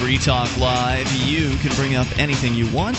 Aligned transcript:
Free 0.00 0.16
Talk 0.16 0.56
Live. 0.56 1.12
You 1.28 1.54
can 1.58 1.76
bring 1.76 1.94
up 1.94 2.06
anything 2.18 2.54
you 2.54 2.66
want. 2.74 2.96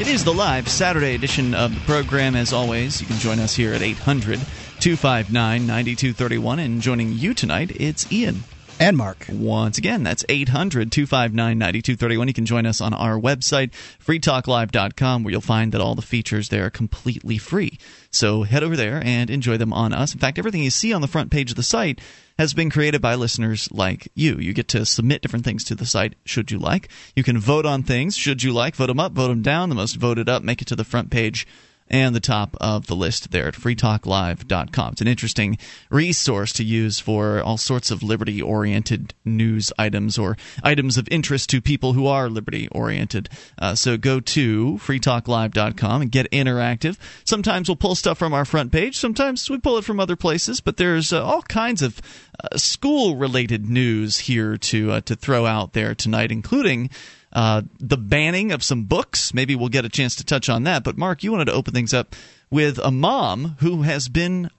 It 0.00 0.08
is 0.08 0.24
the 0.24 0.34
live 0.34 0.68
Saturday 0.68 1.14
edition 1.14 1.54
of 1.54 1.72
the 1.72 1.80
program. 1.82 2.34
As 2.34 2.52
always, 2.52 3.00
you 3.00 3.06
can 3.06 3.18
join 3.18 3.38
us 3.38 3.54
here 3.54 3.72
at 3.72 3.82
800 3.82 4.40
259 4.80 5.64
9231. 5.64 6.58
And 6.58 6.82
joining 6.82 7.12
you 7.12 7.34
tonight, 7.34 7.70
it's 7.76 8.10
Ian. 8.10 8.42
And 8.80 8.96
Mark. 8.96 9.26
Once 9.28 9.76
again, 9.76 10.04
that's 10.04 10.24
800 10.26 10.90
259 10.90 11.58
9231. 11.58 12.28
You 12.28 12.32
can 12.32 12.46
join 12.46 12.64
us 12.64 12.80
on 12.80 12.94
our 12.94 13.20
website, 13.20 13.72
freetalklive.com, 14.02 15.22
where 15.22 15.30
you'll 15.30 15.42
find 15.42 15.72
that 15.72 15.82
all 15.82 15.94
the 15.94 16.00
features 16.00 16.48
there 16.48 16.64
are 16.64 16.70
completely 16.70 17.36
free. 17.36 17.78
So 18.10 18.44
head 18.44 18.62
over 18.62 18.78
there 18.78 19.02
and 19.04 19.28
enjoy 19.28 19.58
them 19.58 19.74
on 19.74 19.92
us. 19.92 20.14
In 20.14 20.18
fact, 20.18 20.38
everything 20.38 20.62
you 20.62 20.70
see 20.70 20.94
on 20.94 21.02
the 21.02 21.08
front 21.08 21.30
page 21.30 21.50
of 21.50 21.56
the 21.56 21.62
site 21.62 22.00
has 22.38 22.54
been 22.54 22.70
created 22.70 23.02
by 23.02 23.16
listeners 23.16 23.68
like 23.70 24.10
you. 24.14 24.38
You 24.38 24.54
get 24.54 24.68
to 24.68 24.86
submit 24.86 25.20
different 25.20 25.44
things 25.44 25.62
to 25.64 25.74
the 25.74 25.84
site 25.84 26.14
should 26.24 26.50
you 26.50 26.58
like. 26.58 26.88
You 27.14 27.22
can 27.22 27.38
vote 27.38 27.66
on 27.66 27.82
things 27.82 28.16
should 28.16 28.42
you 28.42 28.54
like. 28.54 28.76
Vote 28.76 28.86
them 28.86 28.98
up, 28.98 29.12
vote 29.12 29.28
them 29.28 29.42
down. 29.42 29.68
The 29.68 29.74
most 29.74 29.96
voted 29.96 30.30
up 30.30 30.42
make 30.42 30.62
it 30.62 30.68
to 30.68 30.76
the 30.76 30.84
front 30.84 31.10
page 31.10 31.46
and 31.90 32.14
the 32.14 32.20
top 32.20 32.56
of 32.60 32.86
the 32.86 32.94
list 32.96 33.32
there 33.32 33.48
at 33.48 33.54
freetalklive.com. 33.54 34.92
It's 34.92 35.00
an 35.00 35.08
interesting 35.08 35.58
resource 35.90 36.52
to 36.54 36.64
use 36.64 37.00
for 37.00 37.42
all 37.42 37.58
sorts 37.58 37.90
of 37.90 38.02
liberty 38.02 38.40
oriented 38.40 39.12
news 39.24 39.72
items 39.78 40.16
or 40.16 40.36
items 40.62 40.96
of 40.96 41.08
interest 41.10 41.50
to 41.50 41.60
people 41.60 41.92
who 41.92 42.06
are 42.06 42.30
liberty 42.30 42.68
oriented. 42.68 43.28
Uh, 43.58 43.74
so 43.74 43.96
go 43.96 44.20
to 44.20 44.78
freetalklive.com 44.82 46.02
and 46.02 46.12
get 46.12 46.30
interactive. 46.30 46.96
Sometimes 47.24 47.68
we'll 47.68 47.76
pull 47.76 47.94
stuff 47.94 48.18
from 48.18 48.32
our 48.32 48.44
front 48.44 48.70
page, 48.70 48.96
sometimes 48.96 49.50
we 49.50 49.58
pull 49.58 49.78
it 49.78 49.84
from 49.84 49.98
other 50.00 50.16
places, 50.16 50.60
but 50.60 50.76
there's 50.76 51.12
uh, 51.12 51.24
all 51.24 51.42
kinds 51.42 51.82
of 51.82 52.00
uh, 52.42 52.56
school 52.56 53.16
related 53.16 53.68
news 53.68 54.18
here 54.18 54.56
to, 54.56 54.92
uh, 54.92 55.00
to 55.00 55.16
throw 55.16 55.46
out 55.46 55.72
there 55.72 55.94
tonight, 55.94 56.30
including 56.30 56.90
uh, 57.32 57.62
the 57.78 57.96
banning 57.96 58.52
of 58.52 58.62
some 58.62 58.84
books. 58.84 59.32
Maybe 59.32 59.54
we'll 59.54 59.68
get 59.68 59.84
a 59.84 59.88
chance 59.88 60.16
to 60.16 60.24
touch 60.24 60.48
on 60.48 60.64
that. 60.64 60.84
But 60.84 60.98
Mark, 60.98 61.22
you 61.22 61.32
wanted 61.32 61.46
to 61.46 61.52
open 61.52 61.74
things 61.74 61.94
up 61.94 62.14
with 62.50 62.78
a 62.78 62.90
mom 62.90 63.56
who 63.60 63.82
has 63.82 64.08
been 64.08 64.50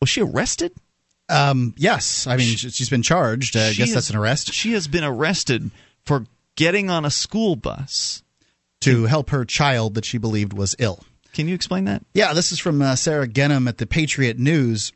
was 0.00 0.10
she 0.10 0.20
arrested? 0.22 0.72
Um, 1.28 1.74
yes, 1.76 2.26
I 2.26 2.36
mean 2.36 2.56
she, 2.56 2.66
has 2.66 2.88
been 2.88 3.02
charged. 3.02 3.56
I 3.56 3.72
guess 3.72 3.88
has, 3.88 3.94
that's 3.94 4.10
an 4.10 4.16
arrest. 4.16 4.52
She 4.52 4.72
has 4.72 4.86
been 4.86 5.04
arrested 5.04 5.70
for 6.04 6.24
getting 6.54 6.88
on 6.88 7.04
a 7.04 7.10
school 7.10 7.56
bus 7.56 8.22
to 8.80 9.04
help 9.06 9.30
her 9.30 9.44
child 9.44 9.94
that 9.94 10.04
she 10.04 10.18
believed 10.18 10.52
was 10.52 10.76
ill. 10.78 11.04
Can 11.32 11.48
you 11.48 11.54
explain 11.54 11.84
that? 11.84 12.04
Yeah, 12.14 12.32
this 12.32 12.52
is 12.52 12.58
from 12.58 12.80
uh, 12.80 12.96
Sarah 12.96 13.28
Ganim 13.28 13.68
at 13.68 13.78
the 13.78 13.86
Patriot 13.86 14.38
News. 14.38 14.92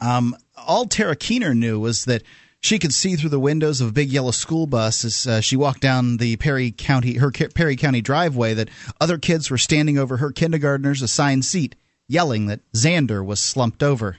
Um, 0.00 0.36
all 0.56 0.86
Tara 0.86 1.16
Keener 1.16 1.54
knew 1.54 1.78
was 1.80 2.04
that 2.06 2.22
she 2.64 2.78
could 2.78 2.94
see 2.94 3.14
through 3.14 3.28
the 3.28 3.38
windows 3.38 3.82
of 3.82 3.88
a 3.88 3.92
big 3.92 4.08
yellow 4.08 4.30
school 4.30 4.66
bus 4.66 5.04
as 5.04 5.26
uh, 5.26 5.42
she 5.42 5.54
walked 5.54 5.82
down 5.82 6.16
the 6.16 6.36
Perry 6.36 6.70
County 6.70 7.18
her 7.18 7.30
Perry 7.30 7.76
County 7.76 8.00
driveway 8.00 8.54
that 8.54 8.70
other 8.98 9.18
kids 9.18 9.50
were 9.50 9.58
standing 9.58 9.98
over 9.98 10.16
her 10.16 10.32
kindergartner's 10.32 11.02
assigned 11.02 11.44
seat, 11.44 11.76
yelling 12.08 12.46
that 12.46 12.60
Xander 12.72 13.22
was 13.22 13.38
slumped 13.38 13.82
over. 13.82 14.16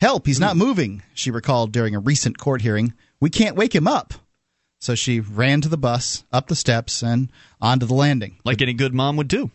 Help, 0.00 0.26
he's 0.26 0.40
not 0.40 0.56
moving, 0.56 1.02
she 1.12 1.30
recalled 1.30 1.72
during 1.72 1.94
a 1.94 2.00
recent 2.00 2.38
court 2.38 2.62
hearing. 2.62 2.94
We 3.20 3.28
can't 3.28 3.54
wake 3.54 3.74
him 3.74 3.86
up. 3.86 4.14
So 4.80 4.94
she 4.94 5.20
ran 5.20 5.60
to 5.60 5.68
the 5.68 5.76
bus, 5.76 6.24
up 6.32 6.46
the 6.48 6.56
steps, 6.56 7.02
and 7.02 7.30
onto 7.60 7.84
the 7.84 7.92
landing. 7.92 8.38
Like 8.44 8.62
any 8.62 8.72
good 8.72 8.94
mom 8.94 9.18
would 9.18 9.28
do. 9.28 9.50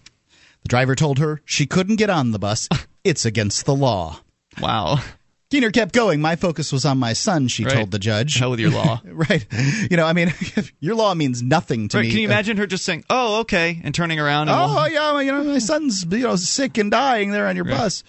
The 0.62 0.70
driver 0.70 0.94
told 0.94 1.18
her 1.18 1.42
she 1.46 1.66
couldn't 1.66 1.96
get 1.96 2.12
on 2.12 2.30
the 2.30 2.40
bus. 2.40 2.70
it's 3.04 3.26
against 3.26 3.66
the 3.66 3.76
law. 3.76 4.20
Wow. 4.62 5.00
Keener 5.50 5.72
kept 5.72 5.93
going. 5.93 6.21
My 6.21 6.36
focus 6.36 6.71
was 6.71 6.86
on 6.86 6.99
my 6.99 7.14
son, 7.14 7.48
she 7.48 7.65
right. 7.65 7.73
told 7.73 7.89
the 7.89 7.98
judge. 7.98 8.36
Hell 8.36 8.52
with 8.52 8.60
your 8.60 8.70
law. 8.70 9.02
right. 9.05 9.45
You 9.89 9.98
know, 9.98 10.05
I 10.05 10.14
mean, 10.14 10.32
your 10.80 10.93
law 10.93 11.15
means 11.15 11.42
nothing 11.42 11.87
to 11.89 11.98
right. 11.98 12.04
me. 12.04 12.10
Can 12.10 12.20
you 12.20 12.27
imagine 12.27 12.58
her 12.58 12.67
just 12.67 12.86
saying, 12.86 13.04
oh, 13.10 13.39
okay, 13.42 13.82
and 13.83 13.95
turning 13.95 14.20
around? 14.20 14.49
And 14.49 14.59
oh, 14.59 14.76
we'll... 14.76 14.89
yeah, 14.89 15.20
you 15.21 15.32
know, 15.32 15.43
my 15.43 15.58
son's 15.58 16.05
you 16.05 16.20
know 16.20 16.36
sick 16.36 16.77
and 16.77 16.92
dying 16.92 17.32
there 17.32 17.48
on 17.48 17.55
your 17.55 17.65
right. 17.65 17.77
bus. 17.77 18.04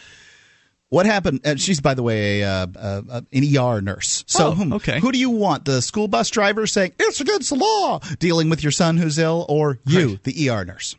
What 0.90 1.06
happened? 1.06 1.40
And 1.44 1.60
she's, 1.60 1.80
by 1.80 1.94
the 1.94 2.02
way, 2.02 2.42
a, 2.42 2.48
uh, 2.48 2.66
uh, 2.76 3.20
an 3.32 3.56
ER 3.56 3.80
nurse. 3.80 4.24
So, 4.26 4.54
oh, 4.58 4.74
okay. 4.74 4.98
who 4.98 5.12
do 5.12 5.18
you 5.18 5.30
want? 5.30 5.64
The 5.64 5.80
school 5.82 6.08
bus 6.08 6.28
driver 6.30 6.66
saying, 6.66 6.94
it's 6.98 7.20
against 7.20 7.50
the 7.50 7.54
law, 7.54 8.00
dealing 8.18 8.50
with 8.50 8.64
your 8.64 8.72
son 8.72 8.96
who's 8.96 9.16
ill, 9.16 9.46
or 9.48 9.78
you, 9.86 10.18
the 10.24 10.50
ER 10.50 10.64
nurse? 10.64 10.96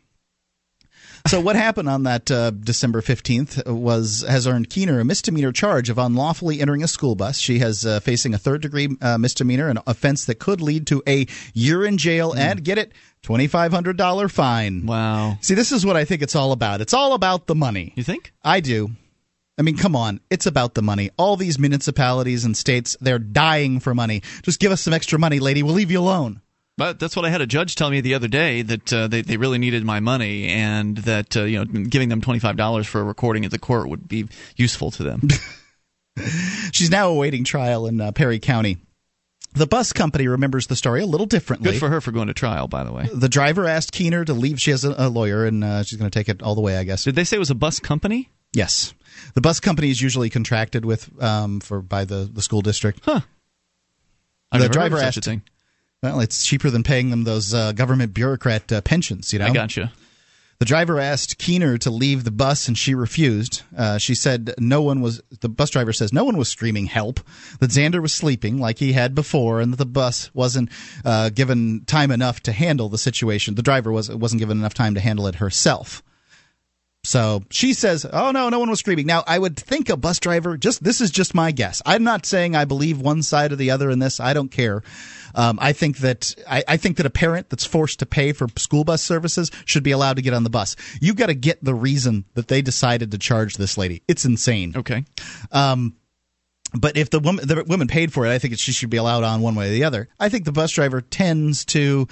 So 1.28 1.40
what 1.40 1.56
happened 1.56 1.90
on 1.90 2.04
that 2.04 2.30
uh, 2.32 2.52
December 2.52 3.02
15th 3.02 3.68
was 3.68 4.26
has 4.28 4.48
earned 4.48 4.70
Keener 4.70 5.00
a 5.00 5.06
misdemeanor 5.06 5.52
charge 5.52 5.90
of 5.90 5.98
unlawfully 5.98 6.62
entering 6.62 6.84
a 6.84 6.88
school 6.88 7.16
bus. 7.16 7.38
She 7.38 7.60
has 7.60 7.86
uh, 7.86 8.00
facing 8.00 8.34
a 8.34 8.38
third 8.38 8.62
degree 8.62 8.90
uh, 9.02 9.18
misdemeanor, 9.18 9.68
an 9.68 9.80
offense 9.88 10.26
that 10.26 10.36
could 10.36 10.62
lead 10.62 10.88
to 10.88 11.04
a 11.08 11.28
year 11.54 11.86
in 11.86 11.98
jail 11.98 12.34
mm. 12.34 12.38
and 12.38 12.64
get 12.64 12.78
it 12.78 12.94
$2500 13.24 14.32
fine. 14.32 14.86
Wow. 14.86 15.38
See, 15.42 15.54
this 15.54 15.72
is 15.72 15.86
what 15.86 15.96
I 15.96 16.06
think 16.06 16.22
it's 16.22 16.36
all 16.36 16.52
about. 16.52 16.82
It's 16.82 16.94
all 16.94 17.14
about 17.14 17.48
the 17.48 17.56
money. 17.56 17.94
You 17.96 18.04
think? 18.04 18.34
I 18.44 18.60
do. 18.60 18.92
I 19.58 19.64
mean, 19.64 19.78
come 19.78 19.96
on. 19.96 20.22
It's 20.30 20.48
about 20.48 20.74
the 20.74 20.82
money. 20.82 21.12
All 21.18 21.38
these 21.38 21.60
municipalities 21.60 22.46
and 22.46 22.58
states, 22.58 22.98
they're 23.00 23.20
dying 23.20 23.80
for 23.80 23.94
money. 23.94 24.24
Just 24.42 24.60
give 24.60 24.72
us 24.72 24.82
some 24.82 24.94
extra 24.94 25.20
money, 25.20 25.40
lady. 25.40 25.62
We'll 25.62 25.76
leave 25.76 25.92
you 25.92 26.00
alone. 26.00 26.42
But 26.82 26.98
that's 26.98 27.16
what 27.16 27.26
I 27.26 27.30
had 27.30 27.42
a 27.42 27.46
judge 27.46 27.76
tell 27.76 27.92
me 27.92 28.02
the 28.02 28.16
other 28.16 28.28
day 28.28 28.64
that 28.64 28.92
uh, 28.92 29.08
they 29.08 29.22
they 29.22 29.38
really 29.38 29.60
needed 29.60 29.86
my 29.86 30.00
money 30.00 30.48
and 30.48 30.98
that 30.98 31.38
uh, 31.38 31.44
you 31.44 31.64
know 31.64 31.84
giving 31.84 32.10
them 32.10 32.22
twenty 32.22 32.40
five 32.40 32.58
dollars 32.58 32.88
for 32.88 33.00
a 33.00 33.04
recording 33.04 33.46
at 33.46 33.52
the 33.52 33.60
court 33.60 33.88
would 33.88 34.08
be 34.08 34.28
useful 34.56 34.90
to 34.90 35.04
them. 35.04 35.28
She's 36.72 36.90
now 36.90 37.10
awaiting 37.10 37.44
trial 37.44 37.86
in 37.86 38.02
uh, 38.02 38.12
Perry 38.14 38.40
County. 38.40 38.78
The 39.54 39.68
bus 39.68 39.94
company 39.94 40.28
remembers 40.28 40.66
the 40.66 40.76
story 40.76 41.04
a 41.04 41.06
little 41.06 41.28
differently. 41.28 41.74
Good 41.74 41.80
for 41.80 41.88
her 41.88 42.02
for 42.02 42.12
going 42.12 42.30
to 42.30 42.34
trial, 42.34 42.68
by 42.68 42.84
the 42.84 42.92
way. 42.92 43.08
The 43.14 43.30
driver 43.30 43.68
asked 43.68 43.92
Keener 43.92 44.26
to 44.26 44.34
leave. 44.34 44.60
She 44.60 44.72
has 44.72 44.84
a, 44.84 44.96
a 44.98 45.08
lawyer, 45.08 45.46
and 45.46 45.64
uh, 45.64 45.84
she's 45.84 46.00
going 46.00 46.10
to 46.10 46.20
take 46.20 46.30
it 46.30 46.42
all 46.42 46.56
the 46.56 46.62
way, 46.62 46.78
I 46.78 46.84
guess. 46.84 47.04
Did 47.04 47.14
they 47.14 47.26
say 47.26 47.36
it 47.36 47.40
was 47.40 47.52
a 47.52 47.56
bus 47.56 47.80
company? 47.80 48.32
Yes, 48.54 48.96
the 49.36 49.42
bus 49.42 49.60
company 49.60 49.92
is 49.92 50.02
usually 50.02 50.32
contracted 50.32 50.84
with 50.84 51.12
um, 51.22 51.60
for 51.60 51.80
by 51.80 52.06
the, 52.06 52.28
the 52.34 52.42
school 52.42 52.64
district. 52.64 53.02
Huh. 53.06 53.20
I've 54.52 54.62
the 54.62 54.70
driver 54.70 54.98
asked. 54.98 55.30
Well, 56.04 56.20
it's 56.20 56.44
cheaper 56.44 56.70
than 56.72 56.84
paying 56.84 57.12
them 57.12 57.26
those 57.26 57.54
uh, 57.54 57.74
government 57.74 58.14
bureaucrat 58.14 58.72
uh, 58.72 58.82
pensions, 58.82 59.34
you 59.34 59.40
know? 59.40 59.46
I 59.46 59.54
gotcha. 59.54 59.92
The 60.58 60.66
driver 60.66 61.00
asked 61.00 61.40
Keener 61.40 61.80
to 61.80 61.90
leave 61.90 62.24
the 62.24 62.30
bus, 62.32 62.68
and 62.68 62.78
she 62.78 62.94
refused. 62.94 63.64
Uh, 63.76 63.98
she 63.98 64.14
said 64.14 64.54
no 64.60 64.84
one 64.84 65.02
was. 65.02 65.20
The 65.40 65.50
bus 65.50 65.72
driver 65.72 65.92
says 65.92 66.14
no 66.14 66.24
one 66.24 66.38
was 66.38 66.50
screaming 66.50 66.86
help. 66.86 67.20
That 67.60 67.72
Xander 67.72 68.00
was 68.00 68.14
sleeping 68.14 68.60
like 68.60 68.78
he 68.78 68.94
had 68.94 69.16
before, 69.16 69.60
and 69.60 69.74
that 69.74 69.78
the 69.78 69.88
bus 69.88 70.30
wasn't 70.36 70.70
uh, 71.04 71.30
given 71.30 71.84
time 71.86 72.12
enough 72.12 72.42
to 72.42 72.52
handle 72.52 72.90
the 72.90 73.00
situation. 73.00 73.56
The 73.56 73.64
driver 73.64 73.92
was 73.92 74.12
wasn't 74.12 74.40
given 74.40 74.60
enough 74.60 74.76
time 74.76 74.94
to 74.94 75.00
handle 75.00 75.26
it 75.26 75.36
herself. 75.36 76.04
So 77.04 77.42
she 77.50 77.74
says, 77.74 78.06
"Oh 78.06 78.30
no, 78.30 78.50
no 78.50 78.60
one 78.60 78.70
was 78.70 78.78
screaming." 78.78 79.08
Now 79.08 79.24
I 79.26 79.40
would 79.40 79.58
think 79.58 79.90
a 79.90 79.98
bus 79.98 80.20
driver. 80.20 80.58
Just 80.58 80.84
this 80.84 81.02
is 81.02 81.10
just 81.10 81.34
my 81.34 81.52
guess. 81.52 81.82
I'm 81.88 82.04
not 82.04 82.28
saying 82.28 82.56
I 82.56 82.66
believe 82.66 83.02
one 83.02 83.24
side 83.24 83.52
or 83.52 83.56
the 83.56 83.72
other 83.72 83.90
in 83.90 83.98
this. 83.98 84.20
I 84.20 84.34
don't 84.34 84.52
care. 84.52 84.84
Um, 85.36 85.60
I 85.62 85.74
think 85.74 85.98
that 86.00 86.36
I, 86.50 86.64
I, 86.68 86.78
think 86.78 86.98
that 86.98 87.06
a 87.06 87.10
parent 87.10 87.50
that's 87.50 87.66
forced 87.66 88.00
to 88.00 88.06
pay 88.06 88.34
for 88.34 88.48
school 88.58 88.84
bus 88.84 89.02
services 89.02 89.52
should 89.66 89.84
be 89.84 89.92
allowed 89.92 90.18
to 90.18 90.22
get 90.22 90.34
on 90.34 90.44
the 90.44 90.50
bus. 90.50 90.76
You've 91.00 91.16
got 91.16 91.28
to 91.28 91.34
get 91.34 91.64
the 91.64 91.74
reason 91.74 92.26
that 92.34 92.48
they 92.48 92.62
decided 92.62 93.12
to 93.12 93.18
charge 93.18 93.56
this 93.56 93.78
lady. 93.78 94.02
It's 94.08 94.26
insane. 94.26 94.74
Okay. 94.76 95.06
Um, 95.52 95.96
but 96.74 96.98
if 96.98 97.10
the 97.10 97.20
woman 97.20 97.48
the 97.48 97.64
woman 97.68 97.88
paid 97.88 98.14
for 98.14 98.26
it, 98.26 98.30
I 98.30 98.40
think 98.40 98.58
she 98.58 98.72
should 98.72 98.90
be 98.90 98.98
allowed 98.98 99.24
on 99.24 99.42
one 99.42 99.56
way 99.56 99.68
or 99.68 99.72
the 99.72 99.84
other. 99.84 100.08
I 100.20 100.30
think 100.30 100.46
the 100.46 100.52
bus 100.52 100.72
driver 100.72 101.02
tends 101.02 101.66
to, 101.66 102.08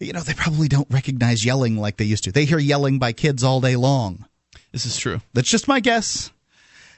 you 0.00 0.12
know, 0.12 0.20
they 0.20 0.34
probably 0.34 0.68
don't 0.68 0.88
recognize 0.90 1.44
yelling 1.44 1.76
like 1.76 1.96
they 1.96 2.04
used 2.04 2.24
to. 2.24 2.32
They 2.32 2.44
hear 2.44 2.58
yelling 2.58 2.98
by 2.98 3.12
kids 3.12 3.42
all 3.42 3.60
day 3.60 3.76
long. 3.76 4.26
This 4.72 4.86
is 4.86 4.96
true. 4.96 5.20
That's 5.32 5.48
just 5.48 5.68
my 5.68 5.80
guess. 5.80 6.30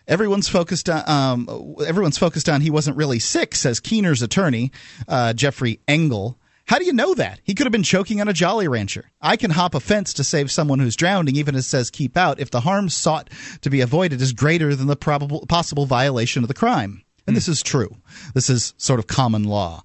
Everyone's 0.06 0.49
focused 0.49 0.89
on 0.89 1.03
um, 1.09 1.77
everyone's 1.87 2.19
focused 2.19 2.49
on 2.49 2.61
he 2.61 2.71
wasn't 2.71 2.97
really 2.97 3.19
sick, 3.19 3.55
says 3.55 3.81
Keener's 3.81 4.23
attorney, 4.23 4.71
uh, 5.09 5.33
Jeffrey 5.33 5.81
Engel. 5.89 6.39
How 6.67 6.79
do 6.79 6.87
you 6.87 6.95
know 6.95 7.15
that? 7.15 7.41
He 7.45 7.55
could 7.55 7.67
have 7.67 7.73
been 7.73 7.83
choking 7.83 8.21
on 8.21 8.29
a 8.29 8.33
Jolly 8.33 8.69
Rancher. 8.69 9.11
I 9.21 9.37
can 9.37 9.51
hop 9.51 9.75
a 9.75 9.81
fence 9.81 10.15
to 10.15 10.25
save 10.25 10.51
someone 10.51 10.79
who's 10.79 10.97
drowning, 10.97 11.37
even 11.37 11.55
as 11.55 11.67
says 11.67 11.91
keep 11.91 12.17
out, 12.17 12.41
if 12.41 12.51
the 12.51 12.61
harm 12.61 12.89
sought 12.89 13.29
to 13.61 13.71
be 13.71 13.83
avoided 13.83 14.23
is 14.23 14.33
greater 14.33 14.75
than 14.75 14.87
the 14.87 14.97
probable 14.97 15.45
possible 15.47 15.85
violation 15.85 16.43
of 16.43 16.49
the 16.49 16.55
crime. 16.55 17.03
And 17.27 17.35
mm. 17.35 17.37
this 17.37 17.49
is 17.49 17.62
true. 17.62 17.97
This 18.35 18.49
is 18.49 18.73
sort 18.79 18.99
of 18.99 19.07
common 19.07 19.45
law. 19.45 19.83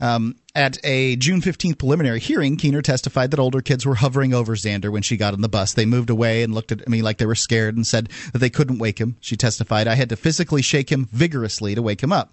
Um, 0.00 0.36
at 0.54 0.78
a 0.84 1.16
June 1.16 1.40
15th 1.40 1.78
preliminary 1.78 2.20
hearing, 2.20 2.56
Keener 2.56 2.82
testified 2.82 3.30
that 3.30 3.40
older 3.40 3.60
kids 3.60 3.84
were 3.84 3.94
hovering 3.94 4.34
over 4.34 4.56
Xander 4.56 4.90
when 4.90 5.02
she 5.02 5.16
got 5.16 5.34
on 5.34 5.42
the 5.42 5.48
bus. 5.48 5.74
They 5.74 5.86
moved 5.86 6.10
away 6.10 6.42
and 6.42 6.54
looked 6.54 6.72
at 6.72 6.88
me 6.88 7.02
like 7.02 7.18
they 7.18 7.26
were 7.26 7.34
scared 7.34 7.76
and 7.76 7.86
said 7.86 8.08
that 8.32 8.38
they 8.38 8.50
couldn't 8.50 8.78
wake 8.78 8.98
him. 8.98 9.16
She 9.20 9.36
testified, 9.36 9.86
I 9.86 9.94
had 9.94 10.08
to 10.08 10.16
physically 10.16 10.62
shake 10.62 10.90
him 10.90 11.08
vigorously 11.12 11.74
to 11.74 11.82
wake 11.82 12.02
him 12.02 12.12
up. 12.12 12.32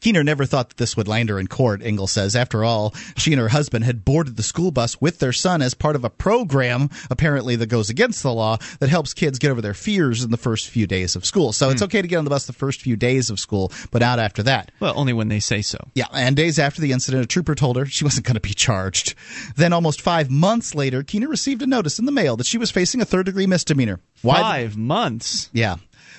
Keener 0.00 0.24
never 0.24 0.44
thought 0.44 0.70
that 0.70 0.76
this 0.76 0.96
would 0.96 1.08
land 1.08 1.28
her 1.28 1.38
in 1.38 1.46
court, 1.46 1.82
Engel 1.82 2.06
says. 2.06 2.36
After 2.36 2.64
all, 2.64 2.94
she 3.16 3.32
and 3.32 3.40
her 3.40 3.48
husband 3.48 3.84
had 3.84 4.04
boarded 4.04 4.36
the 4.36 4.42
school 4.42 4.70
bus 4.70 5.00
with 5.00 5.18
their 5.18 5.32
son 5.32 5.62
as 5.62 5.74
part 5.74 5.96
of 5.96 6.04
a 6.04 6.10
program, 6.10 6.90
apparently 7.10 7.56
that 7.56 7.66
goes 7.66 7.90
against 7.90 8.22
the 8.22 8.32
law, 8.32 8.58
that 8.80 8.88
helps 8.88 9.14
kids 9.14 9.38
get 9.38 9.50
over 9.50 9.60
their 9.60 9.74
fears 9.74 10.22
in 10.22 10.30
the 10.30 10.36
first 10.36 10.68
few 10.68 10.86
days 10.86 11.16
of 11.16 11.24
school. 11.24 11.52
So 11.52 11.70
it's 11.70 11.80
hmm. 11.80 11.86
okay 11.86 12.02
to 12.02 12.08
get 12.08 12.16
on 12.16 12.24
the 12.24 12.30
bus 12.30 12.46
the 12.46 12.52
first 12.52 12.80
few 12.80 12.96
days 12.96 13.30
of 13.30 13.40
school, 13.40 13.72
but 13.90 14.00
not 14.00 14.18
after 14.18 14.42
that. 14.44 14.72
Well, 14.80 14.94
only 14.96 15.12
when 15.12 15.28
they 15.28 15.40
say 15.40 15.62
so. 15.62 15.78
Yeah, 15.94 16.06
and 16.12 16.36
days 16.36 16.58
after 16.58 16.80
the 16.80 16.92
incident, 16.92 17.24
a 17.24 17.26
trooper 17.26 17.54
told 17.54 17.76
her 17.76 17.86
she 17.86 18.04
wasn't 18.04 18.26
going 18.26 18.34
to 18.34 18.40
be 18.40 18.54
charged. 18.54 19.14
Then, 19.56 19.72
almost 19.72 20.00
five 20.00 20.30
months 20.30 20.74
later, 20.74 21.02
Keener 21.02 21.28
received 21.28 21.62
a 21.62 21.66
notice 21.66 21.98
in 21.98 22.04
the 22.04 22.12
mail 22.12 22.36
that 22.36 22.46
she 22.46 22.58
was 22.58 22.70
facing 22.70 23.00
a 23.00 23.04
third 23.04 23.26
degree 23.26 23.46
misdemeanor. 23.46 24.00
Why? 24.22 24.36
Five 24.36 24.76
months. 24.76 25.50
Yeah. 25.52 25.76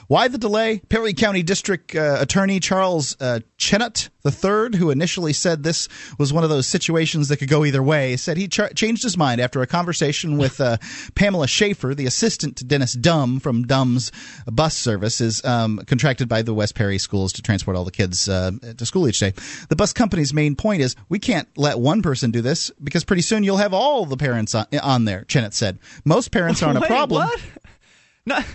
Why 0.09 0.27
the 0.27 0.39
delay? 0.39 0.79
Perry 0.89 1.13
County 1.13 1.43
District 1.43 1.95
uh, 1.95 2.17
Attorney 2.19 2.59
Charles 2.59 3.15
uh, 3.21 3.41
Chenot 3.59 4.09
III, 4.25 4.75
who 4.75 4.89
initially 4.89 5.33
said 5.33 5.61
this 5.61 5.87
was 6.17 6.33
one 6.33 6.43
of 6.43 6.49
those 6.49 6.65
situations 6.65 7.27
that 7.27 7.37
could 7.37 7.47
go 7.47 7.63
either 7.63 7.83
way, 7.83 8.17
said 8.17 8.35
he 8.35 8.47
changed 8.47 9.03
his 9.03 9.17
mind 9.17 9.39
after 9.39 9.61
a 9.61 9.67
conversation 9.67 10.39
with 10.39 10.59
uh, 10.59 10.77
Pamela 11.13 11.47
Schaefer, 11.47 11.93
the 11.93 12.07
assistant 12.07 12.57
to 12.57 12.63
Dennis 12.63 12.95
Dumm 12.95 13.39
from 13.39 13.65
Dumm's 13.65 14.11
bus 14.47 14.75
service, 14.75 15.21
is 15.21 15.45
um, 15.45 15.77
contracted 15.85 16.27
by 16.27 16.41
the 16.41 16.55
West 16.55 16.73
Perry 16.73 16.97
schools 16.97 17.31
to 17.33 17.43
transport 17.43 17.77
all 17.77 17.85
the 17.85 17.91
kids 17.91 18.27
uh, 18.27 18.49
to 18.77 18.87
school 18.87 19.07
each 19.07 19.19
day. 19.19 19.35
The 19.69 19.75
bus 19.75 19.93
company's 19.93 20.33
main 20.33 20.55
point 20.55 20.81
is 20.81 20.95
we 21.07 21.19
can't 21.19 21.47
let 21.55 21.77
one 21.77 22.01
person 22.01 22.31
do 22.31 22.41
this 22.41 22.71
because 22.83 23.03
pretty 23.03 23.21
soon 23.21 23.43
you'll 23.43 23.57
have 23.57 23.75
all 23.75 24.07
the 24.07 24.17
parents 24.17 24.55
on, 24.55 24.65
on 24.81 25.05
there, 25.05 25.25
Chenot 25.25 25.53
said. 25.53 25.77
Most 26.03 26.31
parents 26.31 26.63
aren't 26.63 26.79
Wait, 26.81 26.89
a 26.89 26.93
problem. 26.93 27.29
What? 28.25 28.45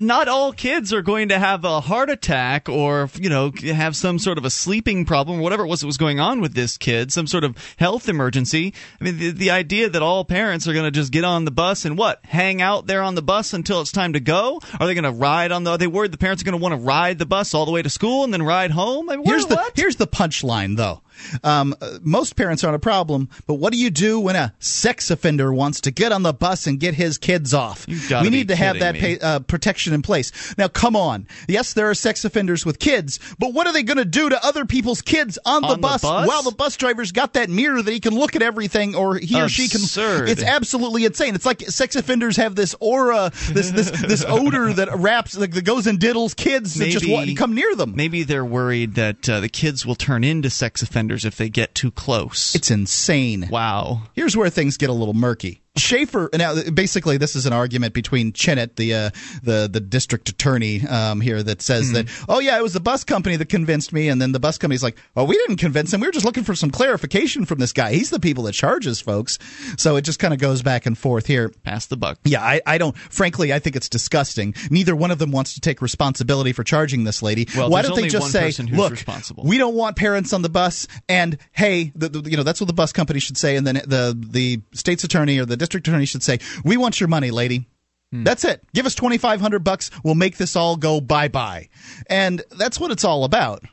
Not 0.00 0.28
all 0.28 0.52
kids 0.52 0.92
are 0.92 1.02
going 1.02 1.28
to 1.28 1.38
have 1.38 1.64
a 1.64 1.80
heart 1.80 2.10
attack 2.10 2.68
or 2.68 3.08
you 3.14 3.28
know 3.28 3.50
have 3.62 3.96
some 3.96 4.18
sort 4.18 4.38
of 4.38 4.44
a 4.44 4.50
sleeping 4.50 5.04
problem 5.04 5.38
or 5.38 5.42
whatever 5.42 5.64
it 5.64 5.68
was 5.68 5.80
that 5.80 5.86
was 5.86 5.96
going 5.96 6.20
on 6.20 6.40
with 6.40 6.54
this 6.54 6.76
kid 6.76 7.12
some 7.12 7.26
sort 7.26 7.44
of 7.44 7.56
health 7.78 8.08
emergency 8.08 8.72
i 9.00 9.04
mean 9.04 9.18
the, 9.18 9.30
the 9.30 9.50
idea 9.50 9.88
that 9.88 10.02
all 10.02 10.24
parents 10.24 10.66
are 10.68 10.72
going 10.72 10.84
to 10.84 10.90
just 10.90 11.12
get 11.12 11.24
on 11.24 11.44
the 11.44 11.50
bus 11.50 11.84
and 11.84 11.96
what 11.96 12.20
hang 12.24 12.60
out 12.60 12.86
there 12.86 13.02
on 13.02 13.14
the 13.14 13.22
bus 13.22 13.52
until 13.52 13.80
it's 13.80 13.92
time 13.92 14.12
to 14.12 14.20
go 14.20 14.60
are 14.80 14.86
they 14.86 14.94
going 14.94 15.04
to 15.04 15.10
ride 15.10 15.52
on 15.52 15.64
the 15.64 15.70
are 15.70 15.78
they 15.78 15.86
worried 15.86 16.12
the 16.12 16.18
parents 16.18 16.42
are 16.42 16.44
going 16.44 16.58
to 16.58 16.62
want 16.62 16.72
to 16.72 16.80
ride 16.80 17.18
the 17.18 17.26
bus 17.26 17.54
all 17.54 17.64
the 17.66 17.72
way 17.72 17.82
to 17.82 17.90
school 17.90 18.24
and 18.24 18.32
then 18.32 18.42
ride 18.42 18.70
home 18.70 19.08
I 19.10 19.16
mean, 19.16 19.24
Here's 19.26 19.46
the 19.46 19.56
what? 19.56 19.72
here's 19.76 19.96
the 19.96 20.06
punchline 20.06 20.76
though. 20.76 21.02
Um, 21.42 21.74
uh, 21.80 21.98
most 22.02 22.36
parents 22.36 22.64
aren't 22.64 22.76
a 22.76 22.80
problem, 22.80 23.28
but 23.46 23.54
what 23.54 23.72
do 23.72 23.78
you 23.78 23.90
do 23.90 24.20
when 24.20 24.36
a 24.36 24.54
sex 24.58 25.10
offender 25.10 25.52
wants 25.52 25.80
to 25.82 25.90
get 25.90 26.12
on 26.12 26.22
the 26.22 26.32
bus 26.32 26.66
and 26.66 26.78
get 26.80 26.94
his 26.94 27.18
kids 27.18 27.52
off? 27.54 27.86
We 27.88 28.30
need 28.30 28.48
to 28.48 28.56
have 28.56 28.78
that 28.80 28.94
pay, 28.96 29.18
uh, 29.18 29.40
protection 29.40 29.92
in 29.94 30.02
place. 30.02 30.54
Now, 30.58 30.68
come 30.68 30.96
on. 30.96 31.26
Yes, 31.48 31.72
there 31.72 31.88
are 31.90 31.94
sex 31.94 32.24
offenders 32.24 32.64
with 32.66 32.78
kids, 32.78 33.18
but 33.38 33.52
what 33.52 33.66
are 33.66 33.72
they 33.72 33.82
going 33.82 33.96
to 33.98 34.04
do 34.04 34.28
to 34.28 34.44
other 34.44 34.64
people's 34.64 35.02
kids 35.02 35.38
on, 35.44 35.62
the, 35.62 35.68
On 35.68 35.72
the 35.74 35.78
bus, 35.82 36.02
bus? 36.02 36.26
while 36.28 36.42
the 36.42 36.50
bus 36.52 36.76
driver's 36.76 37.12
got 37.12 37.34
that 37.34 37.48
mirror 37.50 37.82
that 37.82 37.90
he 37.90 38.00
can 38.00 38.14
look 38.14 38.36
at 38.36 38.42
everything, 38.42 38.94
or 38.94 39.16
he 39.16 39.40
or 39.40 39.48
she 39.48 39.68
can? 39.68 39.80
Absurd. 39.80 40.28
It's 40.28 40.42
absolutely 40.42 41.04
insane. 41.04 41.34
It's 41.34 41.46
like 41.46 41.60
sex 41.62 41.96
offenders 41.96 42.36
have 42.36 42.54
this 42.54 42.74
aura, 42.80 43.30
this 43.50 43.70
this 43.70 43.90
this 43.90 44.24
odor 44.28 44.72
that 44.72 44.88
wraps 44.96 45.36
like, 45.36 45.52
that 45.52 45.64
goes 45.64 45.86
and 45.86 45.98
diddles 45.98 46.34
kids 46.36 46.74
that 46.74 46.86
just 46.90 47.04
Maybe- 47.04 47.12
want 47.14 47.28
to 47.28 47.34
come 47.34 47.54
near 47.54 47.74
them. 47.74 47.94
maybe 47.96 48.22
they're 48.22 48.44
worried 48.44 48.94
that 48.94 49.28
uh, 49.28 49.40
the 49.40 49.48
kids 49.48 49.84
will 49.86 49.94
turn 49.94 50.24
into 50.24 50.50
sex 50.50 50.82
offenders 50.82 51.05
if 51.24 51.36
they 51.36 51.48
get 51.48 51.74
too 51.74 51.90
close 51.90 52.54
It's 52.54 52.70
insane. 52.70 53.48
wow 53.50 54.02
Here's 54.14 54.36
where 54.36 54.50
things 54.50 54.76
get 54.76 54.90
a 54.90 54.94
little 54.94 55.14
murky. 55.14 55.60
Schaefer. 55.76 56.30
Now, 56.34 56.54
basically, 56.72 57.16
this 57.16 57.36
is 57.36 57.46
an 57.46 57.52
argument 57.52 57.94
between 57.94 58.32
Chenot, 58.32 58.76
the 58.76 58.94
uh, 58.94 59.10
the 59.42 59.68
the 59.70 59.80
district 59.80 60.28
attorney 60.28 60.86
um, 60.86 61.20
here, 61.20 61.42
that 61.42 61.62
says 61.62 61.92
that 61.92 62.08
oh 62.28 62.38
yeah, 62.38 62.58
it 62.58 62.62
was 62.62 62.72
the 62.72 62.80
bus 62.80 63.04
company 63.04 63.36
that 63.36 63.48
convinced 63.48 63.92
me, 63.92 64.08
and 64.08 64.20
then 64.20 64.32
the 64.32 64.40
bus 64.40 64.58
company's 64.58 64.82
like, 64.82 64.96
oh, 65.16 65.24
we 65.24 65.36
didn't 65.36 65.56
convince 65.56 65.92
him. 65.92 66.00
We 66.00 66.08
were 66.08 66.12
just 66.12 66.24
looking 66.24 66.44
for 66.44 66.54
some 66.54 66.70
clarification 66.70 67.44
from 67.44 67.58
this 67.58 67.72
guy. 67.72 67.92
He's 67.92 68.10
the 68.10 68.20
people 68.20 68.44
that 68.44 68.52
charges 68.52 69.00
folks. 69.00 69.38
So 69.76 69.96
it 69.96 70.02
just 70.02 70.18
kind 70.18 70.32
of 70.32 70.40
goes 70.40 70.62
back 70.62 70.86
and 70.86 70.96
forth 70.96 71.26
here. 71.26 71.50
pass 71.64 71.86
the 71.86 71.96
buck 71.96 72.18
Yeah, 72.24 72.42
I, 72.42 72.60
I 72.66 72.78
don't. 72.78 72.96
Frankly, 72.96 73.52
I 73.52 73.58
think 73.58 73.76
it's 73.76 73.88
disgusting. 73.88 74.54
Neither 74.70 74.96
one 74.96 75.10
of 75.10 75.18
them 75.18 75.30
wants 75.30 75.54
to 75.54 75.60
take 75.60 75.82
responsibility 75.82 76.52
for 76.52 76.64
charging 76.64 77.04
this 77.04 77.22
lady. 77.22 77.48
Well, 77.56 77.70
Why 77.70 77.82
don't 77.82 77.96
they 77.96 78.08
just 78.08 78.30
say, 78.30 78.52
"Look, 78.64 78.92
responsible." 78.92 79.44
we 79.44 79.58
don't 79.58 79.74
want 79.74 79.96
parents 79.96 80.32
on 80.32 80.42
the 80.42 80.48
bus," 80.48 80.86
and 81.08 81.38
hey, 81.52 81.92
the, 81.94 82.08
the, 82.08 82.30
you 82.30 82.36
know 82.36 82.42
that's 82.42 82.60
what 82.60 82.66
the 82.66 82.72
bus 82.72 82.92
company 82.92 83.20
should 83.20 83.36
say, 83.36 83.56
and 83.56 83.66
then 83.66 83.76
the 83.86 84.16
the 84.18 84.60
state's 84.72 85.04
attorney 85.04 85.38
or 85.38 85.44
the 85.44 85.56
district 85.66 85.88
attorney 85.88 86.06
should 86.06 86.22
say, 86.22 86.38
"We 86.64 86.76
want 86.76 87.00
your 87.00 87.08
money, 87.08 87.30
lady." 87.30 87.66
Hmm. 88.12 88.22
That's 88.24 88.44
it. 88.44 88.62
Give 88.72 88.86
us 88.86 88.94
twenty 88.94 89.18
five 89.18 89.40
hundred 89.40 89.64
bucks. 89.64 89.90
We'll 90.04 90.14
make 90.14 90.36
this 90.36 90.54
all 90.54 90.76
go 90.76 91.00
bye 91.00 91.28
bye, 91.28 91.68
and 92.08 92.42
that's 92.56 92.78
what 92.78 92.92
it's 92.92 93.04
all 93.04 93.24
about. 93.24 93.64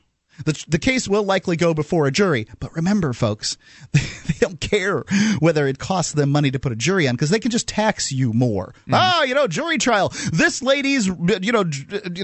The, 0.45 0.63
the 0.67 0.79
case 0.79 1.07
will 1.07 1.23
likely 1.23 1.55
go 1.55 1.73
before 1.73 2.07
a 2.07 2.11
jury, 2.11 2.47
but 2.59 2.73
remember, 2.75 3.13
folks, 3.13 3.57
they 3.91 4.35
don't 4.39 4.59
care 4.59 5.03
whether 5.39 5.67
it 5.67 5.79
costs 5.79 6.13
them 6.13 6.29
money 6.31 6.51
to 6.51 6.59
put 6.59 6.71
a 6.71 6.75
jury 6.75 7.07
on 7.07 7.15
because 7.15 7.29
they 7.29 7.39
can 7.39 7.51
just 7.51 7.67
tax 7.67 8.11
you 8.11 8.33
more. 8.33 8.73
Mm-hmm. 8.81 8.93
Ah, 8.95 9.23
you 9.23 9.35
know, 9.35 9.47
jury 9.47 9.77
trial. 9.77 10.09
This 10.31 10.61
lady's, 10.61 11.07
you 11.07 11.51
know, 11.51 11.63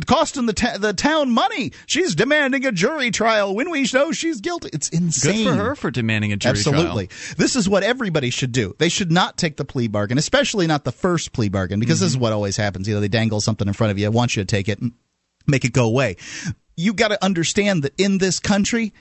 costing 0.08 0.46
the 0.46 0.78
the 0.80 0.94
town 0.94 1.32
money. 1.32 1.72
She's 1.86 2.16
demanding 2.16 2.66
a 2.66 2.72
jury 2.72 3.12
trial 3.12 3.56
when 3.56 3.70
we 3.70 3.86
know 3.94 4.12
she's 4.12 4.42
guilty. 4.42 4.70
It's 4.74 4.90
good 4.90 5.02
insane. 5.02 5.46
for 5.48 5.54
her 5.54 5.76
for 5.76 5.92
demanding 5.92 6.32
a 6.34 6.38
jury 6.38 6.58
trial. 6.58 6.76
Absolutely. 6.76 7.08
trial. 7.08 7.36
This 7.38 7.56
is 7.56 7.68
what 7.70 7.84
everybody 7.84 8.30
should 8.30 8.52
do. 8.52 8.76
They 8.78 8.90
should 8.90 9.12
not 9.12 9.38
take 9.38 9.58
the 9.58 9.66
plea 9.66 9.88
bargain, 9.88 10.18
especially 10.18 10.68
not 10.68 10.84
the 10.84 10.92
first 10.92 11.34
plea 11.34 11.50
bargain, 11.50 11.80
because 11.80 11.98
Mm-hmm. 12.00 12.06
this 12.06 12.12
is 12.14 12.18
what 12.18 12.34
always 12.34 12.56
happens. 12.56 12.88
You 12.88 12.94
know, 12.96 13.02
they 13.02 13.08
dangle 13.08 13.42
something 13.42 13.68
in 13.68 13.74
front 13.74 13.92
of 13.92 14.00
you, 14.00 14.10
want 14.12 14.36
you 14.36 14.42
to 14.44 14.46
take 14.48 14.70
it, 14.70 14.80
and 14.80 14.94
make 15.48 15.66
it 15.66 15.74
go 15.74 15.86
away. 15.86 16.16
You 16.80 16.94
got 16.94 17.10
to 17.10 17.22
understand 17.22 17.84
that 17.84 17.94
in 17.98 18.20
this 18.20 18.40
country, 18.40 18.94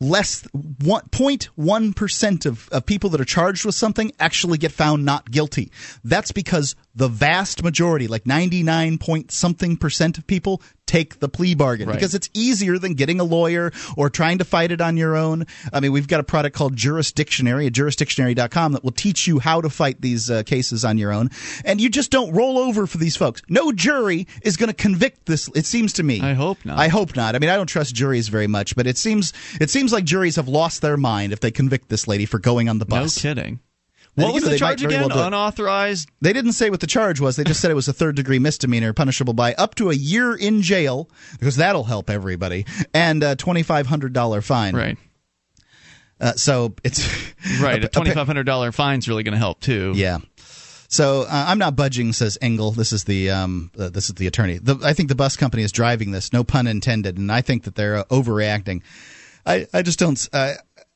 less 0.00 0.42
one, 0.52 1.02
0.1% 1.10 2.46
of, 2.46 2.68
of 2.70 2.86
people 2.86 3.10
that 3.10 3.20
are 3.20 3.24
charged 3.24 3.64
with 3.64 3.76
something 3.76 4.10
actually 4.18 4.58
get 4.58 4.72
found 4.72 5.04
not 5.04 5.30
guilty. 5.30 5.70
That's 6.02 6.32
because 6.32 6.74
the 6.94 7.06
vast 7.06 7.62
majority, 7.62 8.08
like 8.08 8.26
99 8.26 8.98
point 8.98 9.30
something 9.30 9.76
percent 9.76 10.18
of 10.18 10.26
people, 10.26 10.60
take 10.90 11.20
the 11.20 11.28
plea 11.28 11.54
bargain 11.54 11.88
Right. 11.88 11.94
because 11.94 12.14
it's 12.14 12.28
easier 12.34 12.78
than 12.78 12.94
getting 12.94 13.20
a 13.20 13.24
lawyer 13.24 13.70
or 13.96 14.10
trying 14.10 14.38
to 14.38 14.44
fight 14.44 14.72
it 14.72 14.80
on 14.80 14.96
your 14.96 15.16
own. 15.16 15.46
I 15.72 15.78
mean, 15.80 15.92
we've 15.92 16.08
got 16.08 16.18
a 16.20 16.24
product 16.24 16.56
called 16.56 16.74
Jurisdictionary 16.76 17.66
at 17.68 17.72
jurisdictionary.com 17.72 18.72
that 18.72 18.82
will 18.84 18.90
teach 18.92 19.26
you 19.26 19.38
how 19.38 19.60
to 19.60 19.70
fight 19.70 20.00
these 20.00 20.30
uh, 20.30 20.42
cases 20.42 20.84
on 20.84 20.98
your 20.98 21.12
own. 21.12 21.30
And 21.64 21.80
you 21.80 21.88
just 21.88 22.10
don't 22.10 22.32
roll 22.32 22.58
over 22.58 22.86
for 22.86 22.98
these 22.98 23.16
folks. 23.16 23.42
No 23.48 23.72
jury 23.72 24.26
is 24.42 24.56
going 24.56 24.68
to 24.68 24.74
convict 24.74 25.26
this. 25.26 25.48
It 25.54 25.64
seems 25.66 25.92
to 25.94 26.02
me. 26.02 26.20
I 26.20 26.34
hope 26.34 26.64
not. 26.64 26.78
I 26.78 26.88
hope 26.88 27.14
not. 27.16 27.34
I 27.34 27.38
mean, 27.38 27.50
I 27.50 27.56
don't 27.56 27.66
trust 27.68 27.94
juries 27.94 28.28
very 28.28 28.46
much, 28.48 28.74
but 28.74 28.86
it 28.86 28.98
seems 28.98 29.32
it 29.60 29.70
seems 29.70 29.92
like 29.92 30.04
juries 30.04 30.36
have 30.36 30.48
lost 30.48 30.82
their 30.82 30.96
mind 30.96 31.32
if 31.32 31.40
they 31.40 31.50
convict 31.50 31.88
this 31.88 32.08
lady 32.08 32.26
for 32.26 32.38
going 32.38 32.68
on 32.68 32.78
the 32.78 32.86
bus. 32.86 33.16
No 33.24 33.30
kidding. 33.34 33.60
And, 34.20 34.24
What 34.24 34.28
you 34.28 34.34
was 34.34 34.44
know, 34.44 34.50
the 34.50 34.58
charge 34.58 34.80
very 34.80 34.94
well 34.96 35.06
again? 35.06 35.18
Unauthorized. 35.28 36.08
They 36.20 36.32
didn't 36.32 36.52
say 36.52 36.70
what 36.70 36.80
the 36.80 36.86
charge 36.86 37.20
was. 37.20 37.36
They 37.36 37.44
just 37.44 37.60
said 37.60 37.70
it 37.70 37.74
was 37.74 37.88
a 37.88 37.92
third 37.92 38.16
degree 38.16 38.38
misdemeanor, 38.38 38.92
punishable 38.92 39.32
by 39.32 39.54
up 39.54 39.74
to 39.76 39.90
a 39.90 39.94
year 39.94 40.34
in 40.34 40.62
jail, 40.62 41.08
because 41.38 41.56
that'll 41.56 41.84
help 41.84 42.10
everybody, 42.10 42.66
and 42.92 43.22
a 43.22 43.36
twenty 43.36 43.62
five 43.62 43.86
hundred 43.86 44.12
dollar 44.12 44.42
fine. 44.42 44.76
Right. 44.76 44.98
Uh, 46.20 46.32
so 46.34 46.74
it's 46.84 47.00
Right. 47.60 47.82
A 47.82 47.88
twenty 47.88 48.10
five 48.10 48.26
hundred 48.26 48.44
dollar 48.44 48.72
fine's 48.72 49.08
really 49.08 49.22
going 49.22 49.32
to 49.32 49.38
help 49.38 49.60
too. 49.60 49.92
Yeah. 49.96 50.18
So 50.88 51.22
uh, 51.22 51.26
I'm 51.30 51.58
not 51.58 51.76
budging, 51.76 52.12
says 52.12 52.36
Engel. 52.42 52.72
This 52.72 52.92
is 52.92 53.04
the 53.04 53.30
um, 53.30 53.70
uh, 53.78 53.90
this 53.90 54.08
is 54.08 54.16
the 54.16 54.26
attorney. 54.26 54.58
The, 54.58 54.76
I 54.82 54.92
think 54.92 55.08
the 55.08 55.14
bus 55.14 55.36
company 55.36 55.62
is 55.62 55.72
driving 55.72 56.10
this. 56.10 56.32
No 56.32 56.42
pun 56.44 56.66
intended. 56.66 57.16
And 57.16 57.30
I 57.30 57.40
think 57.42 57.62
that 57.64 57.76
they're 57.76 57.98
uh, 57.98 58.04
overreacting. 58.04 58.82
I, 59.46 59.66
I 59.72 59.82
just 59.82 59.98
don't. 59.98 60.28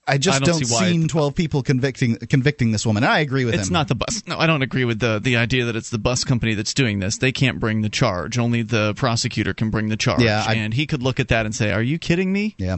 I 0.06 0.18
just 0.18 0.36
I 0.36 0.38
don't 0.44 0.58
don't, 0.60 0.64
see 0.66 1.00
see 1.00 1.06
twelve 1.06 1.34
people 1.34 1.62
convicting 1.62 2.16
convicting 2.16 2.72
this 2.72 2.84
woman. 2.84 3.04
I 3.04 3.20
agree 3.20 3.44
with 3.44 3.54
It's 3.54 3.68
him. 3.68 3.72
not 3.72 3.88
the 3.88 3.94
bus. 3.94 4.22
No, 4.26 4.38
I 4.38 4.46
don't 4.46 4.62
agree 4.62 4.84
with 4.84 4.98
the 5.00 5.18
the 5.18 5.36
idea 5.36 5.64
that 5.64 5.76
it's 5.76 5.90
the 5.90 5.98
bus 5.98 6.24
company 6.24 6.54
that's 6.54 6.74
doing 6.74 6.98
this. 6.98 7.18
They 7.18 7.32
can't 7.32 7.58
bring 7.58 7.80
the 7.80 7.88
charge. 7.88 8.36
Only 8.38 8.62
the 8.62 8.92
prosecutor 8.94 9.54
can 9.54 9.70
bring 9.70 9.88
the 9.88 9.96
charge. 9.96 10.20
Yeah, 10.22 10.44
I- 10.46 10.54
and 10.54 10.74
he 10.74 10.86
could 10.86 11.02
look 11.02 11.18
at 11.20 11.28
that 11.28 11.46
and 11.46 11.54
say, 11.54 11.72
"Are 11.72 11.82
you 11.82 11.98
kidding 11.98 12.32
me? 12.32 12.54
Yeah. 12.58 12.76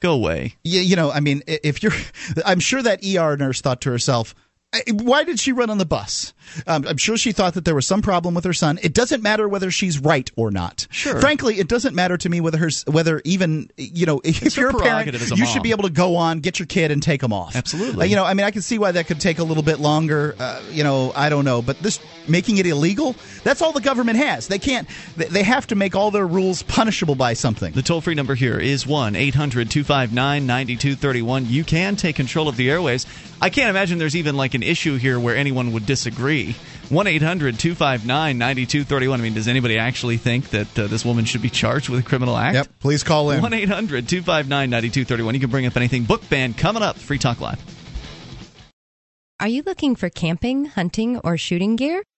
Go 0.00 0.12
away." 0.12 0.56
Yeah, 0.64 0.82
you 0.82 0.96
know, 0.96 1.10
I 1.10 1.20
mean, 1.20 1.42
if 1.46 1.82
you're, 1.82 1.92
I'm 2.44 2.60
sure 2.60 2.82
that 2.82 3.00
ER 3.04 3.36
nurse 3.38 3.62
thought 3.62 3.80
to 3.82 3.90
herself, 3.90 4.34
"I- 4.34 4.38
why 4.92 5.24
did 5.24 5.38
she 5.40 5.52
run 5.52 5.70
on 5.70 5.78
the 5.78 5.84
bus? 5.84 6.32
Um, 6.66 6.86
I'm 6.86 6.96
sure 6.96 7.16
she 7.16 7.32
thought 7.32 7.54
that 7.54 7.64
there 7.64 7.74
was 7.74 7.86
some 7.86 8.02
problem 8.02 8.34
with 8.34 8.44
her 8.44 8.52
son. 8.52 8.78
It 8.82 8.92
doesn't 8.92 9.22
matter 9.22 9.48
whether 9.48 9.70
she's 9.70 9.98
right 9.98 10.30
or 10.36 10.50
not. 10.50 10.86
Sure. 10.90 11.20
Frankly, 11.20 11.58
it 11.58 11.68
doesn't 11.68 11.94
matter 11.94 12.16
to 12.16 12.28
me 12.28 12.40
whether 12.40 12.58
her, 12.58 12.70
whether 12.86 13.20
even, 13.24 13.70
you 13.76 14.06
know, 14.06 14.20
if 14.24 14.42
It's 14.42 14.56
you're 14.56 14.70
a 14.70 14.74
parent, 14.74 15.14
a 15.14 15.36
you 15.36 15.46
should 15.46 15.62
be 15.62 15.70
able 15.70 15.84
to 15.84 15.90
go 15.90 16.16
on, 16.16 16.40
get 16.40 16.58
your 16.58 16.66
kid, 16.66 16.90
and 16.90 17.02
take 17.02 17.22
him 17.22 17.32
off. 17.32 17.56
Absolutely. 17.56 18.02
Uh, 18.02 18.08
you 18.08 18.16
know, 18.16 18.24
I 18.24 18.34
mean, 18.34 18.46
I 18.46 18.50
can 18.50 18.62
see 18.62 18.78
why 18.78 18.92
that 18.92 19.06
could 19.06 19.20
take 19.20 19.38
a 19.38 19.44
little 19.44 19.62
bit 19.62 19.80
longer. 19.80 20.34
Uh, 20.38 20.60
you 20.70 20.84
know, 20.84 21.12
I 21.14 21.28
don't 21.28 21.44
know, 21.44 21.62
but 21.62 21.78
this 21.80 22.00
making 22.28 22.58
it 22.58 22.66
illegal, 22.66 23.16
that's 23.42 23.62
all 23.62 23.72
the 23.72 23.80
government 23.80 24.18
has. 24.18 24.48
They 24.48 24.58
can't. 24.58 24.88
They 25.16 25.42
have 25.42 25.66
to 25.68 25.74
make 25.74 25.94
all 25.94 26.10
their 26.10 26.26
rules 26.26 26.62
punishable 26.62 27.14
by 27.14 27.34
something. 27.34 27.72
The 27.72 27.82
toll 27.82 28.00
free 28.00 28.14
number 28.14 28.34
here 28.34 28.58
is 28.58 28.86
1 28.86 29.16
800 29.16 29.70
259 29.70 30.46
9231. 30.46 31.46
You 31.46 31.64
can 31.64 31.96
take 31.96 32.16
control 32.16 32.48
of 32.48 32.56
the 32.56 32.70
airways. 32.70 33.06
I 33.40 33.50
can't 33.50 33.70
imagine 33.70 33.98
there's 33.98 34.16
even 34.16 34.36
like 34.36 34.54
an 34.54 34.62
issue 34.62 34.96
here 34.96 35.18
where 35.18 35.36
anyone 35.36 35.72
would 35.72 35.86
disagree. 35.86 36.54
1 36.88 37.06
800 37.06 37.58
259 37.58 38.38
9231. 38.38 39.20
I 39.20 39.22
mean, 39.22 39.34
does 39.34 39.48
anybody 39.48 39.78
actually 39.78 40.16
think 40.16 40.50
that 40.50 40.78
uh, 40.78 40.86
this 40.86 41.04
woman 41.04 41.24
should 41.24 41.42
be 41.42 41.50
charged 41.50 41.88
with 41.88 42.00
a 42.00 42.02
criminal 42.02 42.36
act? 42.36 42.54
Yep. 42.54 42.68
Please 42.80 43.02
call 43.02 43.30
in. 43.30 43.42
1 43.42 43.52
800 43.52 44.08
259 44.08 44.70
9231. 44.70 45.34
You 45.34 45.40
can 45.40 45.50
bring 45.50 45.66
up 45.66 45.76
anything. 45.76 46.04
Book 46.04 46.28
ban 46.28 46.54
coming 46.54 46.82
up. 46.82 46.96
Free 46.96 47.18
Talk 47.18 47.40
Live. 47.40 47.60
Are 49.40 49.48
you 49.48 49.62
looking 49.66 49.96
for 49.96 50.08
camping, 50.08 50.66
hunting, 50.66 51.18
or 51.18 51.36
shooting 51.36 51.76
gear? 51.76 52.02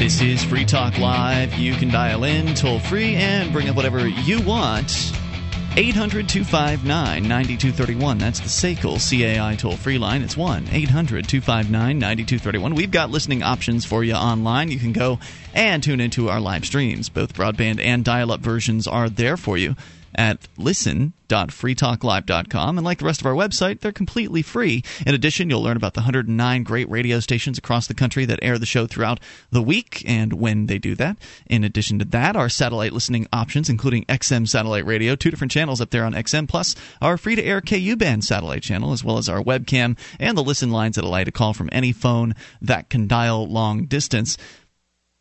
This 0.00 0.22
is 0.22 0.42
Free 0.42 0.64
Talk 0.64 0.96
Live. 0.96 1.52
You 1.58 1.74
can 1.74 1.90
dial 1.90 2.24
in 2.24 2.54
toll 2.54 2.78
free 2.78 3.16
and 3.16 3.52
bring 3.52 3.68
up 3.68 3.76
whatever 3.76 4.08
you 4.08 4.40
want. 4.40 5.12
800 5.76 6.26
259 6.26 6.88
9231. 7.28 8.16
That's 8.16 8.40
the 8.40 8.48
SACL 8.48 8.96
CAI 8.96 9.56
toll 9.56 9.76
free 9.76 9.98
line. 9.98 10.22
It's 10.22 10.38
1 10.38 10.68
800 10.72 11.28
259 11.28 11.98
9231. 11.98 12.74
We've 12.74 12.90
got 12.90 13.10
listening 13.10 13.42
options 13.42 13.84
for 13.84 14.02
you 14.02 14.14
online. 14.14 14.70
You 14.70 14.78
can 14.78 14.94
go 14.94 15.18
and 15.52 15.82
tune 15.82 16.00
into 16.00 16.30
our 16.30 16.40
live 16.40 16.64
streams. 16.64 17.10
Both 17.10 17.34
broadband 17.34 17.78
and 17.78 18.02
dial 18.02 18.32
up 18.32 18.40
versions 18.40 18.86
are 18.86 19.10
there 19.10 19.36
for 19.36 19.58
you 19.58 19.76
at 20.14 20.46
listen.freetalklive.com. 20.56 22.78
And 22.78 22.84
like 22.84 22.98
the 22.98 23.04
rest 23.04 23.20
of 23.20 23.26
our 23.26 23.34
website, 23.34 23.80
they're 23.80 23.92
completely 23.92 24.42
free. 24.42 24.82
In 25.06 25.14
addition, 25.14 25.50
you'll 25.50 25.62
learn 25.62 25.76
about 25.76 25.94
the 25.94 26.00
109 26.00 26.62
great 26.62 26.90
radio 26.90 27.20
stations 27.20 27.58
across 27.58 27.86
the 27.86 27.94
country 27.94 28.24
that 28.24 28.40
air 28.42 28.58
the 28.58 28.66
show 28.66 28.86
throughout 28.86 29.20
the 29.50 29.62
week 29.62 30.02
and 30.06 30.32
when 30.34 30.66
they 30.66 30.78
do 30.78 30.94
that. 30.96 31.16
In 31.46 31.64
addition 31.64 31.98
to 32.00 32.04
that, 32.06 32.36
our 32.36 32.48
satellite 32.48 32.92
listening 32.92 33.28
options, 33.32 33.68
including 33.68 34.04
XM 34.06 34.48
satellite 34.48 34.86
radio, 34.86 35.14
two 35.14 35.30
different 35.30 35.52
channels 35.52 35.80
up 35.80 35.90
there 35.90 36.04
on 36.04 36.14
XM, 36.14 36.48
plus 36.48 36.74
our 37.00 37.16
free 37.16 37.36
to 37.36 37.42
air 37.42 37.60
KU 37.60 37.96
band 37.96 38.24
satellite 38.24 38.62
channel, 38.62 38.92
as 38.92 39.04
well 39.04 39.18
as 39.18 39.28
our 39.28 39.42
webcam 39.42 39.96
and 40.18 40.36
the 40.36 40.42
listen 40.42 40.70
lines 40.70 40.96
that 40.96 41.04
allow 41.04 41.18
you 41.18 41.26
to 41.26 41.32
call 41.32 41.54
from 41.54 41.68
any 41.72 41.92
phone 41.92 42.34
that 42.60 42.90
can 42.90 43.06
dial 43.06 43.46
long 43.46 43.84
distance. 43.84 44.36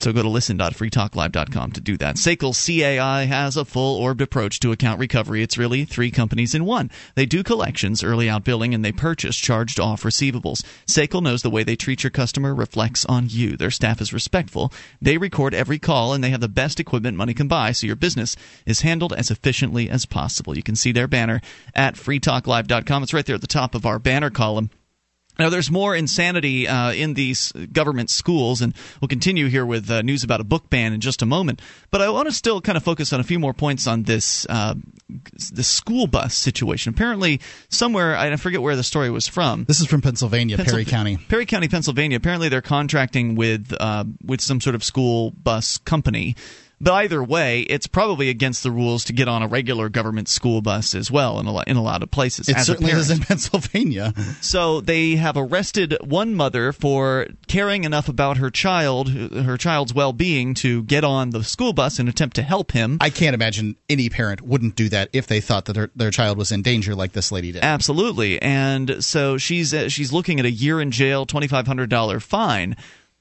So 0.01 0.13
go 0.13 0.23
to 0.23 0.29
listen.freetalklive.com 0.29 1.73
to 1.73 1.81
do 1.81 1.97
that. 1.97 2.15
SACL 2.15 2.53
CAI 2.53 3.25
has 3.25 3.57
a 3.57 3.65
full 3.65 3.97
orbed 3.97 4.21
approach 4.21 4.61
to 4.61 4.71
account 4.71 4.97
recovery. 4.97 5.43
It's 5.43 5.57
really 5.57 5.83
three 5.83 6.09
companies 6.09 6.55
in 6.55 6.63
one. 6.63 6.89
They 7.15 7.25
do 7.25 7.43
collections, 7.43 8.01
early 8.01 8.27
outbilling, 8.27 8.73
and 8.73 8.85
they 8.85 8.93
purchase 8.93 9.35
charged 9.35 9.77
off 9.77 10.03
receivables. 10.03 10.63
SACL 10.87 11.21
knows 11.21 11.41
the 11.41 11.49
way 11.49 11.63
they 11.63 11.75
treat 11.75 12.01
your 12.01 12.11
customer 12.11 12.55
reflects 12.55 13.03
on 13.07 13.27
you. 13.27 13.57
Their 13.57 13.71
staff 13.71 13.99
is 13.99 14.13
respectful. 14.13 14.71
They 15.01 15.17
record 15.17 15.53
every 15.53 15.79
call, 15.79 16.13
and 16.13 16.23
they 16.23 16.29
have 16.29 16.39
the 16.39 16.47
best 16.47 16.79
equipment 16.79 17.17
money 17.17 17.33
can 17.33 17.49
buy, 17.49 17.73
so 17.73 17.85
your 17.85 17.97
business 17.97 18.37
is 18.65 18.81
handled 18.81 19.11
as 19.11 19.29
efficiently 19.29 19.89
as 19.89 20.05
possible. 20.05 20.55
You 20.55 20.63
can 20.63 20.77
see 20.77 20.93
their 20.93 21.09
banner 21.09 21.41
at 21.75 21.95
freetalklive.com. 21.95 23.03
It's 23.03 23.13
right 23.13 23.25
there 23.25 23.35
at 23.35 23.41
the 23.41 23.47
top 23.47 23.75
of 23.75 23.85
our 23.85 23.99
banner 23.99 24.29
column. 24.29 24.69
Now, 25.39 25.49
there's 25.49 25.71
more 25.71 25.95
insanity 25.95 26.67
uh, 26.67 26.91
in 26.91 27.13
these 27.13 27.53
government 27.71 28.09
schools, 28.09 28.61
and 28.61 28.73
we'll 28.99 29.07
continue 29.07 29.47
here 29.47 29.65
with 29.65 29.89
uh, 29.89 30.01
news 30.01 30.23
about 30.23 30.41
a 30.41 30.43
book 30.43 30.69
ban 30.69 30.91
in 30.91 30.99
just 30.99 31.21
a 31.21 31.25
moment. 31.25 31.61
But 31.91 32.01
I 32.01 32.09
want 32.09 32.27
to 32.27 32.33
still 32.33 32.59
kind 32.59 32.75
of 32.77 32.83
focus 32.83 33.13
on 33.13 33.21
a 33.21 33.23
few 33.23 33.39
more 33.39 33.53
points 33.53 33.87
on 33.87 34.03
this 34.03 34.45
uh, 34.49 34.75
the 35.53 35.63
school 35.63 36.07
bus 36.07 36.35
situation. 36.35 36.93
Apparently, 36.93 37.39
somewhere 37.69 38.17
I 38.17 38.35
forget 38.35 38.61
where 38.61 38.75
the 38.75 38.83
story 38.83 39.09
was 39.09 39.27
from. 39.27 39.63
This 39.63 39.79
is 39.79 39.87
from 39.87 40.01
Pennsylvania, 40.01 40.57
Perry 40.57 40.83
County. 40.83 41.17
Perry 41.17 41.45
County, 41.45 41.69
Pennsylvania. 41.69 42.17
Apparently, 42.17 42.49
they're 42.49 42.61
contracting 42.61 43.35
with 43.35 43.73
uh, 43.79 44.03
with 44.23 44.41
some 44.41 44.59
sort 44.59 44.75
of 44.75 44.83
school 44.83 45.31
bus 45.31 45.77
company 45.77 46.35
but 46.81 46.93
either 46.93 47.23
way, 47.23 47.61
it's 47.61 47.87
probably 47.87 48.29
against 48.29 48.63
the 48.63 48.71
rules 48.71 49.03
to 49.05 49.13
get 49.13 49.27
on 49.27 49.41
a 49.41 49.47
regular 49.47 49.89
government 49.89 50.27
school 50.29 50.61
bus 50.61 50.95
as 50.95 51.11
well 51.11 51.39
in 51.39 51.47
a, 51.47 51.63
in 51.63 51.77
a 51.77 51.83
lot 51.83 52.03
of 52.03 52.11
places. 52.11 52.49
It 52.49 52.57
certainly 52.59 52.91
is 52.91 53.09
in 53.09 53.19
Pennsylvania. 53.19 54.13
So 54.41 54.81
they 54.81 55.15
have 55.15 55.37
arrested 55.37 55.97
one 56.01 56.35
mother 56.35 56.71
for 56.71 57.27
caring 57.47 57.83
enough 57.83 58.09
about 58.09 58.37
her 58.37 58.49
child, 58.49 59.09
her 59.09 59.57
child's 59.57 59.93
well-being, 59.93 60.53
to 60.55 60.83
get 60.83 61.03
on 61.03 61.31
the 61.31 61.43
school 61.43 61.73
bus 61.73 61.99
and 61.99 62.07
attempt 62.07 62.35
to 62.37 62.41
help 62.41 62.71
him. 62.71 62.97
I 63.01 63.09
can't 63.09 63.33
imagine 63.33 63.75
any 63.89 64.09
parent 64.09 64.41
wouldn't 64.41 64.75
do 64.75 64.89
that 64.89 65.09
if 65.13 65.27
they 65.27 65.41
thought 65.41 65.65
that 65.65 65.73
their, 65.73 65.89
their 65.95 66.11
child 66.11 66.37
was 66.37 66.51
in 66.51 66.61
danger, 66.61 66.95
like 66.95 67.11
this 67.11 67.31
lady 67.31 67.51
did. 67.51 67.63
Absolutely, 67.63 68.41
and 68.41 69.03
so 69.03 69.37
she's 69.37 69.73
uh, 69.73 69.89
she's 69.89 70.13
looking 70.13 70.39
at 70.39 70.45
a 70.45 70.51
year 70.51 70.79
in 70.81 70.91
jail, 70.91 71.25
twenty 71.25 71.47
five 71.47 71.67
hundred 71.67 71.89
dollar 71.89 72.19
fine. 72.19 72.75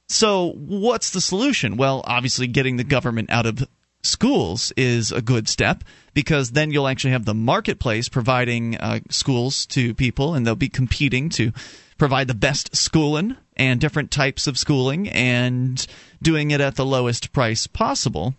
So, 0.08 0.52
what's 0.52 1.10
the 1.10 1.20
solution? 1.20 1.76
Well, 1.76 2.02
obviously, 2.06 2.46
getting 2.46 2.76
the 2.76 2.84
government 2.84 3.30
out 3.30 3.44
of 3.44 3.68
schools 4.02 4.72
is 4.76 5.12
a 5.12 5.20
good 5.20 5.48
step 5.48 5.84
because 6.14 6.52
then 6.52 6.70
you'll 6.70 6.88
actually 6.88 7.10
have 7.10 7.24
the 7.24 7.34
marketplace 7.34 8.08
providing 8.08 8.76
uh, 8.76 9.00
schools 9.10 9.66
to 9.66 9.94
people 9.94 10.34
and 10.34 10.46
they'll 10.46 10.54
be 10.54 10.68
competing 10.68 11.28
to 11.28 11.52
provide 11.98 12.28
the 12.28 12.34
best 12.34 12.74
schooling 12.74 13.36
and 13.56 13.80
different 13.80 14.10
types 14.10 14.46
of 14.46 14.56
schooling 14.56 15.08
and 15.08 15.86
doing 16.22 16.52
it 16.52 16.60
at 16.60 16.76
the 16.76 16.86
lowest 16.86 17.32
price 17.32 17.66
possible. 17.66 18.34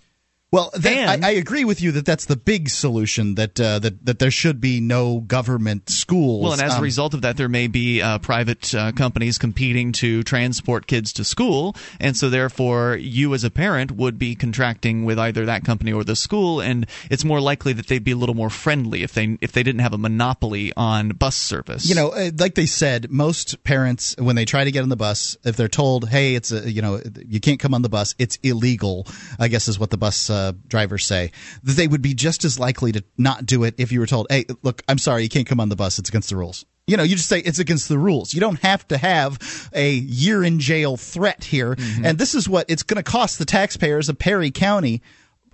Well, 0.52 0.72
that, 0.74 1.24
I, 1.24 1.28
I, 1.28 1.32
agree 1.34 1.64
with 1.64 1.80
you 1.80 1.92
that 1.92 2.08
that's 2.08 2.26
the 2.26 2.36
big 2.36 2.70
solution. 2.70 3.36
That 3.36 3.60
uh, 3.60 3.78
that 3.80 4.04
that 4.04 4.18
there 4.18 4.32
should 4.32 4.60
be 4.60 4.80
no 4.80 5.20
government 5.20 5.92
schools. 5.92 6.42
Well, 6.44 6.54
and 6.54 6.62
as 6.62 6.74
um, 6.74 6.80
a 6.80 6.82
result 6.82 7.14
of 7.14 7.22
that, 7.22 7.38
there 7.38 7.48
may 7.48 7.68
be 7.68 8.02
uh, 8.02 8.18
private 8.18 8.74
uh, 8.74 8.92
companies 8.94 9.38
competing 9.38 9.92
to 9.94 10.24
transport 10.24 10.88
kids 10.88 11.14
to 11.14 11.24
school, 11.24 11.76
and 12.00 12.18
so 12.18 12.32
therefore, 12.32 12.96
you 12.96 13.36
as 13.36 13.44
a 13.44 13.52
parent 13.52 13.92
would 13.92 14.18
be 14.18 14.34
contracting 14.34 15.06
with 15.06 15.20
either 15.20 15.46
that 15.46 15.64
company 15.64 15.94
or 15.94 16.04
the 16.04 16.16
school, 16.16 16.62
and 16.62 16.88
it's 17.12 17.24
more 17.24 17.40
likely 17.40 17.72
that 17.74 17.86
they'd 17.86 18.04
be 18.04 18.12
a 18.12 18.18
little 18.18 18.34
more 18.34 18.50
friendly 18.50 19.04
if 19.04 19.14
they 19.14 19.38
if 19.42 19.52
they 19.52 19.62
didn't 19.62 19.82
have 19.82 19.94
a 19.94 20.00
monopoly 20.00 20.74
on 20.76 21.10
bus 21.10 21.36
service. 21.36 21.88
You 21.88 21.94
know, 21.94 22.10
uh, 22.10 22.32
like 22.40 22.56
they 22.56 22.66
said, 22.66 23.12
most 23.12 23.64
parents 23.64 24.16
when 24.18 24.36
they 24.36 24.46
try 24.46 24.64
to 24.64 24.72
get 24.72 24.82
on 24.82 24.90
the 24.90 24.96
bus, 24.96 25.38
if 25.44 25.56
they're 25.58 25.68
told, 25.68 26.10
"Hey, 26.10 26.34
it's 26.34 26.52
a 26.52 26.72
you 26.72 26.82
know 26.82 27.00
you 27.24 27.40
can't 27.40 27.60
come 27.60 27.76
on 27.76 27.84
the 27.84 27.90
bus," 27.90 28.16
it's 28.18 28.40
illegal. 28.42 29.06
I 29.38 29.48
guess 29.48 29.68
is 29.68 29.78
what 29.78 29.92
the 29.92 29.98
bus 29.98 30.32
uh, 30.40 30.54
drivers 30.68 31.06
say 31.06 31.32
that 31.64 31.74
they 31.74 31.88
would 31.88 32.02
be 32.02 32.14
just 32.14 32.46
as 32.46 32.60
likely 32.60 32.92
to 32.94 33.04
not 33.18 33.46
do 33.46 33.64
it 33.64 33.76
if 33.78 33.92
you 33.92 34.00
were 34.00 34.06
told, 34.08 34.28
"Hey, 34.30 34.46
look, 34.64 34.82
I'm 34.88 34.98
sorry, 34.98 35.24
you 35.24 35.30
can't 35.30 35.48
come 35.48 35.60
on 35.60 35.70
the 35.70 35.76
bus. 35.76 36.00
It's 36.00 36.10
against 36.10 36.30
the 36.30 36.38
rules." 36.38 36.66
You 36.88 36.98
know, 36.98 37.04
you 37.04 37.16
just 37.16 37.30
say 37.30 37.40
it's 37.40 37.60
against 37.60 37.88
the 37.88 38.00
rules. 38.00 38.34
You 38.34 38.40
don't 38.40 38.60
have 38.62 38.88
to 38.88 38.98
have 38.98 39.70
a 39.74 39.92
year 39.92 40.44
in 40.44 40.60
jail 40.60 40.98
threat 40.98 41.44
here. 41.44 41.76
Mm-hmm. 41.76 42.06
And 42.06 42.18
this 42.18 42.34
is 42.34 42.50
what 42.50 42.66
it's 42.68 42.82
going 42.82 42.98
to 42.98 43.04
cost 43.04 43.38
the 43.38 43.46
taxpayers 43.46 44.10
of 44.10 44.18
Perry 44.18 44.50
County 44.50 45.04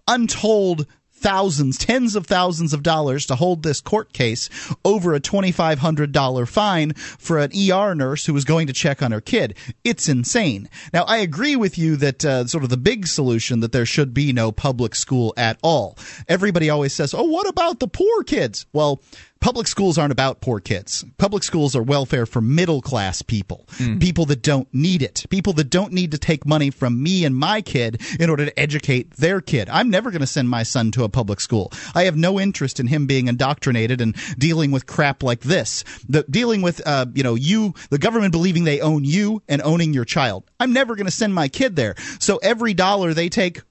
untold 0.08 0.88
thousands, 1.26 1.80
tens 1.80 2.16
of 2.16 2.28
thousands 2.28 2.72
of 2.72 2.84
dollars 2.84 3.26
to 3.26 3.36
hold 3.36 3.64
this 3.64 3.82
court 3.82 4.14
case 4.14 4.48
over 4.86 5.16
a 5.16 5.20
$2,500 5.20 6.48
fine 6.48 6.94
for 6.94 7.40
an 7.40 7.50
ER 7.52 7.96
nurse 7.96 8.28
who 8.28 8.34
was 8.34 8.46
going 8.46 8.68
to 8.68 8.74
check 8.74 9.02
on 9.02 9.12
her 9.12 9.22
kid. 9.22 9.58
It's 9.84 10.08
insane. 10.08 10.70
Now, 10.94 11.04
I 11.06 11.18
agree 11.18 11.56
with 11.56 11.80
you 11.80 11.96
that 11.96 12.24
uh, 12.24 12.46
sort 12.46 12.64
of 12.64 12.70
the 12.70 12.78
big 12.78 13.08
solution 13.08 13.62
that 13.62 13.72
there 13.72 13.88
should 13.88 14.14
be 14.14 14.34
no 14.34 14.52
public 14.52 14.94
school 14.94 15.34
at 15.36 15.58
all. 15.64 15.98
Everybody 16.28 16.70
always 16.70 16.94
says, 16.94 17.16
oh, 17.16 17.24
what 17.24 17.50
about 17.50 17.80
the 17.80 17.88
poor 17.88 18.22
kids? 18.24 18.68
Well, 18.72 19.02
public 19.40 19.68
schools 19.68 19.98
aren't 19.98 20.12
about 20.12 20.42
poor 20.42 20.60
kids. 20.60 21.06
Public 21.18 21.44
schools 21.44 21.76
are 21.76 21.84
welfare 21.84 22.26
for 22.26 22.42
middle 22.42 22.82
class 22.82 23.22
people, 23.22 23.66
mm. 23.78 24.02
people 24.02 24.26
that 24.26 24.42
don't 24.42 24.68
need 24.74 25.02
it, 25.02 25.26
people 25.30 25.54
that 25.54 25.70
don't 25.70 25.94
need 25.94 26.12
to 26.12 26.18
take 26.18 26.46
money 26.46 26.72
from 26.72 27.02
me 27.02 27.26
and 27.26 27.36
my 27.36 27.62
kid 27.62 28.02
in 28.20 28.30
order 28.30 28.46
to 28.46 28.60
educate 28.60 29.12
their 29.18 29.42
kid. 29.42 29.70
I'm 29.70 29.90
never 29.90 30.10
going 30.12 30.22
to 30.22 30.28
send 30.28 30.50
my 30.50 30.64
son 30.64 30.92
to 30.92 31.04
a 31.04 31.10
public 31.10 31.40
school. 31.40 31.72
I 31.94 32.04
have 32.04 32.18
no 32.18 32.40
interest 32.40 32.80
in 32.80 32.88
him 32.88 33.06
being 33.08 33.28
indoctrinated 33.28 34.02
and 34.02 34.16
dealing 34.38 34.72
with 34.72 34.88
crap 34.88 35.24
like 35.24 35.42
this. 35.42 35.84
The 36.08 36.24
dealing 36.24 36.62
with 36.62 36.82
uh, 36.86 37.06
you 37.14 37.24
know 37.24 37.36
you 37.36 37.74
the 37.90 38.00
government 38.00 38.32
believing 38.32 38.64
they 38.64 38.82
own 38.82 39.04
you 39.04 39.44
and 39.48 39.62
owning 39.62 39.94
your 39.94 40.06
child. 40.06 40.44
I'm 40.60 40.74
never 40.74 40.96
going 40.96 41.06
to 41.06 41.12
send 41.12 41.36
my 41.36 41.48
kid 41.48 41.76
there. 41.76 41.96
So 42.20 42.38
every 42.38 42.74
dollar 42.74 43.14
they 43.14 43.30
take 43.30 43.62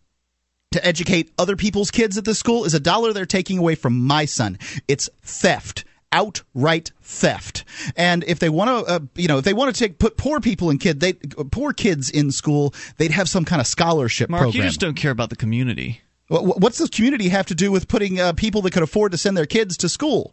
to 0.75 0.87
educate 0.87 1.33
other 1.39 1.57
people's 1.57 1.91
kids 1.91 2.19
at 2.19 2.25
the 2.25 2.35
school 2.35 2.65
is 2.65 2.75
a 2.75 2.81
dollar 2.81 3.13
they're 3.13 3.27
taking 3.27 3.59
away 3.59 3.75
from 3.75 3.99
my 3.99 4.25
son. 4.25 4.59
It's 4.87 5.09
theft 5.23 5.85
outright 6.15 6.93
theft. 7.03 7.65
And 7.97 8.23
if 8.25 8.39
they 8.39 8.49
want 8.49 8.87
to, 8.87 8.93
uh, 8.93 9.01
you 9.17 9.27
know, 9.27 9.39
if 9.39 9.45
they 9.45 9.53
want 9.53 9.75
to 9.75 9.79
take 9.79 9.99
put 9.99 10.17
poor 10.17 10.41
people 10.41 10.71
in 10.71 10.79
kid, 10.79 11.01
they 11.01 11.15
poor 11.15 11.73
kids 11.73 12.09
in 12.09 12.31
school, 12.31 12.73
they'd 12.97 13.11
have 13.11 13.29
some 13.29 13.45
kind 13.45 13.61
of 13.61 13.67
scholarship 13.67 14.31
Mark, 14.31 14.43
program. 14.43 14.63
you 14.63 14.69
just 14.69 14.81
don't 14.81 14.95
care 14.95 15.11
about 15.11 15.31
the 15.31 15.37
community. 15.37 16.01
What's 16.29 16.79
the 16.79 16.89
community 16.89 17.29
have 17.29 17.47
to 17.47 17.55
do 17.55 17.71
with 17.71 17.89
putting 17.89 18.19
uh, 18.19 18.33
people 18.33 18.63
that 18.63 18.71
could 18.71 18.83
afford 18.83 19.13
to 19.13 19.19
send 19.19 19.37
their 19.37 19.45
kids 19.45 19.77
to 19.79 19.89
school? 19.89 20.33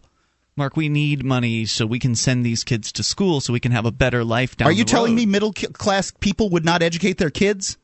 Mark, 0.56 0.78
we 0.78 0.88
need 0.88 1.26
money 1.26 1.66
so 1.66 1.86
we 1.86 2.00
can 2.00 2.16
send 2.16 2.46
these 2.46 2.64
kids 2.64 2.92
to 2.94 3.04
school 3.04 3.42
so 3.42 3.52
we 3.52 3.60
can 3.60 3.72
have 3.72 3.86
a 3.86 3.92
better 3.92 4.24
life 4.24 4.56
down 4.56 4.68
Are 4.68 4.72
you 4.72 4.84
telling 4.84 5.16
me 5.16 5.26
middle 5.26 5.52
class 5.54 6.12
people 6.20 6.50
would 6.50 6.64
not 6.64 6.82
educate 6.82 7.18
their 7.18 7.30
kids? 7.30 7.78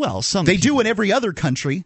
Well, 0.00 0.22
some 0.22 0.46
They 0.46 0.56
do 0.56 0.80
in 0.80 0.86
every 0.86 1.12
other 1.12 1.32
country. 1.34 1.84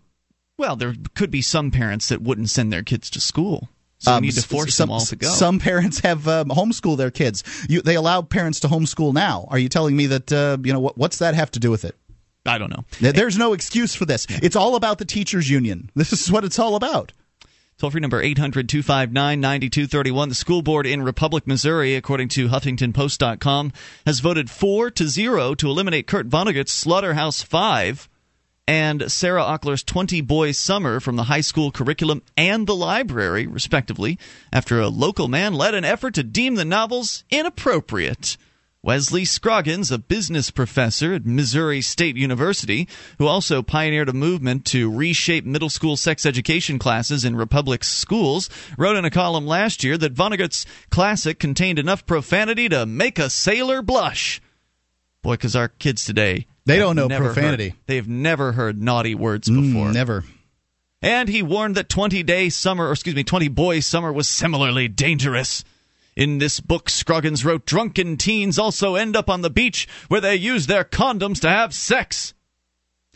Well, 0.57 0.77
there 0.77 0.95
could 1.15 1.33
be 1.33 1.43
some 1.43 1.73
parents 1.73 2.09
that 2.11 2.23
wouldn't 2.23 2.49
send 2.49 2.73
their 2.73 2.85
kids 2.85 3.11
to 3.11 3.21
school. 3.21 3.69
So 3.99 4.13
Um, 4.13 4.23
need 4.23 4.35
to 4.35 4.43
force 4.43 4.75
some, 4.75 4.89
them 4.89 4.93
all 4.95 5.01
to 5.01 5.17
go. 5.17 5.29
Some 5.29 5.59
parents 5.59 5.99
have 6.01 6.29
um, 6.29 6.49
homeschool 6.49 6.97
their 6.97 7.11
kids. 7.11 7.43
You, 7.69 7.83
they 7.83 7.97
allow 7.97 8.23
parents 8.23 8.61
to 8.61 8.69
homeschool 8.69 9.13
now. 9.13 9.49
Are 9.51 9.59
you 9.59 9.69
telling 9.69 9.97
me 9.97 10.07
that 10.07 10.33
uh, 10.33 10.59
you 10.63 10.73
know 10.73 10.79
what, 10.79 10.97
what's 10.97 11.19
that 11.19 11.35
have 11.35 11.51
to 11.53 11.59
do 11.59 11.71
with 11.73 11.85
it? 11.85 11.97
I 12.47 12.59
don't 12.59 12.71
know. 12.71 12.85
There's 13.01 13.39
no 13.39 13.53
excuse 13.53 13.95
for 13.95 14.05
this. 14.05 14.27
It's 14.29 14.55
all 14.55 14.77
about 14.77 14.99
the 14.99 15.07
teachers 15.07 15.51
union. 15.51 15.91
This 15.97 16.13
is 16.13 16.31
what 16.31 16.45
it's 16.45 16.59
all 16.59 16.77
about. 16.77 17.13
Toll 17.77 17.91
free 17.91 18.01
number 18.01 18.23
800 18.23 18.69
259 18.69 19.41
9231. 19.41 20.29
The 20.29 20.35
school 20.37 20.63
board 20.63 20.87
in 20.87 21.03
Republic, 21.03 21.45
Missouri, 21.45 21.97
according 21.97 22.29
to 22.29 22.49
HuffingtonPost.com, 22.49 23.73
has 24.07 24.21
voted 24.21 24.49
4 24.49 24.91
to 24.93 25.09
0 25.09 25.55
to 25.57 25.69
eliminate 25.69 26.07
Kurt 26.07 26.29
Vonnegut's 26.29 26.71
Slaughterhouse 26.71 27.43
5 27.43 28.09
and 28.69 29.11
Sarah 29.11 29.43
Ockler's 29.43 29.83
20 29.83 30.21
Boy 30.21 30.53
Summer 30.53 31.01
from 31.01 31.17
the 31.17 31.25
high 31.25 31.41
school 31.41 31.73
curriculum 31.73 32.23
and 32.37 32.67
the 32.67 32.77
library, 32.77 33.47
respectively, 33.47 34.21
after 34.53 34.81
a 34.81 34.89
local 34.89 35.27
man 35.27 35.53
led 35.53 35.75
an 35.75 35.85
effort 35.85 36.15
to 36.15 36.23
deem 36.23 36.55
the 36.55 36.65
novels 36.65 37.25
inappropriate. 37.29 38.37
Wesley 38.85 39.25
Scroggins, 39.25 39.91
a 39.91 39.97
business 39.97 40.51
professor 40.51 41.15
at 41.15 41.25
Missouri 41.25 41.81
State 41.81 42.19
University, 42.19 42.87
who 43.17 43.27
also 43.27 43.63
pioneered 43.63 44.11
a 44.11 44.13
movement 44.13 44.67
to 44.67 44.91
reshape 44.91 45.47
middle 45.47 45.71
school 45.71 45.97
sex 45.97 46.27
education 46.27 46.79
classes 46.79 47.25
in 47.25 47.35
Republic 47.35 47.83
schools, 47.83 48.51
wrote 48.77 48.97
in 48.97 49.07
a 49.07 49.11
column 49.11 49.47
last 49.47 49.85
year 49.85 49.97
that 49.97 50.13
Vonnegut's 50.13 50.67
classic 50.91 51.39
contained 51.39 51.79
enough 51.79 52.05
profanity 52.05 52.69
to 52.69 52.85
make 52.85 53.19
a 53.19 53.31
sailor 53.31 53.81
blush. 53.81 54.43
Boy, 55.23 55.33
because 55.33 55.57
our 55.57 55.69
kids 55.69 56.05
today. 56.05 56.47
They 56.67 56.79
don't 56.79 56.95
know 56.97 57.09
profanity. 57.09 57.71
heard- 57.71 57.79
they've 57.87 58.09
never 58.09 58.53
heard 58.53 58.83
naughty 58.83 59.15
words 59.15 59.49
before. 59.49 59.89
Mm, 59.89 59.95
never. 59.95 60.25
And 61.01 61.31
he 61.31 61.43
warned 61.43 61.77
that 61.77 61.89
20 61.89 62.23
day 62.23 62.51
summer, 62.51 62.89
or 62.89 62.93
excuse 62.93 63.17
me, 63.17 63.25
20 63.25 63.49
boy 63.49 63.81
summer 63.81 64.13
was 64.13 64.29
similarly 64.29 64.89
dangerous. 64.89 65.65
In 66.17 66.39
this 66.39 66.61
book, 66.61 66.89
Scroggins 66.89 67.45
wrote 67.45 67.67
drunken 67.67 68.17
teens 68.17 68.59
also 68.59 68.95
end 68.95 69.17
up 69.17 69.29
on 69.29 69.43
the 69.43 69.51
beach 69.51 69.89
where 70.09 70.21
they 70.21 70.37
use 70.37 70.67
their 70.67 70.85
condoms 70.85 71.41
to 71.41 71.49
have 71.49 71.75
sex. 71.75 72.35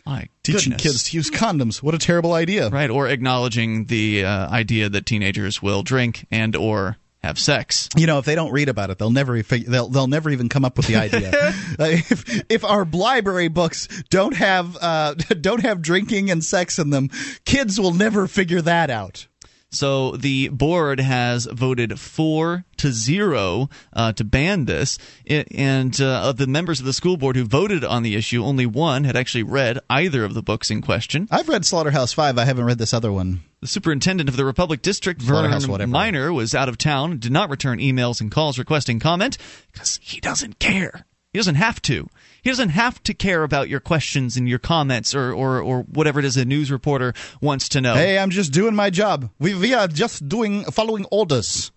My 0.05 0.27
Teaching 0.43 0.71
goodness. 0.71 0.81
kids 0.81 1.03
to 1.05 1.17
use 1.17 1.29
condoms. 1.29 1.83
What 1.83 1.93
a 1.93 1.99
terrible 1.99 2.33
idea. 2.33 2.69
Right, 2.69 2.89
or 2.89 3.07
acknowledging 3.07 3.85
the 3.85 4.25
uh, 4.25 4.49
idea 4.49 4.89
that 4.89 5.05
teenagers 5.05 5.61
will 5.61 5.83
drink 5.83 6.25
and 6.31 6.55
or 6.55 6.97
have 7.21 7.37
sex. 7.37 7.89
You 7.95 8.07
know, 8.07 8.17
if 8.17 8.25
they 8.25 8.35
don't 8.35 8.51
read 8.51 8.69
about 8.69 8.89
it, 8.89 8.97
they'll 8.97 9.11
never 9.11 9.41
they'll 9.41 9.89
they'll 9.89 10.07
never 10.07 10.29
even 10.29 10.49
come 10.49 10.65
up 10.65 10.77
with 10.77 10.87
the 10.87 10.95
idea. 10.95 11.31
Uh, 11.79 11.85
if 11.85 12.43
if 12.51 12.65
our 12.65 12.83
library 12.83 13.47
books 13.47 13.87
don't 14.09 14.35
have 14.35 14.75
uh, 14.81 15.13
don't 15.41 15.61
have 15.61 15.81
drinking 15.81 16.29
and 16.29 16.43
sex 16.43 16.77
in 16.77 16.89
them, 16.89 17.09
kids 17.45 17.79
will 17.79 17.93
never 17.93 18.27
figure 18.27 18.61
that 18.61 18.89
out. 18.89 19.27
So 19.71 20.11
the 20.11 20.47
board 20.49 20.99
has 20.99 21.45
voted 21.45 21.99
four 21.99 22.65
to 22.77 22.91
zero 22.91 23.69
uh, 23.93 24.13
to 24.13 24.23
ban 24.23 24.65
this, 24.65 24.97
I- 25.29 25.45
and 25.51 25.99
uh, 26.01 26.21
of 26.29 26.37
the 26.37 26.47
members 26.47 26.79
of 26.79 26.87
the 26.87 26.93
school 26.93 27.17
board 27.17 27.35
who 27.35 27.43
voted 27.45 27.83
on 27.83 28.01
the 28.01 28.15
issue, 28.15 28.43
only 28.43 28.65
one 28.65 29.03
had 29.03 29.15
actually 29.15 29.43
read 29.43 29.77
either 29.89 30.23
of 30.23 30.33
the 30.33 30.41
books 30.41 30.71
in 30.71 30.81
question. 30.81 31.27
I've 31.29 31.47
read 31.49 31.65
Slaughterhouse 31.65 32.13
Five. 32.13 32.37
I 32.39 32.45
haven't 32.45 32.65
read 32.65 32.79
this 32.79 32.93
other 32.95 33.11
one. 33.11 33.41
The 33.61 33.67
superintendent 33.67 34.27
of 34.29 34.37
the 34.37 34.45
Republic 34.45 34.81
District, 34.81 35.21
Slaughterhouse, 35.21 35.65
Vern. 35.65 35.89
Minor, 35.89 36.33
was 36.33 36.55
out 36.55 36.69
of 36.69 36.77
town 36.77 37.11
and 37.11 37.19
did 37.19 37.31
not 37.31 37.49
return 37.49 37.77
emails 37.79 38.21
and 38.21 38.31
calls 38.31 38.57
requesting 38.57 38.99
comment 38.99 39.37
because 39.71 39.99
he 40.01 40.19
doesn't 40.19 40.57
care. 40.59 41.05
He 41.33 41.37
doesn't 41.37 41.55
have 41.55 41.79
to. 41.83 42.07
He 42.41 42.49
doesn't 42.49 42.69
have 42.69 43.01
to 43.03 43.13
care 43.13 43.43
about 43.43 43.69
your 43.69 43.79
questions 43.79 44.37
and 44.37 44.47
your 44.47 44.59
comments 44.59 45.13
or, 45.13 45.31
or, 45.33 45.61
or 45.61 45.81
whatever 45.83 46.19
it 46.19 46.25
is 46.25 46.37
a 46.37 46.45
news 46.45 46.71
reporter 46.71 47.13
wants 47.41 47.69
to 47.69 47.81
know. 47.81 47.95
Hey, 47.95 48.17
I'm 48.17 48.29
just 48.29 48.51
doing 48.51 48.75
my 48.75 48.89
job. 48.89 49.29
We 49.39 49.53
we 49.55 49.73
are 49.73 49.87
just 49.87 50.27
doing 50.27 50.63
following 50.65 51.05
orders. 51.11 51.71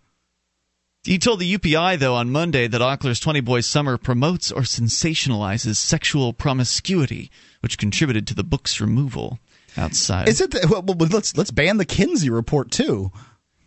He 1.05 1.19
told 1.19 1.41
the 1.41 1.59
UPI, 1.59 1.99
though, 1.99 2.15
on 2.15 2.31
Monday 2.31 2.69
that 2.69 2.81
Ockler's 2.81 3.19
20 3.19 3.41
Boys 3.41 3.67
Summer 3.67 3.99
promotes 3.99 4.53
or 4.53 4.63
sensationalizes 4.63 5.75
sexual 5.75 6.33
promiscuity, 6.33 7.29
which 7.61 7.77
contributed 7.77 8.25
to 8.29 8.35
the 8.35 8.45
book's 8.45 8.81
removal. 8.81 9.41
Outside, 9.77 10.29
Is 10.29 10.41
it? 10.41 10.51
The, 10.51 10.67
well, 10.69 10.85
let's 11.09 11.35
let's 11.37 11.51
ban 11.51 11.79
the 11.79 11.87
Kinsey 11.87 12.29
report 12.29 12.71
too. 12.71 13.11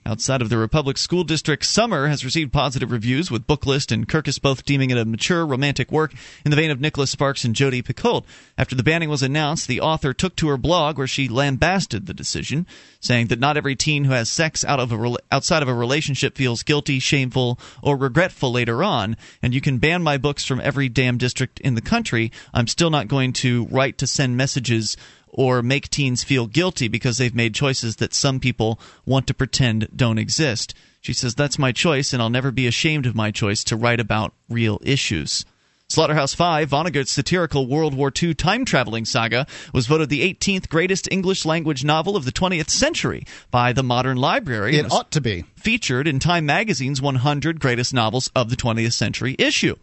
Outside 0.06 0.41
of 0.41 0.50
the 0.50 0.58
Republic 0.58 0.98
School 0.98 1.24
District, 1.24 1.65
Summer 1.65 2.08
has 2.08 2.24
received 2.24 2.54
positive 2.54 2.91
reviews, 2.91 3.32
with 3.32 3.48
Booklist 3.48 3.91
and 3.91 4.08
Kirkus 4.08 4.41
both 4.41 4.65
deeming 4.65 4.91
it 4.91 4.98
a 4.98 5.06
mature 5.06 5.46
romantic 5.46 5.91
work 5.91 6.13
in 6.44 6.52
the 6.52 6.58
vein 6.58 6.72
of 6.72 6.80
Nicholas 6.80 7.12
Sparks 7.12 7.44
and 7.44 7.56
Jodi 7.56 7.82
Picoult. 7.82 8.26
After 8.58 8.76
the 8.76 8.84
banning 8.84 9.10
was 9.10 9.24
announced, 9.24 9.68
the 9.68 9.82
author 9.82 10.13
took 10.13 10.36
to 10.38 10.48
her 10.50 10.58
blog 10.58 10.98
where 10.98 11.08
she 11.08 11.28
lambasted 11.28 12.06
the 12.06 12.13
decision, 12.13 12.68
saying 13.00 13.28
that 13.28 13.39
not 13.39 13.58
every 13.58 13.76
teen 13.76 14.04
who 14.04 14.12
has 14.12 14.30
sex 14.30 14.63
out 14.63 14.80
of 14.80 14.91
a 14.91 15.15
outside 15.32 15.63
of 15.63 15.70
a 15.70 15.74
relationship 15.74 16.38
feels 16.38 16.63
guilty, 16.63 17.00
shameful, 17.00 17.60
or 17.82 17.98
regretful 17.98 18.52
later 18.52 18.84
on. 18.84 19.18
And 19.41 19.54
you 19.54 19.62
can 19.62 19.80
ban 19.80 20.04
my 20.04 20.18
books 20.18 20.46
from 20.46 20.62
every 20.62 20.89
damn 20.89 21.18
district 21.18 21.60
in 21.60 21.76
the 21.76 21.82
country. 21.82 22.32
I'm 22.54 22.68
still 22.68 22.89
not 22.89 23.08
going 23.08 23.34
to 23.34 23.65
write 23.65 23.98
to 24.00 24.08
send 24.08 24.38
messages 24.38 24.98
or 25.36 25.62
make 25.62 25.89
teens 25.89 26.24
feel 26.24 26.48
guilty 26.48 26.88
because 26.88 27.17
they've 27.17 27.36
made 27.36 27.54
choices 27.54 27.98
that 27.98 28.13
some 28.13 28.39
people 28.39 28.80
want 29.06 29.28
to 29.28 29.34
pretend 29.34 29.88
don't 29.95 30.17
exist. 30.17 30.74
She 31.02 31.13
says, 31.13 31.36
That's 31.36 31.60
my 31.60 31.71
choice, 31.71 32.13
and 32.13 32.21
I'll 32.21 32.30
never 32.32 32.52
be 32.52 32.65
ashamed 32.65 33.06
of 33.06 33.13
my 33.13 33.30
choice 33.30 33.63
to 33.65 33.76
write 33.76 34.00
about 34.00 34.34
real 34.50 34.80
issues. 34.84 35.45
Slaughterhouse 35.88 36.34
5, 36.34 36.67
Vonnegut's 36.67 37.12
satirical 37.12 37.67
World 37.67 37.93
War 37.93 38.12
II 38.12 38.34
time 38.34 38.65
traveling 38.65 39.06
saga, 39.06 39.45
was 39.71 39.86
voted 39.86 40.10
the 40.10 40.34
18th 40.34 40.67
greatest 40.67 41.08
English 41.12 41.45
language 41.45 41.84
novel 41.84 42.15
of 42.15 42.26
the 42.26 42.32
20th 42.32 42.71
century 42.71 43.24
by 43.52 43.71
the 43.71 43.84
Modern 43.84 44.17
Library. 44.17 44.78
It 44.78 44.91
ought 44.91 45.12
to 45.12 45.21
be. 45.21 45.43
featured 45.56 46.08
in 46.08 46.17
Time 46.17 46.48
Magazine's 46.48 47.04
100 47.04 47.60
Greatest 47.60 47.93
Novels 47.93 48.32
of 48.36 48.50
the 48.50 48.56
20th 48.56 48.93
Century 48.93 49.36
issue, 49.38 49.76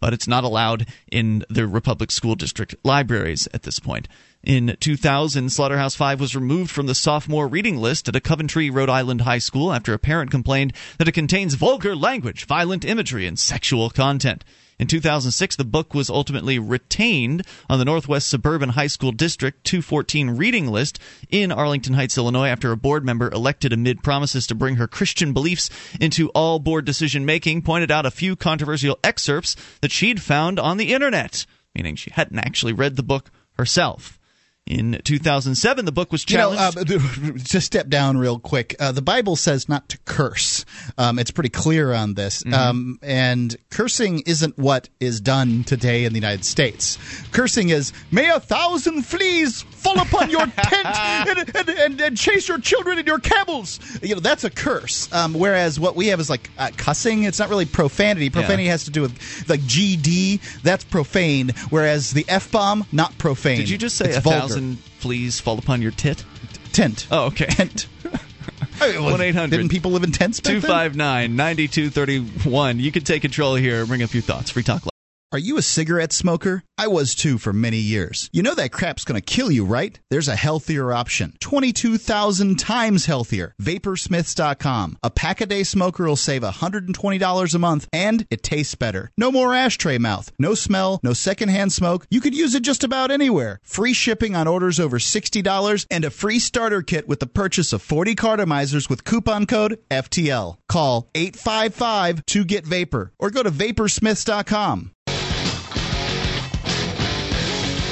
but 0.00 0.14
it's 0.14 0.26
not 0.26 0.44
allowed 0.44 0.86
in 1.12 1.44
the 1.50 1.66
Republic 1.66 2.10
School 2.10 2.36
District 2.36 2.74
libraries 2.82 3.46
at 3.52 3.64
this 3.64 3.78
point. 3.78 4.08
In 4.42 4.74
2000, 4.80 5.50
Slaughterhouse 5.50 5.94
5 5.94 6.18
was 6.18 6.34
removed 6.34 6.70
from 6.70 6.86
the 6.86 6.94
sophomore 6.94 7.46
reading 7.46 7.76
list 7.76 8.08
at 8.08 8.16
a 8.16 8.22
Coventry, 8.22 8.70
Rhode 8.70 8.88
Island 8.88 9.20
high 9.20 9.38
school 9.38 9.70
after 9.70 9.92
a 9.92 9.98
parent 9.98 10.30
complained 10.30 10.72
that 10.96 11.06
it 11.06 11.12
contains 11.12 11.54
vulgar 11.54 11.94
language, 11.94 12.46
violent 12.46 12.82
imagery, 12.82 13.26
and 13.26 13.38
sexual 13.38 13.90
content. 13.90 14.42
In 14.78 14.86
2006, 14.86 15.56
the 15.56 15.64
book 15.64 15.92
was 15.92 16.08
ultimately 16.08 16.58
retained 16.58 17.42
on 17.68 17.78
the 17.78 17.84
Northwest 17.84 18.30
Suburban 18.30 18.70
High 18.70 18.86
School 18.86 19.12
District 19.12 19.62
214 19.62 20.30
reading 20.30 20.68
list 20.68 20.98
in 21.28 21.52
Arlington 21.52 21.92
Heights, 21.92 22.16
Illinois, 22.16 22.48
after 22.48 22.72
a 22.72 22.78
board 22.78 23.04
member 23.04 23.30
elected 23.30 23.74
amid 23.74 24.02
promises 24.02 24.46
to 24.46 24.54
bring 24.54 24.76
her 24.76 24.88
Christian 24.88 25.34
beliefs 25.34 25.68
into 26.00 26.30
all 26.30 26.58
board 26.58 26.86
decision 26.86 27.26
making 27.26 27.60
pointed 27.60 27.90
out 27.90 28.06
a 28.06 28.10
few 28.10 28.36
controversial 28.36 28.98
excerpts 29.04 29.54
that 29.82 29.92
she'd 29.92 30.22
found 30.22 30.58
on 30.58 30.78
the 30.78 30.94
internet, 30.94 31.44
meaning 31.74 31.94
she 31.94 32.10
hadn't 32.10 32.38
actually 32.38 32.72
read 32.72 32.96
the 32.96 33.02
book 33.02 33.30
herself. 33.58 34.18
In 34.70 35.00
2007, 35.04 35.84
the 35.84 35.90
book 35.90 36.12
was 36.12 36.24
You 36.30 36.36
know, 36.38 36.54
challenged. 36.54 36.92
uh, 36.92 37.32
just 37.38 37.66
step 37.66 37.88
down 37.88 38.16
real 38.16 38.38
quick. 38.38 38.76
Uh, 38.78 38.92
the 38.92 39.02
Bible 39.02 39.34
says 39.34 39.68
not 39.68 39.88
to 39.88 39.98
curse. 40.04 40.64
Um, 40.96 41.18
it's 41.18 41.32
pretty 41.32 41.48
clear 41.48 41.92
on 41.92 42.14
this. 42.14 42.44
Mm-hmm. 42.44 42.54
Um, 42.54 42.98
and 43.02 43.56
cursing 43.70 44.20
isn't 44.26 44.56
what 44.56 44.88
is 45.00 45.20
done 45.20 45.64
today 45.64 46.04
in 46.04 46.12
the 46.12 46.18
United 46.20 46.44
States. 46.44 46.98
Cursing 47.32 47.70
is, 47.70 47.92
may 48.12 48.28
a 48.30 48.38
thousand 48.38 49.02
fleas 49.02 49.64
fall 49.80 49.98
upon 50.00 50.30
your 50.30 50.46
tent 50.46 50.86
and, 50.86 51.56
and, 51.56 51.68
and, 51.68 52.00
and 52.00 52.16
chase 52.16 52.48
your 52.48 52.58
children 52.58 52.98
and 52.98 53.06
your 53.06 53.18
camels. 53.18 53.80
You 54.02 54.14
know, 54.14 54.20
that's 54.20 54.44
a 54.44 54.50
curse. 54.50 55.12
Um, 55.12 55.34
whereas 55.34 55.80
what 55.80 55.96
we 55.96 56.08
have 56.08 56.20
is 56.20 56.30
like 56.30 56.50
uh, 56.58 56.70
cussing. 56.76 57.24
It's 57.24 57.38
not 57.38 57.48
really 57.48 57.66
profanity. 57.66 58.30
Profanity 58.30 58.66
has 58.66 58.84
to 58.84 58.90
do 58.90 59.02
with 59.02 59.48
like 59.48 59.60
GD. 59.60 60.40
That's 60.62 60.84
profane. 60.84 61.50
Whereas 61.70 62.12
the 62.12 62.24
F 62.28 62.50
bomb, 62.52 62.84
not 62.92 63.16
profane. 63.18 63.58
Did 63.58 63.70
you 63.70 63.78
just 63.78 63.96
say 63.96 64.06
It's 64.08 64.18
a 64.18 64.20
vulgar. 64.20 64.40
thousand 64.40 64.78
fleas 64.98 65.40
fall 65.40 65.58
upon 65.58 65.82
your 65.82 65.92
tit? 65.92 66.24
Tent. 66.72 67.06
Oh, 67.10 67.26
okay. 67.26 67.46
Tent. 67.46 67.86
1-800. 68.80 69.50
Didn't 69.50 69.68
people 69.68 69.90
live 69.90 70.04
in 70.04 70.12
tents 70.12 70.40
back 70.40 70.52
then? 70.52 70.62
259 70.62 71.36
9231. 71.36 72.80
You 72.80 72.90
can 72.90 73.04
take 73.04 73.20
control 73.20 73.54
here. 73.54 73.84
Bring 73.84 74.02
up 74.02 74.14
your 74.14 74.22
thoughts. 74.22 74.50
Free 74.50 74.62
Talk. 74.62 74.89
Are 75.32 75.38
you 75.38 75.58
a 75.58 75.62
cigarette 75.62 76.12
smoker? 76.12 76.64
I 76.76 76.88
was 76.88 77.14
too 77.14 77.38
for 77.38 77.52
many 77.52 77.76
years. 77.76 78.28
You 78.32 78.42
know 78.42 78.56
that 78.56 78.72
crap's 78.72 79.04
gonna 79.04 79.20
kill 79.20 79.48
you, 79.52 79.64
right? 79.64 79.96
There's 80.10 80.26
a 80.26 80.34
healthier 80.34 80.92
option. 80.92 81.36
22,000 81.38 82.58
times 82.58 83.06
healthier. 83.06 83.54
Vaporsmiths.com. 83.62 84.98
A 85.04 85.10
pack 85.10 85.40
a 85.40 85.46
day 85.46 85.62
smoker 85.62 86.04
will 86.08 86.16
save 86.16 86.42
$120 86.42 87.54
a 87.54 87.58
month 87.60 87.86
and 87.92 88.26
it 88.28 88.42
tastes 88.42 88.74
better. 88.74 89.12
No 89.16 89.30
more 89.30 89.54
ashtray 89.54 89.98
mouth. 89.98 90.32
No 90.40 90.54
smell, 90.54 90.98
no 91.04 91.12
secondhand 91.12 91.72
smoke. 91.72 92.08
You 92.10 92.20
could 92.20 92.34
use 92.34 92.56
it 92.56 92.64
just 92.64 92.82
about 92.82 93.12
anywhere. 93.12 93.60
Free 93.62 93.92
shipping 93.92 94.34
on 94.34 94.48
orders 94.48 94.80
over 94.80 94.98
$60 94.98 95.86
and 95.92 96.04
a 96.04 96.10
free 96.10 96.40
starter 96.40 96.82
kit 96.82 97.06
with 97.06 97.20
the 97.20 97.28
purchase 97.28 97.72
of 97.72 97.82
40 97.82 98.16
cartomizers 98.16 98.90
with 98.90 99.04
coupon 99.04 99.46
code 99.46 99.78
FTL. 99.92 100.56
Call 100.68 101.08
855 101.14 102.26
to 102.26 102.44
get 102.44 102.66
vapor 102.66 103.12
or 103.16 103.30
go 103.30 103.44
to 103.44 103.50
vaporsmiths.com. 103.52 104.90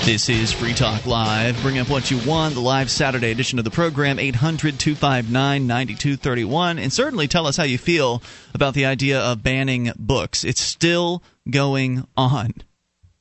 This 0.09 0.31
is 0.31 0.51
Free 0.51 0.73
Talk 0.73 1.05
Live. 1.05 1.61
Bring 1.61 1.79
up 1.79 1.90
what 1.90 2.11
you 2.11 2.16
want, 2.27 2.55
the 2.55 2.61
live 2.61 2.90
Saturday 2.90 3.31
edition 3.31 3.59
of 3.59 3.66
the 3.66 3.71
program, 3.71 4.18
800 4.18 4.79
259 4.79 5.66
9231. 5.66 6.79
And 6.79 6.90
certainly 6.90 7.29
tell 7.29 7.47
us 7.47 7.59
how 7.59 7.64
you 7.64 7.77
feel 7.77 8.23
about 8.55 8.73
the 8.73 8.87
idea 8.87 9.21
of 9.21 9.42
banning 9.42 9.92
books. 9.99 10.44
It's 10.44 10.62
still 10.62 11.23
going 11.51 12.07
on. 12.16 12.55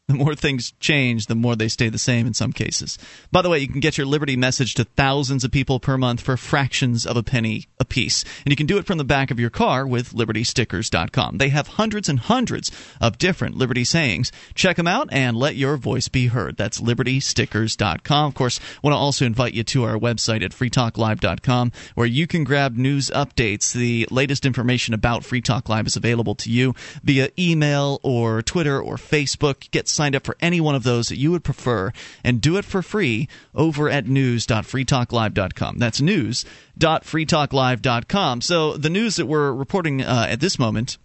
The 0.07 0.13
more 0.13 0.35
things 0.35 0.71
change, 0.79 1.25
the 1.25 1.35
more 1.35 1.57
they 1.57 1.67
stay 1.67 1.89
the 1.89 1.97
same 1.97 2.27
in 2.27 2.33
some 2.33 2.53
cases. 2.53 2.97
By 3.29 3.41
the 3.41 3.49
way, 3.49 3.59
you 3.59 3.67
can 3.67 3.81
get 3.81 3.97
your 3.97 4.07
Liberty 4.07 4.37
message 4.37 4.73
to 4.75 4.85
thousands 4.85 5.43
of 5.43 5.51
people 5.51 5.81
per 5.81 5.97
month 5.97 6.21
for 6.21 6.37
fractions 6.37 7.05
of 7.05 7.17
a 7.17 7.23
penny 7.23 7.65
a 7.77 7.83
piece. 7.83 8.23
And 8.45 8.53
you 8.53 8.55
can 8.55 8.67
do 8.67 8.77
it 8.77 8.85
from 8.85 8.97
the 8.99 9.03
back 9.03 9.31
of 9.31 9.39
your 9.39 9.49
car 9.49 9.85
with 9.85 10.13
libertystickers.com. 10.13 11.39
They 11.39 11.49
have 11.49 11.67
hundreds 11.67 12.07
and 12.07 12.19
hundreds 12.19 12.71
of 13.01 13.17
different 13.17 13.57
Liberty 13.57 13.83
sayings. 13.83 14.31
Check 14.55 14.77
them 14.77 14.87
out 14.87 15.09
and 15.11 15.35
let 15.35 15.57
your 15.57 15.75
voice 15.75 16.07
be 16.07 16.27
heard. 16.27 16.55
That's 16.55 16.79
libertystickers.com. 16.79 18.27
Of 18.27 18.33
course, 18.33 18.61
I 18.61 18.79
want 18.83 18.93
to 18.93 18.97
also 18.97 19.25
invite 19.25 19.55
you 19.55 19.65
to 19.65 19.83
our 19.83 19.97
website 19.97 20.41
at 20.41 20.51
freetalklive.com 20.51 21.73
where 21.95 22.07
you 22.07 22.27
can 22.27 22.45
grab 22.45 22.77
news 22.77 23.11
updates. 23.13 23.73
The 23.73 24.07
latest 24.09 24.45
information 24.45 24.93
about 24.93 25.25
Free 25.25 25.41
Talk 25.41 25.67
Live 25.67 25.85
is 25.85 25.97
available 25.97 26.35
to 26.35 26.49
you 26.49 26.75
via 27.03 27.27
email 27.37 27.99
or 28.03 28.41
Twitter 28.41 28.81
or 28.81 28.95
Facebook. 28.95 29.69
Get 29.71 29.89
signed 29.97 30.15
up 30.15 30.25
for 30.25 30.37
any 30.39 30.61
one 30.61 30.75
of 30.75 30.83
those 30.83 31.09
that 31.09 31.17
you 31.17 31.31
would 31.31 31.43
prefer 31.43 31.91
and 32.23 32.39
do 32.39 32.55
it 32.55 32.63
for 32.63 32.81
free 32.81 33.27
over 33.53 33.89
at 33.89 34.07
news.freetalklive.com. 34.07 35.77
That's 35.77 35.99
news.freetalklive.com. 35.99 38.41
So 38.41 38.77
the 38.77 38.89
news 38.89 39.17
that 39.17 39.25
we're 39.25 39.51
reporting 39.51 40.01
uh, 40.01 40.27
at 40.29 40.39
this 40.39 40.57
moment 40.57 40.97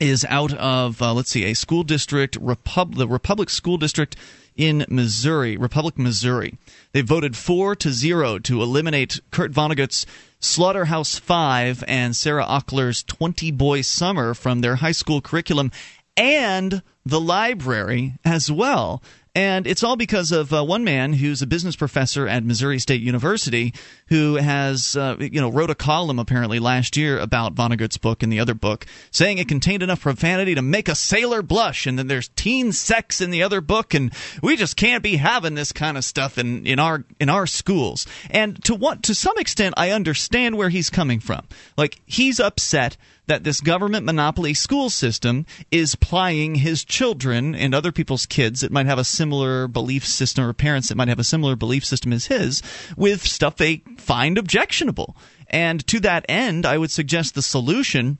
is 0.00 0.26
out 0.28 0.52
of 0.54 1.00
uh, 1.00 1.14
let's 1.14 1.30
see 1.30 1.44
a 1.44 1.54
school 1.54 1.82
district 1.82 2.36
Repub- 2.40 2.96
the 2.96 3.08
Republic 3.08 3.50
School 3.50 3.78
District 3.78 4.16
in 4.56 4.86
Missouri, 4.88 5.56
Republic, 5.56 5.98
Missouri. 5.98 6.54
They 6.92 7.02
voted 7.02 7.36
four 7.36 7.76
to 7.76 7.92
zero 7.92 8.38
to 8.40 8.62
eliminate 8.62 9.20
Kurt 9.30 9.52
Vonnegut's 9.52 10.06
Slaughterhouse 10.40 11.18
Five 11.18 11.84
and 11.86 12.16
Sarah 12.16 12.44
Ockler's 12.44 13.02
Twenty 13.02 13.50
Boy 13.50 13.82
Summer 13.82 14.34
from 14.34 14.60
their 14.60 14.76
high 14.76 14.92
school 14.92 15.20
curriculum 15.20 15.70
and 16.16 16.82
the 17.04 17.20
library 17.20 18.14
as 18.24 18.50
well. 18.50 19.02
And 19.36 19.66
it's 19.66 19.82
all 19.82 19.96
because 19.96 20.32
of 20.32 20.50
uh, 20.50 20.64
one 20.64 20.82
man 20.82 21.12
who's 21.12 21.42
a 21.42 21.46
business 21.46 21.76
professor 21.76 22.26
at 22.26 22.42
Missouri 22.42 22.78
State 22.78 23.02
University 23.02 23.74
who 24.06 24.36
has, 24.36 24.96
uh, 24.96 25.16
you 25.20 25.42
know, 25.42 25.50
wrote 25.50 25.68
a 25.68 25.74
column 25.74 26.18
apparently 26.18 26.58
last 26.58 26.96
year 26.96 27.18
about 27.18 27.54
Vonnegut's 27.54 27.98
book 27.98 28.22
and 28.22 28.32
the 28.32 28.40
other 28.40 28.54
book, 28.54 28.86
saying 29.10 29.36
it 29.36 29.46
contained 29.46 29.82
enough 29.82 30.00
profanity 30.00 30.54
to 30.54 30.62
make 30.62 30.88
a 30.88 30.94
sailor 30.94 31.42
blush, 31.42 31.86
and 31.86 31.98
then 31.98 32.06
there's 32.06 32.28
teen 32.28 32.72
sex 32.72 33.20
in 33.20 33.30
the 33.30 33.42
other 33.42 33.60
book, 33.60 33.92
and 33.92 34.10
we 34.42 34.56
just 34.56 34.74
can't 34.74 35.02
be 35.02 35.16
having 35.16 35.54
this 35.54 35.70
kind 35.70 35.98
of 35.98 36.04
stuff 36.06 36.38
in, 36.38 36.66
in 36.66 36.78
our 36.78 37.04
in 37.20 37.28
our 37.28 37.46
schools. 37.46 38.06
And 38.30 38.64
to 38.64 38.74
what 38.74 39.02
to 39.02 39.14
some 39.14 39.36
extent, 39.36 39.74
I 39.76 39.90
understand 39.90 40.56
where 40.56 40.70
he's 40.70 40.88
coming 40.88 41.20
from. 41.20 41.46
Like 41.76 42.00
he's 42.06 42.40
upset 42.40 42.96
that 43.26 43.44
this 43.44 43.60
government 43.60 44.06
monopoly 44.06 44.54
school 44.54 44.90
system 44.90 45.46
is 45.70 45.94
plying 45.94 46.56
his 46.56 46.84
children 46.84 47.54
and 47.54 47.74
other 47.74 47.92
people's 47.92 48.26
kids 48.26 48.60
that 48.60 48.72
might 48.72 48.86
have 48.86 48.98
a 48.98 49.04
similar 49.04 49.68
belief 49.68 50.06
system 50.06 50.44
or 50.44 50.52
parents 50.52 50.88
that 50.88 50.96
might 50.96 51.08
have 51.08 51.18
a 51.18 51.24
similar 51.24 51.56
belief 51.56 51.84
system 51.84 52.12
as 52.12 52.26
his 52.26 52.62
with 52.96 53.22
stuff 53.26 53.56
they 53.56 53.82
find 53.98 54.38
objectionable. 54.38 55.16
And 55.48 55.86
to 55.88 56.00
that 56.00 56.26
end, 56.28 56.66
I 56.66 56.78
would 56.78 56.90
suggest 56.90 57.34
the 57.34 57.42
solution 57.42 58.18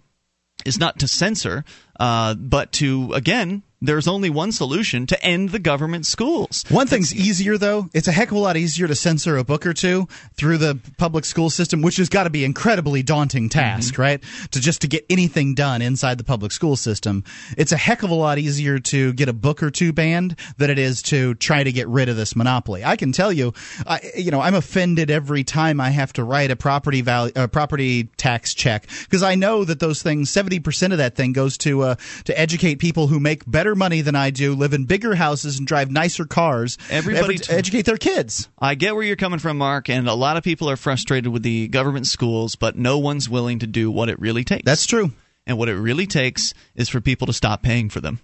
is 0.64 0.79
not 0.79 0.99
to 1.01 1.09
censor, 1.09 1.64
uh, 2.01 2.35
but 2.35 2.73
to, 2.73 3.12
again, 3.12 3.62
there's 3.80 4.08
only 4.08 4.30
one 4.30 4.52
solution 4.52 5.06
to 5.06 5.22
end 5.22 5.50
the 5.50 5.58
government 5.58 6.06
schools. 6.06 6.64
One 6.68 6.86
thing's 6.86 7.14
easier 7.14 7.58
though. 7.58 7.88
It's 7.92 8.08
a 8.08 8.12
heck 8.12 8.30
of 8.30 8.36
a 8.36 8.40
lot 8.40 8.56
easier 8.56 8.88
to 8.88 8.94
censor 8.94 9.36
a 9.36 9.44
book 9.44 9.66
or 9.66 9.74
two 9.74 10.08
through 10.34 10.58
the 10.58 10.78
public 10.96 11.24
school 11.24 11.50
system, 11.50 11.82
which 11.82 11.96
has 11.96 12.08
got 12.08 12.24
to 12.24 12.30
be 12.30 12.44
an 12.44 12.56
incredibly 12.56 13.02
daunting 13.02 13.50
task, 13.50 13.94
mm-hmm. 13.94 14.02
right? 14.02 14.24
To 14.52 14.60
just 14.60 14.80
to 14.80 14.88
get 14.88 15.04
anything 15.10 15.54
done 15.54 15.82
inside 15.82 16.16
the 16.16 16.24
public 16.24 16.52
school 16.52 16.76
system. 16.76 17.22
It's 17.58 17.72
a 17.72 17.76
heck 17.76 18.02
of 18.02 18.10
a 18.10 18.14
lot 18.14 18.38
easier 18.38 18.78
to 18.78 19.12
get 19.12 19.28
a 19.28 19.34
book 19.34 19.62
or 19.62 19.70
two 19.70 19.92
banned 19.92 20.36
than 20.56 20.70
it 20.70 20.78
is 20.78 21.02
to 21.02 21.34
try 21.34 21.62
to 21.62 21.70
get 21.70 21.86
rid 21.88 22.08
of 22.08 22.16
this 22.16 22.34
monopoly. 22.34 22.82
I 22.82 22.96
can 22.96 23.12
tell 23.12 23.32
you, 23.32 23.52
I, 23.86 24.00
you 24.16 24.30
know, 24.30 24.40
I'm 24.40 24.54
offended 24.54 25.10
every 25.10 25.44
time 25.44 25.80
I 25.80 25.90
have 25.90 26.14
to 26.14 26.24
write 26.24 26.50
a 26.50 26.56
property 26.56 27.02
value, 27.02 27.32
a 27.36 27.46
property 27.46 28.04
tax 28.16 28.54
check 28.54 28.86
because 29.02 29.22
I 29.22 29.34
know 29.34 29.64
that 29.64 29.80
those 29.80 30.02
things, 30.02 30.30
70% 30.30 30.92
of 30.92 30.98
that 30.98 31.14
thing 31.14 31.32
goes 31.32 31.58
to 31.58 31.82
uh, 31.82 31.94
to 32.24 32.38
educate 32.38 32.76
people 32.76 33.08
who 33.08 33.20
make 33.20 33.44
better 33.46 33.65
money 33.74 34.00
than 34.00 34.14
I 34.14 34.31
do, 34.31 34.55
live 34.55 34.72
in 34.72 34.85
bigger 34.85 35.14
houses, 35.14 35.59
and 35.59 35.66
drive 35.66 35.90
nicer 35.90 36.24
cars. 36.24 36.79
Everybody 36.90 37.38
t- 37.38 37.52
educate 37.52 37.83
their 37.83 37.96
kids. 37.96 38.48
I 38.59 38.74
get 38.74 38.94
where 38.94 39.05
you're 39.05 39.16
coming 39.16 39.38
from, 39.38 39.59
Mark, 39.59 39.88
and 39.88 40.09
a 40.09 40.14
lot 40.14 40.37
of 40.37 40.44
people 40.44 40.70
are 40.70 40.76
frustrated 40.76 41.33
with 41.33 41.42
the 41.42 41.68
government 41.68 42.07
schools, 42.07 42.57
but 42.57 42.76
no 42.76 42.98
one's 42.98 43.29
willing 43.29 43.59
to 43.61 43.66
do 43.66 43.90
what 43.90 44.09
it 44.09 44.18
really 44.20 44.44
takes. 44.44 44.64
That's 44.64 44.87
true. 44.87 45.12
And 45.46 45.59
what 45.59 45.68
it 45.68 45.76
really 45.76 46.07
takes 46.07 46.55
is 46.74 46.88
for 46.88 47.00
people 47.00 47.26
to 47.26 47.33
stop 47.33 47.62
paying 47.62 47.88
for 47.88 48.00
them 48.00 48.20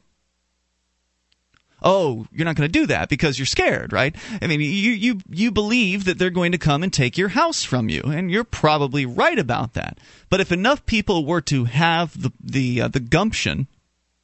oh, 1.83 2.27
you're 2.33 2.45
not 2.45 2.57
going 2.57 2.71
to 2.71 2.81
do 2.81 2.87
that 2.87 3.09
because 3.09 3.39
you're 3.39 3.47
scared, 3.47 3.93
right? 3.93 4.15
I 4.41 4.47
mean, 4.47 4.61
you 4.61 4.67
you 4.67 5.21
you 5.31 5.51
believe 5.51 6.05
that 6.05 6.19
they're 6.19 6.31
going 6.31 6.53
to 6.53 6.59
come 6.59 6.83
and 6.83 6.93
take 6.93 7.19
your 7.19 7.29
house 7.29 7.65
from 7.65 7.89
you, 7.89 8.03
and 8.05 8.31
you're 8.31 8.45
probably 8.45 9.07
right 9.07 9.39
about 9.39 9.75
that. 9.75 9.99
But 10.31 10.41
if 10.41 10.53
enough 10.53 10.87
people 10.87 11.27
were 11.27 11.41
to 11.43 11.65
have 11.65 12.21
the 12.21 12.33
the 12.41 12.83
uh, 12.83 12.89
the 12.89 13.01
gumption 13.01 13.67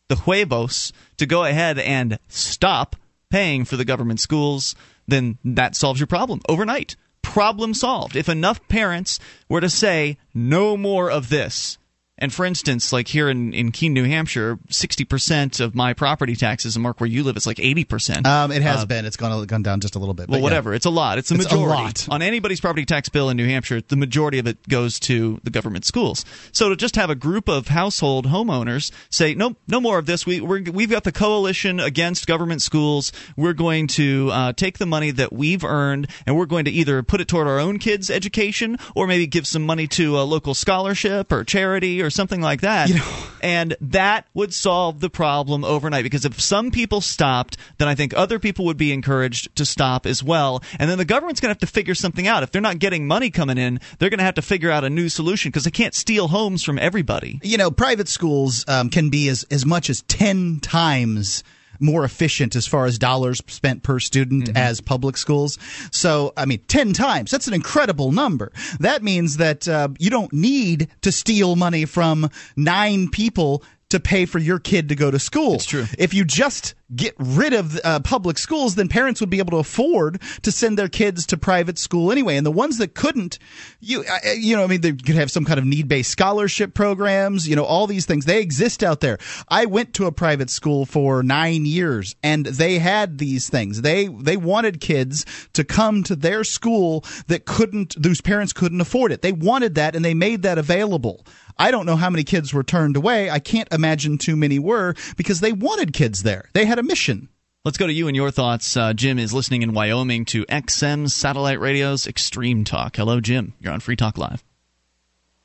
the 0.09 0.17
huevos 0.17 0.93
to 1.19 1.27
go 1.27 1.45
ahead 1.45 1.79
and 1.79 2.19
stop 2.29 2.97
paying 3.31 3.65
for 3.65 3.77
the 3.77 3.85
government 3.85 4.21
schools, 4.21 4.75
then 5.07 5.39
that 5.45 5.77
solves 5.77 6.01
your 6.01 6.07
problem 6.07 6.41
overnight. 6.49 6.97
Problem 7.23 7.75
solved. 7.75 8.17
If 8.17 8.29
enough 8.29 8.67
parents 8.69 9.19
were 9.49 9.61
to 9.61 9.69
say, 9.69 10.19
no 10.35 10.77
more 10.77 11.11
of 11.11 11.29
this, 11.29 11.79
and 12.19 12.33
for 12.33 12.45
instance, 12.45 12.93
like 12.93 13.09
here 13.09 13.29
in, 13.29 13.55
in 13.55 13.71
Keene, 13.71 13.93
New 13.93 14.05
Hampshire, 14.05 14.59
60% 14.69 15.61
of 15.61 15.75
my 15.75 15.95
property 15.95 16.35
taxes, 16.35 16.75
and 16.77 16.83
Mark, 16.83 17.01
where 17.01 17.09
you 17.09 17.23
live, 17.23 17.37
it's 17.37 17.47
like 17.47 17.59
80%. 17.59 18.27
Um, 18.27 18.51
it 18.51 18.63
has 18.63 18.83
uh, 18.83 18.87
been. 18.87 19.07
It's 19.07 19.17
gone, 19.17 19.47
gone 19.47 19.63
down 19.63 19.81
just 19.81 19.95
a 19.95 19.99
little 19.99 20.15
bit. 20.15 20.29
Well, 20.29 20.41
whatever. 20.41 20.71
Yeah. 20.71 20.77
It's 20.77 20.87
a 20.87 20.91
lot. 20.91 21.19
It's 21.19 21.31
a 21.31 21.35
it's 21.35 21.45
majority. 21.45 22.07
A 22.09 22.13
On 22.13 22.21
anybody's 22.21 22.61
property 22.61 22.85
tax 22.85 23.09
bill 23.09 23.31
in 23.31 23.37
New 23.37 23.47
Hampshire, 23.47 23.81
the 23.81 23.97
majority 23.97 24.39
of 24.39 24.47
it 24.47 24.69
goes 24.69 24.99
to 25.01 25.41
the 25.45 25.51
government 25.51 25.85
schools. 25.85 26.25
So 26.51 26.69
to 26.69 26.77
just 26.77 26.97
have 26.97 27.09
a 27.09 27.15
group 27.15 27.49
of 27.49 27.69
household 27.69 28.27
homeowners 28.27 28.91
say, 29.11 29.35
no, 29.35 29.57
no 29.69 29.81
more 29.81 29.99
of 29.99 30.07
this. 30.07 30.27
We, 30.27 30.41
we 30.41 30.83
have 30.83 30.91
got 30.91 31.05
the 31.05 31.13
coalition 31.13 31.79
against 31.79 32.27
government 32.27 32.63
schools. 32.63 33.13
We're 33.37 33.53
going 33.53 33.87
to 33.89 34.31
uh, 34.33 34.53
take 34.55 34.79
the 34.79 34.87
money 34.87 35.13
that 35.13 35.33
we've 35.33 35.63
earned 35.63 36.09
and 36.27 36.37
we're 36.37 36.47
going 36.47 36.65
to 36.65 36.71
either 36.71 37.03
put 37.03 37.21
it 37.21 37.29
toward 37.29 37.47
our 37.47 37.61
own 37.61 37.79
kids' 37.79 38.11
education 38.11 38.77
or 38.97 39.07
maybe 39.07 39.27
give 39.27 39.47
some 39.47 39.65
money 39.65 39.87
to 39.87 40.19
a 40.19 40.23
local 40.23 40.55
scholarship 40.55 41.31
or 41.31 41.45
charity 41.45 42.03
or 42.03 42.08
something 42.11 42.41
like 42.41 42.63
that. 42.63 42.89
You 42.89 42.97
know, 42.97 43.25
and 43.43 43.77
that 43.81 44.27
would 44.35 44.53
solve 44.53 45.01
the 45.01 45.11
problem 45.11 45.65
overnight 45.65 46.05
because 46.05 46.25
if 46.25 46.41
some 46.41 46.71
people 46.71 47.01
stopped, 47.01 47.57
then 47.79 47.89
I 47.89 47.95
think 47.95 48.15
other 48.17 48.39
people 48.39 48.65
would 48.67 48.77
be 48.77 48.93
encouraged 48.93 49.55
to 49.57 49.65
stop 49.65 50.07
as 50.07 50.23
well. 50.23 50.63
And 50.79 50.91
then 50.91 50.99
the 50.99 51.05
government's 51.05 51.41
going 51.41 51.49
to 51.49 51.55
have 51.55 51.69
to 51.69 51.73
figure 51.73 51.95
something 51.95 52.27
out. 52.27 52.43
If 52.43 52.51
they're 52.51 52.63
not 52.63 52.79
getting 52.79 53.07
money 53.07 53.31
coming 53.31 53.59
in, 53.59 53.81
they're 53.99 54.11
going 54.11 54.19
to 54.19 54.25
have 54.25 54.35
to 54.35 54.43
figure 54.43 54.71
out 54.71 54.85
a 54.85 54.91
new 54.91 55.09
solution 55.09 55.51
because 55.51 55.65
they 55.65 55.71
can't 55.71 55.95
steal 55.95 56.29
homes 56.29 56.65
from 56.65 56.79
everybody. 56.79 57.41
You 57.43 57.59
know, 57.59 57.71
private 57.71 58.09
schools 58.09 58.65
um, 58.69 58.91
can 58.91 59.11
be 59.11 59.29
as, 59.29 59.45
as 59.51 59.65
much 59.65 59.91
as 59.91 60.03
10 60.03 60.61
times 60.61 61.43
more 61.81 62.05
efficient 62.05 62.57
as 62.57 62.67
far 62.67 62.87
as 62.87 62.99
dollars 62.99 63.43
spent 63.47 63.83
per 63.83 63.99
student 63.99 64.45
mm-hmm. 64.45 64.57
as 64.57 64.81
public 64.81 65.17
schools. 65.17 65.59
So, 65.91 66.33
I 66.37 66.45
mean, 66.45 66.61
10 66.69 66.93
times. 66.93 67.31
That's 67.31 67.49
an 67.49 67.55
incredible 67.55 68.13
number. 68.13 68.53
That 68.81 69.03
means 69.03 69.39
that 69.39 69.69
uh, 69.69 69.89
you 69.99 70.11
don't 70.11 70.33
need 70.33 70.89
to 71.03 71.13
steal 71.13 71.57
money 71.57 71.85
from 71.85 72.31
nine 72.57 73.09
people 73.09 73.63
to 73.91 74.01
pay 74.01 74.27
for 74.27 74.39
your 74.39 74.59
kid 74.59 74.89
to 74.91 74.95
go 74.95 75.11
to 75.11 75.19
school. 75.19 75.55
It's 75.55 75.67
true. 75.67 75.87
If 75.99 76.13
you 76.13 76.25
just 76.25 76.75
get 76.95 77.15
rid 77.19 77.53
of 77.53 77.79
uh, 77.85 78.01
public 78.01 78.39
schools, 78.39 78.75
then 78.75 78.89
parents 78.89 79.21
would 79.21 79.31
be 79.31 79.39
able 79.39 79.51
to 79.51 79.59
afford 79.59 80.21
to 80.43 80.51
send 80.53 80.79
their 80.79 80.89
kids 80.89 81.27
to 81.27 81.37
private 81.37 81.79
school 81.79 82.11
anyway. 82.11 82.37
And 82.37 82.47
the 82.47 82.51
ones 82.51 82.79
that 82.79 82.95
couldn't, 82.95 83.39
you 83.81 84.05
uh, 84.05 84.31
you 84.37 84.57
know, 84.57 84.65
I 84.65 84.67
mean, 84.67 84.81
they 84.81 84.93
could 84.93 85.15
have 85.15 85.31
some 85.31 85.45
kind 85.45 85.59
of 85.59 85.65
need 85.65 85.89
based 85.89 86.11
scholarship 86.11 86.75
programs. 86.75 87.49
You 87.49 87.57
know, 87.57 87.65
all 87.65 87.87
these 87.87 88.07
things 88.07 88.25
they 88.25 88.41
exist 88.41 88.83
out 88.83 89.01
there. 89.01 89.19
I 89.49 89.67
went 89.67 89.95
to 89.95 90.07
a 90.07 90.13
private 90.13 90.51
school 90.51 90.87
for 90.87 91.23
nine 91.23 91.67
years, 91.67 92.15
and 92.23 92.47
they 92.47 92.79
had 92.79 93.19
these 93.19 93.49
things. 93.49 93.83
They 93.83 94.09
they 94.09 94.37
wanted 94.37 94.81
kids 94.81 95.25
to 95.55 95.65
come 95.65 96.03
to 96.05 96.17
their 96.17 96.45
school 96.45 97.05
that 97.27 97.45
couldn't, 97.45 97.97
whose 98.03 98.21
parents 98.21 98.53
couldn't 98.53 98.81
afford 98.81 99.13
it. 99.13 99.23
They 99.23 99.33
wanted 99.33 99.75
that, 99.77 99.95
and 99.95 100.05
they 100.05 100.15
made 100.15 100.43
that 100.43 100.59
available. 100.59 101.25
I 101.59 101.71
don't 101.71 101.87
know 101.87 101.97
how 101.97 102.09
many 102.09 102.23
kids 102.23 102.55
were 102.55 102.63
turned 102.63 102.97
away. 102.97 103.31
I 103.31 103.41
can't 103.41 103.73
imagine 103.73 104.19
too 104.19 104.37
many 104.37 104.59
were 104.59 104.95
because 105.17 105.41
they 105.41 105.53
wanted 105.53 105.93
kids 105.93 106.23
there. 106.23 106.49
They 106.53 106.65
had 106.65 106.79
a 106.79 106.83
mission. 106.85 107.29
Let's 107.65 107.77
go 107.77 107.89
to 107.89 107.93
you 107.93 108.07
and 108.07 108.15
your 108.15 108.31
thoughts. 108.31 108.77
Uh, 108.77 108.93
Jim 108.93 109.19
is 109.19 109.35
listening 109.35 109.63
in 109.63 109.75
Wyoming 109.75 110.25
to 110.27 110.45
XM 110.47 111.11
Satellite 111.11 111.59
Radio's 111.59 112.07
Extreme 112.07 112.65
Talk. 112.65 112.97
Hello, 112.97 113.21
Jim. 113.21 113.55
You're 113.61 113.73
on 113.73 113.81
Free 113.81 113.97
Talk 113.97 114.17
Live. 114.17 114.45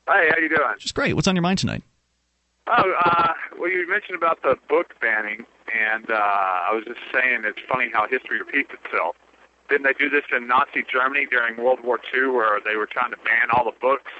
Hey, 0.06 0.28
how 0.30 0.38
you 0.38 0.48
doing? 0.48 0.74
Just 0.78 0.94
great. 0.94 1.14
What's 1.14 1.26
on 1.26 1.34
your 1.34 1.42
mind 1.42 1.58
tonight? 1.58 1.82
Oh, 2.66 2.92
uh, 3.04 3.32
well, 3.58 3.68
you 3.68 3.86
mentioned 3.88 4.16
about 4.16 4.40
the 4.42 4.56
book 4.68 4.94
banning, 5.00 5.44
and 5.74 6.08
uh, 6.08 6.14
I 6.14 6.70
was 6.72 6.84
just 6.86 7.00
saying 7.12 7.42
it's 7.44 7.58
funny 7.68 7.90
how 7.92 8.06
history 8.06 8.38
repeats 8.38 8.70
itself. 8.72 9.16
Didn't 9.68 9.84
they 9.84 9.94
do 9.94 10.08
this 10.08 10.24
in 10.34 10.46
Nazi 10.46 10.84
Germany 10.90 11.26
during 11.30 11.56
World 11.56 11.80
War 11.82 11.98
II, 12.14 12.28
where 12.28 12.60
they 12.64 12.76
were 12.76 12.86
trying 12.86 13.10
to 13.10 13.16
ban 13.18 13.50
all 13.52 13.64
the 13.64 13.76
books? 13.80 14.12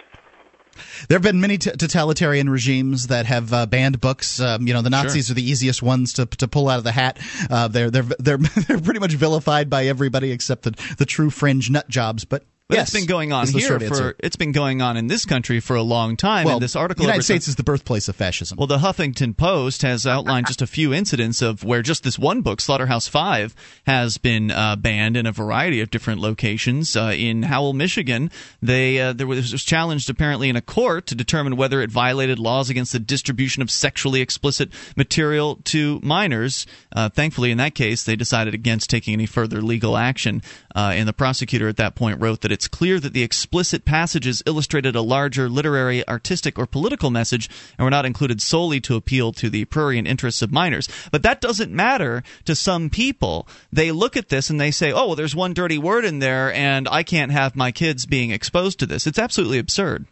There 1.09 1.17
have 1.17 1.23
been 1.23 1.41
many 1.41 1.59
t- 1.59 1.71
totalitarian 1.71 2.49
regimes 2.49 3.09
that 3.09 3.27
have 3.27 3.53
uh, 3.53 3.67
banned 3.67 4.01
books. 4.01 4.41
Um, 4.41 4.67
you 4.67 4.75
know, 4.75 4.83
the 4.83 4.91
Nazis 4.91 5.27
Sure. 5.27 5.33
are 5.33 5.37
the 5.37 5.49
easiest 5.49 5.83
ones 5.83 6.13
to, 6.15 6.27
to 6.27 6.49
pull 6.49 6.69
out 6.69 6.79
of 6.79 6.85
the 6.85 6.93
hat. 6.93 7.19
Uh, 7.51 7.69
they're 7.69 7.91
they're 7.91 8.03
they're 8.19 8.37
they're 8.69 8.81
pretty 8.81 9.01
much 9.01 9.13
vilified 9.13 9.69
by 9.71 9.87
everybody 9.87 10.33
except 10.33 10.63
the 10.63 10.95
the 10.99 11.07
true 11.07 11.31
fringe 11.31 11.71
nut 11.71 11.89
jobs. 11.89 12.25
But, 12.25 12.45
But 12.75 12.81
yes, 12.81 12.89
it's 12.89 13.01
been 13.01 13.07
going 13.07 13.33
on 13.33 13.47
here 13.47 13.79
for 13.79 13.85
answer. 13.85 14.17
it's 14.19 14.37
been 14.37 14.53
going 14.53 14.83
on 14.83 14.97
in 14.97 15.07
this 15.07 15.25
country 15.25 15.61
for 15.61 15.77
a 15.77 15.83
long 15.83 16.17
time. 16.17 16.45
well, 16.45 16.57
and 16.57 16.63
this 16.63 16.75
article 16.75 17.03
the 17.03 17.07
United 17.07 17.23
States 17.23 17.47
is 17.47 17.57
the 17.57 17.63
birthplace 17.63 18.09
of 18.09 18.17
fascism. 18.17 18.59
Well, 18.59 18.67
the 18.67 18.79
Huffington 18.79 19.37
Post 19.37 19.83
has 19.83 20.07
outlined 20.07 20.47
just 20.47 20.61
a 20.61 20.67
few 20.67 20.93
incidents 20.93 21.41
of 21.41 21.63
where 21.63 21.83
just 21.83 22.03
this 22.03 22.19
one 22.19 22.43
book, 22.43 22.61
Slaughterhouse 22.61 23.07
Five, 23.07 23.55
has 23.87 24.19
been 24.19 24.51
uh, 24.51 24.77
banned 24.77 25.17
in 25.17 25.27
a 25.27 25.33
variety 25.33 25.81
of 25.81 25.91
different 25.91 26.21
locations. 26.21 26.97
Uh, 26.97 27.15
in 27.17 27.45
Howell, 27.45 27.75
Michigan, 27.75 28.31
they 28.61 29.01
uh, 29.01 29.13
there 29.13 29.27
was, 29.27 29.53
was 29.53 29.63
challenged 29.63 30.11
apparently 30.11 30.49
in 30.49 30.57
a 30.57 30.63
court 30.63 31.07
to 31.07 31.15
determine 31.15 31.57
whether 31.57 31.81
it 31.81 31.91
violated 31.91 32.39
laws 32.39 32.71
against 32.71 32.93
the 32.93 32.99
distribution 32.99 33.63
of 33.63 33.71
sexually 33.71 34.21
explicit 34.21 34.71
material 34.97 35.57
to 35.65 36.01
minors. 36.03 36.67
Uh, 36.95 37.09
thankfully, 37.09 37.51
in 37.51 37.59
that 37.59 37.75
case, 37.75 38.05
they 38.05 38.17
decided 38.17 38.55
against 38.55 38.91
taking 38.91 39.15
any 39.15 39.27
further 39.27 39.63
legal 39.63 39.97
action. 39.97 40.43
Uh, 40.75 40.93
and 40.95 41.09
the 41.09 41.13
prosecutor 41.13 41.69
at 41.69 41.77
that 41.77 41.95
point 41.95 42.21
wrote 42.21 42.41
that 42.41 42.53
it's 42.53 42.64
clear 42.69 43.01
that 43.01 43.13
the 43.13 43.23
explicit 43.23 43.85
passages 43.85 44.43
illustrated 44.47 44.97
a 44.97 45.03
larger 45.03 45.49
literary, 45.49 46.07
artistic, 46.09 46.59
or 46.59 46.67
political 46.67 47.11
message 47.11 47.49
and 47.79 47.85
were 47.85 47.91
not 47.91 48.07
included 48.07 48.41
solely 48.41 48.81
to 48.81 48.97
appeal 48.97 49.33
to 49.33 49.51
the 49.51 49.65
prurient 49.67 50.09
interests 50.09 50.43
of 50.43 50.53
minors. 50.53 50.89
But 51.11 51.23
that 51.23 51.41
doesn't 51.41 51.73
matter 51.73 52.23
to 52.45 52.55
some 52.55 52.91
people. 52.91 53.47
They 53.73 53.93
look 53.93 54.17
at 54.17 54.29
this 54.29 54.51
and 54.51 54.61
they 54.61 54.71
say, 54.71 54.93
oh, 54.93 55.07
well, 55.07 55.17
there's 55.17 55.37
one 55.37 55.55
dirty 55.55 55.79
word 55.79 56.05
in 56.05 56.19
there, 56.19 56.53
and 56.53 56.89
I 56.89 57.03
can't 57.03 57.33
have 57.33 57.57
my 57.57 57.73
kids 57.73 58.07
being 58.07 58.31
exposed 58.31 58.79
to 58.81 58.87
this. 58.87 59.07
It's 59.07 59.19
absolutely 59.19 59.59
absurd. 59.59 60.07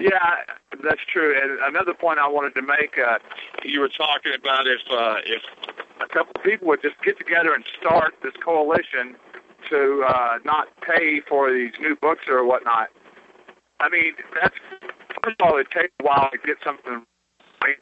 Yeah, 0.00 0.36
that's 0.82 1.00
true. 1.12 1.34
And 1.40 1.58
another 1.74 1.94
point 1.94 2.18
I 2.18 2.28
wanted 2.28 2.54
to 2.54 2.62
make, 2.62 2.98
uh, 2.98 3.18
you 3.64 3.80
were 3.80 3.90
talking 3.90 4.32
about 4.34 4.66
if 4.66 4.80
uh, 4.90 5.16
if 5.24 5.42
a 6.00 6.08
couple 6.08 6.32
of 6.34 6.42
people 6.42 6.68
would 6.68 6.82
just 6.82 6.96
get 7.04 7.18
together 7.18 7.54
and 7.54 7.64
start 7.78 8.14
this 8.22 8.32
coalition 8.44 9.16
to 9.70 10.04
uh, 10.06 10.38
not 10.44 10.68
pay 10.86 11.20
for 11.28 11.52
these 11.52 11.72
new 11.80 11.96
books 12.00 12.22
or 12.28 12.44
whatnot. 12.46 12.88
I 13.80 13.88
mean, 13.88 14.12
that's 14.40 14.54
first 15.24 15.36
of 15.40 15.46
all, 15.46 15.58
it 15.58 15.66
takes 15.70 15.92
a 16.00 16.04
while 16.04 16.28
to 16.30 16.38
get 16.46 16.56
something 16.64 17.04
right. 17.62 17.76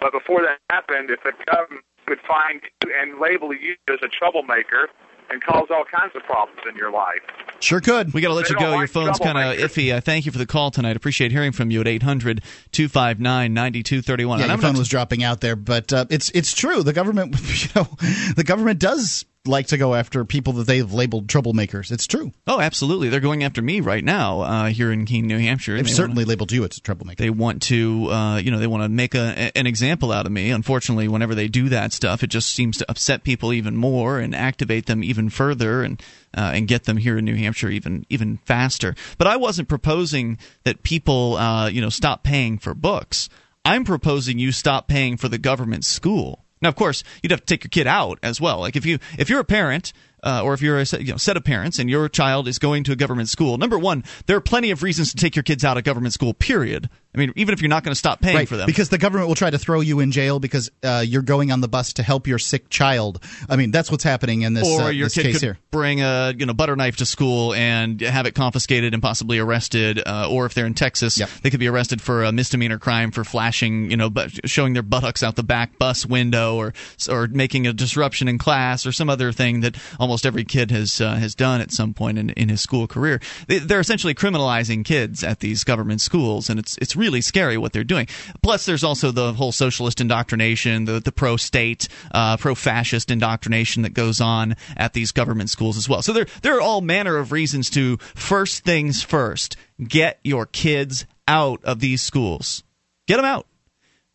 But 0.00 0.12
before 0.12 0.42
that 0.42 0.58
happened, 0.70 1.10
if 1.10 1.20
the 1.22 1.32
government 1.50 1.84
could 2.06 2.18
find 2.26 2.60
you 2.84 2.92
and 3.00 3.20
label 3.20 3.52
you 3.54 3.74
as 3.88 3.98
a 4.02 4.08
troublemaker 4.08 4.88
and 5.30 5.42
cause 5.44 5.66
all 5.70 5.84
kinds 5.84 6.12
of 6.16 6.22
problems 6.22 6.60
in 6.66 6.74
your 6.76 6.90
life. 6.90 7.20
sure 7.60 7.80
could. 7.82 8.14
We 8.14 8.22
got 8.22 8.28
to 8.28 8.34
let 8.34 8.46
They 8.46 8.54
you 8.54 8.60
don't 8.60 8.72
go. 8.72 8.78
Your 8.78 8.88
phone's 8.88 9.18
kind 9.18 9.36
of 9.36 9.58
iffy. 9.58 9.94
I 9.94 10.00
thank 10.00 10.24
you 10.24 10.32
for 10.32 10.38
the 10.38 10.46
call 10.46 10.70
tonight. 10.70 10.96
Appreciate 10.96 11.32
hearing 11.32 11.52
from 11.52 11.70
you 11.70 11.82
at 11.82 11.86
800 11.88 12.42
259 12.72 13.52
9231. 13.52 14.38
Yeah, 14.38 14.44
And 14.44 14.50
your 14.50 14.58
phone 14.58 14.72
not- 14.72 14.78
was 14.78 14.88
dropping 14.88 15.22
out 15.22 15.42
there, 15.42 15.54
but 15.56 15.92
uh, 15.92 16.06
it's 16.08 16.30
it's 16.30 16.54
true. 16.54 16.82
The 16.82 16.94
government, 16.94 17.36
you 17.62 17.68
know, 17.76 17.88
the 18.36 18.44
government 18.44 18.78
does 18.80 19.26
like 19.48 19.68
to 19.68 19.76
go 19.78 19.94
after 19.94 20.24
people 20.24 20.52
that 20.54 20.66
they've 20.66 20.92
labeled 20.92 21.26
troublemakers. 21.26 21.90
It's 21.90 22.06
true. 22.06 22.32
Oh, 22.46 22.60
absolutely. 22.60 23.08
They're 23.08 23.20
going 23.20 23.42
after 23.42 23.62
me 23.62 23.80
right 23.80 24.04
now 24.04 24.40
uh, 24.42 24.66
here 24.66 24.92
in 24.92 25.04
Keene, 25.06 25.26
New 25.26 25.38
Hampshire. 25.38 25.76
They've 25.76 25.84
they 25.86 25.90
certainly 25.90 26.22
wanna- 26.22 26.28
labeled 26.30 26.52
you 26.52 26.64
as 26.64 26.76
a 26.76 26.80
troublemaker. 26.80 27.22
they 27.22 27.30
want 27.30 27.62
to, 27.62 28.10
uh, 28.10 28.36
you 28.36 28.50
know, 28.50 28.58
they 28.58 28.66
want 28.66 28.82
to 28.84 28.88
make 28.88 29.14
a, 29.14 29.50
an 29.56 29.66
example 29.66 30.12
out 30.12 30.26
of 30.26 30.32
me. 30.32 30.50
Unfortunately, 30.50 31.08
whenever 31.08 31.34
they 31.34 31.48
do 31.48 31.68
that 31.70 31.92
stuff, 31.92 32.22
it 32.22 32.28
just 32.28 32.50
seems 32.54 32.76
to 32.78 32.90
upset 32.90 33.24
people 33.24 33.52
even 33.52 33.76
more 33.76 34.18
and 34.18 34.34
activate 34.34 34.86
them 34.86 35.02
even 35.02 35.30
further 35.30 35.82
and 35.82 36.02
uh, 36.36 36.52
and 36.54 36.68
get 36.68 36.84
them 36.84 36.98
here 36.98 37.16
in 37.16 37.24
New 37.24 37.36
Hampshire 37.36 37.70
even 37.70 38.04
even 38.10 38.36
faster. 38.44 38.94
But 39.16 39.26
I 39.26 39.36
wasn't 39.36 39.68
proposing 39.68 40.38
that 40.64 40.82
people, 40.82 41.36
uh, 41.36 41.68
you 41.68 41.80
know, 41.80 41.88
stop 41.88 42.22
paying 42.22 42.58
for 42.58 42.74
books. 42.74 43.28
I'm 43.64 43.84
proposing 43.84 44.38
you 44.38 44.52
stop 44.52 44.88
paying 44.88 45.16
for 45.16 45.28
the 45.28 45.38
government 45.38 45.84
school. 45.84 46.44
Now, 46.60 46.68
of 46.68 46.76
course, 46.76 47.04
you'd 47.22 47.30
have 47.30 47.40
to 47.40 47.46
take 47.46 47.64
your 47.64 47.70
kid 47.70 47.86
out 47.86 48.18
as 48.22 48.40
well. 48.40 48.60
Like 48.60 48.76
if 48.76 48.84
you 48.84 48.98
if 49.18 49.28
you're 49.28 49.40
a 49.40 49.44
parent 49.44 49.92
uh, 50.22 50.42
or 50.42 50.54
if 50.54 50.62
you're 50.62 50.80
a 50.80 50.86
you 50.98 51.12
know, 51.12 51.16
set 51.16 51.36
of 51.36 51.44
parents 51.44 51.78
and 51.78 51.88
your 51.88 52.08
child 52.08 52.48
is 52.48 52.58
going 52.58 52.84
to 52.84 52.92
a 52.92 52.96
government 52.96 53.28
school, 53.28 53.58
number 53.58 53.78
one, 53.78 54.04
there 54.26 54.36
are 54.36 54.40
plenty 54.40 54.70
of 54.70 54.82
reasons 54.82 55.10
to 55.10 55.16
take 55.16 55.36
your 55.36 55.42
kids 55.42 55.64
out 55.64 55.76
of 55.76 55.84
government 55.84 56.14
school. 56.14 56.34
Period. 56.34 56.90
I 57.18 57.26
mean, 57.26 57.32
even 57.36 57.52
if 57.52 57.60
you're 57.60 57.68
not 57.68 57.82
going 57.82 57.90
to 57.92 57.98
stop 57.98 58.20
paying 58.20 58.36
right, 58.36 58.48
for 58.48 58.56
them. 58.56 58.66
because 58.66 58.90
the 58.90 58.98
government 58.98 59.26
will 59.28 59.34
try 59.34 59.50
to 59.50 59.58
throw 59.58 59.80
you 59.80 59.98
in 59.98 60.12
jail 60.12 60.38
because 60.38 60.70
uh, 60.84 61.02
you're 61.04 61.22
going 61.22 61.50
on 61.50 61.60
the 61.60 61.66
bus 61.66 61.94
to 61.94 62.04
help 62.04 62.28
your 62.28 62.38
sick 62.38 62.70
child. 62.70 63.20
I 63.48 63.56
mean, 63.56 63.72
that's 63.72 63.90
what's 63.90 64.04
happening 64.04 64.42
in 64.42 64.54
this, 64.54 64.68
or 64.68 64.82
uh, 64.82 64.88
your 64.90 65.06
this 65.06 65.14
kid 65.14 65.22
case 65.24 65.34
could 65.36 65.42
here. 65.42 65.58
bring 65.72 66.00
a 66.00 66.32
you 66.38 66.46
know 66.46 66.54
butter 66.54 66.76
knife 66.76 66.96
to 66.98 67.06
school 67.06 67.54
and 67.54 68.00
have 68.00 68.26
it 68.26 68.36
confiscated 68.36 68.94
and 68.94 69.02
possibly 69.02 69.38
arrested. 69.40 70.00
Uh, 70.06 70.28
or 70.30 70.46
if 70.46 70.54
they're 70.54 70.66
in 70.66 70.74
Texas, 70.74 71.18
Yep. 71.18 71.28
they 71.42 71.50
could 71.50 71.58
be 71.58 71.66
arrested 71.66 72.00
for 72.00 72.22
a 72.22 72.30
misdemeanor 72.30 72.78
crime 72.78 73.10
for 73.10 73.24
flashing, 73.24 73.90
you 73.90 73.96
know, 73.96 74.10
but 74.10 74.48
showing 74.48 74.74
their 74.74 74.82
buttocks 74.84 75.24
out 75.24 75.34
the 75.34 75.42
back 75.42 75.76
bus 75.78 76.06
window, 76.06 76.54
or 76.56 76.72
or 77.08 77.26
making 77.26 77.66
a 77.66 77.72
disruption 77.72 78.28
in 78.28 78.38
class, 78.38 78.86
or 78.86 78.92
some 78.92 79.10
other 79.10 79.32
thing 79.32 79.60
that 79.62 79.76
almost 79.98 80.24
every 80.24 80.44
kid 80.44 80.70
has 80.70 81.00
uh, 81.00 81.16
has 81.16 81.34
done 81.34 81.60
at 81.60 81.72
some 81.72 81.94
point 81.94 82.18
in, 82.18 82.30
in 82.30 82.48
his 82.48 82.60
school 82.60 82.86
career. 82.86 83.20
They, 83.48 83.58
they're 83.58 83.80
essentially 83.80 84.14
criminalizing 84.14 84.84
kids 84.84 85.24
at 85.24 85.40
these 85.40 85.64
government 85.64 86.00
schools, 86.02 86.50
and 86.50 86.60
it's 86.60 86.76
it's 86.78 86.94
really 86.94 87.07
scary 87.20 87.56
what 87.56 87.72
they're 87.72 87.84
doing. 87.84 88.06
Plus, 88.42 88.66
there's 88.66 88.84
also 88.84 89.10
the 89.10 89.32
whole 89.32 89.52
socialist 89.52 90.00
indoctrination, 90.00 90.84
the 90.84 91.00
the 91.00 91.12
pro 91.12 91.36
state, 91.36 91.88
uh, 92.12 92.36
pro 92.36 92.54
fascist 92.54 93.10
indoctrination 93.10 93.82
that 93.82 93.94
goes 93.94 94.20
on 94.20 94.56
at 94.76 94.92
these 94.92 95.12
government 95.12 95.50
schools 95.50 95.76
as 95.76 95.88
well. 95.88 96.02
So 96.02 96.12
there 96.12 96.26
there 96.42 96.56
are 96.56 96.60
all 96.60 96.80
manner 96.80 97.16
of 97.16 97.32
reasons 97.32 97.70
to 97.70 97.96
first 97.98 98.64
things 98.64 99.02
first, 99.02 99.56
get 99.82 100.18
your 100.22 100.46
kids 100.46 101.06
out 101.26 101.62
of 101.64 101.80
these 101.80 102.02
schools, 102.02 102.62
get 103.06 103.16
them 103.16 103.24
out. 103.24 103.46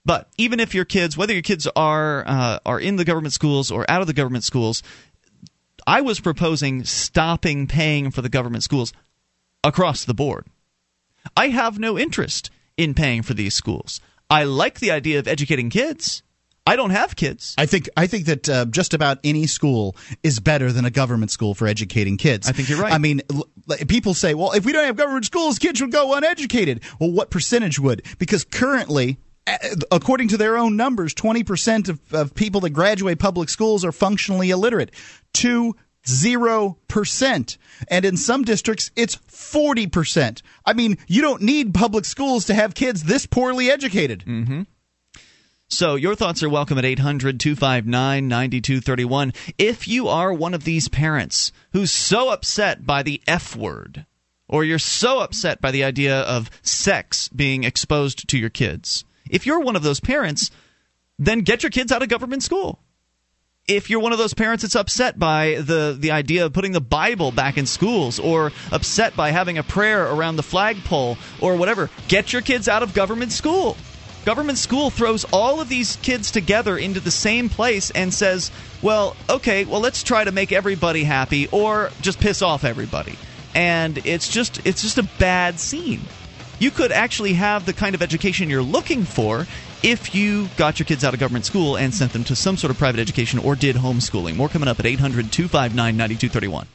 But 0.06 0.30
even 0.38 0.60
if 0.60 0.76
your 0.76 0.86
kids, 0.86 1.16
whether 1.16 1.34
your 1.34 1.42
kids 1.42 1.68
are 1.76 2.24
uh, 2.28 2.60
are 2.66 2.80
in 2.80 2.98
the 2.98 3.06
government 3.06 3.34
schools 3.34 3.72
or 3.72 3.90
out 3.90 4.02
of 4.02 4.08
the 4.08 4.14
government 4.14 4.44
schools, 4.44 4.84
I 5.88 6.02
was 6.02 6.20
proposing 6.20 6.84
stopping 6.84 7.68
paying 7.68 8.12
for 8.12 8.22
the 8.22 8.30
government 8.30 8.64
schools 8.64 8.94
across 9.64 10.04
the 10.06 10.14
board. 10.14 10.48
I 11.38 11.50
have 11.50 11.80
no 11.80 11.98
interest 11.98 12.50
in 12.78 12.94
paying 12.94 13.22
for 13.22 13.34
these 13.34 13.54
schools. 13.54 14.00
I 14.30 14.46
like 14.46 14.80
the 14.80 14.92
idea 14.92 15.20
of 15.20 15.28
educating 15.28 15.70
kids. 15.70 16.24
I 16.66 16.78
don't 16.78 16.92
have 16.92 17.16
kids. 17.18 17.56
I 17.58 17.66
think 17.66 17.90
I 17.98 18.08
think 18.08 18.26
that 18.28 18.48
uh, 18.50 18.66
just 18.66 18.94
about 18.94 19.20
any 19.24 19.48
school 19.48 19.98
is 20.24 20.40
better 20.40 20.72
than 20.72 20.86
a 20.86 20.90
government 20.90 21.30
school 21.30 21.54
for 21.54 21.68
educating 21.68 22.16
kids. 22.16 22.48
I 22.48 22.54
think 22.54 22.70
you're 22.70 22.80
right. 22.80 22.94
I 22.94 23.00
mean, 23.00 23.22
l- 23.34 23.48
people 23.90 24.14
say, 24.14 24.34
"Well, 24.34 24.54
if 24.54 24.66
we 24.66 24.72
don't 24.72 24.86
have 24.86 24.96
government 24.96 25.26
schools, 25.26 25.60
kids 25.60 25.82
would 25.82 25.92
go 25.92 26.14
uneducated." 26.14 26.82
Well, 27.00 27.12
what 27.12 27.30
percentage 27.30 27.80
would? 27.80 28.04
Because 28.18 28.46
currently, 28.46 29.18
according 29.92 30.30
to 30.30 30.38
their 30.38 30.56
own 30.56 30.78
numbers, 30.78 31.14
twenty 31.14 31.44
percent 31.44 31.90
of, 31.90 32.00
of 32.14 32.34
people 32.34 32.62
that 32.62 32.70
graduate 32.70 33.20
public 33.20 33.50
schools 33.50 33.84
are 33.84 33.92
functionally 33.92 34.50
illiterate. 34.50 34.92
Two 35.34 35.76
zero 36.08 36.78
percent, 36.88 37.58
and 37.88 38.06
in 38.06 38.18
some 38.18 38.44
districts, 38.44 38.92
it's 38.96 39.16
forty 39.16 39.88
percent. 39.88 40.42
I 40.66 40.74
mean, 40.74 40.98
you 41.08 41.22
don't 41.22 41.42
need 41.42 41.74
public 41.74 42.06
schools 42.06 42.46
to 42.46 42.54
have 42.54 42.76
kids 42.76 43.04
this 43.04 43.26
poorly 43.26 43.70
educated. 43.70 44.24
Mm-hmm. 44.26 44.62
So 45.70 45.96
your 45.96 46.14
thoughts 46.14 46.44
are 46.44 46.50
welcome 46.50 46.78
at 46.78 46.86
800 46.86 47.40
259 47.40 48.28
9231. 48.28 49.34
If 49.58 49.88
you 49.88 50.08
are 50.08 50.32
one 50.32 50.54
of 50.54 50.66
these 50.66 50.88
parents 50.88 51.52
who's 51.72 51.92
so 51.92 52.30
upset 52.30 52.86
by 52.86 53.02
the 53.02 53.22
F 53.28 53.56
word, 53.56 54.06
or 54.48 54.64
you're 54.64 54.78
so 54.78 55.20
upset 55.20 55.62
by 55.62 55.72
the 55.72 55.84
idea 55.84 56.22
of 56.22 56.52
sex 56.62 57.28
being 57.30 57.64
exposed 57.64 58.30
to 58.30 58.38
your 58.38 58.52
kids, 58.52 59.04
If 59.30 59.46
you're 59.46 59.62
one 59.62 59.76
of 59.76 59.84
those 59.84 60.00
parents, 60.00 60.52
then 61.18 61.40
get 61.40 61.64
your 61.64 61.70
kids 61.70 61.92
out 61.92 62.04
of 62.04 62.10
government 62.10 62.44
school 62.44 62.83
if 63.68 63.90
you're 63.90 64.00
one 64.00 64.12
of 64.12 64.18
those 64.18 64.34
parents 64.34 64.64
that's 64.64 64.76
upset 64.76 65.18
by 65.18 65.56
the, 65.56 65.96
the 65.98 66.12
idea 66.12 66.46
of 66.46 66.54
putting 66.54 66.74
the 66.74 66.82
Bible 66.82 67.32
back 67.32 67.58
in 67.58 67.66
schools 67.66 68.20
or 68.20 68.52
upset 68.72 69.16
by 69.16 69.32
having 69.32 69.58
a 69.58 69.64
prayer 69.64 70.06
around 70.06 70.36
the 70.36 70.44
flagpole 70.44 71.18
or 71.40 71.56
whatever, 71.56 71.90
get 72.10 72.34
your 72.34 72.42
kids 72.42 72.68
out 72.68 72.84
of 72.84 72.94
government 72.94 73.32
school. 73.32 73.78
Government 74.26 74.58
school 74.58 74.90
throws 74.90 75.26
all 75.32 75.62
of 75.62 75.70
these 75.70 75.98
kids 75.98 76.32
together 76.32 76.78
into 76.78 77.00
the 77.00 77.12
same 77.12 77.50
place 77.50 77.90
and 77.92 78.14
says, 78.14 78.52
well, 78.82 79.16
okay, 79.30 79.66
well, 79.66 79.82
let's 79.82 80.04
try 80.04 80.24
to 80.24 80.32
make 80.32 80.52
everybody 80.52 81.04
happy 81.04 81.48
or 81.48 81.92
just 82.02 82.20
piss 82.20 82.42
off 82.42 82.64
everybody. 82.64 83.18
And 83.56 84.00
it's 84.06 84.30
just 84.30 84.66
it's 84.66 84.82
just 84.82 84.98
a 84.98 85.04
bad 85.20 85.60
scene. 85.60 86.02
You 86.60 86.72
could 86.72 86.92
actually 86.92 87.34
have 87.34 87.66
the 87.66 87.74
kind 87.74 87.96
of 87.96 88.02
education 88.02 88.50
you're 88.50 88.64
looking 88.64 89.04
for 89.04 89.46
if 89.84 90.16
you 90.16 90.48
got 90.58 90.80
your 90.80 90.86
kids 90.86 91.04
out 91.04 91.14
of 91.14 91.20
government 91.20 91.46
school 91.46 91.76
and 91.78 91.94
sent 91.94 92.14
them 92.14 92.24
to 92.24 92.36
some 92.36 92.58
sort 92.58 92.72
of 92.72 92.78
private 92.78 93.00
education 93.00 93.40
or 93.40 93.56
did 93.56 93.76
homeschooling. 93.76 94.36
More 94.36 94.50
coming 94.50 94.70
up 94.70 94.80
at 94.80 94.86
800 94.86 95.32
259 95.32 95.76
9231. 95.96 96.68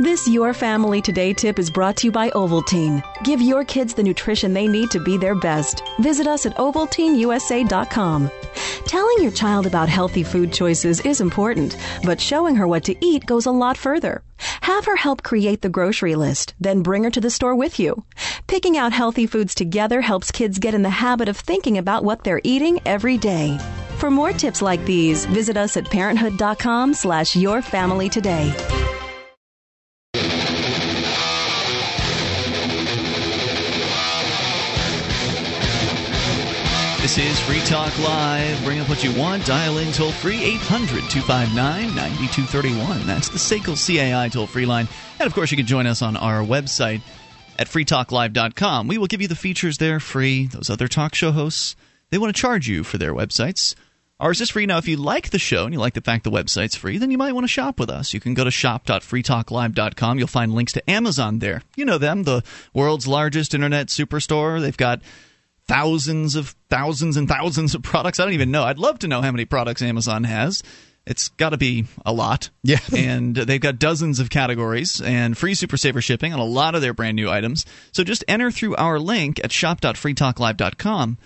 This 0.00 0.28
Your 0.28 0.54
Family 0.54 1.02
Today 1.02 1.34
tip 1.34 1.58
is 1.58 1.70
brought 1.70 1.96
to 1.96 2.06
you 2.06 2.12
by 2.12 2.30
Ovaltine. 2.30 3.02
Give 3.24 3.42
your 3.42 3.64
kids 3.64 3.94
the 3.94 4.02
nutrition 4.04 4.52
they 4.52 4.68
need 4.68 4.92
to 4.92 5.00
be 5.00 5.16
their 5.16 5.34
best. 5.34 5.82
Visit 5.98 6.28
us 6.28 6.46
at 6.46 6.56
ovaltineusa.com. 6.56 8.30
Telling 8.86 9.16
your 9.20 9.32
child 9.32 9.66
about 9.66 9.88
healthy 9.88 10.22
food 10.22 10.52
choices 10.52 11.00
is 11.00 11.20
important, 11.20 11.76
but 12.04 12.20
showing 12.20 12.54
her 12.54 12.68
what 12.68 12.84
to 12.84 12.94
eat 13.04 13.26
goes 13.26 13.46
a 13.46 13.50
lot 13.50 13.76
further. 13.76 14.22
Have 14.60 14.84
her 14.84 14.94
help 14.94 15.24
create 15.24 15.62
the 15.62 15.68
grocery 15.68 16.14
list, 16.14 16.54
then 16.60 16.82
bring 16.84 17.02
her 17.02 17.10
to 17.10 17.20
the 17.20 17.28
store 17.28 17.56
with 17.56 17.80
you. 17.80 18.04
Picking 18.46 18.76
out 18.76 18.92
healthy 18.92 19.26
foods 19.26 19.52
together 19.52 20.00
helps 20.00 20.30
kids 20.30 20.60
get 20.60 20.74
in 20.74 20.82
the 20.82 20.90
habit 20.90 21.28
of 21.28 21.36
thinking 21.36 21.76
about 21.76 22.04
what 22.04 22.22
they're 22.22 22.40
eating 22.44 22.78
every 22.86 23.18
day. 23.18 23.58
For 23.96 24.12
more 24.12 24.32
tips 24.32 24.62
like 24.62 24.84
these, 24.84 25.26
visit 25.26 25.56
us 25.56 25.76
at 25.76 25.90
parenthood.com 25.90 26.94
slash 26.94 27.34
your 27.34 27.62
family 27.62 28.08
today. 28.08 28.54
This 37.08 37.38
is 37.38 37.40
Free 37.40 37.60
Talk 37.60 37.98
Live. 38.00 38.62
Bring 38.64 38.80
up 38.80 38.88
what 38.90 39.02
you 39.02 39.18
want. 39.18 39.46
Dial 39.46 39.78
in 39.78 39.90
toll 39.92 40.12
free 40.12 40.44
800 40.44 41.08
259 41.08 41.94
9231. 41.94 43.06
That's 43.06 43.30
the 43.30 43.38
SACL 43.38 43.78
CAI 43.78 44.28
toll 44.28 44.46
free 44.46 44.66
line. 44.66 44.86
And 45.18 45.26
of 45.26 45.32
course, 45.32 45.50
you 45.50 45.56
can 45.56 45.64
join 45.64 45.86
us 45.86 46.02
on 46.02 46.18
our 46.18 46.42
website 46.42 47.00
at 47.58 47.66
freetalklive.com. 47.66 48.88
We 48.88 48.98
will 48.98 49.06
give 49.06 49.22
you 49.22 49.28
the 49.28 49.34
features 49.34 49.78
there 49.78 50.00
free. 50.00 50.48
Those 50.48 50.68
other 50.68 50.86
talk 50.86 51.14
show 51.14 51.32
hosts, 51.32 51.76
they 52.10 52.18
want 52.18 52.36
to 52.36 52.38
charge 52.38 52.68
you 52.68 52.84
for 52.84 52.98
their 52.98 53.14
websites. 53.14 53.74
Ours 54.20 54.42
is 54.42 54.50
free. 54.50 54.66
Now, 54.66 54.76
if 54.76 54.86
you 54.86 54.98
like 54.98 55.30
the 55.30 55.38
show 55.38 55.64
and 55.64 55.72
you 55.72 55.80
like 55.80 55.94
the 55.94 56.02
fact 56.02 56.24
the 56.24 56.30
website's 56.30 56.76
free, 56.76 56.98
then 56.98 57.10
you 57.10 57.16
might 57.16 57.32
want 57.32 57.44
to 57.44 57.48
shop 57.48 57.80
with 57.80 57.88
us. 57.88 58.12
You 58.12 58.20
can 58.20 58.34
go 58.34 58.44
to 58.44 58.50
shop.freetalklive.com. 58.50 60.18
You'll 60.18 60.28
find 60.28 60.52
links 60.52 60.72
to 60.72 60.90
Amazon 60.90 61.38
there. 61.38 61.62
You 61.74 61.86
know 61.86 61.96
them, 61.96 62.24
the 62.24 62.44
world's 62.74 63.08
largest 63.08 63.54
internet 63.54 63.86
superstore. 63.86 64.60
They've 64.60 64.76
got 64.76 65.00
thousands 65.68 66.34
of 66.34 66.54
thousands 66.70 67.16
and 67.16 67.28
thousands 67.28 67.74
of 67.74 67.82
products. 67.82 68.18
I 68.18 68.24
don't 68.24 68.34
even 68.34 68.50
know. 68.50 68.64
I'd 68.64 68.78
love 68.78 68.98
to 69.00 69.08
know 69.08 69.22
how 69.22 69.30
many 69.30 69.44
products 69.44 69.82
Amazon 69.82 70.24
has. 70.24 70.62
It's 71.06 71.28
got 71.28 71.50
to 71.50 71.56
be 71.56 71.86
a 72.04 72.12
lot. 72.12 72.50
Yeah. 72.62 72.80
and 72.96 73.36
they've 73.36 73.60
got 73.60 73.78
dozens 73.78 74.18
of 74.20 74.30
categories 74.30 75.00
and 75.00 75.36
free 75.36 75.54
Super 75.54 75.76
Saver 75.76 76.02
shipping 76.02 76.32
on 76.32 76.40
a 76.40 76.44
lot 76.44 76.74
of 76.74 76.82
their 76.82 76.92
brand 76.92 77.16
new 77.16 77.30
items. 77.30 77.64
So 77.92 78.04
just 78.04 78.24
enter 78.28 78.50
through 78.50 78.76
our 78.76 78.98
link 78.98 79.40
at 79.44 79.52
shop.freetalklive.com 79.52 81.18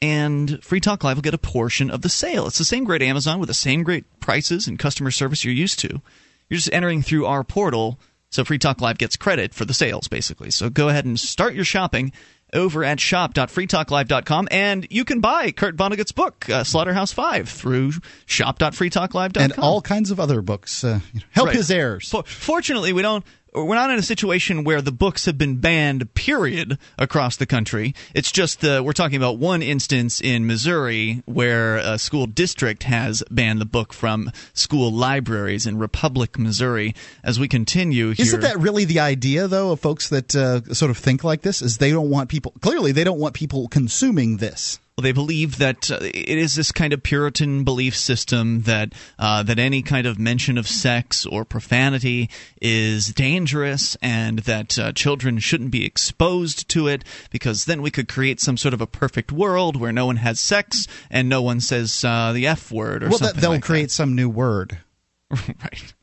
and 0.00 0.62
Free 0.62 0.80
Talk 0.80 1.02
Live 1.02 1.16
will 1.16 1.22
get 1.22 1.34
a 1.34 1.38
portion 1.38 1.90
of 1.90 2.02
the 2.02 2.08
sale. 2.08 2.46
It's 2.46 2.58
the 2.58 2.64
same 2.64 2.84
great 2.84 3.02
Amazon 3.02 3.40
with 3.40 3.48
the 3.48 3.54
same 3.54 3.82
great 3.82 4.20
prices 4.20 4.66
and 4.68 4.78
customer 4.78 5.10
service 5.10 5.44
you're 5.44 5.54
used 5.54 5.80
to. 5.80 6.00
You're 6.48 6.58
just 6.58 6.72
entering 6.72 7.02
through 7.02 7.26
our 7.26 7.44
portal, 7.44 7.98
so 8.30 8.44
Free 8.44 8.58
Talk 8.58 8.80
Live 8.80 8.98
gets 8.98 9.16
credit 9.16 9.54
for 9.54 9.64
the 9.64 9.74
sales, 9.74 10.08
basically. 10.08 10.50
So 10.50 10.70
go 10.70 10.88
ahead 10.88 11.04
and 11.04 11.18
start 11.18 11.54
your 11.54 11.64
shopping 11.64 12.12
over 12.52 12.84
at 12.84 13.00
shop.freetalklive.com. 13.00 14.48
And 14.50 14.86
you 14.90 15.04
can 15.04 15.20
buy 15.20 15.50
Kurt 15.50 15.76
Vonnegut's 15.76 16.12
book, 16.12 16.48
uh, 16.48 16.64
Slaughterhouse 16.64 17.12
5, 17.12 17.48
through 17.48 17.92
shop.freetalklive.com. 18.26 19.42
And 19.42 19.52
all 19.58 19.82
kinds 19.82 20.10
of 20.10 20.18
other 20.20 20.40
books. 20.42 20.84
Uh, 20.84 21.00
help 21.30 21.48
Right. 21.48 21.56
his 21.56 21.70
heirs. 21.70 22.08
For- 22.10 22.24
Fortunately, 22.24 22.92
we 22.92 23.02
don't. 23.02 23.24
We're 23.54 23.74
not 23.74 23.90
in 23.90 23.98
a 23.98 24.02
situation 24.02 24.64
where 24.64 24.82
the 24.82 24.92
books 24.92 25.24
have 25.26 25.38
been 25.38 25.56
banned, 25.56 26.14
period, 26.14 26.78
across 26.98 27.36
the 27.36 27.46
country. 27.46 27.94
It's 28.14 28.30
just 28.30 28.60
the 28.60 28.82
we're 28.82 28.92
talking 28.92 29.16
about 29.16 29.38
one 29.38 29.62
instance 29.62 30.20
in 30.20 30.46
Missouri 30.46 31.22
where 31.26 31.76
a 31.76 31.98
school 31.98 32.26
district 32.26 32.82
has 32.84 33.22
banned 33.30 33.60
the 33.60 33.66
book 33.66 33.92
from 33.92 34.30
school 34.52 34.92
libraries 34.92 35.66
in 35.66 35.78
Republic, 35.78 36.38
Missouri. 36.38 36.94
As 37.24 37.40
we 37.40 37.48
continue 37.48 38.10
here, 38.10 38.26
Isn't 38.26 38.40
that 38.40 38.58
really 38.58 38.84
the 38.84 39.00
idea, 39.00 39.48
though, 39.48 39.72
of 39.72 39.80
folks 39.80 40.08
that 40.10 40.34
uh, 40.34 40.62
sort 40.74 40.90
of 40.90 40.98
think 40.98 41.24
like 41.24 41.42
this? 41.42 41.62
Is 41.62 41.78
they 41.78 41.90
don't 41.90 42.10
want 42.10 42.28
people. 42.28 42.52
Clearly, 42.60 42.92
they 42.92 43.04
don't 43.04 43.18
want 43.18 43.34
people 43.34 43.68
consuming 43.68 44.36
this. 44.38 44.78
Well, 44.98 45.04
they 45.04 45.12
believe 45.12 45.58
that 45.58 45.92
uh, 45.92 45.98
it 46.02 46.38
is 46.38 46.56
this 46.56 46.72
kind 46.72 46.92
of 46.92 47.04
Puritan 47.04 47.62
belief 47.62 47.96
system 47.96 48.62
that 48.62 48.92
uh, 49.16 49.44
that 49.44 49.56
any 49.56 49.80
kind 49.80 50.08
of 50.08 50.18
mention 50.18 50.58
of 50.58 50.66
sex 50.66 51.24
or 51.24 51.44
profanity 51.44 52.28
is 52.60 53.14
dangerous, 53.14 53.96
and 54.02 54.40
that 54.40 54.76
uh, 54.76 54.90
children 54.90 55.38
shouldn't 55.38 55.70
be 55.70 55.84
exposed 55.84 56.68
to 56.70 56.88
it 56.88 57.04
because 57.30 57.66
then 57.66 57.80
we 57.80 57.92
could 57.92 58.08
create 58.08 58.40
some 58.40 58.56
sort 58.56 58.74
of 58.74 58.80
a 58.80 58.88
perfect 58.88 59.30
world 59.30 59.76
where 59.76 59.92
no 59.92 60.04
one 60.04 60.16
has 60.16 60.40
sex 60.40 60.88
and 61.12 61.28
no 61.28 61.42
one 61.42 61.60
says 61.60 62.04
uh, 62.04 62.32
the 62.32 62.48
f 62.48 62.72
word 62.72 63.04
or 63.04 63.10
well, 63.10 63.18
something. 63.18 63.36
that, 63.36 63.40
Well, 63.40 63.50
they'll 63.52 63.58
like 63.58 63.62
create 63.62 63.92
some 63.92 64.16
new 64.16 64.28
word. 64.28 64.78
right. 65.30 65.94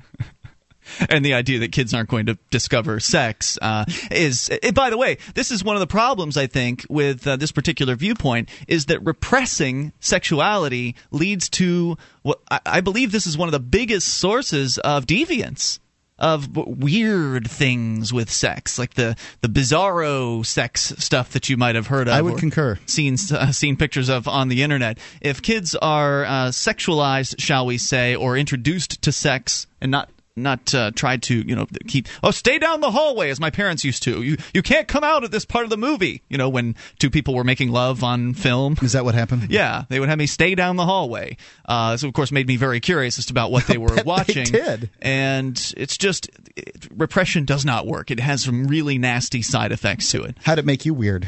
And 1.09 1.25
the 1.25 1.33
idea 1.33 1.59
that 1.59 1.71
kids 1.71 1.93
aren't 1.93 2.09
going 2.09 2.25
to 2.27 2.37
discover 2.51 2.99
sex 2.99 3.57
uh, 3.61 3.85
is, 4.11 4.49
eh, 4.61 4.71
by 4.71 4.89
the 4.89 4.97
way, 4.97 5.17
this 5.33 5.51
is 5.51 5.63
one 5.63 5.75
of 5.75 5.79
the 5.79 5.87
problems 5.87 6.37
I 6.37 6.47
think 6.47 6.85
with 6.89 7.27
uh, 7.27 7.35
this 7.35 7.51
particular 7.51 7.95
viewpoint 7.95 8.49
is 8.67 8.85
that 8.87 9.03
repressing 9.03 9.93
sexuality 9.99 10.95
leads 11.11 11.49
to 11.49 11.97
what 12.21 12.39
I, 12.49 12.59
I 12.65 12.81
believe 12.81 13.11
this 13.11 13.27
is 13.27 13.37
one 13.37 13.47
of 13.47 13.53
the 13.53 13.59
biggest 13.59 14.07
sources 14.07 14.77
of 14.79 15.05
deviance 15.05 15.79
of 16.17 16.55
weird 16.55 17.49
things 17.49 18.13
with 18.13 18.31
sex, 18.31 18.79
like 18.79 18.93
the 18.93 19.15
the 19.41 19.49
bizarro 19.49 20.45
sex 20.45 20.93
stuff 20.97 21.31
that 21.31 21.49
you 21.49 21.57
might 21.57 21.75
have 21.75 21.87
heard 21.87 22.07
of. 22.07 22.13
I 22.13 22.21
would 22.21 22.35
or 22.35 22.37
concur. 22.37 22.79
Seen 22.85 23.17
uh, 23.31 23.51
seen 23.51 23.75
pictures 23.75 24.09
of 24.09 24.27
on 24.27 24.47
the 24.47 24.63
internet. 24.63 24.97
If 25.21 25.41
kids 25.41 25.75
are 25.75 26.23
uh, 26.25 26.29
sexualized, 26.47 27.35
shall 27.39 27.65
we 27.65 27.77
say, 27.77 28.15
or 28.15 28.37
introduced 28.37 29.01
to 29.01 29.11
sex 29.11 29.67
and 29.81 29.91
not 29.91 30.09
not 30.35 30.73
uh, 30.75 30.91
tried 30.91 31.23
to 31.23 31.35
you 31.47 31.55
know 31.55 31.65
keep 31.87 32.07
oh 32.23 32.31
stay 32.31 32.59
down 32.59 32.81
the 32.81 32.91
hallway 32.91 33.29
as 33.29 33.39
my 33.39 33.49
parents 33.49 33.83
used 33.85 34.03
to 34.03 34.21
you 34.21 34.35
you 34.53 34.61
can't 34.61 34.87
come 34.87 35.03
out 35.03 35.23
at 35.23 35.31
this 35.31 35.45
part 35.45 35.63
of 35.63 35.69
the 35.69 35.77
movie 35.77 36.21
you 36.29 36.37
know 36.37 36.49
when 36.49 36.75
two 36.99 37.09
people 37.09 37.33
were 37.33 37.43
making 37.43 37.71
love 37.71 38.03
on 38.03 38.33
film 38.33 38.75
Is 38.81 38.91
that 38.91 39.05
what 39.05 39.15
happened? 39.15 39.49
yeah 39.49 39.85
they 39.89 39.99
would 39.99 40.09
have 40.09 40.17
me 40.17 40.25
stay 40.27 40.53
down 40.55 40.75
the 40.75 40.85
hallway 40.85 41.37
uh, 41.65 41.95
so 41.97 42.07
of 42.07 42.13
course 42.13 42.31
made 42.31 42.47
me 42.47 42.57
very 42.57 42.79
curious 42.79 43.17
as 43.17 43.25
to 43.27 43.33
about 43.33 43.51
what 43.51 43.65
they 43.67 43.77
were 43.77 43.87
bet 43.87 43.97
they 43.97 44.03
watching 44.03 44.45
did. 44.45 44.89
and 45.01 45.73
it's 45.77 45.97
just 45.97 46.29
it, 46.55 46.87
repression 46.95 47.45
does 47.45 47.63
not 47.65 47.87
work 47.87 48.11
it 48.11 48.19
has 48.19 48.43
some 48.43 48.65
really 48.67 48.97
nasty 48.97 49.41
side 49.41 49.71
effects 49.71 50.11
to 50.11 50.23
it 50.23 50.35
How'd 50.43 50.59
it 50.59 50.65
make 50.65 50.85
you 50.85 50.93
weird? 50.93 51.27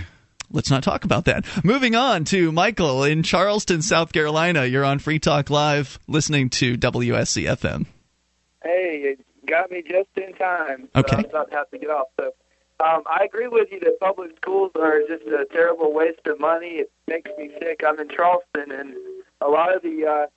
Let's 0.49 0.71
not 0.71 0.81
talk 0.81 1.03
about 1.03 1.25
that. 1.25 1.43
Moving 1.65 1.93
on 1.95 2.23
to 2.25 2.53
Michael 2.53 3.03
in 3.03 3.21
Charleston, 3.21 3.81
South 3.81 4.13
Carolina. 4.13 4.63
You're 4.65 4.85
on 4.85 4.99
Free 4.99 5.19
Talk 5.19 5.49
Live, 5.49 5.99
listening 6.07 6.49
to 6.51 6.77
WSC 6.77 7.43
FM. 7.57 7.85
Hey, 8.63 9.01
it 9.03 9.25
got 9.45 9.71
me 9.71 9.83
just 9.87 10.09
in 10.15 10.33
time. 10.33 10.89
So 10.93 11.01
Okay. 11.01 11.15
I 11.15 11.17
was 11.17 11.25
about 11.29 11.51
to 11.51 11.57
have 11.57 11.69
to 11.71 11.77
get 11.77 11.89
off. 11.89 12.07
So 12.19 12.31
um, 12.83 13.03
I 13.05 13.23
agree 13.23 13.47
with 13.47 13.69
you 13.71 13.79
that 13.81 13.99
public 13.99 14.31
schools 14.37 14.71
are 14.75 14.99
just 15.07 15.25
a 15.27 15.45
terrible 15.51 15.93
waste 15.93 16.25
of 16.27 16.39
money. 16.39 16.81
It 16.81 16.91
makes 17.07 17.31
me 17.37 17.51
sick. 17.59 17.81
I'm 17.85 17.99
in 17.99 18.09
Charleston, 18.09 18.71
and 18.71 18.95
a 19.41 19.47
lot 19.47 19.75
of 19.75 19.81
the 19.81 20.05
uh, 20.05 20.27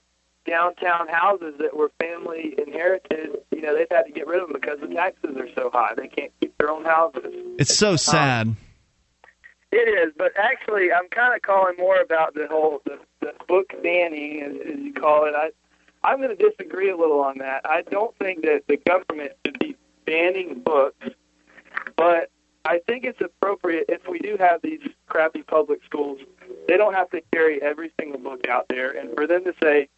downtown 0.46 1.08
houses 1.08 1.54
that 1.58 1.76
were 1.76 1.90
family 2.00 2.54
inherited, 2.58 3.38
you 3.50 3.60
know, 3.60 3.74
they've 3.74 3.86
had 3.90 4.04
to 4.04 4.12
get 4.12 4.26
rid 4.26 4.42
of 4.42 4.48
them 4.48 4.58
because 4.60 4.80
the 4.80 4.94
taxes 4.94 5.36
are 5.36 5.48
so 5.54 5.70
high. 5.72 5.92
They 5.96 6.08
can't 6.08 6.32
keep 6.40 6.56
their 6.58 6.70
own 6.70 6.84
houses. 6.84 7.24
It's 7.58 7.76
so 7.76 7.96
sad. 7.96 8.56
It 9.72 9.76
is, 9.76 10.12
but 10.16 10.32
actually, 10.36 10.92
I'm 10.92 11.08
kind 11.10 11.34
of 11.34 11.42
calling 11.42 11.76
more 11.78 12.00
about 12.00 12.34
the 12.34 12.48
whole 12.50 12.80
the, 12.86 12.98
the 13.20 13.32
book 13.46 13.72
banning, 13.82 14.42
as, 14.42 14.54
as 14.66 14.80
you 14.80 14.92
call 14.92 15.26
it. 15.26 15.34
I 15.36 15.50
I'm 16.02 16.20
going 16.20 16.36
to 16.36 16.50
disagree 16.50 16.90
a 16.90 16.96
little 16.96 17.20
on 17.20 17.38
that. 17.38 17.62
I 17.64 17.82
don't 17.82 18.16
think 18.18 18.42
that 18.42 18.62
the 18.68 18.78
government 18.78 19.32
should 19.44 19.58
be 19.58 19.76
banning 20.06 20.60
books, 20.60 21.08
but 21.96 22.30
I 22.64 22.80
think 22.86 23.04
it's 23.04 23.20
appropriate 23.20 23.86
if 23.88 24.08
we 24.08 24.18
do 24.18 24.36
have 24.38 24.60
these 24.62 24.80
crappy 25.06 25.42
public 25.42 25.80
schools. 25.84 26.20
They 26.68 26.76
don't 26.76 26.94
have 26.94 27.10
to 27.10 27.22
carry 27.32 27.60
every 27.62 27.92
single 27.98 28.18
book 28.18 28.46
out 28.48 28.66
there, 28.68 28.90
and 28.90 29.14
for 29.14 29.26
them 29.26 29.44
to 29.44 29.54
say 29.62 29.88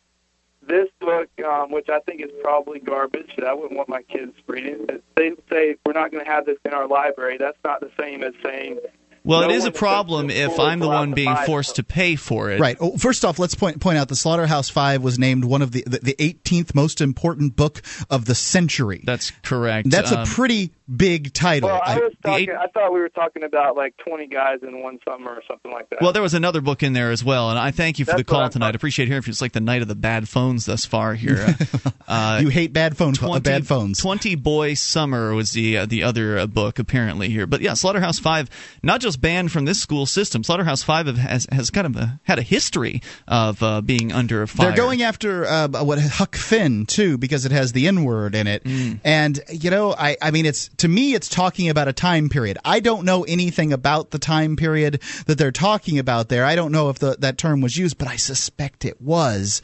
this 0.67 0.89
book, 1.01 1.29
um, 1.45 1.73
which 1.73 1.89
I 1.89 1.99
think 2.01 2.21
is 2.21 2.31
probably 2.43 2.79
garbage, 2.79 3.31
that 3.37 3.47
I 3.47 3.53
wouldn't 3.53 3.77
want 3.77 3.89
my 3.89 4.03
kids 4.03 4.33
reading. 4.47 4.87
They 5.17 5.33
say 5.51 5.77
we're 5.85 5.93
not 5.93 6.13
going 6.13 6.25
to 6.25 6.31
have 6.31 6.47
this 6.47 6.59
in 6.65 6.73
our 6.73 6.87
library. 6.87 7.37
That's 7.37 7.59
not 7.65 7.81
the 7.81 7.91
same 7.99 8.23
as 8.23 8.33
saying 8.45 8.79
Well, 9.25 9.43
No 9.43 9.51
it 9.51 9.55
is 9.55 9.65
a 9.65 9.71
problem 9.71 10.31
if 10.31 10.59
I'm 10.59 10.81
the 10.81 10.89
one 10.89 11.13
being 11.13 11.33
buy 11.33 11.47
forced 11.47 11.77
to 11.77 11.83
pay 11.85 12.17
for 12.17 12.51
it. 12.51 12.61
Right. 12.61 12.77
Oh, 12.81 12.97
first 12.97 13.25
off, 13.25 13.39
let's 13.39 13.55
point 13.55 13.81
point 13.81 13.99
out 13.99 14.09
the 14.09 14.17
Slaughterhouse 14.17 14.69
Five 14.69 15.03
was 15.03 15.19
named 15.19 15.45
one 15.45 15.63
of 15.63 15.71
the 15.73 15.85
the, 15.87 15.99
the 16.01 16.15
18th 16.19 16.75
most 16.75 17.01
important 17.01 17.55
book 17.57 17.83
of 18.11 18.25
the 18.25 18.35
century. 18.35 19.03
That's 19.05 19.31
correct. 19.43 19.91
That's 19.91 20.11
a 20.13 20.21
Um, 20.21 20.27
pretty 20.27 20.73
big 20.95 21.33
title. 21.33 21.69
Well, 21.71 21.81
I 21.85 21.95
I- 21.95 21.97
was 21.99 22.13
talking. 22.23 22.49
eight- 22.51 22.55
I 22.57 22.67
thought 22.69 22.93
we 22.93 23.01
were 23.01 23.09
talking 23.09 23.45
about 23.45 23.77
like 23.77 23.95
20 23.99 24.27
guys 24.27 24.59
in 24.63 24.83
one 24.83 24.99
summer 25.09 25.31
or 25.31 25.43
something 25.49 25.73
like 25.73 25.89
that. 25.91 26.01
Well, 26.03 26.13
there 26.13 26.23
was 26.23 26.35
another 26.35 26.61
book 26.61 26.83
in 26.83 26.93
there 26.93 27.11
as 27.13 27.23
well, 27.25 27.51
and 27.51 27.59
I 27.59 27.71
thank 27.71 27.99
you 27.99 28.05
for 28.05 28.11
That's 28.13 28.21
the 28.21 28.25
call 28.25 28.49
tonight. 28.49 28.69
I 28.75 28.77
appreciate 28.77 29.07
hearing 29.09 29.23
from 29.23 29.31
you. 29.31 29.33
It's 29.33 29.41
like 29.41 29.53
the 29.53 29.61
night 29.61 29.83
of 29.83 29.89
the 29.89 29.95
bad 29.95 30.29
phones 30.29 30.67
thus 30.67 30.85
far 30.85 31.15
here. 31.15 31.57
Uh, 32.09 32.41
you 32.43 32.49
hate 32.49 32.75
bad 32.75 32.95
phone 32.95 33.15
uh, 33.23 33.41
bad 33.41 33.67
phones. 33.67 33.99
20 33.99 34.35
Boy 34.35 34.75
Summer 34.75 35.33
was 35.35 35.53
the 35.53 35.79
uh, 35.79 35.87
the 35.87 36.03
other 36.03 36.37
uh, 36.41 36.47
book 36.47 36.79
apparently 36.79 37.31
here. 37.31 37.47
But 37.47 37.63
yeah, 37.63 37.73
Slaughterhouse 37.73 38.19
5 38.19 38.51
not 38.83 39.01
just 39.01 39.12
banned 39.17 39.53
from 39.53 39.65
this 39.65 39.81
school 39.81 40.07
system. 40.07 40.43
Slaughterhouse 40.45 40.83
5 40.83 41.17
has 41.19 41.47
has 41.53 41.71
kind 41.71 41.87
of 41.87 41.97
a, 41.97 42.21
had 42.25 42.39
a 42.39 42.43
history 42.43 43.03
of 43.29 43.63
uh, 43.63 43.81
being 43.81 44.13
under 44.13 44.47
fire. 44.47 44.69
They're 44.69 44.77
going 44.77 45.03
after 45.03 45.47
uh, 45.47 45.69
what 45.85 45.99
Huck 46.01 46.37
Finn 46.37 46.87
too 46.87 47.19
because 47.19 47.45
it 47.45 47.53
has 47.53 47.73
the 47.73 47.87
N 47.89 48.05
word 48.05 48.35
in 48.35 48.47
it, 48.47 48.65
Mm. 48.65 49.01
and 49.05 49.41
you 49.51 49.71
know, 49.71 49.95
I 49.99 50.17
I 50.23 50.31
mean, 50.31 50.47
it's 50.47 50.69
to 50.79 50.89
me, 50.89 51.15
it's 51.15 51.29
talking 51.29 51.69
about 51.69 51.89
a 51.89 51.93
time 51.93 52.29
period. 52.29 52.59
I 52.65 52.81
don't 52.81 53.05
know 53.05 53.25
anything 53.25 53.73
about 53.73 54.11
the 54.11 54.19
time 54.19 54.57
period 54.57 55.01
that 55.27 55.39
they're 55.39 55.51
talking 55.53 55.99
about 55.99 56.29
there. 56.29 56.45
I 56.45 56.55
don't 56.55 56.73
know 56.73 56.89
if 56.89 56.99
the, 56.99 57.17
that 57.21 57.39
term 57.39 57.61
was 57.61 57.77
used, 57.77 57.99
but 57.99 58.09
I 58.09 58.17
suspect 58.17 58.85
it 58.85 59.01
was. 59.01 59.63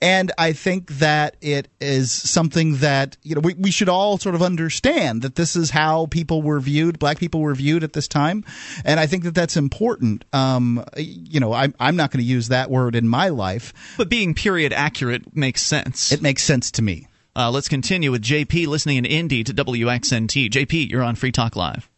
And 0.00 0.30
I 0.38 0.52
think 0.52 0.90
that 0.98 1.36
it 1.40 1.66
is 1.80 2.12
something 2.12 2.76
that 2.76 3.16
you 3.24 3.34
know 3.34 3.40
we, 3.40 3.54
we 3.54 3.72
should 3.72 3.88
all 3.88 4.16
sort 4.16 4.36
of 4.36 4.42
understand 4.42 5.22
that 5.22 5.34
this 5.34 5.56
is 5.56 5.70
how 5.70 6.06
people 6.06 6.40
were 6.40 6.60
viewed, 6.60 7.00
black 7.00 7.18
people 7.18 7.40
were 7.40 7.54
viewed 7.54 7.82
at 7.82 7.94
this 7.94 8.06
time, 8.06 8.44
and 8.88 8.98
I 8.98 9.06
think 9.06 9.22
that 9.24 9.34
that's 9.34 9.56
important. 9.56 10.24
Um, 10.32 10.84
you 10.96 11.38
know, 11.38 11.52
I'm 11.52 11.74
I'm 11.78 11.94
not 11.94 12.10
going 12.10 12.22
to 12.24 12.28
use 12.28 12.48
that 12.48 12.70
word 12.70 12.96
in 12.96 13.06
my 13.08 13.28
life. 13.28 13.72
but 13.96 14.08
being 14.08 14.34
period 14.34 14.72
accurate 14.72 15.36
makes 15.36 15.62
sense. 15.62 16.10
It 16.10 16.22
makes 16.22 16.42
sense 16.42 16.72
to 16.72 16.82
me. 16.82 17.06
Uh, 17.36 17.50
let's 17.52 17.68
continue 17.68 18.10
with 18.10 18.22
JP 18.22 18.66
listening 18.66 18.96
in 18.96 19.04
Indy 19.04 19.44
to 19.44 19.54
WXNT. 19.54 20.50
JP, 20.50 20.90
you're 20.90 21.04
on 21.04 21.14
Free 21.14 21.30
Talk 21.30 21.54
Live. 21.54 21.88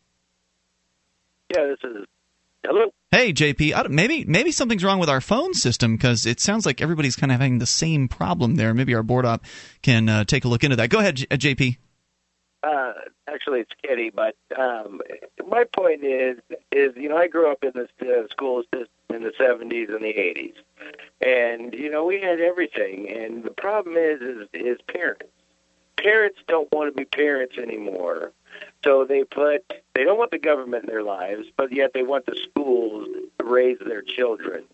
Yeah, 1.55 1.65
this 1.67 1.79
is. 1.91 2.05
Hello. 2.65 2.93
Hey, 3.11 3.33
JP, 3.33 3.73
I 3.75 3.83
don't- 3.83 3.93
maybe 3.95 4.25
maybe 4.27 4.53
something's 4.53 4.85
wrong 4.85 4.99
with 4.99 5.09
our 5.09 5.21
phone 5.23 5.55
system 5.55 5.97
because 5.97 6.27
it 6.27 6.41
sounds 6.41 6.67
like 6.67 6.81
everybody's 6.83 7.17
kind 7.17 7.33
of 7.33 7.41
having 7.41 7.59
the 7.59 7.67
same 7.67 8.07
problem 8.07 8.57
there. 8.57 8.75
Maybe 8.75 8.95
our 8.95 9.03
board 9.03 9.25
op 9.25 9.45
can 9.83 10.09
uh, 10.09 10.25
take 10.25 10.45
a 10.45 10.49
look 10.49 10.63
into 10.63 10.77
that. 10.77 10.91
Go 10.91 10.99
ahead, 10.99 11.17
J- 11.17 11.27
uh, 11.31 11.37
JP. 11.37 11.79
Uh, 12.63 12.93
actually, 13.27 13.61
it's 13.61 13.73
Kitty, 13.83 14.11
but 14.11 14.37
um, 14.59 15.01
my 15.49 15.65
point 15.65 16.05
is, 16.05 16.39
is 16.71 16.95
you 16.95 17.09
know, 17.09 17.17
I 17.17 17.27
grew 17.27 17.51
up 17.51 17.65
in 17.65 17.73
the 17.75 17.89
uh, 18.03 18.29
school 18.29 18.63
system 18.65 18.89
in 19.09 19.23
the 19.23 19.33
'70s 19.41 19.89
and 19.89 20.05
the 20.05 20.13
'80s, 20.13 20.55
and 21.23 21.73
you 21.73 21.91
know, 21.91 22.05
we 22.05 22.21
had 22.21 22.41
everything. 22.41 23.11
And 23.11 23.45
the 23.45 23.51
problem 23.51 23.97
is, 23.97 24.21
is, 24.21 24.49
is 24.53 24.79
parents. 24.89 25.25
Parents 25.97 26.39
don't 26.49 26.71
want 26.73 26.95
to 26.95 26.97
be 26.97 27.07
parents 27.07 27.57
anymore, 27.57 28.33
so 28.85 29.07
they 29.07 29.25
put 29.25 29.65
they 29.95 30.05
don't 30.05 30.19
want 30.19 30.31
the 30.31 30.39
government 30.39 30.85
in 30.85 30.91
their 30.91 31.03
lives, 31.03 31.47
but 31.57 31.73
yet 31.73 31.93
they 31.95 32.03
want 32.03 32.27
the 32.27 32.37
schools 32.37 33.09
to 33.39 33.45
raise 33.45 33.79
their 33.79 34.03
children. 34.03 34.65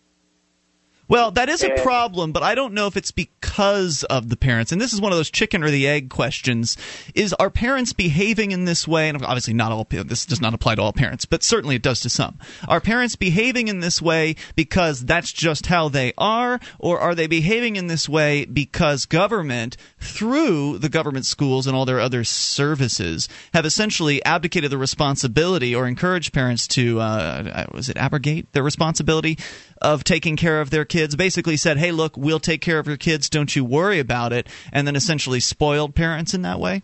Well, 1.09 1.31
that 1.33 1.49
is 1.49 1.63
a 1.63 1.71
problem, 1.83 2.33
but 2.33 2.43
I 2.43 2.57
don't 2.57 2.75
know 2.75 2.89
if 2.89 2.97
it's 2.97 3.13
because 3.13 4.03
of 4.05 4.29
the 4.29 4.37
parents. 4.37 4.73
And 4.73 4.81
this 4.81 4.93
is 4.93 5.01
one 5.01 5.13
of 5.13 5.19
those 5.19 5.31
chicken 5.31 5.63
or 5.63 5.71
the 5.71 5.87
egg 5.87 6.11
questions. 6.11 6.77
Is 7.15 7.33
are 7.35 7.49
parents 7.49 7.93
behaving 7.93 8.51
in 8.51 8.65
this 8.65 8.89
way? 8.89 9.09
And 9.09 9.23
obviously, 9.23 9.55
not 9.55 9.71
all. 9.71 9.87
This 9.89 10.27
does 10.27 10.41
not 10.41 10.53
apply 10.53 10.75
to 10.75 10.83
all 10.83 10.93
parents, 10.93 11.25
but 11.25 11.45
certainly 11.45 11.77
it 11.77 11.83
does 11.83 12.01
to 12.01 12.11
some. 12.11 12.39
Are 12.67 12.81
parents 12.81 13.15
behaving 13.15 13.69
in 13.69 13.79
this 13.79 14.03
way 14.03 14.35
because 14.57 15.05
that's 15.05 15.33
just 15.33 15.67
how 15.67 15.89
they 15.89 16.13
are, 16.19 16.59
or 16.79 16.99
are 16.99 17.15
they 17.15 17.29
behaving 17.29 17.77
in 17.77 17.87
this 17.87 18.09
way 18.09 18.45
because 18.45 19.07
government, 19.07 19.77
through 20.01 20.79
the 20.79 20.89
government 20.89 21.25
schools 21.25 21.69
and 21.69 21.77
all 21.77 21.85
their 21.85 22.01
other 22.01 22.25
services, 22.25 23.29
have 23.55 23.65
essentially 23.65 24.25
abdicated 24.25 24.73
the 24.73 24.79
responsibility 24.79 25.73
or 25.73 25.87
encouraged 25.87 26.33
parents 26.33 26.67
to, 26.67 26.99
uh, 26.99 27.67
was 27.73 27.89
it 27.89 27.97
abrogate 27.97 28.53
their 28.53 28.65
responsibility 28.65 29.39
of 29.81 30.05
taking 30.05 30.37
care 30.37 30.61
of 30.61 30.71
their 30.71 30.85
kids? 30.85 31.17
Basically 31.17 31.57
said, 31.57 31.79
hey, 31.79 31.93
look, 31.93 32.17
we'll 32.17 32.41
take 32.41 32.61
care 32.61 32.79
of 32.79 32.87
your 32.87 32.97
kids, 32.97 33.29
don't 33.29 33.55
you 33.55 33.65
worry 33.65 33.99
about 33.99 34.33
it, 34.33 34.49
and 34.73 34.87
then 34.87 34.97
essentially 34.97 35.41
spoiled 35.41 35.95
parents 35.95 36.35
in 36.35 36.43
that 36.43 36.61
way? 36.61 36.83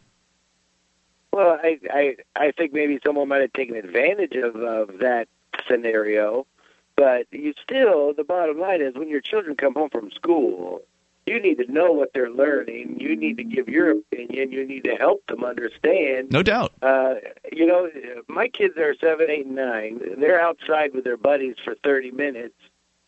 Well, 1.32 1.58
I 1.62 1.78
I 1.90 2.16
I 2.36 2.50
think 2.52 2.74
maybe 2.74 2.98
someone 3.04 3.28
might 3.28 3.40
have 3.40 3.52
taken 3.54 3.74
advantage 3.76 4.34
of 4.34 4.56
of 4.56 4.98
that 4.98 5.28
scenario, 5.66 6.46
but 6.94 7.26
you 7.30 7.54
still 7.62 8.12
the 8.12 8.24
bottom 8.24 8.60
line 8.60 8.82
is 8.82 8.94
when 8.94 9.08
your 9.08 9.22
children 9.22 9.56
come 9.56 9.72
home 9.72 9.88
from 9.88 10.10
school, 10.10 10.82
you 11.24 11.40
need 11.40 11.56
to 11.56 11.72
know 11.72 11.90
what 11.92 12.10
they're 12.12 12.30
learning. 12.30 12.98
You 13.00 13.16
need 13.16 13.38
to 13.38 13.44
give 13.44 13.68
your 13.68 13.92
opinion. 13.92 14.52
You 14.52 14.66
need 14.66 14.84
to 14.84 14.94
help 14.96 15.24
them 15.26 15.42
understand. 15.42 16.30
No 16.30 16.42
doubt. 16.42 16.72
Uh, 16.82 17.14
you 17.50 17.64
know, 17.64 17.88
my 18.28 18.48
kids 18.48 18.76
are 18.76 18.94
seven, 18.96 19.30
eight, 19.30 19.46
and 19.46 19.54
nine. 19.54 20.00
They're 20.18 20.40
outside 20.40 20.92
with 20.94 21.04
their 21.04 21.16
buddies 21.16 21.56
for 21.64 21.74
thirty 21.76 22.10
minutes. 22.10 22.56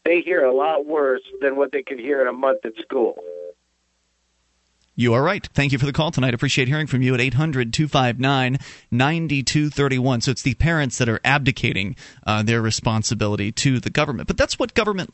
They 0.05 0.21
hear 0.21 0.45
a 0.45 0.55
lot 0.55 0.87
worse 0.87 1.23
than 1.41 1.57
what 1.57 1.73
they 1.73 1.83
could 1.83 1.99
hear 1.99 2.21
in 2.21 2.29
a 2.29 2.33
month 2.33 2.65
at 2.65 2.73
school. 2.83 3.17
You 4.97 5.15
are 5.15 5.23
right. 5.23 5.45
Thank 5.53 5.73
you 5.73 5.79
for 5.79 5.87
the 5.87 5.93
call 5.93 6.13
tonight. 6.13 6.35
Appreciate 6.35 6.69
hearing 6.69 6.87
from 6.87 7.03
you 7.03 7.15
at 7.15 7.21
800 7.21 7.73
259 7.73 8.59
9231. 8.93 10.21
So 10.21 10.31
it's 10.31 10.43
the 10.43 10.55
parents 10.55 10.99
that 10.99 11.09
are 11.09 11.21
abdicating 11.25 11.97
uh, 12.25 12.45
their 12.45 12.63
responsibility 12.63 13.51
to 13.53 13.81
the 13.81 13.91
government. 13.91 14.29
But 14.29 14.37
that's 14.37 14.57
what 14.59 14.75
government 14.75 15.13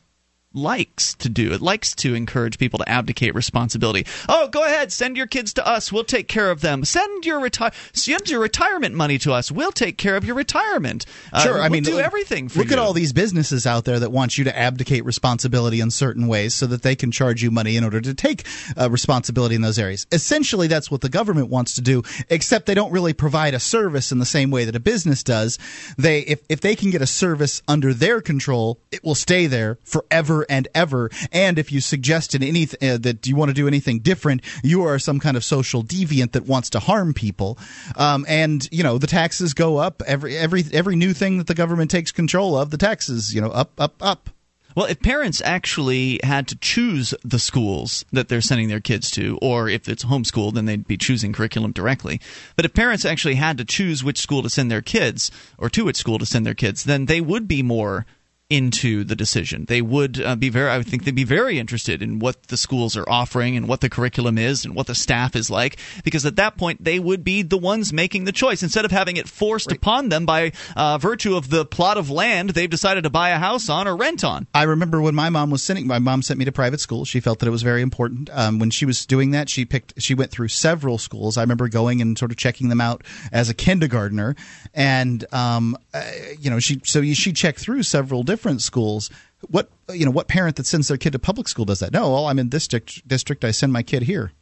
likes 0.53 1.15
to 1.15 1.29
do. 1.29 1.53
It 1.53 1.61
likes 1.63 1.95
to 1.97 2.15
encourage 2.15 2.59
people 2.59 2.79
to 2.81 2.89
abdicate 2.89 3.35
responsibility. 3.35 4.07
Oh, 4.29 4.49
go 4.49 4.65
ahead, 4.65 4.93
send 4.93 5.17
your 5.17 5.27
kids 5.27 5.53
to 5.55 5.67
us. 5.67 5.93
We'll 5.93 6.05
take 6.05 6.27
care 6.29 6.51
of 6.51 6.61
them. 6.61 6.85
Send 6.85 7.25
your 7.25 7.41
retire 7.41 7.71
send 7.93 8.29
your 8.29 8.41
retirement 8.41 8.95
money 8.95 9.19
to 9.19 9.33
us. 9.33 9.53
We'll 9.53 9.71
take 9.73 9.97
care 9.97 10.17
of 10.17 10.25
your 10.25 10.35
retirement. 10.35 11.07
Uh, 11.33 11.41
Sure, 11.43 11.59
I 11.59 11.63
we'll 11.63 11.71
mean, 11.71 11.83
do 11.85 12.01
everything 12.01 12.49
for 12.49 12.59
Look 12.61 12.69
you. 12.69 12.73
at 12.75 12.79
all 12.79 12.93
these 12.93 13.13
businesses 13.13 13.67
out 13.67 13.85
there 13.85 14.01
that 14.01 14.11
want 14.11 14.39
you 14.39 14.45
to 14.45 14.57
abdicate 14.59 15.05
responsibility 15.05 15.81
in 15.81 15.91
certain 15.91 16.27
ways 16.27 16.55
so 16.55 16.67
that 16.67 16.83
they 16.83 16.97
can 16.97 17.11
charge 17.13 17.43
you 17.43 17.51
money 17.51 17.77
in 17.77 17.85
order 17.85 18.01
to 18.01 18.15
take 18.15 18.45
uh, 18.77 18.91
responsibility 18.91 19.55
in 19.55 19.63
those 19.63 19.79
areas. 19.79 20.07
Essentially, 20.13 20.67
that's 20.67 20.91
what 20.91 21.01
the 21.01 21.09
government 21.09 21.49
wants 21.49 21.75
to 21.75 21.81
do, 21.81 22.03
except 22.29 22.67
they 22.67 22.75
don't 22.75 22.93
really 22.93 23.13
provide 23.13 23.55
a 23.55 23.61
service 23.61 24.11
in 24.13 24.19
the 24.19 24.27
same 24.27 24.51
way 24.51 24.65
that 24.65 24.75
a 24.77 24.81
business 24.81 25.23
does. 25.23 25.59
They, 25.97 26.21
if, 26.21 26.41
if 26.49 26.61
they 26.61 26.75
can 26.75 26.91
get 26.91 27.03
a 27.03 27.07
service 27.07 27.63
under 27.69 27.95
their 27.95 28.21
control, 28.21 28.81
it 28.91 29.05
will 29.05 29.15
stay 29.15 29.47
there 29.47 29.79
forever 29.85 30.40
and 30.49 30.69
ever. 30.75 31.11
And 31.33 31.59
if 31.59 31.73
you 31.73 31.81
suggested 31.81 32.43
anything 32.43 32.89
uh, 32.89 32.99
that 32.99 33.27
you 33.27 33.37
want 33.37 33.51
to 33.51 33.55
do 33.55 33.69
anything 33.69 34.01
different, 34.01 34.43
you 34.63 34.83
are 34.83 34.99
some 34.99 35.21
kind 35.21 35.37
of 35.37 35.45
social 35.45 35.83
deviant 35.83 36.33
that 36.33 36.47
wants 36.47 36.71
to 36.71 36.81
harm 36.81 37.15
people. 37.15 37.59
Um, 37.97 38.25
and 38.29 38.69
you 38.73 38.83
know 38.83 38.99
the 38.99 39.07
taxes 39.07 39.55
go 39.55 39.79
up 39.79 40.03
every 40.07 40.37
every 40.37 40.65
every 40.73 40.97
new 40.97 41.13
thing 41.13 41.39
that 41.39 41.47
the 41.47 41.55
government 41.55 41.91
takes 41.91 42.13
control 42.13 42.57
of. 42.57 42.71
The 42.71 42.79
taxes, 42.79 43.35
you 43.35 43.41
know, 43.41 43.51
up 43.51 43.73
up 43.79 43.95
up. 44.01 44.31
Well, 44.77 44.87
if 44.87 45.01
parents 45.01 45.43
actually 45.45 46.21
had 46.23 46.47
to 46.49 46.57
choose 46.57 47.13
the 47.25 47.41
schools 47.41 48.05
that 48.13 48.29
they're 48.29 48.41
sending 48.41 48.69
their 48.69 48.81
kids 48.81 49.11
to, 49.13 49.37
or 49.43 49.69
if 49.69 49.89
it's 49.89 50.05
homeschooled, 50.05 50.55
then 50.55 50.67
they'd 50.67 50.87
be 50.87 50.97
choosing 50.97 51.33
curriculum 51.33 51.73
directly. 51.73 52.21
But 52.55 52.65
if 52.65 52.73
parents 52.73 53.05
actually 53.05 53.35
had 53.35 53.59
to 53.59 53.65
choose 53.65 54.05
which 54.05 54.19
school 54.19 54.43
to 54.45 54.51
send 54.51 54.71
their 54.71 54.81
kids, 54.81 55.31
or 55.59 55.69
to 55.71 55.85
which 55.85 55.97
school 55.97 56.19
to 56.19 56.27
send 56.27 56.47
their 56.47 56.55
kids, 56.55 56.85
then 56.85 57.07
they 57.07 57.21
would 57.21 57.49
be 57.49 57.65
more 57.65 58.07
into 58.51 59.05
the 59.05 59.15
decision. 59.15 59.65
They 59.67 59.81
would 59.81 60.21
uh, 60.21 60.35
be 60.35 60.49
very, 60.49 60.69
I 60.69 60.77
would 60.77 60.89
think 60.89 61.05
they'd 61.05 61.15
be 61.15 61.25
very 61.25 61.59
interested 61.59 62.03
in 62.03 62.19
what 62.19 62.43
the 62.49 62.57
schools 62.57 62.97
are 62.97 63.09
offering 63.09 63.57
and 63.57 63.69
what 63.69 63.81
the 63.81 63.89
curriculum 63.89 64.37
is 64.37 64.65
and 64.65 64.75
what 64.75 64.89
the 64.89 64.95
staff 64.95 65.37
is 65.37 65.49
like, 65.49 65.79
because 66.03 66.27
at 66.27 66.37
that 66.37 66.57
point 66.57 66.83
they 66.83 66.99
would 66.99 67.23
be 67.23 67.43
the 67.43 67.57
ones 67.57 67.93
making 67.93 68.25
the 68.25 68.33
choice 68.33 68.65
instead 68.65 68.85
of 68.85 68.91
having 68.91 69.17
it 69.17 69.29
forced 69.29 69.71
upon 69.71 70.09
them 70.09 70.27
by 70.27 70.51
uh, 70.77 70.99
virtue 70.99 71.37
of 71.37 71.49
the 71.49 71.65
plot 71.65 71.97
of 71.97 72.11
land 72.11 72.51
they've 72.51 72.69
decided 72.69 73.05
to 73.05 73.11
buy 73.11 73.31
a 73.31 73.39
house 73.39 73.69
on 73.69 73.87
or 73.87 73.97
rent 73.97 74.25
on. 74.25 74.49
I 74.53 74.65
remember 74.65 75.01
when 75.01 75.15
my 75.15 75.31
mom 75.31 75.51
was 75.51 75.63
sending. 75.63 75.87
My 75.87 76.01
mom 76.01 76.23
sent 76.23 76.39
me 76.39 76.45
to 76.45 76.53
private 76.53 76.81
school. 76.81 77.05
She 77.05 77.21
felt 77.21 77.39
that 77.39 77.47
it 77.47 77.51
was 77.51 77.63
very 77.63 77.83
important. 77.83 78.31
Um, 78.33 78.59
when 78.59 78.71
she 78.71 78.85
was 78.85 79.07
doing 79.07 79.31
that, 79.31 79.49
she 79.49 79.65
picked. 79.65 80.03
She 80.03 80.15
went 80.15 80.33
through 80.33 80.49
several 80.49 80.99
schools. 80.99 81.37
I 81.37 81.43
remember 81.43 81.69
going 81.69 82.01
and 82.03 82.19
sort 82.19 82.33
of 82.33 82.37
checking 82.37 82.69
them 82.69 82.81
out 82.81 83.05
as 83.31 83.49
a 83.49 83.55
kindergartner, 83.55 84.35
and 84.75 85.25
um, 85.33 85.77
uh, 85.95 86.03
you 86.39 86.51
know, 86.51 86.59
she 86.59 86.81
so 86.85 87.03
she 87.03 87.33
checked 87.33 87.61
through 87.61 87.85
several 87.85 88.25
different 88.25 88.40
schools. 88.61 89.11
What 89.49 89.71
you 89.93 90.05
know, 90.05 90.11
what 90.11 90.29
parent 90.29 90.57
that 90.57 90.67
sends 90.67 90.89
their 90.89 90.97
kid 90.97 91.13
to 91.13 91.19
public 91.19 91.49
school 91.49 91.65
does 91.65 91.79
that? 91.81 91.93
No, 91.93 92.11
well, 92.13 92.27
I'm 92.27 92.39
in 92.39 92.51
this 92.51 92.67
district. 92.69 93.07
District, 93.09 93.45
I 93.45 93.51
send 93.53 93.73
my 93.73 93.83
kid 93.83 94.03
here. 94.03 94.33